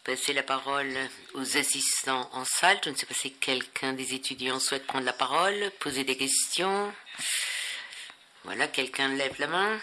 passer 0.04 0.34
la 0.34 0.44
parole 0.44 0.94
aux 1.34 1.58
assistants 1.58 2.30
en 2.34 2.44
salle. 2.46 2.80
Je 2.84 2.90
ne 2.90 2.96
sais 2.96 3.06
pas 3.06 3.14
si 3.14 3.34
quelqu'un 3.34 3.94
des 3.94 4.14
étudiants 4.14 4.60
souhaite 4.60 4.86
prendre 4.86 5.06
la 5.06 5.14
parole, 5.14 5.72
poser 5.80 6.04
des 6.04 6.18
questions. 6.18 6.94
Voilà, 8.44 8.68
quelqu'un 8.68 9.10
lève 9.10 9.36
la 9.40 9.48
main. 9.48 9.80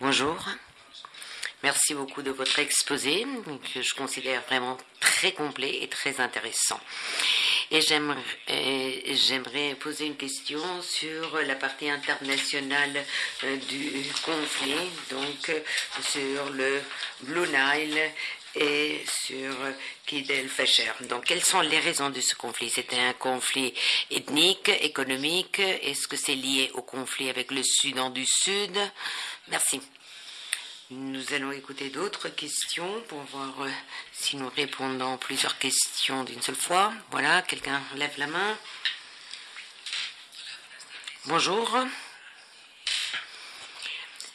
Bonjour. 0.00 0.36
Merci 1.62 1.94
beaucoup 1.94 2.22
de 2.22 2.32
votre 2.32 2.58
exposé, 2.58 3.24
que 3.72 3.82
je 3.82 3.94
considère 3.94 4.42
vraiment 4.42 4.76
très 4.98 5.32
complet 5.32 5.78
et 5.82 5.88
très 5.88 6.20
intéressant. 6.20 6.80
Et 7.70 7.80
j'aimerais 7.80 9.74
poser 9.76 10.06
une 10.06 10.16
question 10.16 10.60
sur 10.82 11.40
la 11.40 11.54
partie 11.54 11.88
internationale 11.88 13.04
euh, 13.44 13.56
du 13.56 14.04
conflit, 14.24 14.90
donc 15.10 15.52
sur 16.02 16.50
le 16.50 16.82
Blue 17.20 17.46
Nile 17.46 18.10
et 18.56 19.04
sur 19.06 19.54
Kid 20.04 20.30
el-Fasher. 20.30 20.92
Donc, 21.02 21.24
quelles 21.24 21.44
sont 21.44 21.60
les 21.60 21.78
raisons 21.78 22.10
de 22.10 22.20
ce 22.20 22.34
conflit? 22.34 22.68
C'était 22.68 22.98
un 22.98 23.14
conflit 23.14 23.72
ethnique, 24.10 24.68
économique? 24.68 25.60
Est-ce 25.60 26.08
que 26.08 26.16
c'est 26.16 26.34
lié 26.34 26.70
au 26.74 26.82
conflit 26.82 27.30
avec 27.30 27.50
le 27.52 27.62
Soudan 27.62 28.10
du 28.10 28.26
Sud? 28.26 28.76
Merci. 29.48 29.80
Nous 30.94 31.32
allons 31.32 31.52
écouter 31.52 31.88
d'autres 31.88 32.28
questions 32.28 33.00
pour 33.08 33.22
voir 33.22 33.62
euh, 33.62 33.70
si 34.12 34.36
nous 34.36 34.50
répondons 34.50 35.16
plusieurs 35.16 35.56
questions 35.56 36.22
d'une 36.22 36.42
seule 36.42 36.54
fois. 36.54 36.92
Voilà, 37.10 37.40
quelqu'un 37.40 37.80
lève 37.96 38.12
la 38.18 38.26
main. 38.26 38.58
Bonjour. 41.24 41.78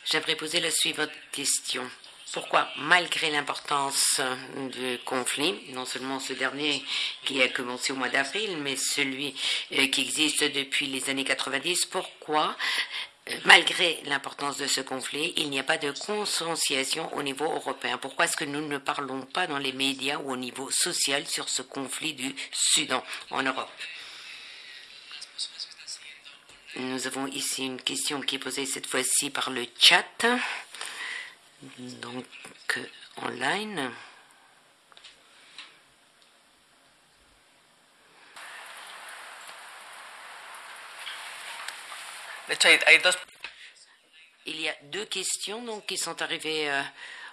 J'aimerais 0.05 0.35
poser 0.35 0.59
la 0.59 0.71
suivante 0.71 1.11
question. 1.31 1.87
Pourquoi, 2.33 2.67
malgré 2.77 3.29
l'importance 3.29 4.19
du 4.71 4.97
conflit, 5.05 5.53
non 5.73 5.85
seulement 5.85 6.19
ce 6.19 6.33
dernier 6.33 6.83
qui 7.23 7.39
a 7.43 7.49
commencé 7.49 7.93
au 7.93 7.97
mois 7.97 8.09
d'avril, 8.09 8.57
mais 8.63 8.77
celui 8.77 9.35
euh, 9.73 9.85
qui 9.89 10.01
existe 10.01 10.43
depuis 10.43 10.87
les 10.87 11.07
années 11.11 11.23
90, 11.23 11.85
pourquoi 11.85 12.57
malgré 13.45 14.01
l'importance 14.05 14.57
de 14.57 14.67
ce 14.67 14.81
conflit, 14.81 15.33
il 15.37 15.49
n'y 15.49 15.59
a 15.59 15.63
pas 15.63 15.77
de 15.77 15.91
conscientisation 15.91 17.13
au 17.15 17.23
niveau 17.23 17.45
européen. 17.45 17.97
Pourquoi 17.97 18.25
est-ce 18.25 18.37
que 18.37 18.45
nous 18.45 18.67
ne 18.67 18.77
parlons 18.77 19.21
pas 19.21 19.47
dans 19.47 19.57
les 19.57 19.73
médias 19.73 20.17
ou 20.17 20.31
au 20.31 20.37
niveau 20.37 20.69
social 20.71 21.25
sur 21.27 21.49
ce 21.49 21.61
conflit 21.61 22.13
du 22.13 22.35
Soudan 22.51 23.03
en 23.31 23.43
Europe? 23.43 23.69
Nous 26.75 27.07
avons 27.07 27.27
ici 27.27 27.65
une 27.65 27.81
question 27.81 28.21
qui 28.21 28.35
est 28.35 28.39
posée 28.39 28.65
cette 28.65 28.85
fois-ci 28.85 29.29
par 29.31 29.49
le 29.49 29.65
chat, 29.79 30.25
donc 31.79 32.25
online. 33.23 33.91
Il 44.45 44.61
y 44.61 44.69
a 44.69 44.75
deux 44.83 45.05
questions 45.05 45.61
donc, 45.63 45.85
qui 45.85 45.97
sont 45.97 46.21
arrivées 46.21 46.69
euh, 46.69 46.81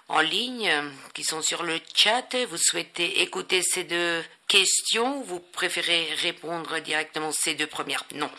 en 0.09 0.19
ligne, 0.19 0.71
qui 1.13 1.23
sont 1.23 1.41
sur 1.41 1.63
le 1.63 1.79
chat. 1.93 2.35
Vous 2.47 2.57
souhaitez 2.57 3.21
écouter 3.21 3.61
ces 3.61 3.85
deux 3.85 4.23
questions 4.47 5.19
ou 5.19 5.23
vous 5.23 5.39
préférez 5.39 6.13
répondre 6.15 6.79
directement 6.79 7.31
ces 7.31 7.55
deux 7.55 7.67
premières? 7.67 8.03
Non. 8.13 8.29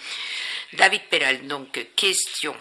David 0.75 1.03
Peral, 1.09 1.47
donc 1.47 1.87
question 1.97 2.55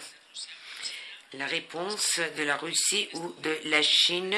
la 1.38 1.46
réponse 1.46 2.20
de 2.36 2.42
la 2.42 2.56
Russie 2.56 3.08
ou 3.14 3.34
de 3.42 3.58
la 3.64 3.82
Chine 3.82 4.34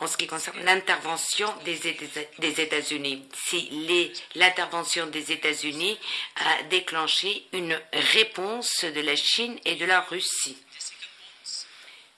en 0.00 0.06
ce 0.06 0.16
qui 0.16 0.26
concerne 0.26 0.62
l'intervention 0.64 1.52
des 1.64 2.60
États-Unis. 2.60 3.28
Si 3.34 3.70
l'intervention 4.34 5.06
des 5.06 5.32
États-Unis 5.32 5.98
a 6.36 6.62
déclenché 6.64 7.46
une 7.52 7.80
réponse 7.92 8.84
de 8.84 9.00
la 9.00 9.16
Chine 9.16 9.58
et 9.64 9.76
de 9.76 9.84
la 9.84 10.00
Russie. 10.00 10.56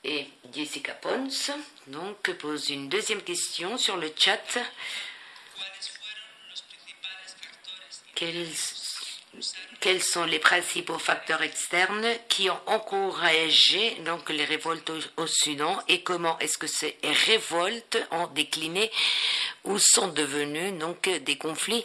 Et 0.02 0.26
Jessica 0.54 0.94
Pons 0.94 1.52
donc 1.86 2.30
pose 2.38 2.70
une 2.70 2.88
deuxième 2.88 3.22
question 3.22 3.76
sur 3.76 3.96
le 3.96 4.12
chat. 4.16 4.58
Quels 9.80 10.02
sont 10.02 10.24
les 10.24 10.38
principaux 10.38 10.98
facteurs 10.98 11.42
externes 11.42 12.06
qui 12.28 12.50
ont 12.50 12.60
encouragé 12.66 13.94
donc 14.04 14.28
les 14.30 14.44
révoltes 14.44 14.90
au, 15.16 15.26
Soudan 15.26 15.82
et 15.88 16.02
comment 16.02 16.38
est-ce 16.38 16.58
que 16.58 16.66
ces 16.66 16.98
révoltes 17.26 17.98
ont 18.10 18.26
décliné 18.28 18.90
ou 19.64 19.78
sont 19.78 20.08
devenues 20.08 20.72
donc 20.72 21.08
des 21.08 21.38
conflits 21.38 21.84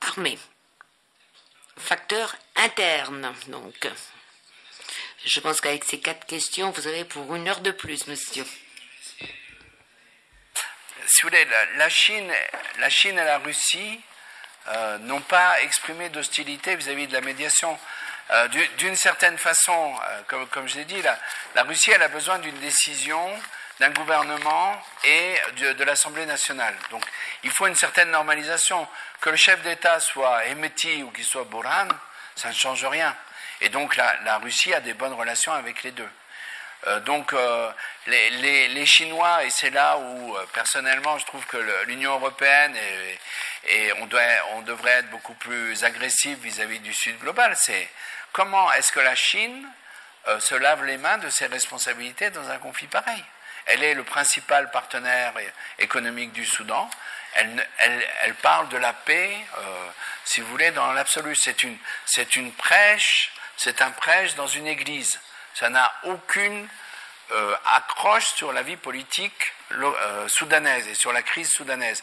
armés? 0.00 0.38
Facteurs 1.76 2.36
internes 2.56 3.34
donc. 3.48 3.88
Je 5.24 5.40
pense 5.40 5.60
qu'avec 5.60 5.84
ces 5.84 6.00
quatre 6.00 6.26
questions, 6.26 6.70
vous 6.70 6.86
avez 6.86 7.04
pour 7.04 7.34
une 7.34 7.48
heure 7.48 7.60
de 7.60 7.70
plus, 7.70 8.06
monsieur. 8.08 8.44
Si 11.06 11.22
vous 11.22 11.28
voulez, 11.28 11.46
la 11.76 11.88
Chine, 11.88 12.32
la 12.78 12.90
Chine 12.90 13.18
et 13.18 13.24
la 13.24 13.38
Russie 13.38 14.00
euh, 14.68 14.98
n'ont 14.98 15.20
pas 15.20 15.60
exprimé 15.62 16.08
d'hostilité 16.08 16.76
vis-à-vis 16.76 17.06
de 17.08 17.12
la 17.12 17.20
médiation. 17.20 17.78
Euh, 18.30 18.48
d'une 18.78 18.96
certaine 18.96 19.36
façon, 19.36 19.94
euh, 20.32 20.44
comme, 20.50 20.68
je 20.68 20.76
l'ai 20.76 20.84
dit, 20.84 21.02
la, 21.02 21.18
la, 21.54 21.64
Russie 21.64 21.90
elle 21.90 22.02
a 22.02 22.08
besoin 22.08 22.38
d'une 22.38 22.58
décision 22.60 23.28
d'un 23.80 23.90
gouvernement 23.90 24.80
et 25.02 25.34
de, 25.56 25.84
l'Assemblée 25.84 26.26
nationale. 26.26 26.74
Donc 26.90 27.04
il 27.42 27.50
faut 27.50 27.66
une 27.66 27.74
certaine 27.74 28.10
normalisation. 28.10 28.86
Que 29.20 29.30
le 29.30 29.36
chef 29.36 29.60
d'État 29.62 29.98
soit 29.98 30.46
Emeti 30.46 31.02
ou 31.02 31.10
qu'il 31.10 31.24
soit 31.24 31.44
Boran, 31.44 31.88
ça 32.36 32.48
ne 32.48 32.54
change 32.54 32.84
rien. 32.84 33.14
Et 33.60 33.68
donc 33.68 33.96
la, 33.96 34.14
la 34.24 34.38
Russie 34.38 34.72
a 34.72 34.80
des 34.80 34.94
bonnes 34.94 35.14
relations 35.14 35.52
avec 35.52 35.82
les 35.82 35.90
deux. 35.90 36.08
Euh, 36.86 37.00
donc 37.00 37.32
euh, 37.32 37.70
les, 38.06 38.86
Chinois, 38.86 39.44
et 39.44 39.50
c'est 39.50 39.70
là 39.70 39.98
où 39.98 40.36
euh, 40.36 40.44
personnellement 40.52 41.16
je 41.18 41.26
trouve 41.26 41.44
que 41.46 41.56
l'Union 41.86 42.14
européenne 42.14 42.76
et, 43.68 43.92
on, 44.00 44.06
doit, 44.06 44.20
on, 44.54 44.62
devrait 44.62 44.90
être 44.90 45.10
beaucoup 45.10 45.34
plus 45.34 45.84
agressif 45.84 46.38
vis-à-vis 46.40 46.80
du 46.80 46.92
Sud 46.92 47.16
global, 47.20 47.54
c'est 47.56 47.88
comment 48.32 48.72
est-ce 48.72 48.90
que 48.90 49.00
la 49.00 49.14
Chine 49.14 49.68
se 50.40 50.54
lave 50.54 50.84
les 50.84 50.98
mains 50.98 51.18
de 51.18 51.30
ses 51.30 51.46
responsabilités 51.46 52.30
dans 52.30 52.48
un 52.50 52.58
conflit 52.58 52.88
pareil? 52.88 53.24
Elle 53.66 53.84
est 53.84 53.94
le 53.94 54.02
principal 54.02 54.70
partenaire 54.72 55.32
économique 55.78 56.32
du 56.32 56.44
Soudan. 56.44 56.90
Elle, 57.34 57.66
elle, 57.78 58.34
parle 58.34 58.68
de 58.68 58.76
la 58.76 58.92
paix, 58.92 59.36
si 60.24 60.40
vous 60.40 60.48
voulez, 60.48 60.72
dans 60.72 60.92
l'absolu. 60.92 61.36
C'est 61.36 61.62
une, 61.62 61.76
une 62.36 62.52
prêche, 62.52 63.32
c'est 63.56 63.80
un 63.82 63.90
prêche 63.92 64.34
dans 64.34 64.48
une 64.48 64.66
église. 64.66 65.20
Ça 65.54 65.68
n'a 65.68 65.92
aucune 66.04 66.68
euh, 67.32 67.56
accroche 67.76 68.34
sur 68.34 68.52
la 68.52 68.62
vie 68.62 68.76
politique 68.76 69.54
euh, 69.70 70.28
soudanaise 70.28 70.86
et 70.88 70.94
sur 70.94 71.12
la 71.12 71.22
crise 71.22 71.48
soudanaise. 71.48 72.02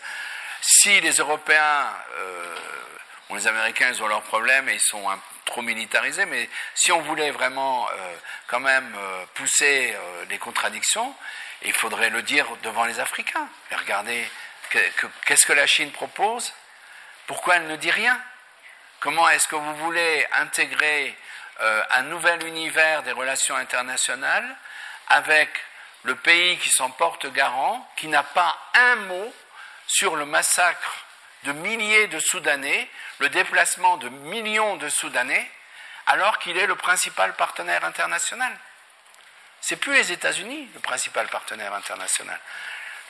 Si 0.61 0.99
les 1.01 1.11
Européens 1.11 1.93
euh, 2.17 2.55
les 3.31 3.45
Américains, 3.45 3.91
ils 3.93 4.01
ont 4.01 4.07
leurs 4.07 4.23
problèmes 4.23 4.67
et 4.69 4.73
ils 4.73 4.81
sont 4.81 5.05
trop 5.45 5.61
militarisés, 5.61 6.25
mais 6.25 6.49
si 6.73 6.91
on 6.91 7.01
voulait 7.01 7.29
vraiment 7.29 7.87
quand 8.47 8.59
même 8.59 8.97
pousser 9.35 9.95
les 10.29 10.39
contradictions, 10.39 11.15
il 11.61 11.73
faudrait 11.73 12.09
le 12.09 12.23
dire 12.23 12.47
devant 12.63 12.85
les 12.85 12.99
Africains. 12.99 13.47
Et 13.69 13.75
regardez, 13.75 14.27
qu'est-ce 15.25 15.45
que 15.45 15.53
la 15.53 15.67
Chine 15.67 15.91
propose? 15.91 16.51
Pourquoi 17.27 17.57
elle 17.57 17.67
ne 17.67 17.75
dit 17.75 17.91
rien? 17.91 18.19
Comment 18.99 19.29
est-ce 19.29 19.47
que 19.47 19.55
vous 19.55 19.75
voulez 19.75 20.25
intégrer 20.31 21.15
euh, 21.61 21.83
un 21.91 22.03
nouvel 22.03 22.45
univers 22.45 23.03
des 23.03 23.11
relations 23.11 23.55
internationales 23.55 24.55
avec 25.07 25.49
le 26.03 26.15
pays 26.15 26.57
qui 26.57 26.69
s'en 26.69 26.89
porte 26.91 27.27
garant, 27.27 27.87
qui 27.97 28.07
n'a 28.07 28.23
pas 28.23 28.57
un 28.73 28.95
mot 28.95 29.33
sur 29.87 30.15
le 30.15 30.25
massacre 30.25 31.05
de 31.43 31.51
milliers 31.51 32.07
de 32.07 32.19
Soudanais, 32.19 32.89
le 33.19 33.29
déplacement 33.29 33.97
de 33.97 34.09
millions 34.09 34.77
de 34.77 34.89
Soudanais, 34.89 35.49
alors 36.07 36.39
qu'il 36.39 36.57
est 36.57 36.67
le 36.67 36.75
principal 36.75 37.33
partenaire 37.35 37.83
international. 37.85 38.55
C'est 39.61 39.75
plus 39.75 39.93
les 39.93 40.11
États-Unis 40.11 40.69
le 40.73 40.79
principal 40.79 41.27
partenaire 41.27 41.73
international. 41.73 42.39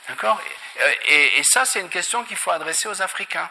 D'accord? 0.08 0.40
Et, 1.06 1.38
et, 1.38 1.42
ça, 1.44 1.64
c'est 1.64 1.80
une 1.80 1.88
question 1.88 2.24
qu'il 2.24 2.36
faut 2.36 2.50
adresser 2.50 2.88
aux 2.88 3.02
Africains, 3.02 3.48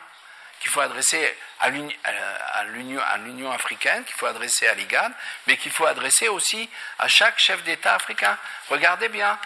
qu'il 0.59 0.71
faut 0.71 0.81
adresser 0.81 1.37
à 1.59 1.69
l'Union 1.69 3.51
africaine, 3.51 4.03
qu'il 4.03 4.15
faut 4.15 4.25
adresser 4.25 4.67
à 4.67 4.73
l'IGAD, 4.73 5.11
mais 5.47 5.57
qu'il 5.57 5.71
faut 5.71 5.85
adresser 5.85 6.27
aussi 6.27 6.69
à 6.97 7.07
chaque 7.07 7.39
chef 7.39 7.63
d'État 7.63 7.95
africain. 7.95 8.37
Regardez 8.69 9.09
bien, 9.09 9.39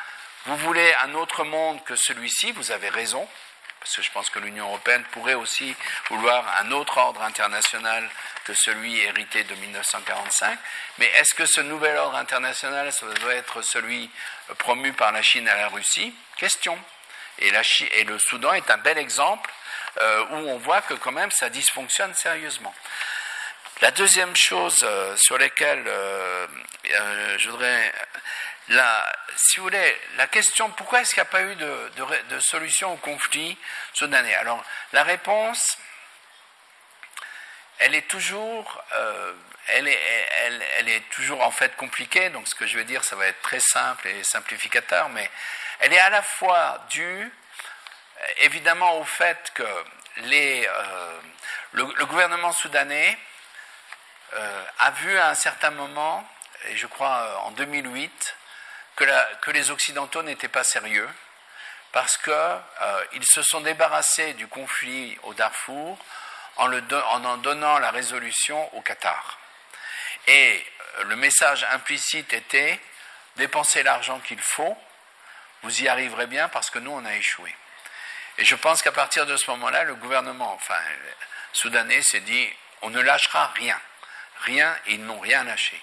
vous 0.46 0.58
voulez 0.58 0.94
un 1.04 1.14
autre 1.14 1.44
monde 1.44 1.84
que 1.84 1.96
celui-ci, 1.96 2.52
vous 2.52 2.72
avez 2.72 2.90
raison, 2.90 3.28
parce 3.80 3.96
que 3.98 4.02
je 4.02 4.12
pense 4.12 4.30
que 4.30 4.40
l'Union 4.40 4.66
européenne 4.66 5.04
pourrait 5.12 5.34
aussi 5.34 5.76
vouloir 6.10 6.46
un 6.62 6.72
autre 6.72 6.98
ordre 6.98 7.22
international 7.22 8.10
que 8.46 8.54
celui 8.54 9.00
hérité 9.00 9.44
de 9.44 9.56
1945. 9.56 10.58
Mais 11.00 11.06
est-ce 11.18 11.34
que 11.34 11.46
ce 11.46 11.62
nouvel 11.62 11.98
ordre 11.98 12.16
international 12.18 12.90
doit 13.22 13.36
être 13.36 13.62
celui 13.62 14.10
promu 14.58 14.94
par 14.94 15.12
la 15.12 15.22
Chine 15.22 15.48
à 15.50 15.56
la 15.56 15.68
Russie? 15.68 16.16
Question. 16.38 16.78
Et 17.40 17.52
le 18.04 18.18
Soudan 18.20 18.54
est 18.54 18.70
un 18.70 18.78
bel 18.78 18.98
exemple 18.98 19.52
euh, 20.00 20.26
où 20.32 20.36
on 20.50 20.58
voit 20.58 20.82
que 20.82 20.96
quand 20.96 21.12
même 21.12 21.30
ça 21.30 21.50
dysfonctionne 21.50 22.14
sérieusement. 22.16 22.74
La 23.82 23.92
deuxième 23.92 24.36
chose 24.36 24.80
euh, 24.84 25.16
sur 25.18 25.38
laquelle 25.38 25.84
euh, 25.86 26.48
je 27.38 27.50
voudrais 27.50 27.94
la, 28.70 29.16
si 29.36 29.60
vous 29.60 29.66
voulez, 29.66 30.02
la 30.18 30.26
question 30.28 30.70
pourquoi 30.72 31.02
est-ce 31.02 31.14
qu'il 31.14 31.22
n'y 31.22 31.28
a 31.28 31.32
pas 31.32 31.42
eu 31.44 31.56
de, 31.56 31.92
de, 32.30 32.40
solution 32.40 32.94
au 32.94 32.98
conflit 32.98 33.58
soudanais 33.94 34.34
Alors, 34.36 34.64
la 34.94 35.04
réponse, 35.04 35.78
elle 37.80 37.94
est 37.94 38.08
toujours, 38.08 38.82
elle, 39.68 39.90
est, 39.90 40.00
elle, 40.78 40.90
est 40.90 41.10
toujours 41.10 41.42
en 41.42 41.52
fait 41.52 41.76
compliquée. 41.76 42.30
Donc, 42.30 42.48
ce 42.48 42.56
que 42.56 42.66
je 42.66 42.78
vais 42.78 42.86
dire, 42.86 43.04
ça 43.04 43.18
va 43.18 43.28
être 43.28 43.42
très 43.42 43.60
simple 43.60 44.08
et 44.08 44.24
simplificateur, 44.24 45.10
mais 45.10 45.30
elle 45.82 45.92
est 45.92 46.00
à 46.00 46.10
la 46.10 46.22
fois 46.22 46.86
due, 46.90 47.30
évidemment, 48.40 49.00
au 49.00 49.04
fait 49.04 49.52
que 49.54 49.64
euh, 49.64 51.20
le, 51.74 52.06
gouvernement 52.06 52.52
soudanais 52.52 53.18
euh, 54.34 54.66
a 54.80 54.92
vu 54.92 55.18
à 55.18 55.30
un 55.30 55.36
certain 55.36 55.72
moment, 55.72 56.28
et 56.70 56.78
je 56.78 56.88
crois 56.88 57.42
en 57.44 57.52
2008, 57.52 58.36
que, 58.96 59.52
les 59.52 59.72
Occidentaux 59.72 60.24
n'étaient 60.24 60.48
pas 60.48 60.64
sérieux 60.64 61.10
parce 61.92 62.18
qu'ils 62.18 62.34
euh, 62.34 63.22
se 63.22 63.44
sont 63.44 63.62
débarrassés 63.62 64.34
du 64.34 64.48
conflit 64.48 65.18
au 65.24 65.34
Darfour 65.34 65.98
en, 66.58 66.72
en, 66.74 67.38
donnant 67.38 67.80
la 67.80 67.92
résolution 67.92 68.76
au 68.76 68.82
Qatar. 68.82 69.40
Et 70.28 70.66
euh, 70.98 71.04
le 71.06 71.16
message 71.16 71.66
implicite 71.72 72.34
était 72.34 72.80
dépensez 73.36 73.84
l'argent 73.84 74.20
qu'il 74.20 74.42
faut, 74.42 74.78
vous 75.64 75.82
y 75.82 75.88
arriverez 75.88 76.28
bien 76.28 76.50
parce 76.50 76.70
que 76.70 76.80
nous, 76.80 76.92
on 76.92 77.06
a 77.06 77.16
échoué. 77.16 77.56
Et 78.38 78.46
je 78.46 78.56
pense 78.56 78.82
qu'à 78.82 78.92
partir 78.92 79.26
de 79.26 79.38
ce 79.38 79.50
moment-là, 79.52 79.84
le 79.84 79.96
gouvernement 79.96 80.54
enfin, 80.54 80.80
soudanais 81.52 82.02
s'est 82.02 82.22
dit 82.22 82.50
on 82.82 82.90
ne 82.90 83.02
lâchera 83.02 83.48
rien. 83.56 83.80
Rien, 84.42 84.76
ils 84.88 85.04
n'ont 85.04 85.20
rien 85.20 85.44
lâché. 85.44 85.80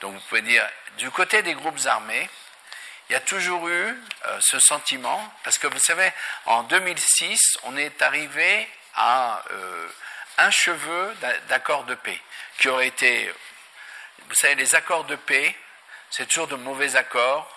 Donc 0.00 0.14
vous 0.14 0.20
pouvez 0.28 0.42
dire, 0.42 0.66
du 0.98 1.10
côté 1.10 1.42
des 1.42 1.54
groupes 1.54 1.80
armés, 1.86 2.28
il 3.08 3.14
y 3.14 3.16
a 3.16 3.20
toujours 3.20 3.68
eu 3.68 3.72
euh, 4.26 4.38
ce 4.40 4.58
sentiment, 4.60 5.34
parce 5.42 5.58
que 5.58 5.66
vous 5.66 5.80
savez, 5.80 6.12
en 6.46 6.62
2006, 6.62 7.58
on 7.64 7.76
est 7.76 8.00
arrivé 8.02 8.68
à 8.94 9.42
euh, 9.50 9.88
un 10.38 10.50
cheveu 10.50 11.14
d'accords 11.48 11.84
de 11.84 11.96
paix, 11.96 12.20
qui 12.58 12.68
aurait 12.68 12.86
été, 12.86 13.34
vous 14.28 14.34
savez, 14.34 14.54
les 14.54 14.74
accords 14.76 15.04
de 15.04 15.16
paix, 15.16 15.56
c'est 16.10 16.26
toujours 16.26 16.46
de 16.46 16.54
mauvais 16.54 16.94
accords, 16.94 17.50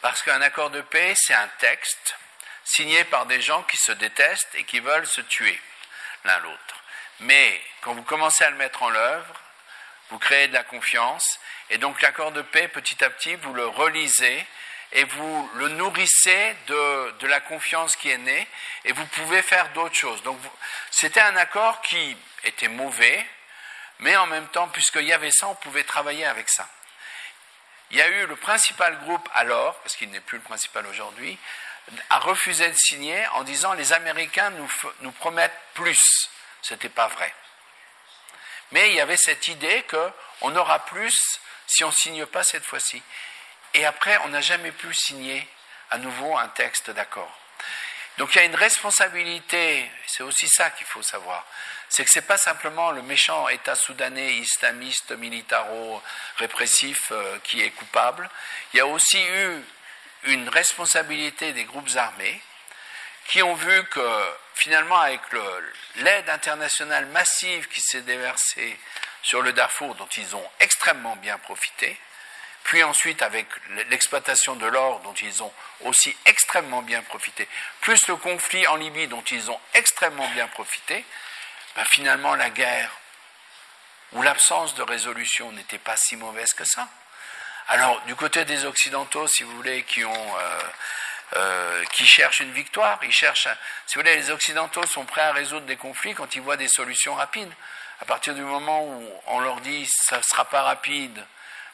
parce 0.00 0.22
qu'un 0.22 0.40
accord 0.40 0.70
de 0.70 0.80
paix, 0.80 1.12
c'est 1.14 1.34
un 1.34 1.48
texte 1.58 2.16
signé 2.64 3.04
par 3.04 3.26
des 3.26 3.40
gens 3.40 3.62
qui 3.64 3.76
se 3.76 3.92
détestent 3.92 4.54
et 4.54 4.64
qui 4.64 4.80
veulent 4.80 5.06
se 5.06 5.20
tuer 5.20 5.60
l'un 6.24 6.38
l'autre. 6.38 6.76
Mais 7.20 7.60
quand 7.82 7.94
vous 7.94 8.02
commencez 8.02 8.44
à 8.44 8.50
le 8.50 8.56
mettre 8.56 8.82
en 8.82 8.94
œuvre, 8.94 9.40
vous 10.10 10.18
créez 10.18 10.48
de 10.48 10.54
la 10.54 10.64
confiance, 10.64 11.38
et 11.70 11.78
donc 11.78 12.00
l'accord 12.02 12.32
de 12.32 12.42
paix, 12.42 12.68
petit 12.68 13.02
à 13.04 13.10
petit, 13.10 13.36
vous 13.36 13.54
le 13.54 13.66
relisez 13.66 14.46
et 14.92 15.04
vous 15.04 15.50
le 15.54 15.68
nourrissez 15.68 16.56
de, 16.66 17.10
de 17.20 17.26
la 17.28 17.38
confiance 17.38 17.94
qui 17.94 18.10
est 18.10 18.18
née, 18.18 18.48
et 18.84 18.92
vous 18.92 19.06
pouvez 19.06 19.40
faire 19.40 19.68
d'autres 19.68 19.94
choses. 19.94 20.22
Donc 20.24 20.38
c'était 20.90 21.20
un 21.20 21.36
accord 21.36 21.80
qui 21.82 22.16
était 22.42 22.68
mauvais, 22.68 23.24
mais 24.00 24.16
en 24.16 24.26
même 24.26 24.48
temps, 24.48 24.68
puisqu'il 24.68 25.04
y 25.04 25.12
avait 25.12 25.30
ça, 25.30 25.46
on 25.46 25.54
pouvait 25.54 25.84
travailler 25.84 26.26
avec 26.26 26.48
ça. 26.48 26.68
Il 27.92 27.98
y 27.98 28.02
a 28.02 28.08
eu 28.08 28.26
le 28.26 28.36
principal 28.36 28.98
groupe 29.00 29.28
alors, 29.34 29.76
parce 29.80 29.94
qu'il 29.96 30.10
n'est 30.10 30.20
plus 30.20 30.38
le 30.38 30.44
principal 30.44 30.86
aujourd'hui, 30.86 31.38
a 32.10 32.18
refusé 32.18 32.68
de 32.68 32.76
signer 32.76 33.26
en 33.34 33.42
disant 33.42 33.74
les 33.74 33.92
Américains 33.92 34.50
nous, 34.50 34.70
nous 35.00 35.12
promettent 35.12 35.58
plus. 35.74 36.28
Ce 36.62 36.74
n'était 36.74 36.88
pas 36.88 37.08
vrai. 37.08 37.32
Mais 38.72 38.90
il 38.90 38.94
y 38.94 39.00
avait 39.00 39.16
cette 39.16 39.48
idée 39.48 39.84
qu'on 39.90 40.56
aura 40.56 40.84
plus 40.86 41.40
si 41.66 41.84
on 41.84 41.88
ne 41.88 41.94
signe 41.94 42.26
pas 42.26 42.44
cette 42.44 42.64
fois-ci. 42.64 43.02
Et 43.74 43.84
après, 43.84 44.18
on 44.24 44.28
n'a 44.28 44.40
jamais 44.40 44.72
pu 44.72 44.92
signer 44.94 45.46
à 45.90 45.98
nouveau 45.98 46.36
un 46.36 46.48
texte 46.48 46.90
d'accord. 46.90 47.32
Donc 48.18 48.34
il 48.34 48.38
y 48.38 48.42
a 48.42 48.44
une 48.44 48.56
responsabilité, 48.56 49.90
c'est 50.06 50.22
aussi 50.22 50.48
ça 50.48 50.70
qu'il 50.70 50.86
faut 50.86 51.02
savoir, 51.02 51.46
c'est 51.88 52.04
que 52.04 52.10
ce 52.10 52.18
n'est 52.18 52.26
pas 52.26 52.36
simplement 52.36 52.90
le 52.90 53.02
méchant 53.02 53.48
État 53.48 53.74
soudanais 53.74 54.34
islamiste, 54.34 55.12
militaro-répressif 55.12 57.12
euh, 57.12 57.38
qui 57.44 57.62
est 57.62 57.70
coupable, 57.70 58.28
il 58.72 58.76
y 58.76 58.80
a 58.80 58.86
aussi 58.86 59.22
eu 59.22 59.62
une 60.24 60.48
responsabilité 60.48 61.52
des 61.52 61.64
groupes 61.64 61.96
armés 61.96 62.40
qui 63.28 63.42
ont 63.42 63.54
vu 63.54 63.84
que 63.84 64.34
finalement 64.54 64.98
avec 64.98 65.20
l'aide 65.96 66.28
internationale 66.28 67.06
massive 67.06 67.68
qui 67.68 67.80
s'est 67.80 68.02
déversée 68.02 68.78
sur 69.22 69.42
le 69.42 69.52
Darfour, 69.52 69.94
dont 69.94 70.08
ils 70.16 70.34
ont 70.34 70.50
extrêmement 70.60 71.16
bien 71.16 71.38
profité, 71.38 71.98
puis 72.64 72.82
ensuite 72.82 73.22
avec 73.22 73.46
l'exploitation 73.88 74.56
de 74.56 74.66
l'or 74.66 75.00
dont 75.00 75.14
ils 75.14 75.42
ont 75.42 75.52
aussi 75.82 76.14
extrêmement 76.26 76.82
bien 76.82 77.02
profité, 77.02 77.48
plus 77.80 78.06
le 78.08 78.16
conflit 78.16 78.66
en 78.66 78.76
Libye 78.76 79.08
dont 79.08 79.22
ils 79.22 79.50
ont 79.50 79.60
extrêmement 79.74 80.28
bien 80.28 80.46
profité, 80.48 81.04
ben 81.76 81.84
finalement 81.84 82.34
la 82.34 82.50
guerre 82.50 82.90
ou 84.12 84.22
l'absence 84.22 84.74
de 84.74 84.82
résolution 84.82 85.52
n'était 85.52 85.78
pas 85.78 85.96
si 85.96 86.16
mauvaise 86.16 86.52
que 86.52 86.64
ça. 86.64 86.88
Alors 87.72 88.00
du 88.02 88.16
côté 88.16 88.44
des 88.44 88.64
Occidentaux, 88.64 89.28
si 89.28 89.44
vous 89.44 89.54
voulez, 89.54 89.84
qui 89.84 90.04
ont 90.04 90.38
euh, 90.38 90.60
euh, 91.36 91.84
qui 91.92 92.04
cherchent 92.04 92.40
une 92.40 92.50
victoire, 92.50 92.98
ils 93.04 93.12
cherchent, 93.12 93.46
si 93.86 93.94
vous 93.94 94.00
voulez, 94.00 94.16
les 94.16 94.30
Occidentaux 94.30 94.84
sont 94.86 95.04
prêts 95.04 95.20
à 95.20 95.32
résoudre 95.32 95.66
des 95.66 95.76
conflits 95.76 96.14
quand 96.14 96.34
ils 96.34 96.42
voient 96.42 96.56
des 96.56 96.66
solutions 96.66 97.14
rapides. 97.14 97.52
À 98.00 98.06
partir 98.06 98.34
du 98.34 98.40
moment 98.40 98.84
où 98.84 99.22
on 99.28 99.38
leur 99.38 99.60
dit 99.60 99.88
ça 99.88 100.18
ne 100.18 100.22
sera 100.22 100.46
pas 100.46 100.62
rapide, 100.62 101.14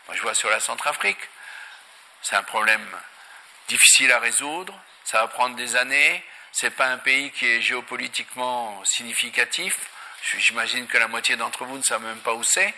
moi 0.07 0.15
je 0.15 0.21
vois 0.21 0.35
sur 0.35 0.51
la 0.51 0.61
Centrafrique, 0.61 1.31
c'est 2.21 2.37
un 2.37 2.43
problème 2.43 2.87
difficile 3.67 4.13
à 4.13 4.19
résoudre, 4.19 4.79
ça 5.03 5.23
va 5.23 5.29
prendre 5.29 5.57
des 5.57 5.77
années, 5.77 6.23
c'est 6.53 6.73
pas 6.73 6.89
un 6.89 6.99
pays 6.99 7.31
qui 7.31 7.47
est 7.47 7.63
géopolitiquement 7.63 8.85
significatif, 8.85 9.79
j'imagine 10.37 10.87
que 10.89 10.99
la 10.99 11.09
moitié 11.09 11.37
d'entre 11.37 11.65
vous 11.65 11.79
ne 11.79 11.83
savent 11.83 12.05
même 12.05 12.21
pas 12.21 12.35
où 12.35 12.45
c'est, 12.45 12.75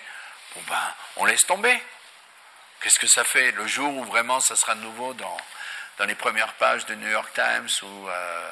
bon 0.54 0.62
ben 0.68 0.94
on 1.16 1.24
laisse 1.24 1.44
tomber. 1.48 1.82
Qu'est-ce 2.80 2.98
que 2.98 3.08
ça 3.08 3.24
fait 3.24 3.52
le 3.52 3.66
jour 3.66 3.92
où 3.96 4.04
vraiment 4.04 4.40
ça 4.40 4.56
sera 4.56 4.74
nouveau 4.74 5.14
dans, 5.14 5.36
dans 5.98 6.04
les 6.04 6.14
premières 6.14 6.54
pages 6.54 6.86
du 6.86 6.96
New 6.96 7.10
York 7.10 7.30
Times 7.34 7.68
ou, 7.82 8.08
euh, 8.08 8.50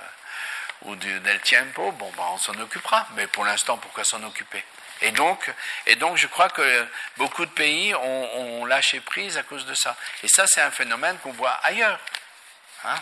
ou 0.83 0.97
du 0.97 1.21
Del 1.21 1.41
Tiempo, 1.41 1.93
bon 1.93 2.11
ben 2.17 2.25
on 2.33 2.39
s'en 2.39 2.59
occupera, 2.59 3.07
mais 3.15 3.27
pour 3.27 3.45
l'instant 3.45 3.79
pourquoi 3.79 4.05
s'en 4.05 4.23
occuper? 4.25 4.65
Et 5.03 5.13
donc, 5.13 5.53
et 5.87 5.97
donc, 5.97 6.17
je 6.17 6.27
crois 6.27 6.49
que 6.49 6.87
beaucoup 7.19 7.45
de 7.45 7.51
pays 7.51 7.95
ont, 7.95 8.65
lâché 8.65 9.01
prise 9.01 9.37
à 9.37 9.43
cause 9.43 9.67
de 9.67 9.75
ça. 9.75 9.95
Et 10.23 10.29
ça, 10.29 10.47
c'est 10.47 10.63
un 10.63 10.71
phénomène 10.71 11.19
qu'on 11.19 11.33
voit 11.33 11.53
ailleurs. 11.63 12.01
Hein 12.85 12.97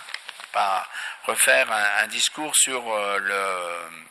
Pas 0.53 0.87
refaire 1.25 1.71
un, 1.71 2.07
discours 2.09 2.55
sur 2.57 2.93
euh, 2.93 3.19
le. 3.19 4.05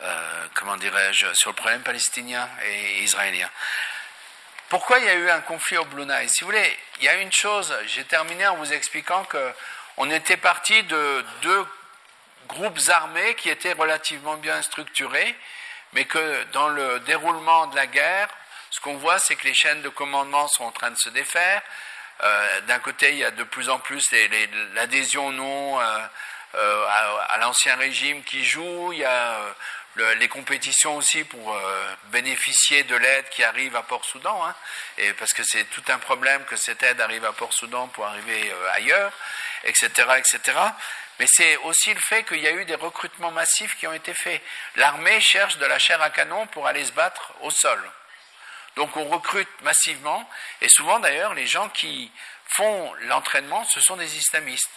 Euh, 0.00 0.46
comment 0.54 0.76
dirais-je 0.76 1.26
Sur 1.34 1.50
le 1.50 1.56
problème 1.56 1.82
palestinien 1.82 2.48
et 2.62 3.02
israélien. 3.02 3.50
Pourquoi 4.68 4.98
il 4.98 5.04
y 5.04 5.08
a 5.08 5.14
eu 5.14 5.30
un 5.30 5.40
conflit 5.40 5.78
au 5.78 5.84
Nile? 5.84 6.28
Si 6.28 6.44
vous 6.44 6.50
voulez, 6.50 6.78
il 6.98 7.04
y 7.04 7.08
a 7.08 7.14
une 7.14 7.32
chose, 7.32 7.74
j'ai 7.86 8.04
terminé 8.04 8.46
en 8.46 8.56
vous 8.56 8.72
expliquant 8.72 9.24
qu'on 9.24 10.10
était 10.10 10.36
parti 10.36 10.82
de 10.82 11.24
deux 11.42 11.66
groupes 12.48 12.78
armés 12.88 13.34
qui 13.34 13.50
étaient 13.50 13.72
relativement 13.72 14.36
bien 14.36 14.60
structurés 14.62 15.36
mais 15.92 16.04
que 16.04 16.44
dans 16.52 16.68
le 16.68 17.00
déroulement 17.00 17.66
de 17.68 17.76
la 17.76 17.86
guerre, 17.86 18.28
ce 18.70 18.80
qu'on 18.80 18.96
voit, 18.96 19.18
c'est 19.18 19.36
que 19.36 19.46
les 19.46 19.54
chaînes 19.54 19.82
de 19.82 19.88
commandement 19.88 20.46
sont 20.48 20.64
en 20.64 20.72
train 20.72 20.90
de 20.90 20.98
se 20.98 21.08
défaire. 21.08 21.62
Euh, 22.22 22.60
d'un 22.62 22.78
côté, 22.78 23.10
il 23.10 23.18
y 23.18 23.24
a 23.24 23.30
de 23.30 23.44
plus 23.44 23.70
en 23.70 23.78
plus 23.78 24.04
l'adhésion 24.74 25.30
non 25.30 25.80
euh, 25.80 25.98
euh, 26.56 26.86
à, 27.28 27.38
l'ancien 27.38 27.76
régime 27.76 28.22
qui 28.24 28.44
joue, 28.44 28.92
il 28.92 29.00
y 29.00 29.04
a 29.04 29.38
les 30.18 30.28
compétitions 30.28 30.96
aussi 30.96 31.24
pour 31.24 31.60
bénéficier 32.12 32.82
de 32.84 32.96
l'aide 32.96 33.28
qui 33.30 33.42
arrive 33.44 33.76
à 33.76 33.82
Port-Soudan, 33.82 34.46
hein, 34.46 34.54
parce 35.18 35.32
que 35.32 35.42
c'est 35.44 35.64
tout 35.64 35.82
un 35.88 35.98
problème 35.98 36.44
que 36.44 36.56
cette 36.56 36.82
aide 36.82 37.00
arrive 37.00 37.24
à 37.24 37.32
Port-Soudan 37.32 37.88
pour 37.88 38.06
arriver 38.06 38.52
ailleurs, 38.72 39.12
etc., 39.64 39.88
etc. 40.16 40.58
Mais 41.18 41.26
c'est 41.28 41.56
aussi 41.58 41.92
le 41.92 42.00
fait 42.00 42.22
qu'il 42.24 42.38
y 42.38 42.46
a 42.46 42.52
eu 42.52 42.64
des 42.64 42.76
recrutements 42.76 43.32
massifs 43.32 43.76
qui 43.76 43.86
ont 43.86 43.92
été 43.92 44.14
faits. 44.14 44.40
L'armée 44.76 45.20
cherche 45.20 45.58
de 45.58 45.66
la 45.66 45.78
chair 45.78 46.00
à 46.00 46.10
canon 46.10 46.46
pour 46.46 46.66
aller 46.68 46.84
se 46.84 46.92
battre 46.92 47.32
au 47.40 47.50
sol. 47.50 47.82
Donc 48.76 48.96
on 48.96 49.04
recrute 49.08 49.48
massivement, 49.62 50.28
et 50.60 50.68
souvent 50.68 51.00
d'ailleurs 51.00 51.34
les 51.34 51.48
gens 51.48 51.68
qui 51.70 52.12
font 52.46 52.94
l'entraînement, 53.02 53.64
ce 53.64 53.80
sont 53.80 53.96
des 53.96 54.16
islamistes. 54.16 54.70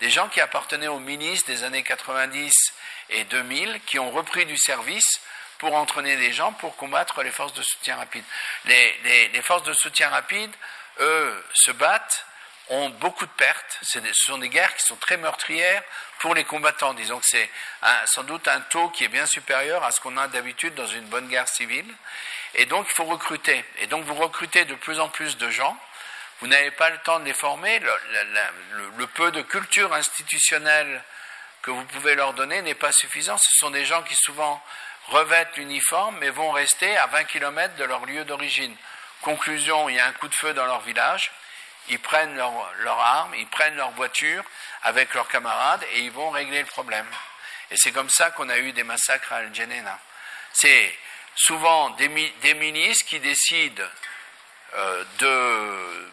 Des 0.00 0.10
gens 0.10 0.28
qui 0.28 0.40
appartenaient 0.40 0.88
aux 0.88 1.00
milices 1.00 1.44
des 1.44 1.64
années 1.64 1.82
90 1.82 2.52
et 3.10 3.24
2000, 3.24 3.80
qui 3.86 3.98
ont 3.98 4.10
repris 4.10 4.46
du 4.46 4.56
service 4.56 5.20
pour 5.58 5.74
entraîner 5.74 6.16
des 6.16 6.32
gens 6.32 6.52
pour 6.52 6.76
combattre 6.76 7.22
les 7.22 7.32
forces 7.32 7.54
de 7.54 7.62
soutien 7.62 7.96
rapide. 7.96 8.24
Les, 8.64 9.42
forces 9.42 9.64
de 9.64 9.72
soutien 9.72 10.08
rapide, 10.08 10.50
eux, 11.00 11.44
se 11.52 11.72
battent, 11.72 12.24
ont 12.70 12.90
beaucoup 12.90 13.26
de 13.26 13.30
pertes. 13.32 13.78
ce 13.82 13.98
sont 14.12 14.38
des 14.38 14.50
guerres 14.50 14.74
qui 14.76 14.84
sont 14.84 14.96
très 14.96 15.16
meurtrières 15.16 15.82
pour 16.20 16.34
les 16.34 16.44
combattants. 16.44 16.94
Disons 16.94 17.18
que 17.18 17.26
c'est 17.26 17.50
sans 18.06 18.24
doute 18.24 18.46
un 18.46 18.60
taux 18.60 18.90
qui 18.90 19.04
est 19.04 19.08
bien 19.08 19.26
supérieur 19.26 19.82
à 19.84 19.90
ce 19.90 20.00
qu'on 20.00 20.16
a 20.16 20.28
d'habitude 20.28 20.74
dans 20.74 20.86
une 20.86 21.06
bonne 21.06 21.28
guerre 21.28 21.48
civile. 21.48 21.92
Et 22.54 22.66
donc, 22.66 22.86
il 22.90 22.94
faut 22.94 23.04
recruter. 23.04 23.64
Et 23.78 23.86
donc, 23.86 24.04
vous 24.04 24.14
recrutez 24.14 24.64
de 24.64 24.74
plus 24.74 25.00
en 25.00 25.08
plus 25.08 25.36
de 25.38 25.50
gens. 25.50 25.76
Vous 26.40 26.46
n'avez 26.46 26.70
pas 26.70 26.90
le 26.90 26.98
temps 26.98 27.18
de 27.20 27.24
les 27.24 27.34
former. 27.34 27.80
Le, 27.80 29.06
peu 29.06 29.30
de 29.32 29.42
culture 29.42 29.92
institutionnelle 29.92 31.02
que 31.62 31.70
vous 31.70 31.84
pouvez 31.86 32.14
leur 32.14 32.34
donner 32.34 32.62
n'est 32.62 32.74
pas 32.74 32.92
suffisant. 32.92 33.36
Ce 33.38 33.58
sont 33.58 33.70
des 33.70 33.84
gens 33.84 34.02
qui 34.02 34.14
souvent 34.14 34.62
revêtent 35.08 35.56
l'uniforme, 35.56 36.18
mais 36.18 36.30
vont 36.30 36.50
rester 36.50 36.96
à 36.96 37.06
20 37.06 37.24
km 37.24 37.74
de 37.76 37.84
leur 37.84 38.06
lieu 38.06 38.24
d'origine. 38.24 38.76
Conclusion, 39.22 39.88
il 39.88 39.96
y 39.96 40.00
a 40.00 40.06
un 40.06 40.12
coup 40.12 40.28
de 40.28 40.34
feu 40.34 40.54
dans 40.54 40.66
leur 40.66 40.80
village. 40.82 41.32
Ils 41.88 41.98
prennent 41.98 42.36
leurs 42.36 42.52
leur 42.80 42.98
armes, 43.00 43.34
ils 43.34 43.48
prennent 43.48 43.76
leur 43.76 43.90
voiture 43.92 44.44
avec 44.82 45.14
leurs 45.14 45.28
camarades 45.28 45.84
et 45.92 46.00
ils 46.00 46.12
vont 46.12 46.30
régler 46.30 46.60
le 46.60 46.66
problème. 46.66 47.06
Et 47.70 47.76
c'est 47.76 47.92
comme 47.92 48.10
ça 48.10 48.30
qu'on 48.30 48.48
a 48.48 48.58
eu 48.58 48.72
des 48.72 48.84
massacres 48.84 49.32
à 49.32 49.36
Al 49.36 49.54
Jenena. 49.54 49.98
C'est 50.52 50.98
souvent 51.34 51.90
des, 51.90 52.08
ministres 52.08 53.06
qui 53.06 53.20
décident 53.20 53.84
euh, 54.74 55.04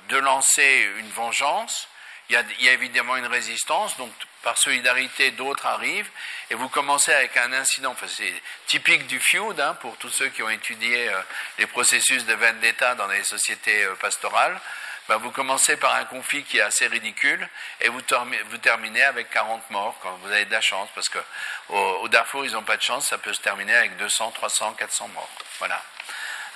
de, 0.10 0.18
lancer 0.18 0.90
une 0.98 1.10
vengeance. 1.10 1.88
Il 2.30 2.36
y, 2.62 2.70
a, 2.70 2.72
évidemment 2.72 3.18
une 3.18 3.28
résistance, 3.28 3.98
donc 3.98 4.12
par 4.42 4.58
solidarité, 4.58 5.32
d'autres 5.32 5.66
arrivent, 5.66 6.10
et 6.50 6.56
vous 6.56 6.70
commencez 6.70 7.14
avec 7.14 7.36
un 7.38 7.52
incident. 7.54 7.92
Enfin, 7.92 8.08
c'est 8.08 8.34
typique 8.66 9.06
du 9.08 9.20
feud, 9.20 9.60
hein, 9.60 9.76
pour 9.82 9.98
tous 9.98 10.10
ceux 10.10 10.30
qui 10.30 10.42
ont 10.42 10.50
étudié 10.50 11.10
euh, 11.10 11.20
les 11.60 11.68
processus 11.68 12.26
de 12.26 12.34
vendetta 12.34 12.96
dans 12.96 13.08
les 13.08 13.24
sociétés 13.24 13.84
euh, 13.84 13.96
pastorales. 13.96 14.60
Ben, 15.08 15.18
vous 15.18 15.30
commencez 15.30 15.78
par 15.78 15.94
un 15.94 16.06
conflit 16.06 16.44
qui 16.44 16.58
est 16.58 16.62
assez 16.62 16.88
ridicule 16.88 17.48
et 17.80 17.90
vous, 17.90 18.02
terminez 18.02 19.04
avec 19.04 19.30
40 19.30 19.70
morts 19.70 19.96
quand 20.02 20.18
vous 20.24 20.32
avez 20.32 20.46
de 20.46 20.52
la 20.52 20.62
chance, 20.62 20.90
parce 20.96 21.10
que 21.10 21.20
au, 21.70 22.08
Darfour, 22.08 22.44
ils 22.44 22.54
n'ont 22.54 22.64
pas 22.64 22.78
de 22.78 22.82
chance, 22.82 23.08
ça 23.08 23.20
peut 23.20 23.34
se 23.34 23.42
terminer 23.42 23.76
avec 23.76 23.98
200, 23.98 24.32
300, 24.32 24.74
400 24.74 25.10
morts. 25.10 25.30
Voilà. 25.60 25.80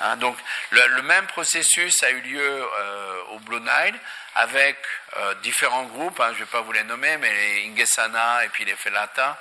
Hein, 0.01 0.15
donc 0.17 0.37
le, 0.71 1.01
même 1.01 1.27
processus 1.27 2.03
a 2.03 2.09
eu 2.11 2.21
lieu 2.21 2.41
euh, 2.41 3.21
au 3.31 3.39
Blue 3.39 3.59
Nile 3.59 3.99
avec 4.35 4.77
euh, 5.17 5.33
différents 5.35 5.83
groupes, 5.83 6.19
hein, 6.19 6.29
je 6.29 6.39
ne 6.39 6.45
vais 6.45 6.51
pas 6.51 6.61
vous 6.61 6.71
les 6.71 6.83
nommer, 6.83 7.17
mais 7.17 7.33
les 7.33 7.67
Ingesana 7.67 8.45
et 8.45 8.49
puis 8.49 8.63
les 8.63 8.75
Felata, 8.75 9.37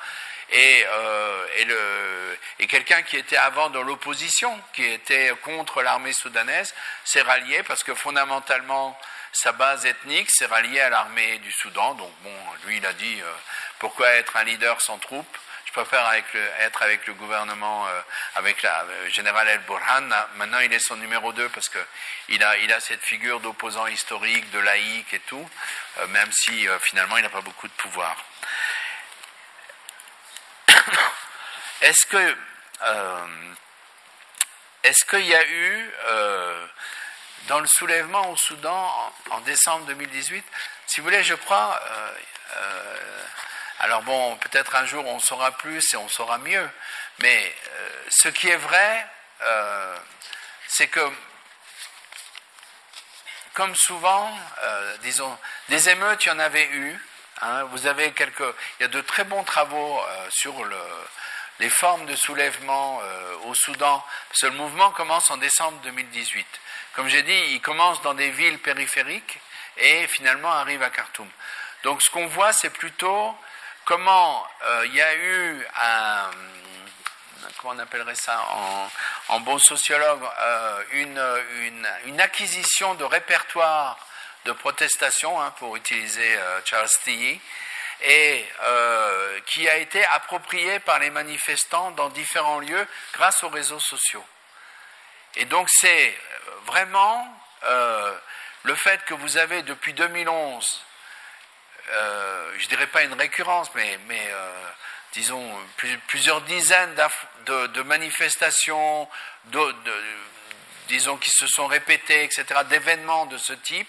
et, 0.51 0.85
euh, 0.89 2.35
et, 2.59 2.67
quelqu'un 2.67 3.03
qui 3.03 3.19
était 3.19 3.37
avant 3.37 3.69
dans 3.69 3.83
l'opposition, 3.83 4.59
qui 4.73 4.83
était 4.83 5.33
contre 5.43 5.83
l'armée 5.83 6.15
soudanaise, 6.15 6.75
s'est 7.05 7.21
rallié 7.21 7.63
parce 7.65 7.85
que 7.85 7.95
fondamentalement, 7.95 8.99
sa 9.31 9.53
base 9.53 9.85
ethnique 9.85 10.31
s'est 10.31 10.47
ralliée 10.47 10.81
à 10.81 10.89
l'armée 10.89 11.39
du 11.39 11.53
Soudan. 11.53 11.95
Donc 11.95 12.11
bon, 12.23 12.35
lui, 12.65 12.79
il 12.79 12.87
a 12.87 12.95
dit 12.95 13.23
pourquoi 13.79 14.09
être 14.13 14.37
un 14.39 14.45
leader 14.45 14.81
sans 14.81 14.97
troupes 14.97 15.39
je 15.69 15.73
préfère 15.75 16.07
avec 16.07 16.25
être 16.61 16.81
avec 16.81 17.07
le 17.07 17.13
gouvernement, 17.13 17.87
euh, 17.87 18.01
avec 18.37 18.63
le 18.63 18.69
euh, 18.71 19.11
général 19.11 19.47
El 19.49 19.59
Burhan. 19.61 20.09
Maintenant, 20.37 20.61
il 20.61 20.73
est 20.73 20.79
son 20.79 20.97
numéro 20.97 21.31
2 21.35 21.51
parce 21.51 21.69
qu'il 21.69 22.43
a, 22.43 22.57
il 22.57 22.73
a 22.73 22.81
cette 22.81 23.03
figure 23.03 23.39
d'opposant 23.41 23.87
historique, 23.87 24.51
de 24.51 24.61
laïc 24.61 25.13
et 25.13 25.21
tout, 25.21 25.47
euh, 25.99 26.07
même 26.07 26.33
si 26.33 26.67
finalement 26.81 27.19
il 27.19 27.23
n'a 27.23 27.29
pas 27.29 27.43
beaucoup 27.43 27.69
de 27.69 27.73
pouvoir. 27.75 28.17
Est-ce 31.83 32.07
que 32.07 32.37
est-ce 34.85 35.05
qu'il 35.05 35.27
y 35.27 35.35
a 35.35 35.47
eu 35.47 35.91
dans 37.49 37.59
le 37.59 37.67
soulèvement 37.67 38.31
au 38.31 38.37
Soudan 38.37 39.13
en, 39.31 39.41
décembre 39.41 39.85
2018, 39.87 40.45
si 40.87 41.01
vous 41.01 41.05
voulez, 41.05 41.25
je 41.25 41.35
crois, 41.35 41.79
alors 43.81 44.03
bon, 44.03 44.37
peut-être 44.37 44.75
un 44.75 44.87
jour 44.87 45.07
on 45.07 45.21
saura 45.21 45.53
plus 45.53 45.95
et 45.95 45.97
on 45.97 46.09
saura 46.09 46.39
mieux, 46.39 46.69
mais 47.21 47.55
euh, 47.71 47.89
ce 48.09 48.29
qui 48.29 48.49
est 48.49 48.57
vrai, 48.57 49.07
euh, 49.43 49.97
c'est 50.67 50.89
que, 50.89 51.09
comme 53.55 53.75
souvent, 53.77 54.37
euh, 54.63 54.97
disons, 54.99 55.37
des 55.69 55.91
émeutes, 55.91 56.25
il 56.27 56.29
y 56.29 56.33
en 56.33 56.39
avait 56.41 56.69
eu. 56.73 56.99
Hein. 57.41 57.65
vous 57.71 57.87
il 57.87 58.81
y 58.81 58.85
a 58.85 58.89
de 58.89 59.01
très 59.01 59.23
bons 59.23 59.45
travaux 59.45 60.01
sur 60.31 60.65
le, 60.65 60.81
les 61.61 61.71
formes 61.71 62.05
de 62.07 62.17
soulèvement 62.17 63.01
au 63.45 63.55
Soudan, 63.55 64.05
parce 64.29 64.41
que 64.41 64.47
le 64.47 64.53
mouvement 64.55 64.91
commence 64.91 65.31
en 65.31 65.37
décembre 65.37 65.81
2018. 65.83 66.47
Comme 66.95 67.07
j'ai 67.07 67.23
dit, 67.23 67.41
il 67.51 67.61
commence 67.61 68.03
dans 68.03 68.15
des 68.15 68.31
villes 68.31 68.59
périphériques 68.59 69.39
et 69.77 70.09
finalement 70.09 70.51
arrive 70.51 70.83
à 70.83 70.91
Khartoum. 70.91 71.31
Donc 71.85 72.03
ce 72.03 72.11
qu'on 72.11 72.27
voit, 72.27 72.53
c'est 72.53 72.71
plutôt 72.71 73.37
comment 73.89 74.47
euh, 74.65 74.85
il 74.85 74.95
y 74.95 75.01
a 75.01 75.15
eu 75.15 75.67
un, 75.83 76.31
comment 77.57 77.73
on 77.75 77.79
appellerait 77.79 78.15
ça 78.15 78.39
en, 79.29 79.41
bon 79.41 79.59
sociologue, 79.59 80.21
euh, 80.41 80.83
une, 82.05 82.21
acquisition 82.21 82.95
de 82.97 83.05
répertoire 83.05 83.99
de 84.45 84.53
protestation, 84.53 85.41
hein, 85.41 85.55
pour 85.59 85.75
utiliser 85.77 86.37
euh, 86.37 86.61
Charles 86.67 86.89
Tilly, 87.03 87.41
et 88.03 88.47
qui 89.47 89.69
a 89.69 89.77
été 89.79 90.05
approprié 90.05 90.79
par 90.81 91.01
les 91.01 91.11
manifestants 91.11 91.91
dans 91.93 92.11
différents 92.11 92.61
lieux 92.61 92.87
grâce 93.15 93.43
aux 93.43 93.49
réseaux 93.49 93.81
sociaux. 93.81 94.25
Et 95.35 95.47
donc 95.47 95.69
c'est 95.69 96.17
vraiment 96.67 97.27
le 98.63 98.75
fait 98.77 99.05
que 99.05 99.15
vous 99.15 99.37
avez 99.37 99.63
depuis 99.63 99.95
2011 99.95 100.85
euh, 101.91 102.53
je 102.59 102.69
dirais 102.69 102.87
pas 102.87 103.03
une 103.03 103.15
récurrence, 103.15 103.71
mais, 103.75 103.99
euh, 104.13 104.53
disons 105.13 105.43
plusieurs 106.07 106.43
dizaines 106.43 106.95
de, 107.47 107.83
manifestations, 107.83 109.09
disons 110.89 111.17
qui 111.17 111.31
se 111.31 111.47
sont 111.47 111.67
répétées, 111.67 112.25
etc., 112.25 112.45
d'événements 112.69 113.27
de 113.27 113.39
ce 113.39 113.53
type, 113.53 113.89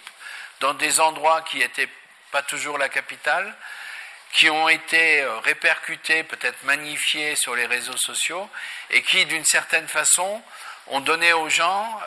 dans 0.61 0.73
des 0.73 0.99
endroits 0.99 1.41
qui 1.41 1.57
n'étaient 1.57 1.89
pas 2.31 2.41
toujours 2.41 2.77
la 2.77 2.89
capitale, 2.89 3.53
qui 4.33 4.49
ont 4.49 4.69
été 4.69 5.21
euh, 5.21 5.39
répercutés, 5.39 6.23
peut-être 6.23 6.63
magnifiés 6.63 7.35
sur 7.35 7.55
les 7.55 7.65
réseaux 7.65 7.97
sociaux, 7.97 8.49
et 8.91 9.01
qui, 9.01 9.25
d'une 9.25 9.45
certaine 9.45 9.87
façon, 9.87 10.41
ont 10.87 11.01
donné 11.01 11.33
aux 11.33 11.49
gens 11.49 12.01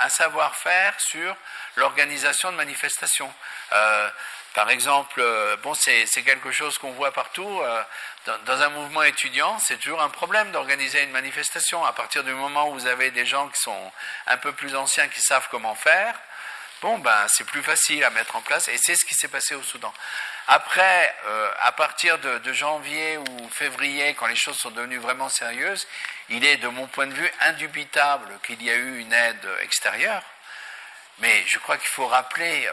un 0.00 0.08
savoir-faire 0.08 0.94
sur 1.00 1.34
l'organisation 1.74 2.52
de 2.52 2.56
manifestations. 2.56 3.32
Par 4.54 4.70
exemple, 4.70 5.20
euh, 5.20 5.56
bon, 5.62 5.74
c'est 5.74 6.06
quelque 6.24 6.50
chose 6.50 6.78
qu'on 6.78 6.92
voit 6.92 7.12
partout. 7.12 7.60
Euh, 7.62 7.82
dans, 8.44 8.62
un 8.62 8.68
mouvement 8.70 9.02
étudiant, 9.02 9.58
c'est 9.58 9.76
toujours 9.78 10.02
un 10.02 10.08
problème 10.08 10.50
d'organiser 10.52 11.02
une 11.02 11.10
manifestation. 11.10 11.84
À 11.84 11.92
partir 11.92 12.24
du 12.24 12.32
moment 12.32 12.70
où 12.70 12.74
vous 12.74 12.86
avez 12.86 13.10
des 13.10 13.26
gens 13.26 13.48
qui 13.48 13.60
sont 13.60 13.92
un 14.26 14.36
peu 14.36 14.52
plus 14.52 14.74
anciens, 14.74 15.08
qui 15.08 15.20
savent 15.20 15.48
comment 15.50 15.74
faire, 15.74 16.14
bon, 16.82 16.98
ben, 16.98 17.26
c'est 17.28 17.44
plus 17.44 17.62
facile 17.62 18.02
à 18.04 18.10
mettre 18.10 18.36
en 18.36 18.40
place. 18.40 18.68
Et 18.68 18.78
c'est 18.78 18.96
ce 18.96 19.04
qui 19.04 19.14
s'est 19.14 19.28
passé 19.28 19.54
au 19.54 19.62
Soudan. 19.62 19.92
Après, 20.48 21.14
euh, 21.26 21.50
à 21.60 21.72
partir 21.72 22.18
de, 22.18 22.38
de, 22.38 22.52
janvier 22.52 23.18
ou 23.18 23.48
février, 23.50 24.14
quand 24.14 24.26
les 24.26 24.36
choses 24.36 24.56
sont 24.56 24.70
devenues 24.70 24.98
vraiment 24.98 25.28
sérieuses, 25.28 25.86
il 26.30 26.44
est, 26.44 26.56
de 26.56 26.68
mon 26.68 26.86
point 26.86 27.06
de 27.06 27.14
vue, 27.14 27.30
indubitable 27.40 28.38
qu'il 28.42 28.62
y 28.62 28.70
a 28.70 28.74
eu 28.74 28.98
une 28.98 29.12
aide 29.12 29.48
extérieure. 29.60 30.22
Mais 31.18 31.44
je 31.46 31.58
crois 31.58 31.76
qu'il 31.76 31.88
faut 31.88 32.06
rappeler 32.06 32.68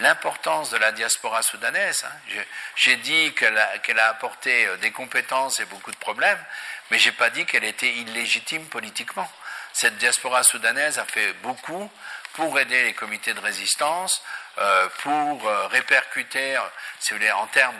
l'importance 0.00 0.70
de 0.70 0.76
la 0.78 0.92
diaspora 0.92 1.42
soudanaise. 1.42 2.04
Hein. 2.04 2.42
J'ai 2.76 2.96
dit 2.96 3.32
qu'elle 3.34 3.58
a, 3.58 4.08
apporté 4.08 4.66
euh, 4.66 4.76
des 4.78 4.90
compétences 4.90 5.60
et 5.60 5.64
beaucoup 5.66 5.90
de 5.90 5.96
problèmes, 5.96 6.42
mais 6.90 6.98
je 6.98 7.08
n'ai 7.08 7.14
pas 7.14 7.30
dit 7.30 7.44
qu'elle 7.46 7.64
était 7.64 7.92
illégitime 7.92 8.66
politiquement. 8.66 9.30
Cette 9.72 9.96
diaspora 9.98 10.42
soudanaise 10.42 10.98
a 10.98 11.04
fait 11.04 11.32
beaucoup 11.34 11.90
pour 12.34 12.58
aider 12.58 12.84
les 12.84 12.94
comités 12.94 13.34
de 13.34 13.40
résistance, 13.40 14.22
euh, 14.58 14.88
pour 15.02 15.46
euh, 15.46 15.66
répercuter, 15.68 16.58
si 16.98 17.12
vous 17.12 17.18
voulez, 17.18 17.30
en 17.30 17.46
termes 17.46 17.76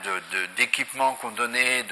d'équipements 0.57 1.15
qu'on 1.15 1.31
donnait, 1.31 1.85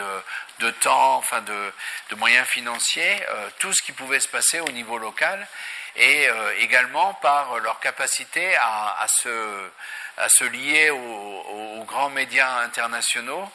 de, 0.59 0.71
temps, 0.71 1.17
enfin 1.17 1.41
de, 1.43 1.73
moyens 2.17 2.47
financiers, 2.47 3.23
tout 3.59 3.73
ce 3.73 3.83
qui 3.83 3.93
pouvait 3.93 4.21
se 4.21 4.29
passer 4.29 4.61
au 4.61 4.71
niveau 4.71 4.99
local 4.99 5.47
et 5.97 6.29
également 6.59 7.15
par 7.15 7.59
leur 7.59 7.81
capacité 7.81 8.55
à, 8.57 9.07
se, 9.09 10.45
lier 10.45 10.91
aux, 10.91 11.85
grands 11.87 12.11
médias 12.11 12.59
internationaux 12.61 13.51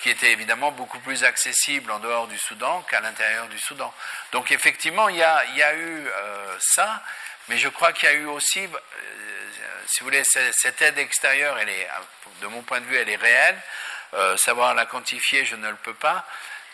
qui 0.00 0.10
étaient 0.10 0.32
évidemment 0.32 0.72
beaucoup 0.72 0.98
plus 1.00 1.22
accessibles 1.22 1.90
en 1.90 1.98
dehors 1.98 2.28
du 2.28 2.38
Soudan 2.38 2.82
qu'à 2.88 3.00
l'intérieur 3.00 3.46
du 3.48 3.58
Soudan. 3.58 3.92
Donc 4.32 4.50
effectivement, 4.50 5.08
il 5.08 5.16
y 5.16 5.22
a, 5.22 5.74
eu 5.74 6.08
ça, 6.60 7.02
mais 7.48 7.58
je 7.58 7.68
crois 7.68 7.92
qu'il 7.92 8.08
y 8.08 8.12
a 8.12 8.14
eu 8.14 8.26
aussi, 8.26 8.64
euh, 8.64 8.68
si 9.86 10.00
vous 10.00 10.06
voulez, 10.06 10.22
cette 10.24 10.82
aide 10.82 10.98
extérieure, 10.98 11.56
de 12.40 12.46
mon 12.48 12.62
point 12.62 12.80
de 12.80 12.86
vue, 12.86 12.96
elle 12.96 13.08
est 13.08 13.16
réelle. 13.16 13.60
Euh, 14.14 14.36
savoir 14.36 14.74
la 14.74 14.86
quantifier, 14.86 15.44
je 15.44 15.56
ne 15.56 15.68
le 15.68 15.76
peux 15.76 15.94
pas. 15.94 16.24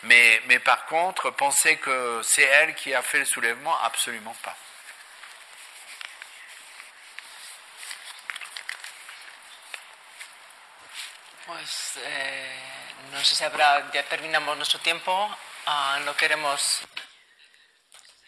Mais 0.03 0.41
par 0.65 0.85
contre, 0.85 1.29
penser 1.31 1.77
que 1.77 2.21
c'est 2.23 2.43
elle 2.43 2.75
qui 2.75 2.93
a 2.93 3.01
fait 3.01 3.19
le 3.19 3.25
soulèvement, 3.25 3.79
absolument 3.83 4.35
pas. 4.43 4.55
Pues 11.45 11.97
eh, 11.97 12.59
no 13.11 13.23
sé 13.23 13.35
si 13.35 13.43
habrá, 13.43 13.91
ya 13.91 14.03
terminamos 14.03 14.55
nuestro 14.55 14.79
tiempo, 14.79 15.11
uh, 15.67 15.99
no 16.05 16.15
queremos. 16.15 16.81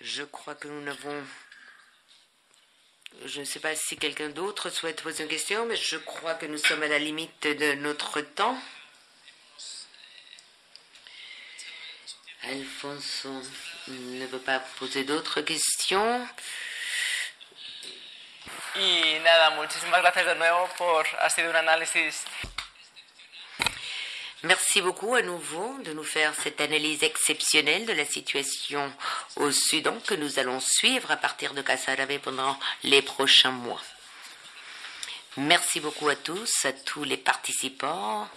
Je 0.01 0.25
crois 0.25 0.55
que 0.55 0.67
nous 0.67 0.81
n'avons 0.81 1.25
je 3.23 3.39
ne 3.39 3.45
sais 3.45 3.59
pas 3.59 3.75
si 3.75 3.97
quelqu'un 3.97 4.29
d'autre 4.29 4.69
souhaite 4.69 5.01
poser 5.01 5.23
une 5.23 5.29
question, 5.29 5.65
mais 5.65 5.77
je 5.77 5.97
crois 5.97 6.35
que 6.35 6.45
nous 6.45 6.57
sommes 6.57 6.83
à 6.83 6.87
la 6.87 6.99
limite 6.99 7.47
de 7.47 7.73
notre 7.75 8.21
temps. 8.21 8.59
Alfonso 12.43 13.41
ne 13.87 14.25
veut 14.27 14.39
pas 14.39 14.59
poser 14.77 15.03
d'autres 15.03 15.41
questions. 15.41 16.27
Y 18.75 19.19
nada, 19.23 19.51
muchísimas 19.51 20.01
gracias 20.01 20.25
de 20.25 20.35
nuevo 20.35 20.69
por 20.77 21.07
ha 21.21 21.29
sido 21.29 21.49
un 21.49 21.55
análisis 21.55 22.25
Merci 24.45 24.79
beaucoup 24.79 25.15
à 25.15 25.23
nouveau 25.23 25.75
de 25.83 25.91
nous 25.93 26.03
faire 26.03 26.31
cette 26.35 26.61
analyse 26.61 27.01
exceptionnelle 27.01 27.87
de 27.87 27.93
la 27.93 28.05
situation 28.05 28.93
au 29.37 29.49
Soudan 29.51 29.97
que 30.05 30.13
nous 30.13 30.37
allons 30.37 30.59
suivre 30.59 31.09
à 31.09 31.17
partir 31.17 31.55
de 31.55 31.63
Kasaravé 31.63 32.19
pendant 32.19 32.55
les 32.83 33.01
prochains 33.01 33.49
mois. 33.49 33.81
Merci 35.37 35.79
beaucoup 35.79 36.07
à 36.09 36.15
tous, 36.15 36.63
à 36.65 36.73
tous 36.73 37.03
les 37.03 37.17
participants 37.17 38.29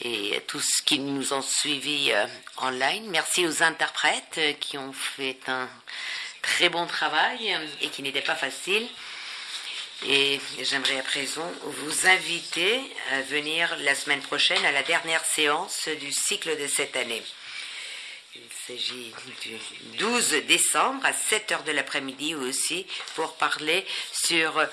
et 0.00 0.36
à 0.36 0.40
tous 0.42 0.82
qui 0.84 0.98
nous 0.98 1.32
ont 1.32 1.40
suivis 1.40 2.12
euh, 2.12 2.26
en 2.58 2.68
ligne. 2.68 3.08
Merci 3.08 3.46
aux 3.46 3.62
interprètes 3.62 4.36
euh, 4.36 4.52
qui 4.52 4.76
ont 4.76 4.92
fait 4.92 5.40
un 5.48 5.66
très 6.42 6.68
bon 6.68 6.86
travail 6.86 7.56
et 7.80 7.88
qui 7.88 8.02
n'était 8.02 8.20
pas 8.20 8.36
facile. 8.36 8.86
Et 10.06 10.40
j'aimerais 10.62 11.00
à 11.00 11.02
présent 11.02 11.50
vous 11.62 12.06
inviter 12.06 12.80
à 13.10 13.20
venir 13.22 13.76
la 13.80 13.96
semaine 13.96 14.20
prochaine 14.20 14.64
à 14.64 14.70
la 14.70 14.84
dernière 14.84 15.24
séance 15.24 15.88
du 15.88 16.12
cycle 16.12 16.56
de 16.56 16.68
cette 16.68 16.96
année. 16.96 17.22
Il 18.36 18.42
s'agit 18.66 19.12
du 19.42 19.58
12 19.98 20.44
décembre 20.46 21.04
à 21.04 21.12
7 21.12 21.50
heures 21.50 21.64
de 21.64 21.72
l'après-midi 21.72 22.36
aussi 22.36 22.86
pour 23.16 23.34
parler 23.34 23.84
sur 24.12 24.64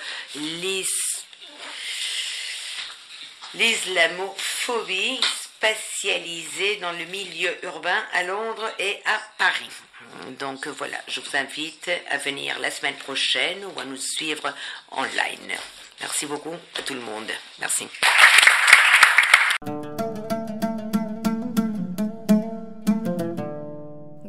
l'islamophobie 3.56 5.20
spatialisée 5.58 6.78
dans 6.78 6.92
le 6.92 7.06
milieu 7.06 7.52
urbain 7.64 8.04
à 8.14 8.24
Londres 8.24 8.72
et 8.80 9.02
à 9.06 9.20
Paris. 9.38 9.70
Donc 10.40 10.68
voilà, 10.68 10.98
je 11.08 11.20
vous 11.20 11.36
invite 11.36 11.90
à 12.10 12.18
venir 12.18 12.60
la 12.60 12.72
semaine 12.72 12.96
prochaine 12.96 13.64
ou 13.66 13.80
à 13.80 13.86
nous 13.86 13.98
suivre 13.98 14.54
online. 14.92 15.58
Merci 16.02 16.26
beaucoup 16.26 16.56
à 16.78 16.82
tout 16.82 16.94
le 16.94 17.02
monde. 17.02 17.32
Merci. 17.60 17.88